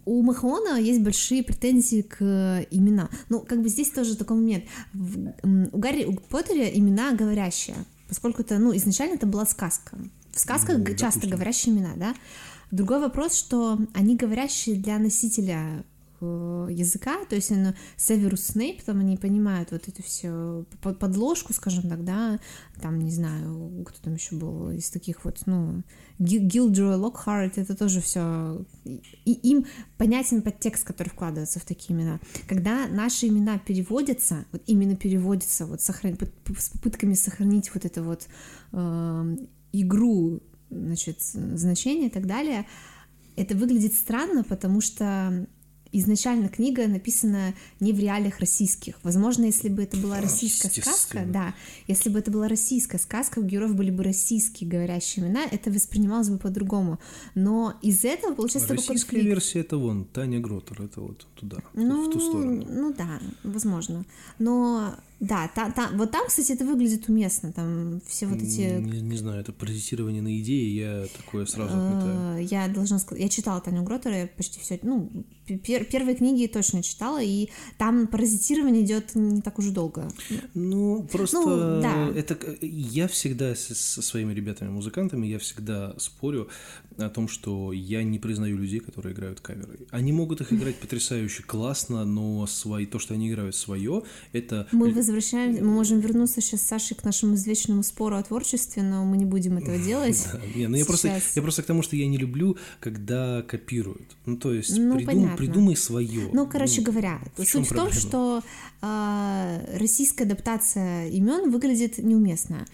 У 0.05 0.21
Махона 0.21 0.79
есть 0.79 1.01
большие 1.01 1.43
претензии 1.43 2.01
к 2.01 2.65
именам. 2.71 3.09
Ну, 3.29 3.41
как 3.41 3.61
бы 3.61 3.69
здесь 3.69 3.89
тоже. 3.91 4.15
В- 4.93 5.33
м, 5.43 5.69
у 5.71 5.77
Гарри 5.77 6.05
у 6.05 6.13
Поттера 6.13 6.65
имена 6.67 7.11
говорящие, 7.13 7.75
поскольку 8.07 8.41
это, 8.41 8.57
ну, 8.57 8.75
изначально 8.75 9.15
это 9.15 9.25
была 9.27 9.45
сказка. 9.45 9.97
В 10.33 10.39
сказках 10.39 10.77
Ну, 10.77 10.85
часто 10.85 11.05
допустим. 11.21 11.29
говорящие 11.31 11.75
имена, 11.75 11.93
да. 11.95 12.15
Другой 12.71 12.99
вопрос, 12.99 13.35
что 13.35 13.79
они 13.93 14.15
говорящие 14.15 14.75
для 14.77 14.97
носителя 14.97 15.83
э, 16.21 16.67
языка, 16.71 17.25
то 17.27 17.35
есть 17.35 17.51
он 17.51 17.73
Северус 17.97 18.43
Снейп, 18.45 18.81
там 18.83 18.99
они 18.99 19.17
понимают 19.17 19.71
вот 19.71 19.87
эту 19.87 20.01
всю 20.03 20.65
под- 20.81 20.99
подложку, 20.99 21.51
скажем 21.51 21.89
так, 21.89 22.05
да, 22.05 22.39
там, 22.81 22.99
не 22.99 23.11
знаю, 23.11 23.83
кто 23.85 23.97
там 24.03 24.13
еще 24.13 24.35
был 24.35 24.69
из 24.71 24.89
таких 24.89 25.25
вот, 25.25 25.41
ну, 25.47 25.81
Гил- 26.19 26.43
Гилдрой, 26.47 26.95
Локхарт, 26.95 27.57
это 27.57 27.75
тоже 27.75 27.99
все, 28.01 28.63
и 28.85 29.33
им 29.33 29.65
понятен 29.97 30.41
подтекст, 30.43 30.83
который 30.85 31.09
вкладывается 31.09 31.59
в 31.59 31.65
такие 31.65 31.97
имена. 31.97 32.19
Когда 32.47 32.87
наши 32.87 33.27
имена 33.27 33.57
переводятся, 33.57 34.45
вот 34.51 34.61
именно 34.67 34.95
переводятся, 34.95 35.65
вот 35.65 35.81
сохран... 35.81 36.17
с 36.57 36.69
попытками 36.69 37.15
сохранить 37.15 37.73
вот 37.73 37.83
это 37.85 38.03
вот 38.03 38.27
э, 38.73 39.35
игру, 39.73 40.41
значит, 40.69 41.21
значения 41.21 42.07
и 42.07 42.11
так 42.11 42.27
далее, 42.27 42.65
это 43.35 43.55
выглядит 43.55 43.93
странно, 43.93 44.43
потому 44.43 44.81
что 44.81 45.47
изначально 45.93 46.47
книга 46.47 46.87
написана 46.87 47.53
не 47.81 47.91
в 47.91 47.99
реалиях 47.99 48.39
российских. 48.39 48.95
Возможно, 49.03 49.43
если 49.45 49.67
бы 49.67 49.83
это 49.83 49.97
была 49.97 50.21
российская 50.21 50.69
сказка, 50.69 51.23
да, 51.25 51.53
если 51.87 52.09
бы 52.09 52.19
это 52.19 52.31
была 52.31 52.47
российская 52.47 52.97
сказка, 52.97 53.39
у 53.39 53.43
героев 53.43 53.75
были 53.75 53.91
бы 53.91 54.03
российские 54.03 54.69
говорящие 54.69 55.25
имена, 55.25 55.43
это 55.43 55.69
воспринималось 55.69 56.29
бы 56.29 56.37
по-другому. 56.37 56.99
Но 57.35 57.73
из 57.81 58.05
этого 58.05 58.35
получается 58.35 58.69
такой 58.69 58.77
Российская 58.87 59.11
конфликт. 59.11 59.25
версия 59.27 59.59
это 59.59 59.77
вон 59.77 60.05
Таня 60.05 60.39
Гротер, 60.39 60.81
это 60.81 61.01
вот 61.01 61.27
туда, 61.35 61.57
Ну, 61.73 62.07
в 62.09 62.13
ту 62.13 62.19
сторону. 62.21 62.65
ну 62.69 62.93
да, 62.93 63.19
возможно. 63.43 64.05
Но 64.39 64.95
да, 65.21 65.47
та, 65.55 65.69
та- 65.69 65.91
вот 65.93 66.11
там, 66.11 66.27
кстати, 66.27 66.51
это 66.53 66.65
выглядит 66.65 67.07
уместно. 67.09 67.51
Там 67.53 68.01
все 68.07 68.25
вот 68.25 68.41
эти 68.41 68.79
Не, 68.79 69.01
не 69.01 69.17
знаю, 69.17 69.41
это 69.41 69.53
паразитирование 69.53 70.21
на 70.21 70.39
идее, 70.39 70.75
я 70.75 71.05
такое 71.17 71.45
сразу 71.45 71.73
отметаю. 71.77 72.39
Э, 72.39 72.43
Я 72.43 72.67
должна 72.67 72.99
сказать, 72.99 73.23
я 73.23 73.29
читала 73.29 73.61
Таню 73.61 73.83
Гротера, 73.83 74.17
я 74.17 74.27
почти 74.27 74.59
все, 74.59 74.79
ну, 74.83 75.11
пер- 75.47 75.85
первые 75.85 76.15
книги 76.15 76.47
точно 76.47 76.81
читала, 76.81 77.21
и 77.21 77.49
там 77.77 78.07
паразитирование 78.07 78.83
идет 78.83 79.15
не 79.15 79.41
так 79.41 79.59
уже 79.59 79.71
долго. 79.71 80.11
Ну, 80.55 81.07
просто 81.11 81.37
Ну, 81.39 81.81
да. 81.81 82.09
это 82.15 82.37
я 82.61 83.07
всегда 83.07 83.53
с- 83.55 83.75
со 83.75 84.01
своими 84.01 84.33
ребятами-музыкантами, 84.33 85.27
я 85.27 85.37
всегда 85.37 85.93
спорю 85.97 86.47
о 86.97 87.09
том, 87.09 87.27
что 87.27 87.73
я 87.73 88.03
не 88.03 88.17
признаю 88.19 88.57
людей, 88.57 88.79
которые 88.79 89.13
играют 89.13 89.39
каверы. 89.39 89.79
Они 89.91 90.11
могут 90.11 90.41
их 90.41 90.51
играть 90.53 90.75
потрясающе 90.77 91.43
классно, 91.43 92.05
но 92.05 92.47
свои, 92.47 92.85
то, 92.85 92.99
что 92.99 93.13
они 93.13 93.29
играют 93.29 93.55
свое, 93.55 94.01
это... 94.33 94.67
Мы 94.71 94.91
возвращаемся, 95.11 95.63
мы 95.63 95.71
можем 95.71 95.99
вернуться 95.99 96.41
сейчас 96.41 96.61
с 96.61 96.67
Сашей 96.67 96.95
к 96.95 97.03
нашему 97.03 97.35
извечному 97.35 97.83
спору 97.83 98.17
о 98.17 98.23
творчестве, 98.23 98.83
но 98.83 99.05
мы 99.05 99.17
не 99.17 99.25
будем 99.25 99.57
этого 99.57 99.77
делать. 99.85 100.27
Не, 100.55 100.67
ну 100.67 100.77
я 100.77 100.85
просто, 100.85 101.21
я 101.35 101.41
просто 101.41 101.63
к 101.63 101.65
тому, 101.65 101.81
что 101.81 101.95
я 101.95 102.07
не 102.07 102.17
люблю, 102.17 102.57
когда 102.79 103.41
копируют. 103.43 104.15
Ну, 104.25 104.37
то 104.37 104.53
есть, 104.53 104.77
Ну, 104.77 104.99
придумай 105.37 105.75
свое. 105.75 106.29
Ну, 106.33 106.47
короче 106.47 106.81
говоря, 106.81 107.19
в 107.37 107.43
суть 107.45 107.69
в 107.69 107.75
том, 107.75 107.91
что 107.91 108.41
а, 108.81 109.61
российская 109.73 110.23
адаптация 110.23 111.09
имен 111.09 111.51
выглядит 111.51 111.97
неуместно. 111.97 112.65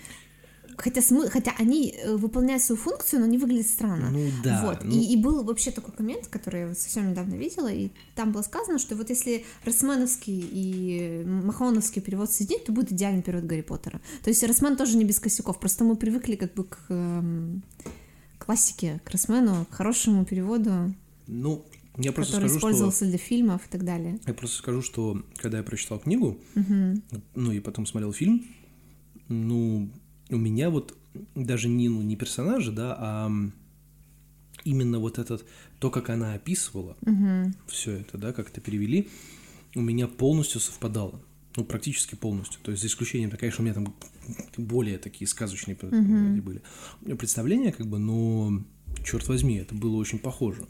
Хотя, 0.77 1.01
смы... 1.01 1.27
Хотя 1.29 1.53
они 1.57 1.95
э, 1.97 2.15
выполняют 2.15 2.61
свою 2.61 2.79
функцию, 2.79 3.19
но 3.19 3.25
они 3.25 3.37
выглядят 3.37 3.67
странно. 3.67 4.11
Ну 4.11 4.29
да. 4.43 4.61
Вот. 4.63 4.83
ну, 4.83 4.91
И, 4.91 5.13
и 5.13 5.17
был 5.17 5.43
вообще 5.43 5.71
такой 5.71 5.93
коммент, 5.93 6.27
который 6.27 6.61
я 6.61 6.67
вот 6.67 6.77
совсем 6.77 7.09
недавно 7.09 7.33
видела, 7.33 7.67
и 7.67 7.89
там 8.15 8.31
было 8.31 8.43
сказано, 8.43 8.77
что 8.77 8.95
вот 8.95 9.09
если 9.09 9.43
Росмановский 9.65 10.39
и 10.39 11.23
Махоновский 11.25 12.01
перевод 12.01 12.31
соединить, 12.31 12.65
то 12.65 12.71
будет 12.71 12.91
идеальный 12.91 13.23
перевод 13.23 13.45
Гарри 13.45 13.61
Поттера. 13.61 13.99
То 14.23 14.29
есть 14.29 14.43
Росман 14.43 14.77
тоже 14.77 14.97
не 14.97 15.05
без 15.05 15.19
косяков, 15.19 15.59
просто 15.59 15.83
мы 15.83 15.95
привыкли 15.95 16.35
как 16.35 16.53
бы 16.53 16.63
к 16.63 16.77
эм, 16.89 17.63
классике, 18.37 19.01
к 19.03 19.09
Росмену, 19.09 19.65
к 19.71 19.73
хорошему 19.73 20.25
переводу, 20.25 20.93
ну, 21.25 21.65
я 21.97 22.11
просто 22.11 22.33
который 22.35 22.49
скажу, 22.49 22.59
что... 22.59 22.69
использовался 22.69 23.05
для 23.05 23.17
фильмов 23.17 23.65
и 23.65 23.69
так 23.69 23.83
далее. 23.83 24.19
Я 24.25 24.33
просто 24.33 24.57
скажу, 24.57 24.81
что 24.81 25.23
когда 25.37 25.57
я 25.57 25.63
прочитал 25.63 25.99
книгу, 25.99 26.37
Мгм. 26.55 27.01
ну 27.35 27.51
и 27.51 27.59
потом 27.59 27.85
смотрел 27.85 28.13
фильм, 28.13 28.45
ну, 29.27 29.89
у 30.29 30.37
меня 30.37 30.69
вот 30.69 30.95
даже 31.35 31.67
не, 31.69 31.89
ну, 31.89 32.01
не 32.01 32.15
персонажи, 32.15 32.71
да, 32.71 32.95
а 32.99 33.31
именно 34.63 34.99
вот 34.99 35.17
этот, 35.19 35.45
то, 35.79 35.89
как 35.89 36.09
она 36.09 36.33
описывала 36.33 36.97
Мгм. 37.01 37.55
все 37.67 37.93
это, 37.93 38.17
да, 38.17 38.33
как 38.33 38.49
это 38.49 38.59
перевели, 38.61 39.07
у 39.75 39.81
меня 39.81 40.07
полностью 40.07 40.59
совпадало. 40.59 41.21
Ну, 41.55 41.63
практически 41.63 42.13
полностью. 42.15 42.59
То 42.61 42.71
есть, 42.71 42.81
за 42.81 42.87
исключением, 42.87 43.31
конечно, 43.31 43.61
у 43.61 43.65
меня 43.65 43.73
там 43.73 43.95
более 44.57 44.99
такие 44.99 45.27
сказочные 45.27 45.77
Мгм. 45.81 46.41
были 46.41 46.61
представления, 47.15 47.71
как 47.71 47.87
бы, 47.87 47.97
но, 47.97 48.61
черт 49.03 49.27
возьми, 49.27 49.55
это 49.55 49.73
было 49.73 49.95
очень 49.95 50.19
похоже. 50.19 50.67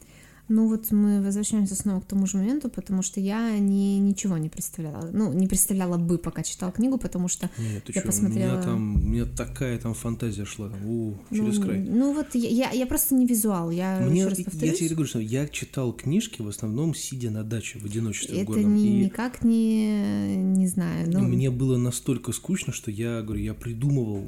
Ну 0.48 0.66
вот 0.66 0.90
мы 0.92 1.20
возвращаемся 1.20 1.74
снова 1.74 2.00
к 2.00 2.06
тому 2.06 2.26
же 2.26 2.38
моменту, 2.38 2.70
потому 2.70 3.02
что 3.02 3.20
я 3.20 3.58
не, 3.58 3.98
ничего 3.98 4.38
не 4.38 4.48
представляла. 4.48 5.10
Ну, 5.12 5.30
не 5.32 5.46
представляла 5.46 5.98
бы, 5.98 6.16
пока 6.16 6.42
читала 6.42 6.72
книгу, 6.72 6.96
потому 6.96 7.28
что 7.28 7.50
Нет, 7.58 7.84
Я 7.88 7.94
чё, 7.94 8.00
у 8.00 8.06
посмотрела- 8.06 8.52
меня 8.52 8.62
там, 8.62 8.96
у 8.96 9.08
меня 9.08 9.24
такая 9.26 9.78
там 9.78 9.92
фантазия 9.92 10.46
шла, 10.46 10.70
у, 10.86 11.12
через 11.30 11.58
ну, 11.58 11.64
край. 11.64 11.80
Ну 11.80 12.14
вот 12.14 12.34
я, 12.34 12.48
я, 12.48 12.70
я 12.70 12.86
просто 12.86 13.14
не 13.14 13.26
визуал. 13.26 13.70
Я 13.70 14.00
Мне, 14.00 14.20
еще 14.20 14.28
раз 14.30 14.38
я 14.38 14.44
повторюсь. 14.46 14.78
тебе 14.78 14.88
говорю, 14.90 15.08
что 15.08 15.18
я 15.20 15.46
читал 15.48 15.92
книжки 15.92 16.40
в 16.40 16.48
основном 16.48 16.94
сидя 16.94 17.30
на 17.30 17.44
даче 17.44 17.78
в 17.78 17.84
одиночестве 17.84 18.38
в 18.38 18.42
это 18.42 18.46
горном. 18.52 18.74
не, 18.74 19.02
и 19.02 19.04
никак 19.04 19.44
не, 19.44 20.36
не 20.36 20.66
знаю. 20.66 21.10
Ну, 21.12 21.20
мне 21.20 21.50
было 21.50 21.76
настолько 21.76 22.32
скучно, 22.32 22.72
что 22.72 22.90
я 22.90 23.20
говорю, 23.20 23.42
я 23.42 23.52
придумывал. 23.54 24.24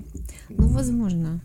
ну 0.50 0.68
возможно. 0.68 1.40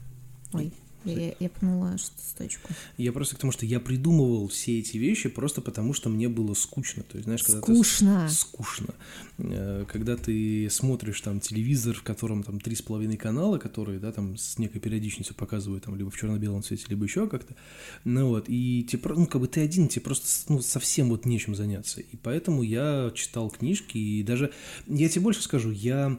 Ой, 0.53 0.71
я, 1.05 1.33
я 1.39 1.49
пнула 1.49 1.97
что 1.97 2.11
стоечку. 2.21 2.69
Я 2.97 3.11
просто 3.11 3.35
к 3.35 3.39
тому, 3.39 3.51
что 3.51 3.65
я 3.65 3.79
придумывал 3.79 4.47
все 4.47 4.79
эти 4.79 4.97
вещи 4.97 5.29
просто 5.29 5.61
потому, 5.61 5.93
что 5.93 6.09
мне 6.09 6.29
было 6.29 6.53
скучно. 6.53 7.03
То 7.03 7.17
есть, 7.17 7.25
знаешь, 7.25 7.43
когда 7.43 7.61
ты 7.61 7.73
Скучно. 7.75 8.29
скучно. 8.29 8.93
Э, 9.37 9.85
Когда 9.87 10.17
ты 10.17 10.69
смотришь 10.69 11.21
там 11.21 11.39
телевизор, 11.39 11.95
в 11.95 12.03
котором 12.03 12.43
там 12.43 12.59
три 12.59 12.75
с 12.75 12.81
половиной 12.81 13.17
канала, 13.17 13.57
которые, 13.57 13.99
да, 13.99 14.11
там 14.11 14.37
с 14.37 14.57
некой 14.57 14.81
периодичностью 14.81 15.35
показывают 15.35 15.83
там 15.85 15.95
либо 15.95 16.09
в 16.09 16.17
черно-белом 16.17 16.63
цвете, 16.63 16.85
либо 16.89 17.05
еще 17.05 17.27
как-то, 17.27 17.55
ну 18.03 18.27
вот, 18.29 18.45
и 18.47 18.83
тебе, 18.83 19.01
ну, 19.15 19.25
как 19.27 19.41
бы 19.41 19.47
ты 19.47 19.61
один, 19.61 19.87
тебе 19.87 20.01
просто, 20.01 20.27
ну, 20.51 20.61
совсем 20.61 21.09
вот 21.09 21.25
нечем 21.25 21.55
заняться. 21.55 22.01
И 22.01 22.15
поэтому 22.17 22.63
я 22.63 23.11
читал 23.15 23.49
книжки, 23.49 23.97
и 23.97 24.23
даже, 24.23 24.51
я 24.87 25.09
тебе 25.09 25.21
больше 25.21 25.41
скажу, 25.41 25.71
я... 25.71 26.17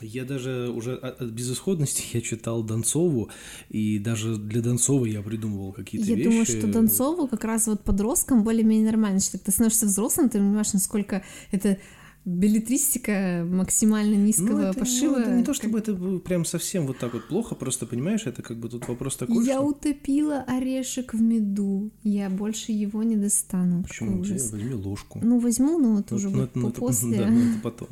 я 0.00 0.24
даже 0.24 0.70
уже 0.74 0.96
от, 0.96 1.20
безысходности 1.22 2.04
я 2.12 2.20
читал 2.20 2.62
Донцову, 2.62 3.30
и 3.68 3.98
даже 3.98 4.36
для 4.36 4.60
Донцова 4.62 5.04
я 5.04 5.22
придумывал 5.22 5.72
какие-то 5.72 6.08
Я 6.08 6.16
вещи. 6.16 6.28
думаю, 6.28 6.46
что 6.46 6.66
Донцову 6.66 7.28
как 7.28 7.44
раз 7.44 7.66
вот 7.66 7.82
подросткам 7.82 8.44
более-менее 8.44 8.86
нормально 8.86 9.20
читать. 9.20 9.42
Ты 9.42 9.52
становишься 9.52 9.86
взрослым, 9.86 10.28
ты 10.28 10.38
понимаешь, 10.38 10.72
насколько 10.72 11.22
это 11.50 11.78
билетристика 12.24 13.46
максимально 13.48 14.14
низкого 14.14 14.48
Ну, 14.48 14.58
это, 14.68 14.78
пошива. 14.78 15.16
ну, 15.16 15.20
это 15.20 15.30
не 15.32 15.42
то, 15.42 15.52
как- 15.52 15.56
чтобы 15.56 15.78
это 15.78 15.92
было 15.94 16.18
прям 16.18 16.44
совсем 16.44 16.86
вот 16.86 16.98
так 16.98 17.12
вот 17.12 17.28
плохо, 17.28 17.54
просто 17.54 17.86
понимаешь, 17.86 18.26
это 18.26 18.42
как 18.42 18.58
бы 18.58 18.68
тут 18.70 18.88
вопрос 18.88 19.16
такой, 19.16 19.44
Я 19.46 19.54
что... 19.56 19.62
утопила 19.66 20.42
орешек 20.46 21.12
в 21.12 21.20
меду. 21.20 21.90
Я 22.02 22.30
больше 22.30 22.72
его 22.72 23.02
не 23.02 23.16
достану. 23.16 23.82
Почему? 23.82 24.20
Ужас. 24.20 24.50
возьми 24.52 24.72
ложку. 24.74 25.20
Ну, 25.22 25.38
возьму, 25.38 25.78
но 25.78 25.96
вот 25.96 26.10
Ну, 26.10 26.16
уже 26.16 26.30
ну, 26.30 26.36
будет 26.38 26.50
это- 26.50 26.58
ну, 26.58 26.68
это- 26.70 26.80
после. 26.80 27.18
да, 27.18 27.26
ну, 27.30 27.40
это 27.50 27.60
потом. 27.62 27.88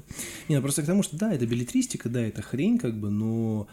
Не, 0.49 0.57
ну, 0.57 0.63
просто 0.63 0.83
к 0.83 0.87
тому, 0.87 1.03
что 1.03 1.17
да, 1.19 1.33
это 1.35 1.47
билетристика, 1.47 2.09
да, 2.09 2.21
это 2.23 2.41
хрень, 2.41 2.79
как 2.79 2.99
бы, 2.99 3.11
но 3.11 3.67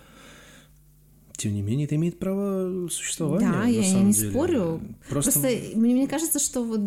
тем 1.38 1.53
не 1.53 1.62
менее 1.62 1.86
это 1.86 1.95
имеет 1.95 2.20
право 2.20 2.89
существования. 2.89 3.49
Да, 3.49 3.64
я- 3.66 3.80
я 3.82 4.01
не 4.03 4.12
деле. 4.12 4.30
спорю. 4.32 4.82
Просто, 5.07 5.32
Просто 5.39 5.57
мне, 5.78 5.93
мне 5.95 6.07
кажется, 6.07 6.38
что 6.39 6.66
вот 6.66 6.82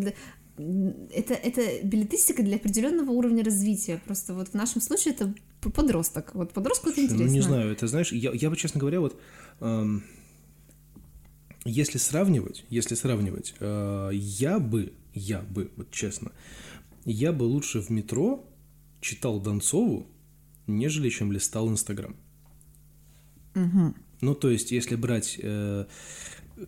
это, 0.57 1.33
это 1.33 1.85
билетристика 1.85 2.43
для 2.43 2.57
определенного 2.57 3.11
уровня 3.11 3.43
развития. 3.43 4.01
Просто 4.05 4.33
вот 4.33 4.49
в 4.49 4.53
нашем 4.53 4.81
случае 4.81 5.13
это 5.13 5.33
подросток. 5.71 6.31
Вот 6.35 6.53
подростку 6.53 6.89
это 6.89 7.01
интересно. 7.01 7.25
Ну, 7.25 7.31
не 7.31 7.41
знаю, 7.41 7.71
это, 7.71 7.87
знаешь, 7.87 8.11
я, 8.11 8.31
я 8.31 8.49
бы, 8.49 8.55
честно 8.55 8.79
говоря, 8.79 8.99
вот... 8.99 9.19
эм, 9.61 10.03
если 11.65 11.97
сравнивать, 11.97 12.65
если 12.69 12.95
сравнивать, 12.95 13.55
э, 13.59 14.09
я 14.13 14.59
бы, 14.59 14.93
я 15.13 15.41
бы, 15.41 15.71
вот 15.77 15.91
честно, 15.91 16.31
я 17.05 17.31
бы 17.31 17.43
лучше 17.43 17.79
в 17.79 17.89
метро 17.89 18.45
читал 18.99 19.39
Донцову, 19.39 20.07
нежели 20.67 21.09
чем 21.09 21.31
листал 21.31 21.69
Инстаграм. 21.69 22.15
Мгм. 23.53 23.95
Ну, 24.21 24.35
то 24.35 24.49
есть, 24.49 24.71
если 24.71 24.95
брать 24.95 25.39
э, 25.41 25.85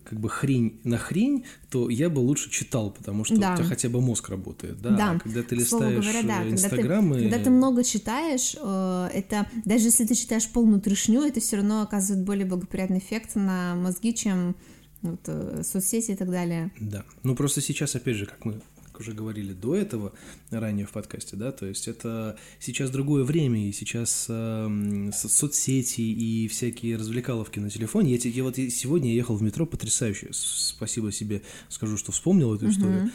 как 0.04 0.20
бы 0.20 0.30
хрень 0.30 0.80
на 0.84 0.98
хрень, 0.98 1.46
то 1.70 1.90
я 1.90 2.10
бы 2.10 2.20
лучше 2.20 2.50
читал, 2.50 2.92
потому 2.92 3.24
что 3.24 3.38
Да. 3.38 3.54
у 3.54 3.58
тебя 3.58 3.66
хотя 3.66 3.90
бы 3.90 4.02
мозг 4.02 4.30
работает, 4.30 4.82
да. 4.82 4.90
Да. 4.92 5.12
А 5.12 5.20
когда 5.20 5.44
ты 5.44 5.56
листаешь 5.56 6.04
говоря, 6.04 6.24
да, 6.24 6.42
э, 6.42 6.44
когда 6.44 6.44
ты- 6.44 6.52
Инстаграм 6.52 7.14
и... 7.16 7.22
Когда 7.22 7.40
ты 7.44 7.50
много 7.50 7.84
читаешь, 7.84 8.56
э, 8.60 9.10
это 9.14 9.48
даже 9.64 9.86
если 9.86 10.06
ты 10.06 10.16
читаешь 10.16 10.48
полную 10.50 10.82
трешню, 10.82 11.22
это 11.24 11.40
все 11.40 11.58
равно 11.58 11.82
оказывает 11.82 12.26
более 12.26 12.46
благоприятный 12.46 13.00
эффект 13.00 13.36
на 13.36 13.76
мозги, 13.76 14.14
чем 14.16 14.56
вот, 15.02 15.22
э, 15.28 15.62
соцсети 15.64 16.12
и 16.12 16.16
так 16.16 16.30
далее. 16.32 16.72
Да. 16.80 17.04
Ну 17.24 17.36
просто 17.36 17.62
сейчас, 17.62 17.96
опять 17.96 18.16
же, 18.16 18.26
как 18.26 18.44
мы 18.46 18.60
уже 19.00 19.14
говорили 19.14 19.54
до 19.54 19.76
этого, 19.76 20.14
ранее 20.50 20.86
в 20.86 20.92
подкасте, 20.92 21.36
да, 21.36 21.52
то 21.52 21.66
есть 21.66 21.88
это 21.88 22.38
сейчас 22.60 22.90
другое 22.90 23.24
время, 23.24 23.68
и 23.68 23.72
сейчас 23.72 24.12
со- 24.12 25.30
соцсети 25.30 26.02
и 26.02 26.48
всякие 26.48 26.98
развлекаловки 26.98 27.60
на 27.60 27.70
телефоне. 27.70 28.16
Я, 28.16 28.30
я 28.30 28.44
вот 28.44 28.56
сегодня 28.56 29.14
ехал 29.14 29.36
в 29.36 29.42
метро, 29.42 29.66
потрясающе, 29.66 30.30
спасибо 30.32 31.12
себе 31.12 31.42
скажу, 31.70 31.98
что 31.98 32.12
вспомнил 32.12 32.54
эту 32.54 32.70
историю. 32.70 33.12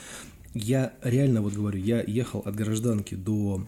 Я 0.52 0.94
реально 1.02 1.42
вот 1.42 1.52
говорю, 1.52 1.78
я 1.78 2.02
ехал 2.02 2.40
от 2.40 2.56
гражданки 2.56 3.14
до... 3.14 3.66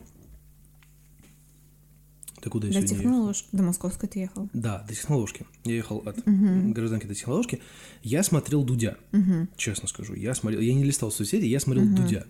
Ты 2.42 2.50
куда 2.50 2.66
До 2.66 2.72
сегодня. 2.86 3.32
До 3.52 3.62
Московской 3.62 4.08
ты 4.08 4.18
ехал. 4.18 4.48
Да, 4.52 4.84
до 4.88 4.94
техноложки. 4.94 5.46
Я 5.64 5.74
ехал 5.76 5.98
от 6.04 6.18
гражданки 6.26 7.06
до 7.06 7.14
техноложки. 7.14 7.60
Я 8.02 8.22
смотрел 8.24 8.64
Дудя, 8.64 8.96
честно 9.56 9.88
скажу. 9.88 10.14
Я 10.14 10.34
смотрел, 10.34 10.60
я 10.60 10.74
не 10.74 10.82
листал 10.84 11.10
соцсети, 11.12 11.44
я 11.46 11.60
смотрел 11.60 11.86
Дудя. 11.86 12.26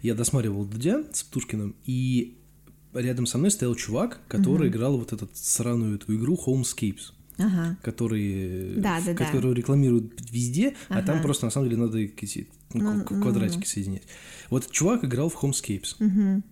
Я 0.00 0.14
досматривал 0.14 0.64
Дудя 0.64 1.02
с 1.12 1.24
Птушкиным, 1.24 1.74
и 1.84 2.36
рядом 2.94 3.26
со 3.26 3.36
мной 3.38 3.50
стоял 3.50 3.74
чувак, 3.74 4.20
который 4.28 4.68
играл 4.68 4.96
вот 4.96 5.12
эту 5.12 5.28
сраную 5.34 5.96
эту 5.96 6.14
игру 6.16 6.38
Homescapes 6.46 7.12
Ага. 7.38 7.76
который, 7.82 8.76
Да, 8.76 9.00
да, 9.00 9.12
да. 9.12 9.14
которую 9.14 9.54
рекламируют 9.54 10.12
везде, 10.30 10.74
а 10.88 11.02
там 11.02 11.16
Ага. 11.16 11.24
просто 11.24 11.44
на 11.46 11.50
самом 11.50 11.68
деле 11.68 11.80
надо 11.82 11.98
эти 11.98 12.48
ну, 12.74 12.92
Ну, 12.94 13.04
к- 13.04 13.10
ну, 13.10 13.22
квадратики 13.22 13.60
ну. 13.60 13.66
соединять. 13.66 14.02
Вот 14.50 14.62
этот 14.62 14.72
чувак 14.72 15.04
играл 15.04 15.28
в 15.30 15.42
Homescapes. 15.42 15.96
Мгм. 16.00 16.44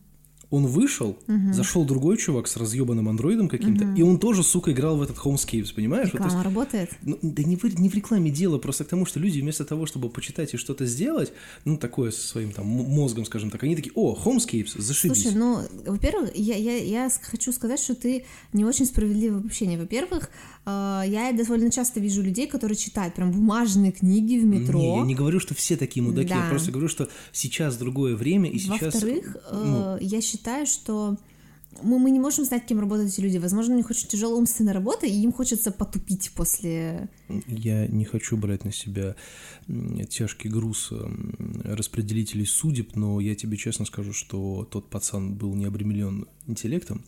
Он 0.56 0.66
вышел, 0.66 1.18
зашел 1.52 1.84
другой 1.84 2.16
чувак 2.16 2.48
с 2.48 2.56
разъебанным 2.56 3.08
андроидом 3.08 3.48
каким-то, 3.48 3.84
и 3.96 4.02
он 4.02 4.18
тоже, 4.18 4.42
сука, 4.42 4.72
играл 4.72 4.96
в 4.96 5.02
этот 5.02 5.16
Homescapes, 5.18 5.74
понимаешь? 5.74 6.10
Вот, 6.12 6.18
то 6.18 6.24
есть, 6.24 6.36
Реклама 6.36 6.44
работает? 6.44 6.90
ну, 7.02 7.18
да 7.22 7.42
не 7.42 7.56
в, 7.56 7.64
не 7.78 7.88
в 7.88 7.94
рекламе 7.94 8.30
дело, 8.30 8.58
просто 8.58 8.84
к 8.84 8.88
тому, 8.88 9.06
что 9.06 9.20
люди 9.20 9.40
вместо 9.40 9.64
того, 9.64 9.86
чтобы 9.86 10.08
почитать 10.08 10.54
и 10.54 10.56
что-то 10.56 10.86
сделать, 10.86 11.32
ну, 11.64 11.76
такое 11.76 12.10
со 12.10 12.26
своим 12.26 12.52
там 12.52 12.66
мозгом, 12.66 13.24
скажем 13.24 13.50
так, 13.50 13.62
они 13.64 13.76
такие, 13.76 13.92
о, 13.94 14.14
Homescapes, 14.14 14.80
зашибись. 14.80 15.22
Слушай, 15.22 15.36
ну, 15.36 15.60
во-первых, 15.86 16.30
я, 16.34 16.56
я, 16.56 16.76
я 16.76 17.10
хочу 17.22 17.52
сказать, 17.52 17.80
что 17.80 17.94
ты 17.94 18.24
не 18.52 18.64
очень 18.64 18.86
справедливое 18.86 19.40
общение. 19.40 19.78
Во-первых, 19.78 20.30
э, 20.64 21.02
я 21.06 21.32
довольно 21.32 21.70
часто 21.70 22.00
вижу 22.00 22.22
людей, 22.22 22.46
которые 22.46 22.76
читают 22.76 23.14
прям 23.14 23.30
бумажные 23.32 23.92
книги 23.92 24.38
в 24.38 24.44
метро. 24.44 24.78
Не, 24.78 24.96
я 24.96 25.02
не 25.02 25.14
говорю, 25.14 25.40
что 25.40 25.54
все 25.54 25.76
такие 25.76 26.02
мудаки, 26.02 26.30
я 26.30 26.42
Да. 26.42 26.50
просто 26.50 26.70
говорю, 26.70 26.88
что 26.88 27.08
сейчас 27.32 27.76
другое 27.76 28.16
время, 28.16 28.50
и 28.50 28.58
сейчас... 28.58 28.94
Во-вторых, 28.94 29.36
ну, 29.52 29.96
э, 29.96 29.98
я 30.00 30.20
считаю, 30.20 30.45
что 30.66 31.16
мы, 31.82 31.98
мы 31.98 32.10
не 32.10 32.20
можем 32.20 32.44
знать, 32.44 32.64
кем 32.66 32.80
работают 32.80 33.12
эти 33.12 33.20
люди. 33.20 33.38
Возможно, 33.38 33.74
у 33.74 33.76
них 33.76 33.90
очень 33.90 34.08
тяжелая 34.08 34.36
умственная 34.36 34.72
работа, 34.72 35.06
и 35.06 35.12
им 35.12 35.32
хочется 35.32 35.70
потупить 35.70 36.30
после... 36.34 37.08
Я 37.46 37.86
не 37.86 38.04
хочу 38.04 38.36
брать 38.36 38.64
на 38.64 38.72
себя 38.72 39.14
тяжкий 40.08 40.48
груз 40.48 40.92
распределителей 41.64 42.46
судеб, 42.46 42.96
но 42.96 43.20
я 43.20 43.34
тебе 43.34 43.56
честно 43.56 43.84
скажу, 43.84 44.12
что 44.12 44.66
тот 44.70 44.88
пацан 44.88 45.34
был 45.34 45.54
не 45.54 45.64
обременен 45.64 46.26
интеллектом 46.46 47.04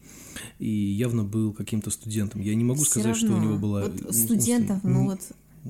и 0.59 0.69
явно 0.69 1.24
был 1.24 1.52
каким-то 1.52 1.90
студентом. 1.90 2.40
Я 2.40 2.55
не 2.55 2.65
могу 2.65 2.82
Всё 2.82 2.90
сказать, 2.90 3.16
что 3.16 3.28
у 3.28 3.31
равно. 3.31 3.44
него 3.44 3.59
была... 3.59 3.82
Вот 3.82 4.01
ну, 4.02 4.12
студентов, 4.12 4.85
м, 4.85 4.93
ну 4.93 5.05
вот... 5.06 5.20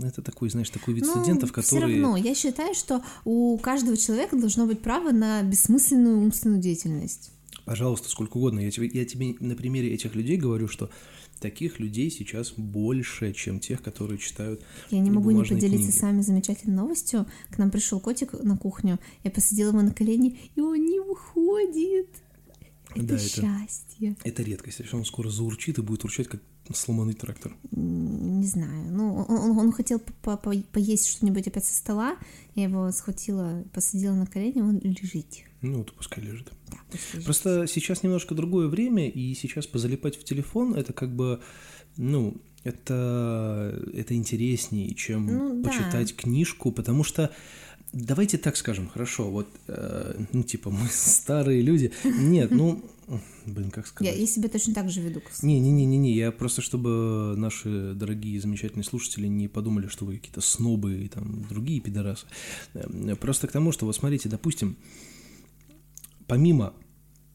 Это 0.01 0.23
такой, 0.23 0.49
знаешь, 0.51 0.71
такой 0.71 0.95
вид 0.95 1.05
Ну, 1.07 1.11
студентов, 1.13 1.51
все 1.51 1.63
которые... 1.63 2.01
равно, 2.01 2.17
я 2.17 2.35
считаю, 2.35 2.75
что 2.75 3.03
у 3.25 3.59
каждого 3.59 3.97
человека 3.97 4.37
должно 4.37 4.67
быть 4.67 4.81
право 4.81 5.11
на 5.11 5.43
бессмысленную 5.43 6.21
умственную 6.21 6.61
деятельность. 6.61 7.33
Пожалуйста, 7.69 8.09
сколько 8.09 8.37
угодно. 8.39 8.61
Я 8.61 8.71
тебе, 8.71 8.89
я 8.93 9.05
тебе 9.05 9.35
на 9.41 9.55
примере 9.55 9.93
этих 9.93 10.15
людей 10.15 10.37
говорю, 10.37 10.69
что 10.69 10.91
таких 11.41 11.79
людей 11.81 12.11
сейчас 12.11 12.53
больше, 12.57 13.33
чем 13.33 13.61
тех, 13.61 13.83
которые 13.83 14.19
читают. 14.19 14.63
Я 14.91 15.01
не 15.01 15.11
могу 15.11 15.31
не 15.31 15.43
поделиться 15.45 15.69
книги. 15.89 15.91
с 15.91 16.01
вами 16.03 16.21
замечательной 16.23 16.77
новостью. 16.77 17.27
К 17.51 17.59
нам 17.59 17.71
пришел 17.71 18.01
котик 18.01 18.33
на 18.43 18.57
кухню. 18.57 18.99
Я 19.23 19.31
посадила 19.31 19.69
его 19.69 19.83
на 19.83 19.93
колени, 19.93 20.39
и 20.57 20.61
он 20.61 20.85
не 20.85 20.99
уходит. 20.99 22.09
Это 22.95 23.03
Да, 23.07 23.15
это- 23.17 23.23
счастье. 23.29 24.17
Это 24.25 24.43
редкость. 24.43 24.81
Если 24.81 24.97
он 24.97 25.05
скоро 25.05 25.29
заурчит 25.31 25.79
и 25.79 25.83
будет 25.83 26.05
урчать, 26.05 26.27
как 26.27 26.41
сломанный 26.75 27.15
трактор. 27.15 27.55
Не 27.71 28.47
знаю. 28.47 28.91
Ну, 28.91 29.15
он, 29.15 29.51
он- 29.51 29.59
он 29.59 29.73
хотел 29.73 30.01
по- 30.23 30.37
по- 30.37 30.55
поесть 30.73 31.07
что-нибудь 31.09 31.47
опять 31.47 31.65
со 31.65 31.75
стола. 31.75 32.17
Я 32.55 32.65
его 32.65 32.91
схватила, 32.93 33.65
посадила 33.73 34.15
на 34.15 34.27
колени, 34.27 34.61
он 34.63 34.79
лежит. 34.81 35.27
Ну, 35.63 35.79
вот 35.79 35.93
пускай 35.95 36.25
лежит. 36.25 36.51
Просто 37.25 37.67
сейчас 37.67 38.03
немножко 38.03 38.35
другое 38.35 38.69
время, 38.69 39.09
и 39.09 39.35
сейчас 39.35 39.67
позалипать 39.67 40.17
в 40.17 40.25
телефон 40.25 40.75
это 40.75 40.93
как 40.93 41.15
бы, 41.15 41.41
ну, 41.97 42.37
это, 42.65 43.83
это 43.95 44.15
интереснее, 44.15 44.95
чем 44.95 45.27
Ну, 45.27 45.63
да. 45.63 45.69
почитать 45.71 46.15
книжку, 46.17 46.73
потому 46.73 47.05
что 47.05 47.31
давайте 47.93 48.39
так 48.39 48.57
скажем, 48.57 48.89
хорошо, 48.89 49.31
вот, 49.31 49.49
э, 49.69 50.21
ну, 50.33 50.43
типа, 50.43 50.71
мы 50.71 50.89
старые 50.93 51.63
люди. 51.63 51.93
Нет, 52.05 52.51
ну, 52.51 52.85
блин, 53.47 53.71
как 53.71 53.85
я, 53.87 53.91
сказать? 53.91 54.17
я 54.19 54.27
себя 54.27 54.49
точно 54.49 54.75
так 54.75 54.91
же 54.91 55.01
веду. 55.01 55.23
Не-не-не-не, 55.43 56.15
я 56.15 56.31
просто, 56.33 56.61
чтобы 56.61 57.35
наши 57.37 57.95
дорогие 57.95 58.41
замечательные 58.41 58.85
слушатели 58.85 59.27
не 59.27 59.49
подумали, 59.49 59.87
что 59.87 60.05
вы 60.05 60.17
какие-то 60.17 60.41
снобы 60.41 61.05
и 61.05 61.09
там 61.09 61.47
другие 61.49 61.81
пидорасы. 61.81 62.27
Э, 62.75 63.15
Просто 63.17 63.47
к 63.47 63.53
тому, 63.53 63.73
что 63.73 63.87
вот 63.87 63.97
смотрите, 63.97 64.29
допустим, 64.29 64.77
помимо 66.29 66.75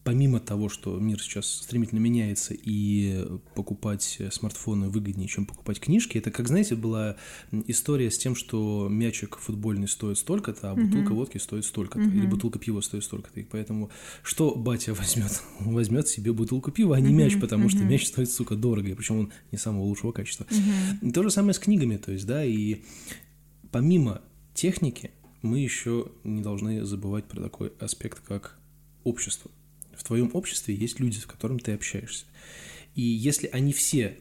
помимо 0.04 0.40
того, 0.40 0.70
что 0.70 1.00
мир 1.00 1.22
сейчас 1.22 1.48
стремительно 1.48 2.00
меняется 2.00 2.54
и 2.54 3.26
покупать 3.56 4.22
смартфоны 4.32 4.90
выгоднее, 4.90 5.28
чем 5.28 5.46
покупать 5.46 5.80
книжки, 5.80 6.18
это, 6.18 6.32
как 6.32 6.48
знаете, 6.48 6.76
была 6.76 7.16
история 7.68 8.12
с 8.12 8.18
тем, 8.18 8.36
что 8.36 8.88
мячик 8.90 9.38
футбольный 9.38 9.88
стоит 9.88 10.18
столько-то, 10.18 10.72
а 10.72 10.76
бутылка 10.76 11.14
водки 11.14 11.38
стоит 11.38 11.66
столько-то, 11.66 12.04
или 12.04 12.26
бутылка 12.26 12.60
пива 12.60 12.82
стоит 12.82 13.04
столько-то. 13.04 13.40
И 13.40 13.44
поэтому 13.44 13.90
что 14.24 14.56
батя 14.56 14.94
возьмет? 14.98 15.42
Возьмет 15.60 16.08
себе 16.08 16.34
бутылку 16.34 16.72
пива, 16.72 16.96
а 16.96 17.00
не 17.00 17.14
мяч, 17.14 17.40
потому 17.40 17.70
что 17.70 17.80
мяч 17.80 18.08
стоит, 18.08 18.30
сука, 18.30 18.56
дорого, 18.56 18.90
и 18.90 18.94
причем 18.94 19.20
он 19.20 19.34
не 19.52 19.58
самого 19.58 19.84
лучшего 19.84 20.12
качества. 20.12 20.46
И 21.02 21.12
то 21.12 21.24
же 21.24 21.32
самое 21.32 21.54
с 21.54 21.60
книгами, 21.60 21.98
то 21.98 22.12
есть, 22.12 22.26
да, 22.26 22.44
и 22.44 22.82
помимо 23.72 24.22
техники 24.54 25.12
мы 25.42 25.60
еще 25.60 26.12
не 26.24 26.42
должны 26.42 26.86
забывать 26.86 27.26
про 27.26 27.42
такой 27.42 27.74
аспект, 27.80 28.20
как 28.20 28.58
общество. 29.04 29.52
В 29.96 30.04
твоем 30.04 30.32
обществе 30.34 30.76
есть 30.76 31.00
люди, 31.00 31.18
с 31.18 31.26
которыми 31.26 31.60
ты 31.60 31.74
общаешься. 31.74 32.26
И 32.96 33.02
если 33.02 33.48
они 33.48 33.74
все 33.74 34.18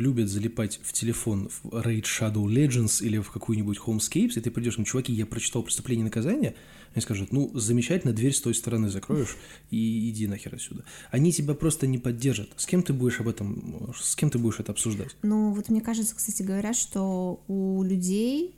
любят 0.00 0.28
залипать 0.28 0.80
в 0.82 0.92
телефон 0.92 1.48
в 1.48 1.66
Raid 1.66 2.04
Shadow 2.04 2.44
Legends 2.46 3.04
или 3.04 3.18
в 3.18 3.30
какую-нибудь 3.30 3.78
Homescapes, 3.78 4.32
и 4.36 4.40
ты 4.40 4.50
придешь 4.50 4.78
им, 4.78 4.84
чуваки, 4.84 5.12
я 5.12 5.26
прочитал 5.26 5.62
«Преступление 5.62 6.02
и 6.02 6.04
наказание», 6.04 6.54
они 6.94 7.02
скажут, 7.02 7.32
ну, 7.32 7.50
замечательно, 7.54 8.12
дверь 8.12 8.32
с 8.32 8.40
той 8.40 8.54
стороны 8.54 8.88
закроешь 8.88 9.36
и 9.70 10.10
иди 10.10 10.26
нахер 10.26 10.56
отсюда. 10.56 10.84
Они 11.12 11.32
тебя 11.32 11.54
просто 11.54 11.86
не 11.86 11.98
поддержат. 11.98 12.50
С 12.56 12.66
кем 12.66 12.82
ты 12.82 12.92
будешь 12.92 13.20
об 13.20 13.28
этом, 13.28 13.94
с 13.96 14.16
кем 14.16 14.30
ты 14.30 14.38
будешь 14.38 14.58
это 14.58 14.72
обсуждать? 14.72 15.14
Ну, 15.22 15.52
вот 15.52 15.68
мне 15.68 15.82
кажется, 15.82 16.16
кстати 16.16 16.42
говоря, 16.42 16.72
что 16.74 17.44
у 17.46 17.84
людей 17.84 18.56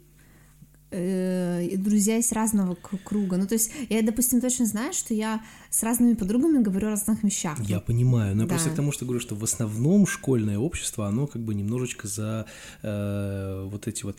друзья 0.93 2.17
есть 2.17 2.33
разного 2.33 2.75
круга. 3.05 3.37
Ну, 3.37 3.47
то 3.47 3.55
есть 3.55 3.73
я, 3.89 4.03
допустим, 4.03 4.41
точно 4.41 4.67
знаю, 4.67 4.93
что 4.93 5.15
я 5.15 5.41
с 5.71 5.83
разными 5.83 6.15
подругами 6.15 6.63
говорю 6.63 6.89
о 6.89 6.91
разных 6.91 7.23
вещах. 7.25 7.59
Я 7.69 7.81
понимаю, 7.81 8.37
но 8.37 8.43
я 8.43 8.49
Да. 8.49 8.55
просто 8.55 8.71
к 8.71 8.75
тому, 8.75 8.93
что 8.93 9.05
говорю, 9.05 9.21
что 9.21 9.35
в 9.35 9.45
основном 9.45 10.07
школьное 10.07 10.59
общество, 10.59 11.07
оно 11.07 11.27
как 11.27 11.43
бы 11.43 11.55
немножечко 11.55 12.09
за 12.09 12.47
э, 12.83 13.69
вот 13.71 13.89
эти 13.89 14.05
вот... 14.05 14.17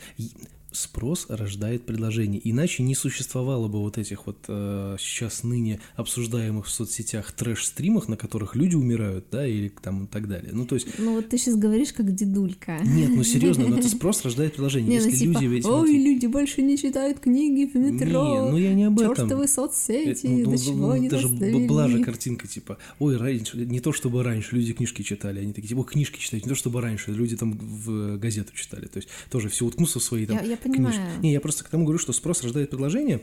Спрос 0.74 1.26
рождает 1.28 1.86
предложение. 1.86 2.40
Иначе 2.42 2.82
не 2.82 2.96
существовало 2.96 3.68
бы 3.68 3.78
вот 3.78 3.96
этих 3.96 4.26
вот 4.26 4.38
э, 4.48 4.96
сейчас 4.98 5.44
ныне 5.44 5.80
обсуждаемых 5.94 6.66
в 6.66 6.70
соцсетях 6.70 7.30
трэш-стримах, 7.30 8.08
на 8.08 8.16
которых 8.16 8.56
люди 8.56 8.74
умирают, 8.74 9.26
да, 9.30 9.46
или 9.46 9.68
там 9.68 10.04
и 10.04 10.06
так 10.08 10.26
далее. 10.28 10.50
Ну, 10.52 10.66
то 10.66 10.74
есть, 10.74 10.88
Ну, 10.98 11.14
вот 11.14 11.28
ты 11.28 11.38
сейчас 11.38 11.54
говоришь 11.56 11.92
как 11.92 12.12
дедулька. 12.12 12.80
нет, 12.84 13.10
ну 13.14 13.22
серьезно, 13.22 13.68
но 13.68 13.78
это 13.78 13.88
спрос 13.96 14.24
рождает 14.24 14.54
предложение. 14.54 14.90
Не, 14.90 14.98
ну 14.98 15.04
Если 15.06 15.18
типа, 15.26 15.38
люди 15.38 15.44
ведь... 15.44 15.64
ой, 15.64 15.80
вот- 15.80 15.88
люди 15.88 16.26
больше 16.26 16.62
не 16.62 16.76
читают 16.76 17.20
книги 17.20 17.70
в 17.72 17.76
метро. 17.76 18.06
Не, 18.46 18.50
ну 18.50 18.56
я 18.56 18.74
не 18.74 18.84
об 18.84 18.98
этом. 18.98 19.14
Чёртовы 19.14 19.46
соцсети, 19.46 20.26
ну, 20.26 20.44
до 20.44 20.50
ну, 20.50 20.58
чего 20.58 20.76
ну, 20.76 20.90
они 20.90 21.08
даже 21.08 21.28
была 21.28 21.86
же 21.88 22.02
картинка, 22.02 22.48
типа, 22.48 22.78
ой, 22.98 23.16
раньше, 23.16 23.56
не 23.58 23.78
то 23.78 23.92
чтобы 23.92 24.24
раньше 24.24 24.56
люди 24.56 24.72
книжки 24.72 25.02
читали, 25.02 25.38
они 25.38 25.52
такие, 25.52 25.68
типа, 25.68 25.84
книжки 25.84 26.18
читают, 26.18 26.44
не 26.46 26.48
то 26.50 26.56
чтобы 26.56 26.80
раньше, 26.80 27.12
люди 27.12 27.36
там 27.36 27.52
в 27.52 28.18
газету 28.18 28.52
читали, 28.54 28.86
то 28.86 28.96
есть 28.96 29.08
тоже 29.30 29.48
все 29.48 29.64
уткнутся 29.66 30.00
в 30.00 30.02
свои 30.02 30.26
там 30.26 30.36
Я- 30.38 30.42
я 30.42 30.56
книжки. 30.68 30.96
понимаю. 30.96 31.20
Не, 31.22 31.32
я 31.32 31.40
просто 31.40 31.64
к 31.64 31.68
тому 31.68 31.84
говорю, 31.84 31.98
что 31.98 32.12
спрос 32.12 32.42
рождает 32.42 32.70
предложение, 32.70 33.22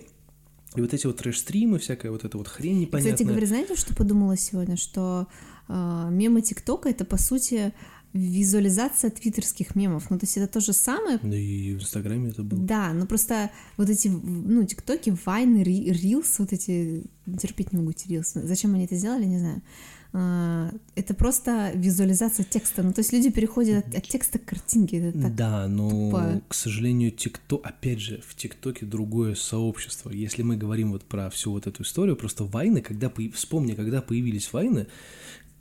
и 0.76 0.82
вот 0.82 0.94
эти 0.94 1.06
вот 1.06 1.18
трэш-стримы, 1.18 1.80
всякая 1.80 2.12
вот 2.12 2.24
эта 2.24 2.38
вот 2.38 2.48
хрень 2.48 2.80
непонятная. 2.80 3.14
Кстати 3.14 3.28
говоря, 3.28 3.46
знаете, 3.48 3.76
что 3.76 3.96
подумала 3.96 4.38
сегодня? 4.38 4.78
Что 4.78 5.28
э, 5.68 6.08
мемы 6.12 6.42
ТикТока 6.42 6.90
это 6.90 7.04
по 7.04 7.18
сути 7.18 7.74
визуализация 8.14 9.10
твиттерских 9.10 9.76
мемов. 9.76 10.10
Ну, 10.10 10.20
то 10.20 10.26
есть 10.26 10.38
это 10.38 10.48
то 10.48 10.60
же 10.60 10.74
самое. 10.74 11.20
Да 11.22 11.36
и 11.38 11.74
в 11.74 11.82
Инстаграме 11.82 12.30
это 12.30 12.44
было. 12.44 12.62
Да, 12.62 12.94
но 12.94 13.06
просто 13.06 13.52
вот 13.78 13.90
эти, 13.90 14.10
ну, 14.10 14.66
ТикТоки, 14.66 15.16
Вайны, 15.26 15.64
Ри- 15.64 15.92
Рилс, 15.92 16.40
вот 16.40 16.52
эти, 16.52 17.04
терпеть 17.40 17.72
не 17.72 17.80
могу 17.80 17.92
эти 17.92 18.08
Рилс. 18.10 18.34
Зачем 18.34 18.74
они 18.74 18.86
это 18.86 18.96
сделали, 18.96 19.26
не 19.26 19.40
знаю. 19.40 19.62
А, 20.14 20.72
Это 20.96 21.14
просто 21.14 21.72
визуализация 21.74 22.44
текста. 22.44 22.84
Ну, 22.84 22.92
то 22.92 23.00
есть 23.00 23.14
люди 23.14 23.30
переходят 23.30 23.88
от, 23.88 23.96
от 23.96 24.08
текста 24.08 24.40
к 24.40 24.46
картинке. 24.46 24.98
Это 24.98 25.22
так 25.22 25.36
Да, 25.36 25.68
но, 25.68 25.90
тупо. 25.90 26.42
к 26.48 26.54
сожалению, 26.54 27.12
ТикТок, 27.12 27.66
опять 27.66 28.00
же, 28.00 28.22
в 28.28 28.36
ТикТоке 28.36 28.86
другое 28.86 29.36
сообщество. 29.36 30.10
Если 30.10 30.44
мы 30.44 30.58
говорим 30.58 30.92
вот 30.92 31.04
про 31.04 31.30
всю 31.30 31.52
вот 31.52 31.68
эту 31.68 31.84
историю, 31.84 32.16
просто 32.16 32.44
войны, 32.44 32.82
когда, 32.82 33.12
вспомни, 33.34 33.74
когда 33.74 34.02
появились 34.02 34.52
войны, 34.52 34.88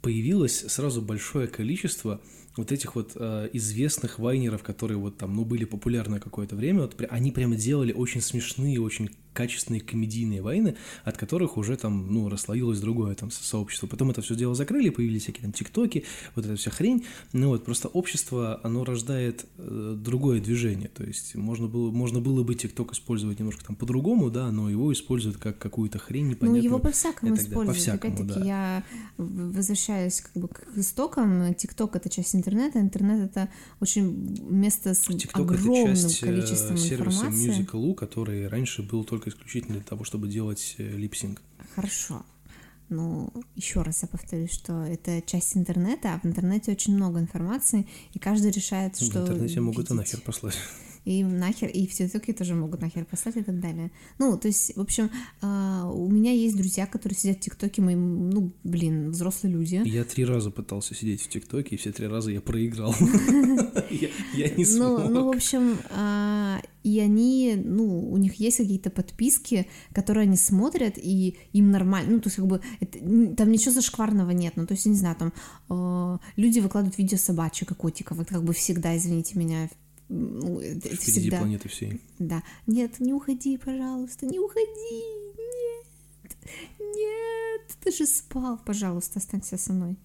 появилось 0.03 0.65
сразу 0.69 1.01
большое 1.01 1.47
количество 1.47 2.21
вот 2.57 2.73
этих 2.73 2.97
вот 2.97 3.13
э, 3.15 3.49
известных 3.53 4.19
вайнеров, 4.19 4.63
которые 4.63 4.99
вот 4.99 5.17
там, 5.17 5.37
ну, 5.37 5.45
были 5.45 5.65
популярны 5.65 6.19
какое-то 6.19 6.57
время, 6.57 6.83
вот, 6.83 7.01
они 7.09 7.31
прямо 7.31 7.55
делали 7.55 7.93
очень 7.93 8.21
смешные, 8.21 8.81
очень 8.81 9.11
качественные 9.33 9.81
комедийные 9.81 10.43
войны, 10.43 10.77
от 11.05 11.17
которых 11.17 11.57
уже 11.57 11.77
там, 11.77 12.13
ну, 12.13 12.29
расслоилось 12.29 12.81
другое 12.81 13.15
там 13.15 13.31
со- 13.31 13.45
сообщество. 13.45 13.87
Потом 13.87 14.11
это 14.11 14.23
все 14.23 14.35
дело 14.35 14.55
закрыли, 14.55 14.91
появились 14.91 15.23
всякие 15.23 15.43
там 15.43 15.53
тиктоки, 15.53 16.05
вот 16.35 16.45
эта 16.47 16.57
вся 16.57 16.71
хрень. 16.71 17.05
Ну 17.33 17.49
вот, 17.49 17.65
просто 17.65 17.89
общество, 17.89 18.61
оно 18.63 18.85
рождает 18.85 19.47
э, 19.59 19.95
другое 19.97 20.41
движение, 20.41 20.89
то 20.89 21.05
есть 21.05 21.35
можно 21.35 21.67
было, 21.69 21.91
можно 21.91 22.21
было 22.21 22.43
бы 22.43 22.55
тикток 22.55 22.93
использовать 22.93 23.39
немножко 23.39 23.65
там 23.65 23.77
по-другому, 23.77 24.31
да, 24.31 24.51
но 24.51 24.69
его 24.71 24.93
используют 24.93 25.37
как 25.37 25.59
какую-то 25.59 25.99
хрень 25.99 26.25
Ну, 26.25 26.31
непонятную. 26.31 26.65
его 26.65 26.79
по-всякому 26.79 27.35
используют. 27.35 27.69
По-всякому, 27.69 28.15
Опять-таки, 28.15 28.41
да. 28.41 28.45
я 28.47 28.85
возвращаюсь 29.17 30.21
как 30.21 30.43
бы 30.43 30.49
к 30.49 30.63
истокам. 30.77 31.55
ТикТок— 31.55 31.97
это 31.97 32.09
часть 32.09 32.35
интернета. 32.35 32.81
Интернет— 32.81 33.31
это 33.31 33.49
очень 33.81 34.39
место 34.49 34.95
с 34.95 35.09
TikTok 35.09 35.29
это 35.31 35.39
огромным 35.43 35.87
часть 35.97 36.23
э, 36.23 36.27
количеством 36.27 36.77
сервиса 36.79 37.27
информации. 37.27 37.65
Musical.ly, 37.65 37.95
который 37.95 38.49
раньше 38.49 38.83
был 38.83 39.05
только 39.05 39.20
исключительно 39.29 39.75
для 39.79 39.85
того, 39.85 40.05
чтобы 40.05 40.29
делать 40.29 40.75
э, 40.79 40.83
липсинг. 40.97 41.41
Хорошо. 41.75 42.25
Ну, 42.89 43.33
еще 43.55 43.83
раз 43.83 44.03
я 44.03 44.09
повторюсь, 44.09 44.51
что 44.53 44.83
это 44.83 45.23
часть 45.23 45.57
интернета, 45.57 46.15
а 46.15 46.19
в 46.19 46.25
интернете 46.27 46.73
очень 46.73 46.97
много 46.97 47.21
информации, 47.21 47.87
и 48.15 48.19
каждый 48.19 48.51
решает, 48.51 48.97
В 48.97 49.05
что 49.05 49.21
интернете 49.21 49.61
могут 49.61 49.91
и 49.91 49.93
видеть. 49.95 49.97
нахер 50.13 50.21
послать. 50.23 50.57
И 51.05 51.25
нахер, 51.25 51.69
и 51.69 51.87
в 51.87 51.93
ТикТоке 51.95 52.33
тоже 52.33 52.55
могут 52.55 52.81
нахер 52.83 53.05
послать 53.05 53.37
и 53.37 53.43
так 53.43 53.59
далее. 53.61 53.91
Ну, 54.19 54.37
то 54.39 54.49
есть, 54.49 54.77
в 54.77 54.81
общем, 54.81 55.11
а, 55.41 55.91
у 55.91 56.11
меня 56.11 56.33
есть 56.33 56.57
друзья, 56.57 56.87
которые 56.87 57.17
сидят 57.19 57.39
в 57.39 57.41
ТикТоке, 57.41 57.81
мы, 57.83 57.95
ну, 57.97 58.53
блин, 58.65 59.11
взрослые 59.11 59.53
люди. 59.55 59.83
Я 59.87 60.05
три 60.05 60.25
раза 60.25 60.51
пытался 60.51 60.95
сидеть 60.95 61.23
в 61.23 61.29
ТикТоке, 61.29 61.75
и 61.75 61.79
все 61.79 61.93
три 61.93 62.07
раза 62.07 62.31
я 62.31 62.41
проиграл. 62.41 62.95
Я 64.35 64.49
не 64.57 64.65
Ну, 64.79 64.99
ну, 64.99 65.05
в 65.09 65.11
смог. 65.11 65.35
общем, 65.37 65.79
а, 65.91 66.61
и 66.83 66.99
они, 67.01 67.55
ну, 67.63 68.11
у 68.11 68.17
них 68.17 68.35
есть 68.37 68.59
какие-то 68.59 68.91
подписки, 68.91 69.67
которые 69.93 70.23
они 70.25 70.37
смотрят, 70.37 70.95
и 70.97 71.37
им 71.53 71.71
нормально, 71.71 72.13
ну, 72.13 72.21
то 72.21 72.29
есть, 72.29 72.37
как 72.37 72.47
бы, 72.47 72.61
это- 72.81 72.99
там 73.37 73.51
ничего 73.51 73.73
зашкварного 73.73 74.31
нет, 74.31 74.55
ну, 74.57 74.67
то 74.67 74.75
есть, 74.75 74.87
я 74.87 74.93
не 74.93 74.99
знаю, 74.99 75.17
там, 75.17 75.33
а, 75.69 76.19
люди 76.37 76.61
выкладывают 76.61 76.99
видео 76.99 77.19
собачек 77.19 77.71
и 77.73 77.75
котиков, 77.75 78.21
это 78.21 78.35
как 78.35 78.45
бы 78.45 78.53
всегда, 78.53 78.97
извините 78.97 79.39
меня, 79.39 79.63
ну, 79.63 79.69
Впереди 80.11 80.97
всегда, 80.97 81.39
планеты 81.39 81.69
всей. 81.69 82.01
да, 82.19 82.43
нет, 82.67 82.99
не 82.99 83.13
уходи, 83.15 83.57
пожалуйста, 83.57 84.27
не 84.27 84.41
уходи, 84.41 85.05
нет, 85.39 86.37
нет, 86.81 87.63
ты 87.81 87.93
же 87.93 88.07
спал, 88.07 88.59
пожалуйста, 88.65 89.21
останься 89.21 89.57
со 89.57 89.73
мной. 89.73 89.97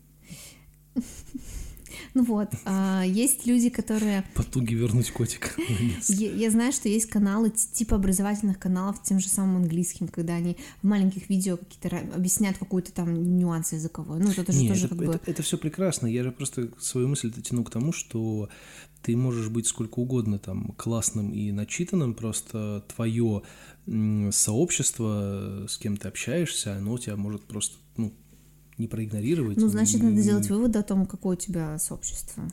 Ну 2.13 2.23
вот, 2.23 2.49
а, 2.65 3.03
есть 3.03 3.45
люди, 3.45 3.69
которые... 3.69 4.23
Потуги 4.33 4.73
вернуть 4.73 5.11
котика. 5.11 5.49
Я, 6.07 6.31
я 6.31 6.51
знаю, 6.51 6.71
что 6.71 6.89
есть 6.89 7.07
каналы, 7.07 7.49
типа 7.49 7.95
образовательных 7.95 8.59
каналов 8.59 9.01
тем 9.03 9.19
же 9.19 9.29
самым 9.29 9.57
английским, 9.57 10.07
когда 10.07 10.33
они 10.35 10.57
в 10.81 10.87
маленьких 10.87 11.29
видео 11.29 11.57
какие-то 11.57 11.97
объясняют 12.15 12.57
какую-то 12.57 12.91
там 12.91 13.37
нюанс 13.37 13.73
языковой. 13.73 14.19
Ну, 14.19 14.31
это 14.31 14.51
же 14.51 14.59
Не, 14.59 14.69
тоже 14.69 14.85
это, 14.85 14.95
как 14.95 14.97
бы... 14.97 15.13
это, 15.13 15.31
это 15.31 15.43
все 15.43 15.57
прекрасно. 15.57 16.07
Я 16.07 16.23
же 16.23 16.31
просто 16.31 16.69
свою 16.79 17.07
мысль 17.07 17.31
тяну 17.31 17.63
к 17.63 17.71
тому, 17.71 17.91
что 17.91 18.49
ты 19.01 19.15
можешь 19.15 19.49
быть 19.49 19.67
сколько 19.67 19.99
угодно 19.99 20.39
там 20.39 20.73
классным 20.77 21.31
и 21.31 21.51
начитанным, 21.51 22.15
просто 22.15 22.83
твое 22.95 23.43
сообщество, 24.31 25.65
с 25.67 25.77
кем 25.77 25.97
ты 25.97 26.07
общаешься, 26.07 26.75
оно 26.75 26.97
тебя 26.97 27.15
может 27.15 27.43
просто 27.43 27.77
ну, 27.97 28.13
не 28.77 28.87
проигнорировать. 28.87 29.57
Ну, 29.57 29.67
значит, 29.67 30.01
надо 30.03 30.21
сделать 30.21 30.49
вывод 30.49 30.75
о 30.75 30.83
том, 30.83 31.05
какое 31.05 31.35
у 31.35 31.39
тебя 31.39 31.77
сообщество. 31.79 32.43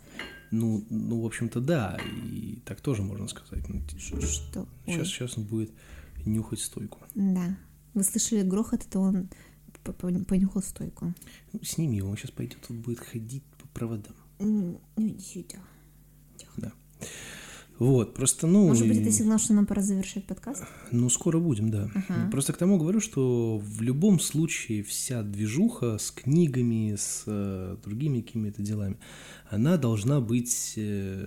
Ну, 0.51 0.85
ну, 0.91 1.21
в 1.23 1.27
общем-то, 1.27 1.61
да, 1.61 1.99
и 2.31 2.61
так 2.65 2.81
тоже 2.81 3.03
можно 3.03 3.27
сказать. 3.29 3.67
Ну, 3.69 3.81
что? 3.99 4.69
Сейчас, 4.87 5.07
сейчас 5.07 5.39
он 5.39 5.45
будет 5.45 5.73
нюхать 6.27 6.61
стойку. 6.61 6.99
Да. 7.15 7.57
Вы 7.95 8.05
слышали 8.05 8.43
грохот, 8.43 8.87
это 8.87 8.99
он 8.99 9.29
понюхал 10.27 10.63
стойку. 10.63 11.15
Ну, 11.53 11.63
сними 11.63 11.97
его, 11.97 12.11
он 12.11 12.17
сейчас 12.17 12.31
пойдет, 12.31 12.59
тут 12.67 12.77
будет 12.77 13.01
ходить 13.01 13.45
по 13.59 13.67
проводам. 13.69 14.15
Ну, 14.39 14.81
иди 14.97 15.21
сюда. 15.21 15.59
Да. 16.57 16.73
Вот, 17.83 18.15
просто, 18.15 18.47
ну... 18.47 18.69
Может 18.69 18.87
быть, 18.87 18.99
это 18.99 19.11
сигнал, 19.11 19.41
что 19.41 19.55
нам 19.55 19.67
пора 19.67 19.83
завершить 19.83 20.25
подкаст? 20.25 20.63
Ну, 20.93 21.11
скоро 21.11 21.41
будем, 21.41 21.69
да. 21.69 21.91
Ага. 21.93 22.31
Просто 22.31 22.53
к 22.53 22.57
тому 22.57 22.79
говорю, 22.79 23.01
что 23.01 23.59
в 23.59 23.83
любом 23.83 24.21
случае 24.21 24.85
вся 24.85 25.25
движуха 25.25 25.99
с 25.99 26.13
книгами, 26.13 26.95
с 26.97 27.25
э, 27.27 27.77
другими 27.83 28.21
какими-то 28.21 28.63
делами, 28.63 28.99
она 29.51 29.79
должна 29.79 30.21
быть, 30.21 30.75
э, 30.77 31.27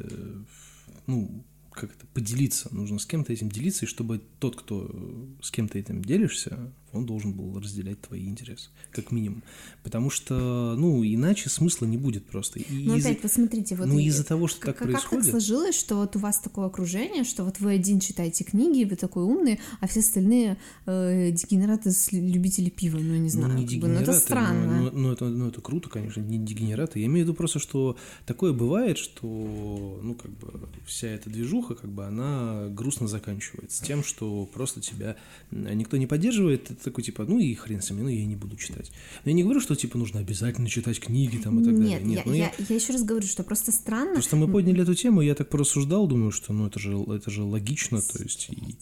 ну, 1.07 1.43
как 1.71 1.91
это, 1.93 2.05
поделиться. 2.13 2.73
Нужно 2.73 2.99
с 2.99 3.05
кем-то 3.05 3.33
этим 3.33 3.49
делиться, 3.49 3.83
и 3.83 3.89
чтобы 3.89 4.21
тот, 4.39 4.55
кто 4.55 5.27
с 5.41 5.51
кем 5.51 5.67
то 5.67 5.77
этим 5.77 6.01
делишься, 6.01 6.71
он 6.95 7.05
должен 7.05 7.33
был 7.33 7.59
разделять 7.59 8.01
твои 8.01 8.25
интересы, 8.25 8.69
как 8.91 9.11
минимум. 9.11 9.43
Потому 9.83 10.09
что, 10.09 10.75
ну, 10.77 11.03
иначе 11.03 11.49
смысла 11.49 11.85
не 11.85 11.97
будет 11.97 12.25
просто. 12.25 12.59
И 12.59 12.85
ну, 12.85 12.97
опять, 12.97 13.21
посмотрите, 13.21 13.75
вот... 13.75 13.87
Ну, 13.87 13.99
из-за 13.99 14.23
того, 14.23 14.47
что 14.47 14.61
как, 14.61 14.77
так 14.77 14.87
происходит... 14.87 15.25
Как 15.25 15.33
так 15.33 15.41
сложилось, 15.41 15.77
что 15.77 15.95
вот 15.97 16.15
у 16.15 16.19
вас 16.19 16.39
такое 16.39 16.67
окружение, 16.67 17.23
что 17.23 17.43
вот 17.43 17.59
вы 17.59 17.73
один 17.73 17.99
читаете 17.99 18.43
книги, 18.43 18.83
вы 18.83 18.95
такой 18.95 19.23
умный, 19.23 19.59
а 19.79 19.87
все 19.87 19.99
остальные 19.99 20.57
э, 20.85 21.31
дегенераты, 21.31 21.91
любители 22.11 22.69
пива, 22.69 22.97
ну, 22.97 23.15
не 23.15 23.29
знаю. 23.29 23.53
Ну, 23.53 23.59
не 23.59 23.77
бы, 23.77 23.87
ну, 23.87 23.99
это 23.99 24.13
странно. 24.13 24.83
Ну, 24.83 24.91
ну, 24.91 25.11
это, 25.11 25.25
ну, 25.25 25.47
это 25.49 25.61
круто, 25.61 25.89
конечно, 25.89 26.21
не 26.21 26.37
дегенераты. 26.37 26.99
Я 26.99 27.05
имею 27.05 27.25
в 27.25 27.29
виду 27.29 27.33
просто, 27.33 27.59
что 27.59 27.97
такое 28.25 28.53
бывает, 28.53 28.97
что, 28.97 29.99
ну, 30.01 30.15
как 30.15 30.31
бы, 30.31 30.69
вся 30.85 31.07
эта 31.07 31.29
движуха, 31.29 31.75
как 31.75 31.91
бы, 31.91 32.05
она 32.05 32.67
грустно 32.69 33.07
заканчивается 33.07 33.83
тем, 33.83 34.03
что 34.03 34.47
просто 34.53 34.81
тебя 34.81 35.15
никто 35.51 35.97
не 35.97 36.07
поддерживает, 36.07 36.71
такой, 36.85 37.03
типа, 37.03 37.25
ну 37.25 37.39
и 37.39 37.53
хрен 37.53 37.81
с 37.81 37.89
ними, 37.89 38.01
ну 38.01 38.07
я 38.07 38.25
не 38.25 38.35
буду 38.35 38.55
читать. 38.55 38.91
Но 39.23 39.31
я 39.31 39.35
не 39.35 39.43
говорю, 39.43 39.59
что, 39.59 39.75
типа, 39.75 39.97
нужно 39.97 40.19
обязательно 40.21 40.69
читать 40.69 40.99
книги 40.99 41.37
там 41.37 41.59
и 41.59 41.63
так 41.63 41.73
Нет, 41.73 41.81
далее. 41.81 42.07
Нет, 42.07 42.25
я, 42.25 42.33
я, 42.33 42.45
я, 42.45 42.65
я 42.69 42.75
еще 42.75 42.93
раз 42.93 43.03
говорю, 43.03 43.27
что 43.27 43.43
просто 43.43 43.71
странно. 43.71 44.13
Просто 44.13 44.35
мы 44.35 44.47
подняли 44.47 44.83
эту 44.83 44.95
тему, 44.95 45.21
я 45.21 45.35
так 45.35 45.49
порассуждал, 45.49 46.07
думаю, 46.07 46.31
что, 46.31 46.53
ну, 46.53 46.67
это 46.67 46.79
же, 46.79 46.97
это 46.97 47.29
же 47.29 47.43
логично, 47.43 48.01
то 48.01 48.23
есть, 48.23 48.47
и 48.49 48.77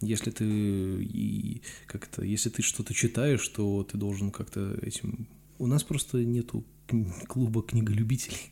если 0.00 0.30
ты 0.30 0.44
и 0.44 1.62
как-то, 1.86 2.24
если 2.24 2.48
ты 2.48 2.62
что-то 2.62 2.94
читаешь, 2.94 3.46
то 3.48 3.82
ты 3.84 3.98
должен 3.98 4.30
как-то 4.30 4.78
этим... 4.82 5.28
У 5.58 5.66
нас 5.66 5.82
просто 5.82 6.24
нету 6.24 6.64
клуба 7.28 7.62
книголюбителей. 7.62 8.50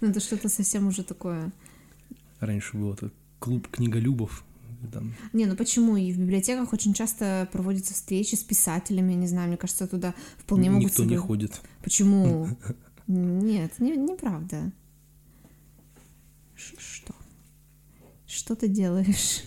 Ну, 0.00 0.08
это 0.08 0.20
что-то 0.20 0.48
совсем 0.48 0.88
уже 0.88 1.02
такое... 1.02 1.52
Раньше 2.40 2.76
было 2.76 2.94
это 2.94 3.10
клуб 3.38 3.68
книголюбов, 3.68 4.44
там. 4.92 5.14
Не, 5.32 5.46
ну 5.46 5.56
почему? 5.56 5.96
И 5.96 6.12
в 6.12 6.18
библиотеках 6.18 6.72
очень 6.72 6.94
часто 6.94 7.48
проводятся 7.52 7.94
встречи 7.94 8.34
с 8.34 8.44
писателями, 8.44 9.14
не 9.14 9.26
знаю, 9.26 9.48
мне 9.48 9.56
кажется, 9.56 9.86
туда 9.86 10.14
вполне 10.38 10.70
могут... 10.70 10.90
Никто 10.90 11.02
себе... 11.02 11.16
не 11.16 11.16
ходит. 11.16 11.60
Почему? 11.82 12.48
Нет, 13.06 13.78
не, 13.78 13.96
неправда. 13.96 14.72
Что? 16.54 17.14
Что 18.26 18.54
ты 18.54 18.68
делаешь? 18.68 19.42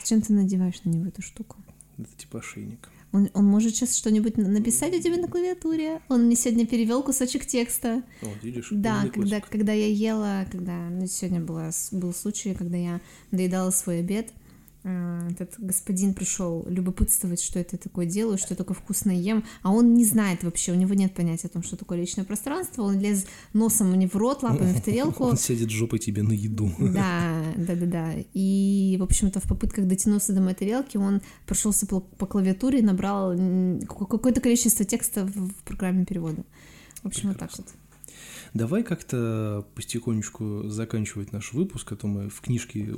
Зачем 0.00 0.22
ты 0.22 0.32
надеваешь 0.32 0.82
на 0.84 0.90
него 0.90 1.06
эту 1.06 1.22
штуку? 1.22 1.56
Это 1.98 2.08
типа 2.16 2.38
ошейник. 2.38 2.88
Он, 3.12 3.30
он 3.32 3.46
может 3.46 3.74
сейчас 3.74 3.96
что-нибудь 3.96 4.36
написать 4.36 4.94
у 4.94 5.00
тебя 5.00 5.16
на 5.16 5.28
клавиатуре. 5.28 6.00
Он 6.08 6.26
мне 6.26 6.36
сегодня 6.36 6.66
перевел 6.66 7.02
кусочек 7.02 7.46
текста. 7.46 8.02
О, 8.22 8.26
видишь? 8.42 8.68
Да, 8.70 9.06
когда, 9.12 9.40
когда 9.40 9.72
я 9.72 9.88
ела, 9.88 10.46
когда 10.50 10.88
ну, 10.90 11.06
сегодня 11.06 11.40
была, 11.40 11.70
был 11.92 12.12
случай, 12.12 12.54
когда 12.54 12.76
я 12.76 13.00
доедала 13.30 13.70
свой 13.70 14.00
обед, 14.00 14.32
этот 15.30 15.54
господин 15.58 16.14
пришел 16.14 16.64
любопытствовать, 16.68 17.40
что 17.40 17.58
это 17.58 17.76
такое 17.76 18.06
делаю, 18.06 18.38
что 18.38 18.48
я 18.50 18.56
такое 18.56 18.76
вкусно 18.76 19.10
ем, 19.10 19.44
а 19.62 19.72
он 19.72 19.94
не 19.94 20.04
знает 20.04 20.42
вообще, 20.44 20.72
у 20.72 20.74
него 20.74 20.94
нет 20.94 21.14
понятия 21.14 21.48
о 21.48 21.50
том, 21.50 21.62
что 21.62 21.76
такое 21.76 21.98
личное 21.98 22.24
пространство, 22.24 22.82
он 22.82 22.98
лез 22.98 23.26
носом 23.52 23.90
мне 23.90 24.08
в 24.08 24.14
рот, 24.16 24.42
лапами 24.42 24.72
в 24.72 24.82
тарелку. 24.82 25.24
Он 25.24 25.36
сидит 25.36 25.70
жопой 25.70 25.98
тебе 25.98 26.22
на 26.22 26.32
еду. 26.32 26.70
Да, 26.78 27.42
да, 27.56 27.74
да, 27.74 27.86
да. 27.86 28.14
И, 28.34 28.96
в 28.98 29.02
общем-то, 29.02 29.40
в 29.40 29.44
попытках 29.44 29.86
дотянуться 29.86 30.32
до 30.32 30.40
моей 30.40 30.56
тарелки 30.56 30.96
он 30.96 31.20
прошелся 31.46 31.86
по, 31.86 32.00
по 32.00 32.26
клавиатуре 32.26 32.80
и 32.80 32.82
набрал 32.82 33.36
какое-то 33.86 34.40
количество 34.40 34.84
текста 34.84 35.24
в 35.24 35.52
программе 35.64 36.04
перевода. 36.04 36.44
В 37.02 37.06
общем, 37.06 37.30
Прекрасно. 37.30 37.64
вот 37.64 37.66
так 37.66 37.74
вот. 37.74 37.87
Давай 38.54 38.82
как-то 38.82 39.66
потихонечку 39.74 40.68
заканчивать 40.68 41.32
наш 41.32 41.52
выпуск, 41.52 41.92
а 41.92 41.96
то 41.96 42.06
мы 42.06 42.28
в 42.28 42.40
книжке 42.40 42.94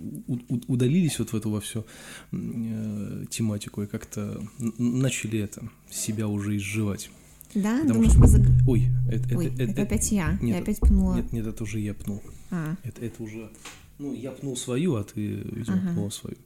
удалились 0.69 1.19
вот 1.19 1.33
в 1.33 1.37
эту 1.37 1.51
во 1.51 1.61
всю 1.61 1.85
э, 2.33 3.25
тематику 3.31 3.83
и 3.83 3.87
как-то 3.87 4.43
начали 4.59 5.41
это 5.41 5.69
себя 5.91 6.29
уже 6.29 6.57
изживать. 6.57 7.11
Да, 7.55 7.81
Потому 7.81 7.95
думаешь, 7.95 8.13
что... 8.13 8.21
мы 8.21 8.27
заг... 8.29 8.43
Ой, 8.69 8.89
это, 9.11 9.37
Ой, 9.37 9.47
это, 9.47 9.63
это, 9.63 9.73
это 9.73 9.83
опять 9.83 10.13
я. 10.13 10.39
Нет, 10.41 10.57
я 10.57 10.63
опять 10.63 10.79
пнула. 10.79 11.17
Нет, 11.17 11.33
нет, 11.33 11.47
это 11.47 11.65
уже 11.65 11.81
я 11.81 11.95
пнул. 11.95 12.23
А. 12.51 12.77
Это, 12.85 13.05
это 13.05 13.23
уже 13.23 13.51
ну, 14.01 14.15
я 14.15 14.31
пнул 14.31 14.57
свою, 14.57 14.95
а 14.95 15.05
ты, 15.05 15.21
видимо, 15.21 15.77
ага. 15.77 15.93
пнула 15.93 16.09
свою. 16.09 16.37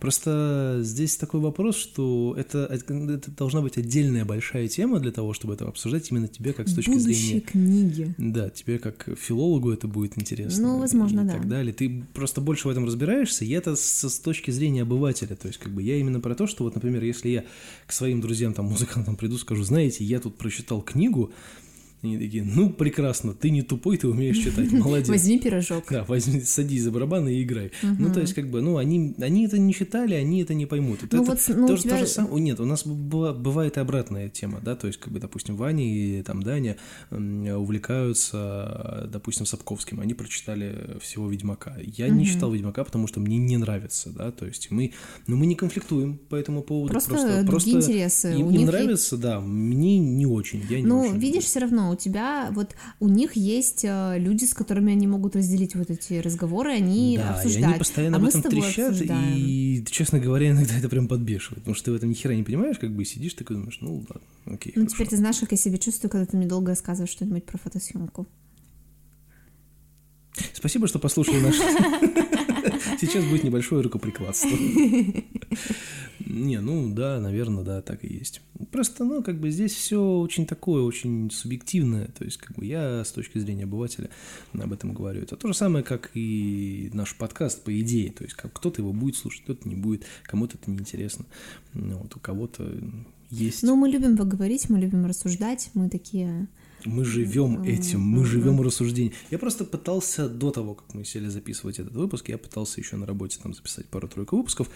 Просто 0.00 0.78
здесь 0.80 1.16
такой 1.16 1.40
вопрос, 1.40 1.76
что 1.76 2.34
это, 2.38 2.66
это 2.70 3.30
должна 3.36 3.60
быть 3.60 3.76
отдельная 3.76 4.24
большая 4.24 4.66
тема 4.66 4.98
для 4.98 5.12
того, 5.12 5.34
чтобы 5.34 5.52
это 5.52 5.68
обсуждать 5.68 6.10
именно 6.10 6.26
тебе 6.26 6.54
как 6.54 6.68
с 6.68 6.74
точки 6.74 6.90
Будущие 6.90 7.14
зрения... 7.14 7.40
книги. 7.40 8.14
Да, 8.16 8.48
тебе 8.48 8.78
как 8.78 9.10
филологу 9.18 9.70
это 9.72 9.88
будет 9.88 10.16
интересно. 10.16 10.68
Ну, 10.68 10.78
возможно, 10.78 11.20
и 11.20 11.24
да. 11.24 11.32
так 11.34 11.48
далее. 11.48 11.74
Ты 11.74 12.02
просто 12.14 12.40
больше 12.40 12.68
в 12.68 12.70
этом 12.70 12.86
разбираешься, 12.86 13.44
и 13.44 13.50
это 13.50 13.76
с, 13.76 14.08
с 14.08 14.18
точки 14.18 14.50
зрения 14.50 14.82
обывателя. 14.82 15.36
То 15.36 15.48
есть, 15.48 15.60
как 15.60 15.72
бы 15.72 15.82
я 15.82 15.96
именно 15.98 16.18
про 16.18 16.34
то, 16.34 16.46
что 16.46 16.64
вот, 16.64 16.74
например, 16.74 17.04
если 17.04 17.28
я 17.28 17.44
к 17.86 17.92
своим 17.92 18.22
друзьям, 18.22 18.54
там, 18.54 18.66
музыкантам 18.66 19.16
приду, 19.16 19.36
скажу, 19.36 19.64
знаете, 19.64 20.02
я 20.02 20.18
тут 20.18 20.38
прочитал 20.38 20.80
книгу, 20.80 21.30
они 22.02 22.18
такие, 22.18 22.42
ну, 22.42 22.70
прекрасно, 22.70 23.32
ты 23.32 23.50
не 23.50 23.62
тупой, 23.62 23.96
ты 23.96 24.08
умеешь 24.08 24.38
читать, 24.38 24.72
молодец. 24.72 25.08
Возьми 25.08 25.38
пирожок. 25.38 25.84
Да, 25.88 26.04
возьми, 26.04 26.40
садись 26.40 26.82
за 26.82 26.90
барабаны 26.90 27.34
и 27.34 27.42
играй. 27.44 27.70
Угу. 27.82 27.96
Ну, 27.98 28.12
то 28.12 28.20
есть, 28.20 28.34
как 28.34 28.50
бы, 28.50 28.60
ну, 28.60 28.76
они, 28.76 29.14
они 29.20 29.46
это 29.46 29.56
не 29.58 29.72
читали, 29.72 30.14
они 30.14 30.42
это 30.42 30.52
не 30.54 30.66
поймут. 30.66 31.00
Ну, 31.02 31.22
это 31.22 31.30
вот, 31.30 31.38
ну, 31.48 31.68
тоже, 31.68 31.82
тебя... 31.82 31.98
то 31.98 32.04
же 32.04 32.06
самое. 32.08 32.42
Нет, 32.42 32.58
у 32.58 32.64
нас 32.64 32.84
была, 32.84 33.32
бывает 33.32 33.76
и 33.76 33.80
обратная 33.80 34.28
тема, 34.28 34.60
да, 34.64 34.74
то 34.74 34.88
есть, 34.88 34.98
как 34.98 35.12
бы, 35.12 35.20
допустим, 35.20 35.56
Ваня 35.56 35.84
и 35.84 36.22
там 36.22 36.42
Даня 36.42 36.76
увлекаются, 37.10 39.08
допустим, 39.12 39.46
Сапковским, 39.46 40.00
они 40.00 40.14
прочитали 40.14 40.98
всего 41.00 41.30
Ведьмака. 41.30 41.76
Я 41.80 42.06
угу. 42.06 42.14
не 42.14 42.26
читал 42.26 42.50
Ведьмака, 42.50 42.82
потому 42.82 43.06
что 43.06 43.20
мне 43.20 43.38
не 43.38 43.56
нравится, 43.58 44.10
да, 44.10 44.32
то 44.32 44.44
есть 44.46 44.72
мы, 44.72 44.92
ну, 45.28 45.36
мы 45.36 45.46
не 45.46 45.54
конфликтуем 45.54 46.18
по 46.18 46.34
этому 46.34 46.62
поводу. 46.62 46.92
Просто, 46.92 47.10
просто, 47.10 47.44
просто 47.46 47.70
интересы. 47.70 48.32
Им, 48.32 48.46
у 48.46 48.50
им 48.50 48.56
них 48.56 48.66
нравится, 48.66 49.16
да, 49.16 49.40
мне 49.40 50.00
не 50.00 50.26
очень, 50.26 50.64
я 50.68 50.80
не 50.80 50.86
Ну, 50.86 51.02
очень. 51.02 51.18
видишь, 51.18 51.44
все 51.44 51.60
равно 51.60 51.91
у 51.92 51.96
тебя 51.96 52.50
вот 52.52 52.74
у 53.00 53.08
них 53.08 53.36
есть 53.36 53.84
э, 53.84 54.18
люди, 54.18 54.44
с 54.44 54.54
которыми 54.54 54.92
они 54.92 55.06
могут 55.06 55.36
разделить 55.36 55.74
вот 55.74 55.90
эти 55.90 56.14
разговоры, 56.14 56.72
они 56.72 57.18
да, 57.18 57.34
обсуждают. 57.34 57.66
И 57.66 57.70
они 57.70 57.78
постоянно 57.78 58.16
а 58.16 58.20
об 58.20 58.26
этом 58.26 58.42
трещат, 58.42 58.90
обсуждаем. 58.92 59.34
и, 59.36 59.84
честно 59.90 60.18
говоря, 60.18 60.50
иногда 60.50 60.76
это 60.76 60.88
прям 60.88 61.08
подбешивает, 61.08 61.60
потому 61.60 61.74
что 61.74 61.86
ты 61.86 61.92
в 61.92 61.94
этом 61.94 62.10
ни 62.10 62.14
хера 62.14 62.34
не 62.34 62.42
понимаешь, 62.42 62.78
как 62.78 62.94
бы 62.94 63.04
сидишь 63.04 63.34
такой 63.34 63.56
думаешь, 63.56 63.78
ну 63.80 63.96
ладно, 63.96 64.26
окей. 64.46 64.72
Ну 64.74 64.82
хорошо. 64.82 64.94
теперь 64.94 65.08
ты 65.08 65.16
знаешь, 65.16 65.38
как 65.38 65.50
я 65.52 65.56
себя 65.56 65.78
чувствую, 65.78 66.10
когда 66.10 66.26
ты 66.26 66.36
мне 66.36 66.46
долго 66.46 66.70
рассказываешь 66.70 67.10
что-нибудь 67.10 67.44
про 67.44 67.58
фотосъемку. 67.58 68.26
Спасибо, 70.54 70.88
что 70.88 70.98
послушали 70.98 71.40
наш... 71.40 71.56
Сейчас 73.02 73.24
будет 73.24 73.42
небольшое 73.42 73.82
рукоприкладство. 73.82 74.56
Не, 76.24 76.60
ну 76.60 76.94
да, 76.94 77.18
наверное, 77.18 77.64
да, 77.64 77.82
так 77.82 78.04
и 78.04 78.14
есть. 78.14 78.42
Просто, 78.70 79.04
ну, 79.04 79.24
как 79.24 79.40
бы 79.40 79.50
здесь 79.50 79.72
все 79.72 80.00
очень 80.00 80.46
такое, 80.46 80.84
очень 80.84 81.28
субъективное. 81.32 82.06
То 82.16 82.24
есть, 82.24 82.36
как 82.36 82.56
бы 82.56 82.64
я 82.64 83.04
с 83.04 83.10
точки 83.10 83.38
зрения 83.38 83.64
обывателя 83.64 84.08
об 84.54 84.72
этом 84.72 84.94
говорю. 84.94 85.22
Это 85.22 85.34
то 85.34 85.48
же 85.48 85.54
самое, 85.54 85.84
как 85.84 86.12
и 86.14 86.90
наш 86.92 87.16
подкаст, 87.16 87.64
по 87.64 87.78
идее. 87.80 88.12
То 88.12 88.22
есть, 88.22 88.34
как 88.34 88.52
кто-то 88.52 88.82
его 88.82 88.92
будет 88.92 89.16
слушать, 89.16 89.42
кто-то 89.42 89.68
не 89.68 89.74
будет, 89.74 90.06
кому-то 90.22 90.56
это 90.56 90.70
неинтересно. 90.70 91.24
Вот 91.74 92.14
у 92.14 92.20
кого-то 92.20 92.72
есть. 93.30 93.64
Ну, 93.64 93.74
мы 93.74 93.88
любим 93.88 94.16
поговорить, 94.16 94.70
мы 94.70 94.78
любим 94.78 95.06
рассуждать, 95.06 95.70
мы 95.74 95.90
такие 95.90 96.46
Мы 96.84 97.04
живем 97.04 97.62
этим, 97.62 98.00
мы 98.00 98.24
живем 98.24 98.60
рассуждением. 98.60 99.14
Я 99.30 99.38
просто 99.38 99.64
пытался 99.64 100.28
до 100.28 100.50
того, 100.50 100.74
как 100.74 100.94
мы 100.94 101.04
сели 101.04 101.28
записывать 101.28 101.78
этот 101.78 101.94
выпуск, 101.94 102.28
я 102.28 102.38
пытался 102.38 102.80
еще 102.80 102.96
на 102.96 103.06
работе 103.06 103.38
там 103.42 103.54
записать 103.54 103.86
пару-тройку 103.86 104.36
выпусков. 104.36 104.68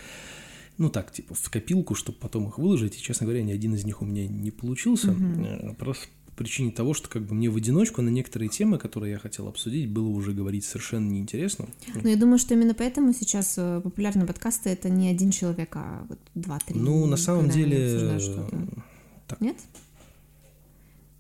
Ну 0.78 0.91
так, 0.91 1.12
типа, 1.12 1.35
в 1.35 1.51
копилку, 1.51 1.95
чтобы 1.95 2.19
потом 2.19 2.49
их 2.49 2.59
выложить. 2.59 2.97
И, 2.97 3.01
честно 3.01 3.27
говоря, 3.27 3.43
ни 3.43 3.53
один 3.53 3.74
из 3.74 3.85
них 3.85 4.03
у 4.03 4.05
меня 4.05 4.27
не 4.28 4.51
получился. 4.51 5.09
Mm-hmm. 5.09 5.77
Просто 5.77 6.07
по 6.27 6.45
причине 6.45 6.70
того, 6.70 6.93
что 6.93 7.09
как 7.09 7.23
бы 7.23 7.35
мне 7.35 7.49
в 7.49 7.57
одиночку 7.57 8.03
на 8.03 8.11
некоторые 8.11 8.51
темы, 8.51 8.77
которые 8.77 9.12
я 9.12 9.19
хотел 9.19 9.49
обсудить, 9.49 9.89
было 9.89 10.09
уже 10.09 10.33
говорить 10.33 10.66
совершенно 10.66 11.09
неинтересно. 11.09 11.66
Ну, 11.95 12.09
я 12.09 12.16
думаю, 12.16 12.39
что 12.39 12.53
именно 12.53 12.74
поэтому 12.74 13.15
сейчас 13.15 13.55
э, 13.57 13.81
популярные 13.83 14.27
подкасты 14.27 14.69
это 14.69 14.91
не 14.91 15.09
один 15.09 15.31
человек, 15.31 15.74
а 15.77 16.05
вот 16.11 16.19
два-три. 16.35 16.78
Ну, 16.78 17.07
на 17.07 17.16
самом 17.16 17.49
деле... 17.49 18.19
Так. 19.27 19.41
Нет? 19.41 19.57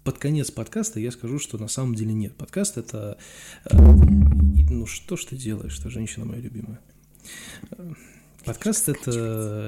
Под 0.06 0.18
конец 0.18 0.52
подкаста 0.52 1.00
я 1.00 1.10
скажу, 1.10 1.40
что 1.40 1.58
на 1.58 1.66
самом 1.66 1.96
деле 1.96 2.14
нет. 2.14 2.36
Подкаст 2.36 2.78
это... 2.78 3.18
Э, 3.64 3.76
ну 4.70 4.86
что 4.86 5.16
ж 5.16 5.24
ты 5.24 5.36
делаешь, 5.36 5.72
что 5.72 5.90
женщина 5.90 6.24
моя 6.24 6.40
любимая. 6.40 6.78
Подкаст 8.44 8.88
это, 8.88 9.10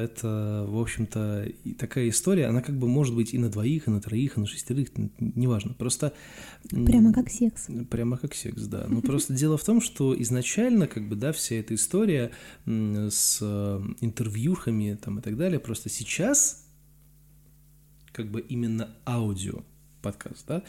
это, 0.00 0.64
в 0.68 0.78
общем-то, 0.78 1.48
такая 1.76 2.08
история, 2.08 2.46
она 2.46 2.62
как 2.62 2.78
бы 2.78 2.86
может 2.86 3.16
быть 3.16 3.34
и 3.34 3.38
на 3.38 3.48
двоих, 3.48 3.88
и 3.88 3.90
на 3.90 4.00
троих, 4.00 4.36
и 4.36 4.40
на 4.40 4.46
шестерых, 4.46 4.90
неважно. 5.18 5.74
Просто... 5.74 6.12
Прямо 6.70 7.12
как 7.12 7.30
секс. 7.30 7.66
Прямо 7.90 8.16
как 8.16 8.32
секс, 8.36 8.62
да. 8.62 8.86
Но 8.88 9.00
просто 9.02 9.34
дело 9.34 9.58
в 9.58 9.64
том, 9.64 9.80
что 9.80 10.14
изначально, 10.22 10.86
как 10.86 11.08
бы, 11.08 11.16
да, 11.16 11.32
вся 11.32 11.56
эта 11.56 11.74
история 11.74 12.30
с 12.64 13.40
э, 13.40 13.80
интервьюхами 14.00 14.96
там 15.02 15.18
и 15.18 15.20
так 15.20 15.36
далее, 15.36 15.58
просто 15.58 15.88
сейчас 15.88 16.64
как 18.12 18.30
бы 18.30 18.40
именно 18.40 18.94
аудио 19.04 19.64
подкаст, 20.00 20.46
да, 20.46 20.62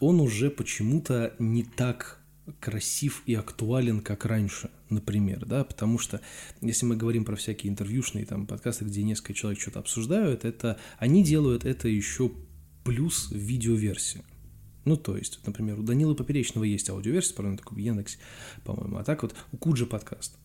он 0.00 0.20
уже 0.20 0.50
почему-то 0.50 1.34
не 1.38 1.64
так 1.64 2.20
красив 2.60 3.22
и 3.26 3.34
актуален, 3.34 4.00
как 4.00 4.26
раньше, 4.26 4.70
например, 4.90 5.46
да, 5.46 5.64
потому 5.64 5.98
что 5.98 6.20
если 6.60 6.84
мы 6.84 6.96
говорим 6.96 7.24
про 7.24 7.36
всякие 7.36 7.70
интервьюшные 7.70 8.26
там 8.26 8.46
подкасты, 8.46 8.84
где 8.84 9.02
несколько 9.02 9.34
человек 9.34 9.60
что-то 9.60 9.78
обсуждают, 9.78 10.44
это 10.44 10.78
они 10.98 11.24
делают 11.24 11.64
это 11.64 11.88
еще 11.88 12.30
плюс 12.84 13.30
в 13.30 13.36
видеоверсии. 13.36 14.22
Ну, 14.84 14.98
то 14.98 15.16
есть, 15.16 15.40
например, 15.46 15.80
у 15.80 15.82
Данила 15.82 16.14
Поперечного 16.14 16.64
есть 16.64 16.90
аудиоверсия, 16.90 17.34
правда, 17.34 17.56
такой 17.56 17.76
в 17.76 17.80
Яндексе, 17.80 18.18
по-моему, 18.64 18.98
а 18.98 19.04
так 19.04 19.22
вот 19.22 19.34
у 19.52 19.56
Куджи 19.56 19.86
подкаст. 19.86 20.36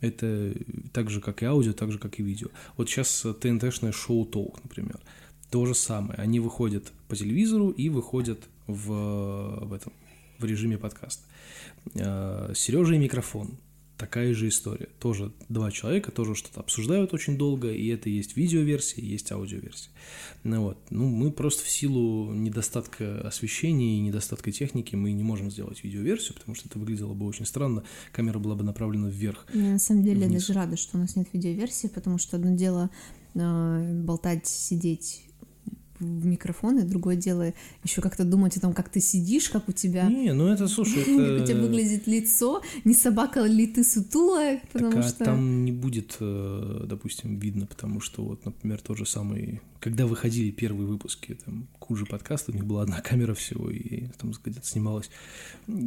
Это 0.00 0.54
так 0.92 1.10
же, 1.10 1.20
как 1.20 1.42
и 1.42 1.46
аудио, 1.46 1.72
так 1.72 1.92
же, 1.92 1.98
как 1.98 2.18
и 2.18 2.22
видео. 2.22 2.48
Вот 2.76 2.88
сейчас 2.88 3.26
ТНТшное 3.40 3.92
шоу 3.92 4.24
Толк, 4.26 4.62
например. 4.62 5.00
То 5.50 5.64
же 5.66 5.74
самое. 5.74 6.18
Они 6.18 6.40
выходят 6.40 6.92
по 7.08 7.16
телевизору 7.16 7.70
и 7.70 7.88
выходят 7.88 8.40
в, 8.66 9.64
в 9.64 9.72
этом 9.72 9.92
в 10.38 10.44
режиме 10.44 10.78
подкаста. 10.78 11.24
Э, 11.94 12.52
Сережа 12.54 12.94
и 12.94 12.98
микрофон. 12.98 13.58
Такая 13.96 14.32
же 14.32 14.46
история. 14.46 14.88
Тоже 15.00 15.32
два 15.48 15.72
человека 15.72 16.12
тоже 16.12 16.36
что-то 16.36 16.60
обсуждают 16.60 17.12
очень 17.12 17.36
долго, 17.36 17.72
и 17.72 17.88
это 17.88 18.08
есть 18.08 18.36
видеоверсия, 18.36 19.02
есть 19.02 19.32
аудиоверсия. 19.32 19.90
Ну 20.44 20.62
вот. 20.62 20.78
Ну, 20.90 21.08
мы 21.08 21.32
просто 21.32 21.64
в 21.64 21.68
силу 21.68 22.32
недостатка 22.32 23.26
освещения 23.26 23.96
и 23.96 24.00
недостатка 24.00 24.52
техники 24.52 24.94
мы 24.94 25.10
не 25.10 25.24
можем 25.24 25.50
сделать 25.50 25.82
видеоверсию, 25.82 26.34
потому 26.34 26.54
что 26.54 26.68
это 26.68 26.78
выглядело 26.78 27.12
бы 27.12 27.26
очень 27.26 27.44
странно, 27.44 27.82
камера 28.12 28.38
была 28.38 28.54
бы 28.54 28.62
направлена 28.62 29.08
вверх. 29.08 29.46
Я 29.52 29.72
на 29.72 29.78
самом 29.80 30.04
деле 30.04 30.28
вниз. 30.28 30.46
даже 30.46 30.52
рада, 30.52 30.76
что 30.76 30.96
у 30.96 31.00
нас 31.00 31.16
нет 31.16 31.26
видеоверсии, 31.32 31.88
потому 31.88 32.18
что 32.18 32.36
одно 32.36 32.54
дело 32.54 32.90
э, 33.34 34.02
болтать, 34.04 34.46
сидеть 34.46 35.27
в 36.00 36.26
микрофон, 36.26 36.78
и 36.78 36.82
другое 36.82 37.16
дело 37.16 37.52
еще 37.84 38.00
как-то 38.00 38.24
думать 38.24 38.56
о 38.56 38.60
том, 38.60 38.72
как 38.72 38.88
ты 38.88 39.00
сидишь, 39.00 39.48
как 39.48 39.68
у 39.68 39.72
тебя... 39.72 40.08
Не, 40.08 40.32
ну 40.32 40.48
это, 40.48 40.68
слушай, 40.68 41.02
это... 41.02 41.08
Как 41.38 41.42
у 41.42 41.46
тебя 41.46 41.60
выглядит 41.60 42.06
лицо, 42.06 42.62
не 42.84 42.94
собака 42.94 43.44
ли 43.44 43.66
ты 43.66 43.84
сутулая, 43.84 44.62
потому 44.72 44.92
так, 44.92 45.04
а 45.04 45.08
что... 45.08 45.24
там 45.24 45.64
не 45.64 45.72
будет, 45.72 46.16
э, 46.20 46.84
допустим, 46.86 47.38
видно, 47.38 47.66
потому 47.66 48.00
что 48.00 48.24
вот, 48.24 48.44
например, 48.44 48.80
тот 48.80 48.98
же 48.98 49.06
самый... 49.06 49.60
Когда 49.80 50.06
выходили 50.06 50.50
первые 50.50 50.86
выпуски, 50.86 51.38
там, 51.44 51.68
Кужи 51.88 52.04
подкаста, 52.04 52.52
у 52.52 52.54
них 52.54 52.66
была 52.66 52.82
одна 52.82 53.00
камера 53.02 53.32
всего, 53.32 53.70
и 53.70 54.08
там 54.18 54.32
где-то 54.44 54.66
снималось 54.66 55.10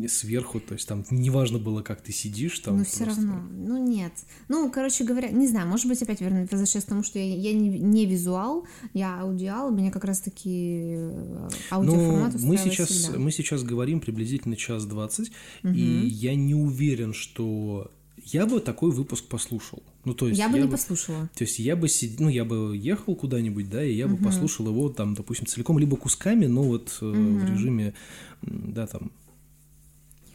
сверху, 0.08 0.60
то 0.60 0.74
есть 0.74 0.88
там 0.88 1.06
неважно 1.12 1.60
было, 1.60 1.84
как 1.84 2.02
ты 2.02 2.12
сидишь, 2.12 2.58
там 2.60 2.80
Ну, 2.80 2.84
все 2.84 3.04
просто... 3.06 3.22
равно, 3.22 3.44
ну, 3.52 3.88
нет. 3.88 4.12
Ну, 4.48 4.72
короче 4.72 5.04
говоря, 5.04 5.30
не 5.30 5.48
знаю, 5.48 5.68
может 5.68 5.86
быть, 5.86 6.02
опять 6.02 6.20
вернусь, 6.20 6.50
возвращаясь 6.50 6.86
к 6.86 6.90
тому, 6.90 7.04
что 7.04 7.20
я, 7.20 7.36
я 7.36 7.54
не, 7.54 7.70
не 7.70 8.08
визуал, 8.08 8.66
я 8.94 9.22
аудиал, 9.22 9.70
мне 9.70 9.92
как 9.92 10.04
раз-таки 10.04 10.96
э, 10.96 11.50
аудиоформат 11.70 12.34
ну, 12.34 12.48
мы 12.48 12.58
сейчас, 12.58 12.90
всегда. 12.90 13.20
мы 13.20 13.32
сейчас 13.32 13.62
говорим 13.62 14.00
приблизительно 14.00 14.56
час 14.56 14.86
двадцать, 14.86 15.32
угу. 15.64 15.72
и 15.72 16.08
я 16.08 16.34
не 16.34 16.56
уверен, 16.56 17.14
что 17.14 17.92
я 18.24 18.46
бы 18.46 18.60
такой 18.60 18.92
выпуск 18.92 19.26
послушал. 19.26 19.84
Ну, 20.06 20.14
то 20.14 20.28
есть 20.28 20.40
я 20.40 20.50
бы 20.50 20.58
я 20.58 20.64
не 20.64 20.68
бы, 20.68 20.74
послушала. 20.74 21.30
То 21.36 21.44
есть 21.44 21.60
я 21.60 21.76
бы 21.76 21.88
сид... 21.88 22.20
ну, 22.20 22.30
я 22.30 22.46
бы 22.46 22.76
ехал 22.76 23.16
куда-нибудь, 23.16 23.70
да, 23.70 23.84
и 23.84 23.94
я 23.94 24.06
угу. 24.06 24.18
бы 24.18 24.24
послушал 24.26 24.68
его 24.68 24.90
там, 24.90 25.14
допустим, 25.14 25.46
целиком, 25.46 25.80
либо 25.80 25.98
кусками, 25.98 26.46
но 26.46 26.64
вот 26.64 26.98
угу. 27.02 27.12
в 27.12 27.46
режиме, 27.46 27.94
да, 28.42 28.88
там. 28.88 29.12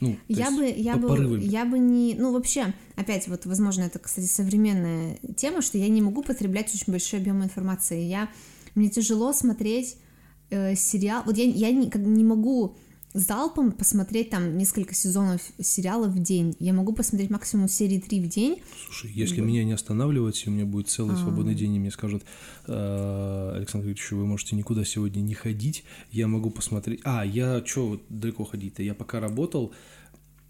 Ну, 0.00 0.18
я 0.28 0.50
бы, 0.50 0.66
я 0.66 0.94
по 0.96 1.16
бы, 1.16 1.40
я 1.40 1.64
бы 1.64 1.78
не, 1.78 2.14
ну 2.18 2.30
вообще, 2.32 2.74
опять 2.96 3.28
вот, 3.28 3.46
возможно, 3.46 3.82
это, 3.82 3.98
кстати, 3.98 4.26
современная 4.26 5.18
тема, 5.36 5.62
что 5.62 5.78
я 5.78 5.88
не 5.88 6.02
могу 6.02 6.22
потреблять 6.22 6.74
очень 6.74 6.92
большой 6.92 7.20
объем 7.20 7.42
информации. 7.42 8.02
Я 8.02 8.28
мне 8.74 8.90
тяжело 8.90 9.32
смотреть 9.32 9.96
э, 10.50 10.76
сериал. 10.76 11.22
Вот 11.24 11.38
я, 11.38 11.44
я 11.44 11.72
не, 11.72 11.88
как, 11.88 12.02
не 12.02 12.24
могу 12.24 12.76
залпом 13.16 13.72
посмотреть 13.72 14.30
там 14.30 14.56
несколько 14.58 14.94
сезонов 14.94 15.40
сериалов 15.58 16.12
в 16.12 16.22
день. 16.22 16.56
Я 16.58 16.72
могу 16.72 16.92
посмотреть 16.92 17.30
максимум 17.30 17.68
серии 17.68 17.98
три 17.98 18.20
в 18.20 18.28
день. 18.28 18.60
Слушай, 18.84 19.10
если 19.12 19.40
вот. 19.40 19.46
меня 19.46 19.64
не 19.64 19.72
останавливать, 19.72 20.42
и 20.44 20.50
у 20.50 20.52
меня 20.52 20.66
будет 20.66 20.88
целый 20.88 21.14
А-а-а. 21.14 21.22
свободный 21.22 21.54
день, 21.54 21.74
и 21.74 21.78
мне 21.78 21.90
скажут, 21.90 22.24
«Э, 22.66 23.52
Александр 23.56 23.88
Викторович, 23.88 24.12
вы 24.12 24.26
можете 24.26 24.56
никуда 24.56 24.84
сегодня 24.84 25.20
не 25.20 25.34
ходить, 25.34 25.84
я 26.12 26.28
могу 26.28 26.50
посмотреть... 26.50 27.00
А, 27.04 27.24
я 27.24 27.64
что 27.64 28.00
далеко 28.08 28.44
ходить-то? 28.44 28.82
Я 28.82 28.94
пока 28.94 29.20
работал, 29.20 29.72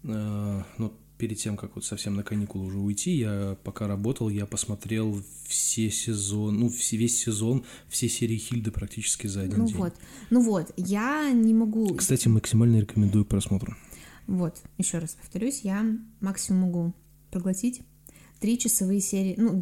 э, 0.03 0.61
ну, 0.77 0.93
перед 1.17 1.37
тем, 1.37 1.57
как 1.57 1.75
вот 1.75 1.85
совсем 1.85 2.15
на 2.15 2.23
каникулы 2.23 2.65
уже 2.65 2.77
уйти, 2.77 3.11
я 3.11 3.57
пока 3.63 3.87
работал, 3.87 4.29
я 4.29 4.45
посмотрел 4.45 5.21
все 5.47 5.89
сезон, 5.89 6.59
ну, 6.59 6.69
все, 6.69 6.97
весь 6.97 7.19
сезон, 7.19 7.65
все 7.87 8.09
серии 8.09 8.37
Хильды 8.37 8.71
практически 8.71 9.27
за 9.27 9.41
один 9.41 9.59
ну 9.59 9.67
день. 9.67 9.77
Вот. 9.77 9.93
Ну 10.29 10.41
вот, 10.41 10.71
я 10.77 11.31
не 11.31 11.53
могу... 11.53 11.93
Кстати, 11.95 12.27
максимально 12.27 12.79
рекомендую 12.79 13.25
просмотр. 13.25 13.77
Вот, 14.27 14.61
еще 14.77 14.99
раз 14.99 15.13
повторюсь, 15.19 15.61
я 15.61 15.85
максимум 16.19 16.61
могу 16.61 16.93
проглотить 17.31 17.81
три 18.39 18.57
часовые 18.57 18.99
серии, 18.99 19.35
ну, 19.37 19.61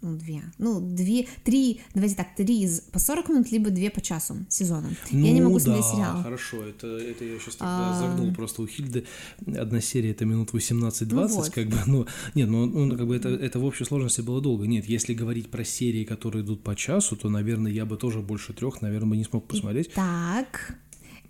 ну, 0.00 0.16
две, 0.16 0.42
ну, 0.58 0.80
две, 0.80 1.26
три, 1.44 1.80
давайте 1.94 2.14
так, 2.16 2.34
три 2.36 2.68
по 2.92 2.98
40 2.98 3.28
минут, 3.30 3.50
либо 3.50 3.70
две 3.70 3.90
по 3.90 4.00
часу 4.00 4.36
сезона. 4.48 4.90
Ну, 5.10 5.24
я 5.24 5.32
не 5.32 5.40
могу 5.40 5.58
смотреть 5.58 5.84
да, 5.84 5.92
сериал. 5.92 6.22
хорошо, 6.22 6.62
это, 6.64 6.86
это 6.86 7.24
я 7.24 7.38
сейчас 7.38 7.56
тогда 7.56 7.96
а... 7.96 8.00
загнул 8.00 8.32
просто 8.32 8.62
у 8.62 8.66
Хильды. 8.66 9.04
Одна 9.46 9.80
серия 9.80 10.12
это 10.12 10.24
минут 10.24 10.50
18-20, 10.50 11.06
ну, 11.10 11.26
вот. 11.26 11.50
как 11.50 11.68
бы, 11.68 11.76
ну, 11.86 12.06
нет, 12.34 12.48
ну, 12.48 12.66
ну, 12.66 12.96
как 12.96 13.06
бы 13.06 13.16
это, 13.16 13.28
это 13.28 13.58
в 13.58 13.64
общей 13.64 13.84
сложности 13.84 14.20
было 14.20 14.40
долго. 14.40 14.66
Нет, 14.66 14.86
если 14.86 15.14
говорить 15.14 15.50
про 15.50 15.64
серии, 15.64 16.04
которые 16.04 16.44
идут 16.44 16.62
по 16.62 16.76
часу, 16.76 17.16
то, 17.16 17.28
наверное, 17.28 17.72
я 17.72 17.84
бы 17.84 17.96
тоже 17.96 18.20
больше 18.20 18.52
трех, 18.52 18.82
наверное, 18.82 19.08
бы 19.08 19.16
не 19.16 19.24
смог 19.24 19.48
посмотреть. 19.48 19.92
Так, 19.94 20.78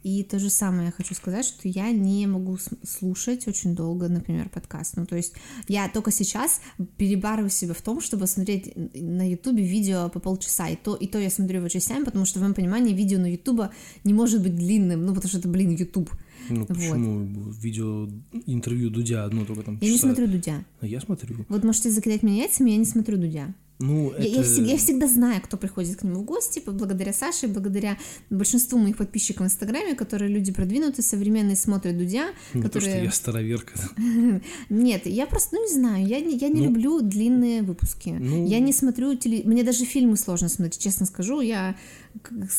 и 0.09 0.23
то 0.23 0.39
же 0.39 0.49
самое 0.49 0.87
я 0.87 0.93
хочу 0.93 1.15
сказать, 1.15 1.45
что 1.45 1.69
я 1.69 1.91
не 1.91 2.27
могу 2.27 2.57
слушать 2.83 3.47
очень 3.47 3.75
долго, 3.75 4.09
например, 4.09 4.49
подкаст. 4.49 4.97
Ну, 4.97 5.05
то 5.05 5.17
есть 5.17 5.35
я 5.69 5.89
только 5.89 6.11
сейчас 6.11 6.63
перебарываю 6.97 7.51
себя 7.51 7.75
в 7.75 7.83
том, 7.83 8.01
чтобы 8.01 8.27
смотреть 8.27 8.73
на 8.95 9.29
Ютубе 9.29 9.63
видео 9.63 10.09
по 10.09 10.19
полчаса. 10.19 10.69
И 10.69 10.77
то, 10.77 10.95
и 10.95 11.07
то 11.07 11.19
я 11.19 11.29
смотрю 11.29 11.59
его 11.59 11.69
частями, 11.69 12.05
потому 12.05 12.25
что, 12.25 12.39
в 12.39 12.43
моем 12.43 12.55
понимании, 12.55 12.95
видео 12.95 13.19
на 13.19 13.31
Ютуба 13.31 13.71
не 14.05 14.15
может 14.15 14.43
быть 14.43 14.57
длинным, 14.57 15.05
ну, 15.05 15.15
потому 15.15 15.29
что 15.29 15.39
это, 15.39 15.49
блин, 15.49 15.71
Ютуб. 15.71 16.11
Ну, 16.49 16.61
вот. 16.61 16.69
почему? 16.69 17.51
Видео, 17.51 18.09
интервью 18.47 18.89
Дудя 18.89 19.25
одно 19.25 19.45
только 19.45 19.63
там 19.63 19.75
Я 19.75 19.81
часа. 19.81 19.93
не 19.93 19.99
смотрю 19.99 20.27
Дудя. 20.29 20.65
А 20.81 20.87
я 20.87 21.01
смотрю. 21.01 21.45
Вот 21.49 21.65
можете 21.65 21.91
закидать 21.91 22.23
меня 22.23 22.45
яйцами, 22.45 22.71
я 22.71 22.79
не 22.79 22.87
смотрю 22.87 23.19
Дудя. 23.19 23.55
Ну, 23.79 24.13
я, 24.13 24.19
это... 24.19 24.27
я, 24.27 24.43
всегда, 24.43 24.71
я 24.71 24.77
всегда 24.77 25.07
знаю, 25.07 25.41
кто 25.43 25.57
приходит 25.57 25.99
к 25.99 26.03
нему 26.03 26.21
в 26.21 26.25
гости, 26.25 26.61
благодаря 26.67 27.13
Саше, 27.13 27.47
благодаря 27.47 27.97
большинству 28.29 28.79
моих 28.79 28.97
подписчиков 28.97 29.43
в 29.43 29.47
Инстаграме, 29.47 29.95
которые 29.95 30.33
люди 30.33 30.53
продвинутые, 30.53 31.05
современные, 31.05 31.55
смотрят 31.55 31.97
Дудя. 31.97 32.27
Не 32.55 32.63
которые... 32.63 32.91
то, 32.91 32.97
что 32.97 33.05
я 33.05 33.13
староверка. 33.13 33.75
Нет, 34.69 35.07
я 35.07 35.27
просто, 35.27 35.57
ну, 35.57 35.65
не 35.65 35.73
знаю, 35.73 36.07
я, 36.07 36.19
я 36.19 36.49
не 36.49 36.61
ну, 36.61 36.65
люблю 36.65 37.01
длинные 37.01 37.63
выпуски. 37.63 38.11
Ну... 38.11 38.47
Я 38.47 38.59
не 38.59 38.73
смотрю, 38.73 39.15
теле... 39.15 39.43
мне 39.45 39.63
даже 39.63 39.85
фильмы 39.85 40.17
сложно 40.17 40.49
смотреть, 40.49 40.79
честно 40.79 41.07
скажу, 41.07 41.41
я, 41.41 41.77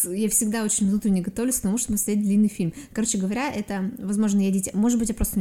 я 0.06 0.30
всегда 0.30 0.64
очень 0.64 0.88
внутренне 0.88 1.22
готовлюсь 1.22 1.58
к 1.58 1.62
тому, 1.62 1.78
чтобы 1.78 1.98
смотреть 1.98 2.24
длинный 2.24 2.50
фильм. 2.50 2.74
Короче 2.94 3.18
говоря, 3.18 3.52
это, 3.52 3.91
возможно, 3.98 4.40
я 4.40 4.52
дитя, 4.52 4.72
может 4.74 4.98
быть, 5.00 5.10
я 5.10 5.16
просто 5.16 5.40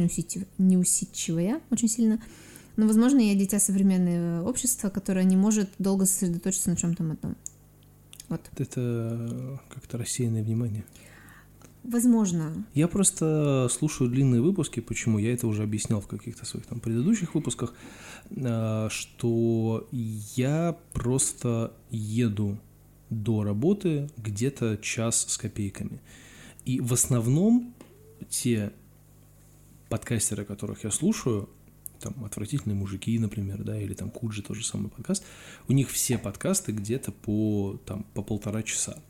неусидчивая 0.57 1.61
очень 1.71 1.87
сильно, 1.87 2.21
но, 2.79 2.87
возможно, 2.87 3.19
я 3.19 3.35
дитя 3.35 3.59
современного 3.59 4.47
общества, 4.47 4.89
которое 4.89 5.25
не 5.25 5.35
может 5.35 5.69
долго 5.79 6.05
сосредоточиться 6.05 6.69
на 6.69 6.77
чем-то 6.77 7.03
одном. 7.03 7.35
Вот. 8.29 8.49
Это 8.57 9.59
как-то 9.67 9.97
рассеянное 9.97 10.41
внимание. 10.41 10.85
Возможно. 11.83 12.65
Я 12.73 12.87
просто 12.87 13.67
слушаю 13.69 14.09
длинные 14.09 14.41
выпуски, 14.41 14.79
почему 14.79 15.17
я 15.17 15.33
это 15.33 15.45
уже 15.47 15.63
объяснял 15.63 15.99
в 15.99 16.07
каких-то 16.07 16.45
своих 16.45 16.67
там 16.67 16.79
предыдущих 16.79 17.35
выпусках, 17.35 17.73
э, 18.29 18.87
что 18.89 19.89
я 19.91 20.77
просто 20.93 21.73
еду 21.89 22.59
до 23.09 23.43
работы 23.43 24.09
где-то 24.15 24.77
час 24.77 25.25
с 25.27 25.37
копейками. 25.37 25.99
И 26.63 26.79
в 26.79 26.93
основном 26.93 27.73
те 28.29 28.71
подкастеры, 29.89 30.45
которых 30.45 30.85
я 30.85 30.91
слушаю, 30.91 31.49
там 31.99 32.23
«Отвратительные 32.23 32.75
мужики», 32.75 33.17
например, 33.19 33.63
да, 33.63 33.79
или 33.79 33.93
там 33.93 34.09
«Куджи», 34.09 34.41
тоже 34.41 34.65
самый 34.65 34.89
подкаст, 34.89 35.25
у 35.67 35.73
них 35.73 35.89
все 35.89 36.17
подкасты 36.17 36.71
где-то 36.71 37.11
по, 37.11 37.79
там, 37.85 38.05
по 38.13 38.21
полтора 38.21 38.63
часа. 38.63 39.01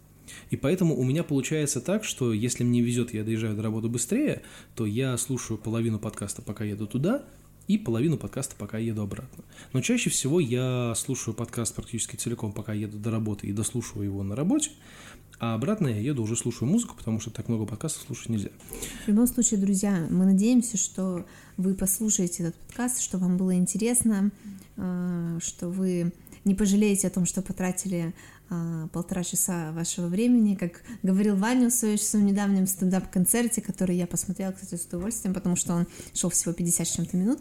И 0.49 0.57
поэтому 0.57 0.95
у 0.95 1.03
меня 1.03 1.23
получается 1.23 1.81
так, 1.81 2.03
что 2.03 2.33
если 2.33 2.63
мне 2.63 2.81
везет, 2.81 3.13
я 3.13 3.23
доезжаю 3.23 3.55
до 3.55 3.63
работы 3.63 3.87
быстрее, 3.87 4.43
то 4.75 4.85
я 4.85 5.17
слушаю 5.17 5.57
половину 5.57 5.99
подкаста, 5.99 6.41
пока 6.41 6.63
еду 6.63 6.87
туда, 6.87 7.25
и 7.69 7.77
половину 7.77 8.17
подкаста, 8.17 8.55
пока 8.57 8.79
еду 8.79 9.03
обратно. 9.03 9.43
Но 9.73 9.81
чаще 9.81 10.09
всего 10.09 10.39
я 10.39 10.93
слушаю 10.95 11.35
подкаст 11.35 11.75
практически 11.75 12.15
целиком, 12.15 12.51
пока 12.51 12.73
еду 12.73 12.97
до 12.97 13.11
работы, 13.11 13.45
и 13.45 13.53
дослушиваю 13.53 14.05
его 14.05 14.23
на 14.23 14.35
работе, 14.35 14.71
а 15.39 15.55
обратно 15.55 15.87
я 15.87 15.99
еду, 15.99 16.23
уже 16.23 16.35
слушаю 16.35 16.69
музыку, 16.69 16.95
потому 16.97 17.19
что 17.19 17.31
так 17.31 17.47
много 17.47 17.65
подкастов 17.65 18.03
слушать 18.03 18.29
нельзя. 18.29 18.49
В 19.05 19.07
любом 19.07 19.25
случае, 19.25 19.59
друзья, 19.59 20.05
мы 20.09 20.25
надеемся, 20.25 20.77
что 20.77 21.25
вы 21.55 21.75
послушаете 21.75 22.43
этот 22.43 22.55
подкаст, 22.55 23.01
что 23.01 23.17
вам 23.17 23.37
было 23.37 23.55
интересно, 23.55 24.31
э, 24.75 25.39
что 25.41 25.69
вы 25.69 26.11
не 26.43 26.55
пожалеете 26.55 27.07
о 27.07 27.09
том, 27.09 27.25
что 27.25 27.41
потратили 27.41 28.13
э, 28.49 28.87
полтора 28.91 29.23
часа 29.23 29.71
вашего 29.71 30.07
времени. 30.07 30.55
Как 30.55 30.81
говорил 31.03 31.37
Ваня 31.37 31.69
в 31.69 31.73
своем 31.73 32.25
недавнем 32.25 32.67
стендап-концерте, 32.67 33.61
который 33.61 33.95
я 33.95 34.07
посмотрела, 34.07 34.51
кстати, 34.51 34.75
с 34.75 34.85
удовольствием, 34.85 35.33
потому 35.33 35.55
что 35.55 35.73
он 35.73 35.87
шел 36.13 36.29
всего 36.29 36.53
50 36.53 36.85
с 36.85 36.95
чем-то 36.95 37.15
минут. 37.15 37.39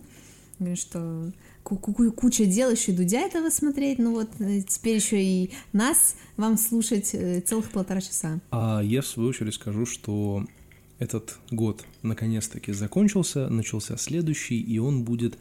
Говорит, 0.61 0.79
что 0.79 1.33
куча 1.77 2.47
дел 2.47 2.71
еще 2.71 2.93
и 2.93 2.95
Дудя 2.95 3.21
этого 3.21 3.51
смотреть, 3.51 3.99
ну 3.99 4.13
вот 4.13 4.31
э, 4.41 4.63
теперь 4.63 4.97
еще 4.97 5.23
и 5.23 5.51
нас 5.73 6.17
вам 6.37 6.57
слушать 6.57 7.11
э, 7.13 7.41
целых 7.41 7.71
полтора 7.71 8.01
часа. 8.01 8.41
А 8.51 8.81
я 8.83 9.03
в 9.03 9.07
свою 9.07 9.29
очередь 9.29 9.55
скажу, 9.55 9.87
что 9.87 10.45
этот 10.99 11.39
год 11.51 11.85
наконец-таки 12.03 12.73
закончился, 12.73 13.49
начался 13.49 13.97
следующий, 13.97 14.61
и 14.61 14.79
он 14.79 15.05
будет 15.05 15.39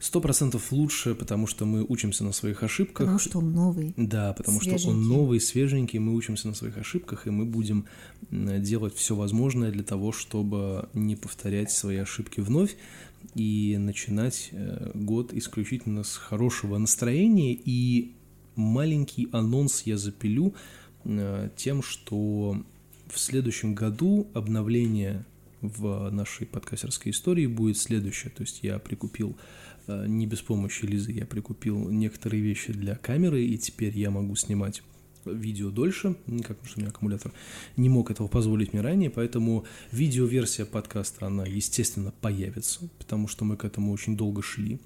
сто 0.00 0.20
процентов 0.20 0.70
лучше, 0.72 1.14
потому 1.14 1.46
что 1.46 1.64
мы 1.64 1.84
учимся 1.86 2.24
на 2.24 2.32
своих 2.32 2.62
ошибках. 2.62 3.06
Потому 3.06 3.18
что 3.18 3.38
он 3.38 3.52
новый. 3.52 3.94
Да, 3.96 4.32
потому 4.34 4.60
свеженький. 4.60 4.82
что 4.82 4.90
он 4.90 5.08
новый, 5.08 5.40
свеженький, 5.40 5.98
мы 5.98 6.14
учимся 6.14 6.48
на 6.48 6.54
своих 6.54 6.76
ошибках, 6.76 7.26
и 7.26 7.30
мы 7.30 7.44
будем 7.44 7.86
делать 8.30 8.94
все 8.94 9.14
возможное 9.14 9.70
для 9.70 9.82
того, 9.82 10.12
чтобы 10.12 10.88
не 10.92 11.16
повторять 11.16 11.70
свои 11.70 11.96
ошибки 11.96 12.40
вновь 12.40 12.76
и 13.34 13.76
начинать 13.78 14.50
э, 14.52 14.90
год 14.94 15.32
исключительно 15.32 16.04
с 16.04 16.16
хорошего 16.16 16.78
настроения. 16.78 17.54
И 17.54 18.12
маленький 18.56 19.28
анонс 19.32 19.82
я 19.82 19.96
запилю 19.96 20.54
э, 21.04 21.50
тем, 21.56 21.82
что 21.82 22.62
в 23.08 23.18
следующем 23.18 23.74
году 23.74 24.28
обновление 24.34 25.24
в 25.60 26.10
нашей 26.10 26.46
подкастерской 26.46 27.12
истории 27.12 27.46
будет 27.46 27.78
следующее. 27.78 28.30
То 28.30 28.42
есть 28.42 28.60
я 28.62 28.78
прикупил 28.78 29.36
э, 29.86 30.06
не 30.06 30.26
без 30.26 30.40
помощи 30.42 30.84
Лизы, 30.84 31.12
я 31.12 31.26
прикупил 31.26 31.90
некоторые 31.90 32.42
вещи 32.42 32.72
для 32.72 32.96
камеры, 32.96 33.44
и 33.44 33.56
теперь 33.58 33.96
я 33.98 34.10
могу 34.10 34.36
снимать 34.36 34.82
видео 35.26 35.70
дольше, 35.70 36.16
как 36.42 36.58
потому 36.58 36.66
что 36.66 36.78
у 36.78 36.80
меня 36.80 36.90
аккумулятор 36.90 37.32
не 37.76 37.88
мог 37.88 38.10
этого 38.10 38.28
позволить 38.28 38.72
мне 38.72 38.82
ранее, 38.82 39.10
поэтому 39.10 39.64
видеоверсия 39.92 40.64
подкаста, 40.64 41.26
она, 41.26 41.44
естественно, 41.44 42.12
появится, 42.20 42.88
потому 42.98 43.28
что 43.28 43.44
мы 43.44 43.56
к 43.56 43.64
этому 43.64 43.92
очень 43.92 44.16
долго 44.16 44.42
шли, 44.42 44.80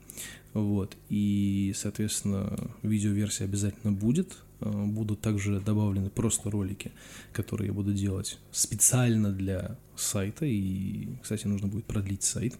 вот, 0.54 0.96
и, 1.08 1.72
соответственно, 1.76 2.70
видеоверсия 2.82 3.46
обязательно 3.46 3.92
будет, 3.92 4.38
э, 4.60 4.70
будут 4.70 5.20
также 5.20 5.60
добавлены 5.60 6.10
просто 6.10 6.50
ролики, 6.50 6.92
которые 7.32 7.68
я 7.68 7.72
буду 7.72 7.92
делать 7.92 8.38
специально 8.50 9.32
для 9.32 9.78
сайта, 9.96 10.46
и, 10.46 11.08
кстати, 11.22 11.46
нужно 11.46 11.68
будет 11.68 11.84
продлить 11.84 12.22
сайт, 12.22 12.58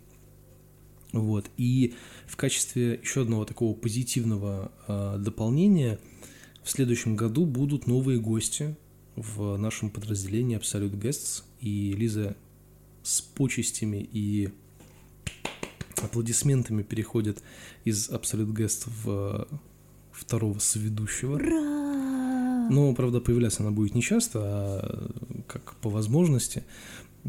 вот, 1.12 1.46
и 1.56 1.94
в 2.26 2.36
качестве 2.36 3.00
еще 3.02 3.22
одного 3.22 3.44
такого 3.46 3.74
позитивного 3.74 4.72
э, 4.86 5.16
дополнения– 5.18 5.98
в 6.68 6.70
следующем 6.70 7.16
году 7.16 7.46
будут 7.46 7.86
новые 7.86 8.20
гости 8.20 8.76
в 9.16 9.56
нашем 9.56 9.88
подразделении 9.88 10.58
Absolute 10.58 11.00
Guests, 11.00 11.42
и 11.62 11.94
Лиза 11.94 12.36
с 13.02 13.22
почестями 13.22 14.06
и 14.12 14.50
аплодисментами 15.96 16.82
переходит 16.82 17.42
из 17.84 18.10
Absolute 18.10 18.52
Guest 18.52 18.86
в 19.02 19.48
второго 20.12 20.58
соведущего. 20.58 21.36
Ура! 21.36 22.68
Но, 22.70 22.94
правда, 22.94 23.22
появляться 23.22 23.62
она 23.62 23.70
будет 23.70 23.94
не 23.94 24.02
часто, 24.02 24.38
а 24.42 25.42
как 25.46 25.74
по 25.76 25.88
возможности. 25.88 26.64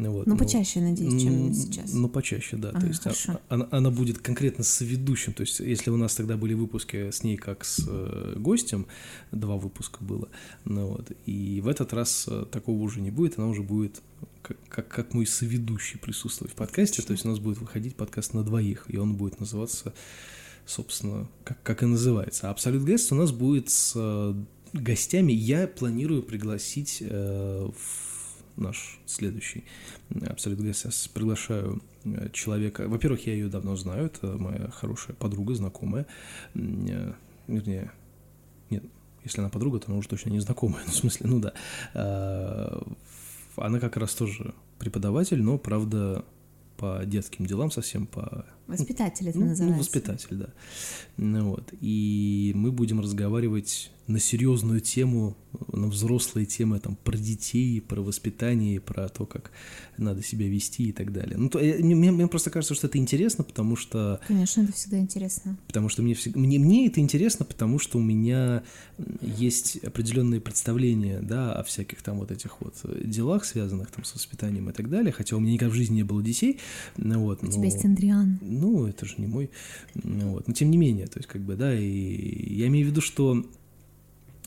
Вот, 0.07 0.27
ну, 0.27 0.37
почаще, 0.37 0.79
надеюсь, 0.79 1.21
чем 1.21 1.53
сейчас. 1.53 1.93
Ну, 1.93 2.07
почаще, 2.07 2.55
да. 2.57 2.71
А, 2.73 2.79
то 2.79 2.87
есть 2.87 3.05
а, 3.05 3.41
она, 3.49 3.67
она 3.71 3.91
будет 3.91 4.19
конкретно 4.19 4.63
с 4.63 4.81
ведущим. 4.81 5.33
То 5.33 5.41
есть, 5.41 5.59
если 5.59 5.89
у 5.89 5.97
нас 5.97 6.15
тогда 6.15 6.37
были 6.37 6.53
выпуски 6.53 7.11
с 7.11 7.23
ней 7.23 7.35
как 7.35 7.65
с 7.65 7.83
э, 7.85 8.35
гостем, 8.37 8.87
два 9.31 9.57
выпуска 9.57 10.03
было, 10.03 10.29
ну 10.63 10.87
вот, 10.87 11.11
и 11.25 11.59
в 11.61 11.67
этот 11.67 11.91
раз 11.93 12.25
э, 12.29 12.45
такого 12.49 12.81
уже 12.81 13.01
не 13.01 13.11
будет, 13.11 13.37
она 13.37 13.47
уже 13.47 13.61
будет 13.61 14.01
как, 14.41 14.57
как, 14.69 14.87
как 14.87 15.13
мой 15.13 15.25
соведущий 15.25 15.99
присутствовать 15.99 16.53
в 16.53 16.55
подкасте. 16.55 17.01
То 17.01 17.11
есть, 17.11 17.25
у 17.25 17.29
нас 17.29 17.39
будет 17.39 17.57
выходить 17.57 17.95
подкаст 17.95 18.33
на 18.33 18.43
двоих, 18.43 18.85
и 18.87 18.97
он 18.97 19.15
будет 19.15 19.39
называться, 19.39 19.93
собственно, 20.65 21.27
как, 21.43 21.61
как 21.63 21.83
и 21.83 21.85
называется. 21.85 22.49
Абсолют 22.49 22.83
Гест 22.83 23.11
у 23.11 23.15
нас 23.15 23.31
будет 23.31 23.69
с 23.69 23.93
э, 23.95 24.33
гостями. 24.73 25.33
Я 25.33 25.67
планирую 25.67 26.23
пригласить 26.23 26.99
э, 27.01 27.69
в 27.69 28.08
наш 28.59 28.99
следующий 29.05 29.63
абсолютно 30.27 30.67
я 30.67 30.73
сейчас 30.73 31.07
приглашаю 31.07 31.81
э, 32.03 32.29
человека. 32.31 32.87
Во-первых, 32.87 33.25
я 33.27 33.33
ее 33.33 33.49
давно 33.49 33.75
знаю, 33.75 34.05
это 34.05 34.37
моя 34.37 34.69
хорошая 34.69 35.15
подруга, 35.15 35.55
знакомая. 35.55 36.05
Э, 36.55 37.13
вернее, 37.47 37.91
нет, 38.69 38.83
если 39.23 39.41
она 39.41 39.49
подруга, 39.49 39.79
то 39.79 39.87
она 39.87 39.97
уже 39.97 40.09
точно 40.09 40.29
не 40.29 40.39
знакомая. 40.39 40.83
Ну, 40.85 40.91
в 40.91 40.95
смысле, 40.95 41.27
ну 41.27 41.39
да. 41.39 41.53
А, 41.93 42.87
она 43.57 43.79
как 43.79 43.97
раз 43.97 44.13
тоже 44.13 44.53
преподаватель, 44.77 45.41
но, 45.41 45.57
правда, 45.57 46.23
по 46.77 47.01
детским 47.05 47.45
делам 47.45 47.71
совсем, 47.71 48.07
по... 48.07 48.45
Воспитатель 48.69 49.29
это 49.29 49.39
ну, 49.39 49.45
называется. 49.47 49.73
Ну, 49.73 49.79
воспитатель, 49.79 50.35
да. 50.35 50.49
Ну, 51.17 51.49
вот. 51.49 51.73
И 51.81 52.51
мы 52.55 52.71
будем 52.71 52.99
разговаривать 52.99 53.91
на 54.09 54.19
серьезную 54.19 54.79
тему, 54.79 55.37
на 55.71 55.87
взрослые 55.87 56.47
темы 56.47 56.79
там, 56.79 56.95
про 56.95 57.15
детей, 57.15 57.79
про 57.79 58.01
воспитание, 58.01 58.79
про 58.79 59.07
то, 59.07 59.27
как 59.27 59.51
надо 59.97 60.23
себя 60.23 60.47
вести 60.47 60.89
и 60.89 60.91
так 60.91 61.13
далее. 61.13 61.37
Ну, 61.37 61.47
то, 61.47 61.59
мне, 61.59 62.11
мне 62.11 62.27
просто 62.27 62.49
кажется, 62.49 62.73
что 62.73 62.87
это 62.87 62.97
интересно, 62.97 63.43
потому 63.43 63.75
что... 63.75 64.19
Конечно, 64.27 64.61
это 64.61 64.73
всегда 64.73 64.97
интересно. 64.97 65.57
Потому 65.67 65.89
что 65.89 66.01
мне, 66.01 66.15
мне, 66.33 66.57
мне 66.57 66.87
это 66.87 66.99
интересно, 66.99 67.45
потому 67.45 67.77
что 67.77 67.99
у 67.99 68.01
меня 68.01 68.63
есть 69.21 69.77
определенные 69.77 70.41
представления, 70.41 71.19
да, 71.21 71.53
о 71.53 71.63
всяких 71.63 72.01
там 72.01 72.17
вот 72.17 72.31
этих 72.31 72.61
вот 72.61 72.75
делах, 73.03 73.45
связанных 73.45 73.91
там 73.91 74.05
с 74.05 74.15
воспитанием 74.15 74.71
и 74.71 74.73
так 74.73 74.89
далее, 74.89 75.11
хотя 75.11 75.35
у 75.35 75.39
меня 75.39 75.53
никогда 75.53 75.71
в 75.71 75.77
жизни 75.77 75.97
не 75.97 76.03
было 76.03 76.23
детей, 76.23 76.59
ну, 76.97 77.19
вот, 77.19 77.43
у 77.43 77.45
но... 77.45 77.51
тебя 77.51 77.65
есть 77.65 77.85
Андриан. 77.85 78.39
Ну, 78.59 78.85
это 78.85 79.05
же 79.05 79.15
не 79.17 79.27
мой, 79.27 79.49
ну, 79.95 80.31
вот, 80.31 80.47
но 80.47 80.53
тем 80.53 80.69
не 80.69 80.77
менее, 80.77 81.07
то 81.07 81.19
есть, 81.19 81.27
как 81.29 81.41
бы, 81.41 81.55
да, 81.55 81.73
и 81.73 82.53
я 82.53 82.67
имею 82.67 82.85
в 82.87 82.89
виду, 82.89 83.01
что 83.01 83.45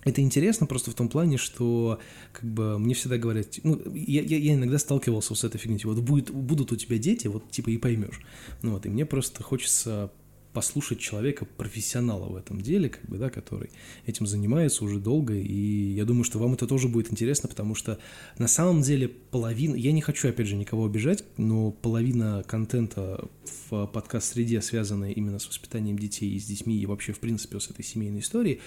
это 0.05 0.21
интересно 0.21 0.67
просто 0.67 0.91
в 0.91 0.95
том 0.95 1.09
плане, 1.09 1.37
что 1.37 1.99
как 2.33 2.45
бы 2.45 2.79
мне 2.79 2.95
всегда 2.95 3.19
говорят, 3.19 3.59
ну, 3.63 3.81
я, 3.95 4.23
я, 4.23 4.37
я 4.37 4.55
иногда 4.55 4.79
сталкивался 4.79 5.35
с 5.35 5.45
этой 5.45 5.59
фигней, 5.59 5.81
вот 5.85 5.99
будет, 6.01 6.31
будут 6.31 6.73
у 6.73 6.77
тебя 6.77 6.99
дети, 6.99 7.29
вот 7.29 7.51
типа 7.51 7.71
и 7.71 7.79
поймешь. 7.79 8.21
Ну 8.63 8.73
вот, 8.73 8.85
и 8.87 8.89
мне 8.89 9.07
просто 9.07 9.43
хочется 9.43 10.11
послушать 10.53 10.99
человека, 10.99 11.45
профессионала 11.45 12.27
в 12.27 12.37
этом 12.37 12.61
деле, 12.61 12.89
как 12.89 13.05
бы, 13.07 13.17
да, 13.17 13.31
который 13.31 13.71
этим 14.07 14.27
занимается 14.27 14.85
уже 14.85 14.99
долго, 14.99 15.35
и 15.35 15.93
я 15.93 16.05
думаю, 16.05 16.25
что 16.25 16.39
вам 16.39 16.55
это 16.55 16.67
тоже 16.67 16.89
будет 16.89 17.11
интересно, 17.11 17.49
потому 17.49 17.75
что 17.75 17.99
на 18.39 18.49
самом 18.49 18.83
деле 18.83 19.09
половина, 19.09 19.75
я 19.75 19.93
не 19.93 20.03
хочу, 20.03 20.29
опять 20.29 20.47
же, 20.47 20.57
никого 20.57 20.85
обижать, 20.85 21.25
но 21.39 21.71
половина 21.71 22.45
контента 22.47 23.25
в 23.71 23.87
подкаст-среде, 23.87 24.61
связанная 24.61 25.11
именно 25.13 25.39
с 25.39 25.49
воспитанием 25.49 25.99
детей 25.99 26.31
и 26.31 26.39
с 26.39 26.45
детьми, 26.45 26.79
и 26.79 26.87
вообще, 26.87 27.13
в 27.13 27.19
принципе, 27.19 27.59
с 27.59 27.71
этой 27.71 27.85
семейной 27.85 28.21
историей, 28.21 28.61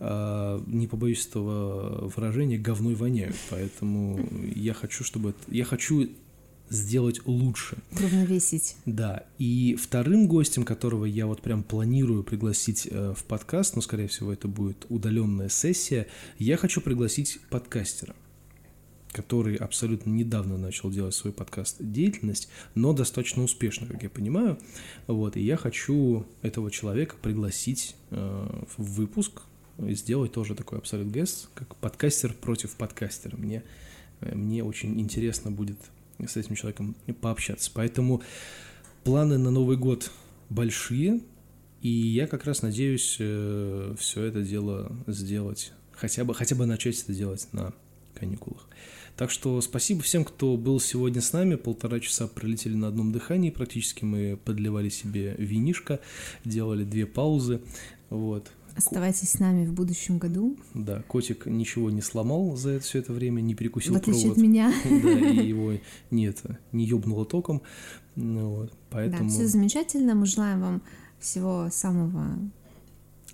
а, 0.00 0.62
не 0.66 0.86
побоюсь 0.86 1.26
этого 1.26 2.08
выражения, 2.14 2.58
говной 2.58 2.94
воняют, 2.94 3.36
поэтому 3.50 4.20
я 4.54 4.74
хочу, 4.74 5.04
чтобы... 5.04 5.34
Я 5.48 5.64
хочу 5.64 6.08
сделать 6.70 7.26
лучше. 7.26 7.78
Равновесить. 7.98 8.76
Да. 8.86 9.24
И 9.38 9.76
вторым 9.80 10.28
гостем, 10.28 10.64
которого 10.64 11.04
я 11.04 11.26
вот 11.26 11.42
прям 11.42 11.62
планирую 11.62 12.22
пригласить 12.22 12.88
э, 12.90 13.14
в 13.16 13.24
подкаст, 13.24 13.76
но, 13.76 13.82
скорее 13.82 14.08
всего, 14.08 14.32
это 14.32 14.48
будет 14.48 14.86
удаленная 14.88 15.48
сессия, 15.48 16.06
я 16.38 16.56
хочу 16.56 16.80
пригласить 16.80 17.40
подкастера. 17.50 18.14
который 19.12 19.56
абсолютно 19.56 20.10
недавно 20.10 20.58
начал 20.58 20.90
делать 20.90 21.14
свой 21.14 21.32
подкаст 21.32 21.76
«Деятельность», 21.80 22.48
но 22.74 22.92
достаточно 22.92 23.42
успешно, 23.42 23.86
как 23.86 24.02
я 24.02 24.10
понимаю. 24.10 24.58
Вот, 25.06 25.36
и 25.36 25.40
я 25.40 25.56
хочу 25.56 26.26
этого 26.42 26.70
человека 26.70 27.16
пригласить 27.20 27.96
э, 28.10 28.64
в 28.76 28.82
выпуск 28.82 29.42
и 29.78 29.94
сделать 29.94 30.32
тоже 30.32 30.54
такой 30.54 30.78
абсолют 30.78 31.08
гест, 31.08 31.48
как 31.54 31.74
подкастер 31.76 32.34
против 32.34 32.76
подкастера. 32.76 33.36
Мне, 33.36 33.62
э, 34.20 34.34
мне 34.34 34.62
очень 34.62 35.00
интересно 35.00 35.50
будет 35.50 35.78
с 36.26 36.36
этим 36.36 36.54
человеком 36.54 36.96
пообщаться. 37.20 37.70
Поэтому 37.74 38.22
планы 39.04 39.38
на 39.38 39.50
Новый 39.50 39.76
год 39.76 40.10
большие, 40.50 41.20
и 41.82 41.88
я 41.88 42.26
как 42.26 42.44
раз 42.44 42.62
надеюсь 42.62 43.16
э, 43.20 43.94
все 43.98 44.24
это 44.24 44.42
дело 44.42 44.92
сделать, 45.06 45.72
хотя 45.92 46.24
бы, 46.24 46.34
хотя 46.34 46.56
бы 46.56 46.66
начать 46.66 47.00
это 47.02 47.12
делать 47.12 47.46
на 47.52 47.72
каникулах. 48.14 48.68
Так 49.16 49.32
что 49.32 49.60
спасибо 49.60 50.00
всем, 50.02 50.24
кто 50.24 50.56
был 50.56 50.78
сегодня 50.78 51.20
с 51.20 51.32
нами. 51.32 51.56
Полтора 51.56 51.98
часа 51.98 52.28
пролетели 52.28 52.74
на 52.74 52.86
одном 52.86 53.10
дыхании. 53.10 53.50
Практически 53.50 54.04
мы 54.04 54.36
подливали 54.36 54.90
себе 54.90 55.34
винишко, 55.36 55.98
делали 56.44 56.84
две 56.84 57.04
паузы. 57.04 57.60
Вот. 58.10 58.48
Оставайтесь 58.78 59.30
с 59.30 59.40
нами 59.40 59.66
в 59.66 59.72
будущем 59.72 60.18
году. 60.18 60.56
Да, 60.72 61.02
котик 61.08 61.46
ничего 61.46 61.90
не 61.90 62.00
сломал 62.00 62.54
за 62.56 62.70
это 62.70 62.84
все 62.84 63.00
это 63.00 63.12
время, 63.12 63.40
не 63.40 63.56
перекусил 63.56 63.96
В 63.96 64.00
провод. 64.00 64.24
от 64.24 64.36
меня. 64.36 64.72
Да, 64.84 65.10
и 65.10 65.48
его 65.48 65.72
не, 66.12 66.26
это, 66.26 66.60
не 66.70 66.84
ёбнуло 66.84 67.26
током. 67.26 67.62
Ну, 68.14 68.50
вот, 68.50 68.72
поэтому... 68.88 69.24
Да, 69.24 69.34
все 69.34 69.48
замечательно. 69.48 70.14
Мы 70.14 70.26
желаем 70.26 70.60
вам 70.60 70.82
всего 71.18 71.68
самого 71.72 72.38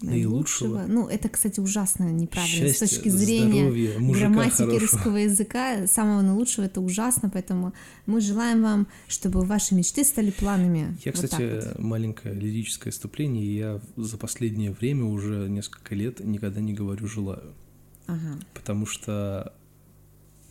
Наилучшего. 0.00 0.74
наилучшего. 0.78 0.92
Ну, 0.92 1.08
это, 1.08 1.28
кстати, 1.28 1.60
ужасно 1.60 2.10
неправильно 2.10 2.68
Счастья, 2.68 2.86
с 2.86 2.90
точки 2.90 3.08
зрения 3.08 3.70
здоровья, 3.70 3.98
грамматики 4.12 4.56
хорошего. 4.56 4.80
русского 4.80 5.16
языка. 5.16 5.86
Самого 5.86 6.22
наилучшего 6.22 6.64
это 6.64 6.80
ужасно, 6.80 7.30
поэтому 7.30 7.72
мы 8.06 8.20
желаем 8.20 8.62
вам, 8.62 8.86
чтобы 9.08 9.42
ваши 9.42 9.74
мечты 9.74 10.04
стали 10.04 10.30
планами. 10.30 10.96
Я, 11.04 11.12
Вот 11.12 11.24
кстати, 11.24 11.66
вот. 11.66 11.78
маленькое 11.78 12.34
лирическое 12.34 12.92
вступление. 12.92 13.56
Я 13.56 13.80
за 13.96 14.18
последнее 14.18 14.72
время 14.72 15.04
уже 15.04 15.48
несколько 15.48 15.94
лет 15.94 16.20
никогда 16.20 16.60
не 16.60 16.74
говорю 16.74 17.06
«желаю». 17.06 17.54
Ага. 18.06 18.38
Потому 18.52 18.86
что 18.86 19.52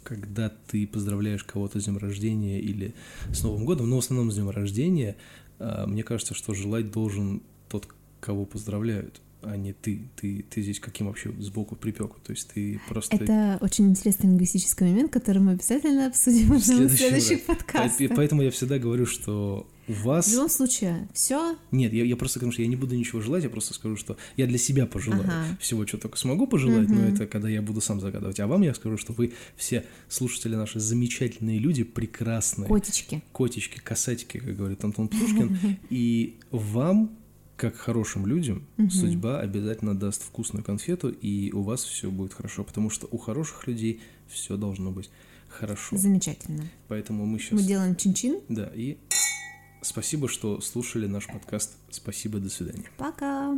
когда 0.04 0.50
ты 0.50 0.86
поздравляешь 0.86 1.44
кого-то 1.44 1.80
с 1.80 1.86
днем 1.86 1.98
рождения 1.98 2.60
или 2.60 2.94
с 3.32 3.44
Новым 3.44 3.66
годом, 3.66 3.90
но 3.90 3.98
в 3.98 4.00
основном 4.00 4.32
с 4.32 4.36
днем 4.36 4.50
рождения, 4.50 5.16
а, 5.60 5.88
мне 5.88 6.04
кажется, 6.04 6.34
что 6.34 6.54
желать 6.54 6.92
должен 6.92 7.42
тот, 7.70 7.88
кого 8.20 8.46
поздравляют, 8.46 9.22
а 9.46 9.56
не 9.58 9.74
ты. 9.74 10.02
Ты, 10.16 10.46
ты 10.50 10.62
здесь 10.62 10.80
каким 10.80 11.08
вообще 11.08 11.32
сбоку 11.40 11.76
припеку? 11.76 12.18
То 12.24 12.32
есть 12.32 12.50
ты 12.54 12.80
просто... 12.88 13.16
Это 13.16 13.58
очень 13.62 13.90
интересный 13.90 14.28
лингвистический 14.30 14.86
момент, 14.86 15.12
который 15.12 15.40
мы 15.42 15.54
обязательно 15.54 16.08
обсудим 16.08 16.54
в 16.54 16.60
следующих 16.64 17.48
раз. 17.48 17.58
подкастов. 17.58 18.10
По- 18.10 18.16
Поэтому 18.16 18.42
я 18.42 18.52
всегда 18.52 18.80
говорю, 18.80 19.06
что 19.06 19.68
у 19.88 19.92
В 19.94 20.04
вас... 20.04 20.32
любом 20.32 20.50
случае, 20.50 21.10
все 21.14 21.58
Нет, 21.72 21.92
я, 21.94 22.06
я 22.06 22.16
просто 22.16 22.40
скажу, 22.40 22.52
что 22.54 22.62
я 22.62 22.68
не 22.70 22.76
буду 22.78 22.96
ничего 22.96 23.20
желать, 23.22 23.44
я 23.44 23.50
просто 23.50 23.74
скажу, 23.74 23.98
что 23.98 24.16
я 24.38 24.48
для 24.48 24.58
себя 24.58 24.86
пожелаю 24.86 25.24
Ага. 25.26 25.58
всего, 25.60 25.86
что 25.86 25.98
только 25.98 26.18
смогу 26.18 26.48
пожелать, 26.48 26.88
но 26.88 26.96
Мгм. 26.96 27.14
это 27.14 27.28
когда 27.28 27.50
я 27.50 27.62
буду 27.62 27.82
сам 27.82 28.00
загадывать. 28.00 28.40
А 28.40 28.48
вам 28.48 28.62
я 28.62 28.74
скажу, 28.74 28.98
что 28.98 29.12
вы 29.14 29.34
все 29.58 29.84
слушатели 30.08 30.56
наши 30.56 30.80
замечательные 30.80 31.60
люди, 31.60 31.84
прекрасные. 31.84 32.68
котички. 32.70 33.22
котички, 33.34 33.80
касатики, 33.80 34.38
как 34.40 34.56
говорит 34.56 34.84
Антон 34.84 35.08
Птушкин. 35.10 35.58
И 35.90 36.38
вам, 36.52 37.18
как 37.64 37.78
хорошим 37.78 38.26
людям, 38.26 38.66
Мгм. 38.76 38.90
судьба 38.90 39.40
обязательно 39.40 39.96
даст 39.98 40.22
вкусную 40.22 40.66
конфету, 40.66 41.08
и 41.10 41.50
у 41.54 41.62
вас 41.62 41.84
все 41.86 42.12
будет 42.12 42.34
хорошо, 42.34 42.66
потому 42.66 42.90
что 42.90 43.08
у 43.10 43.18
хороших 43.18 43.68
людей 43.68 44.02
все 44.28 44.58
должно 44.58 44.92
быть 44.92 45.10
хорошо. 45.48 45.96
Замечательно. 45.96 46.66
Поэтому 46.90 47.26
мы 47.26 47.40
сейчас... 47.40 47.54
Мы 47.54 47.64
делаем 47.64 47.96
чин-чин. 47.96 48.42
Да, 48.50 48.70
и 48.76 48.98
спасибо, 49.82 50.28
что 50.28 50.60
слушали 50.60 51.08
наш 51.08 51.28
подкаст. 51.28 51.78
Спасибо, 51.90 52.40
до 52.40 52.50
свидания. 52.50 52.84
Пока. 52.98 53.56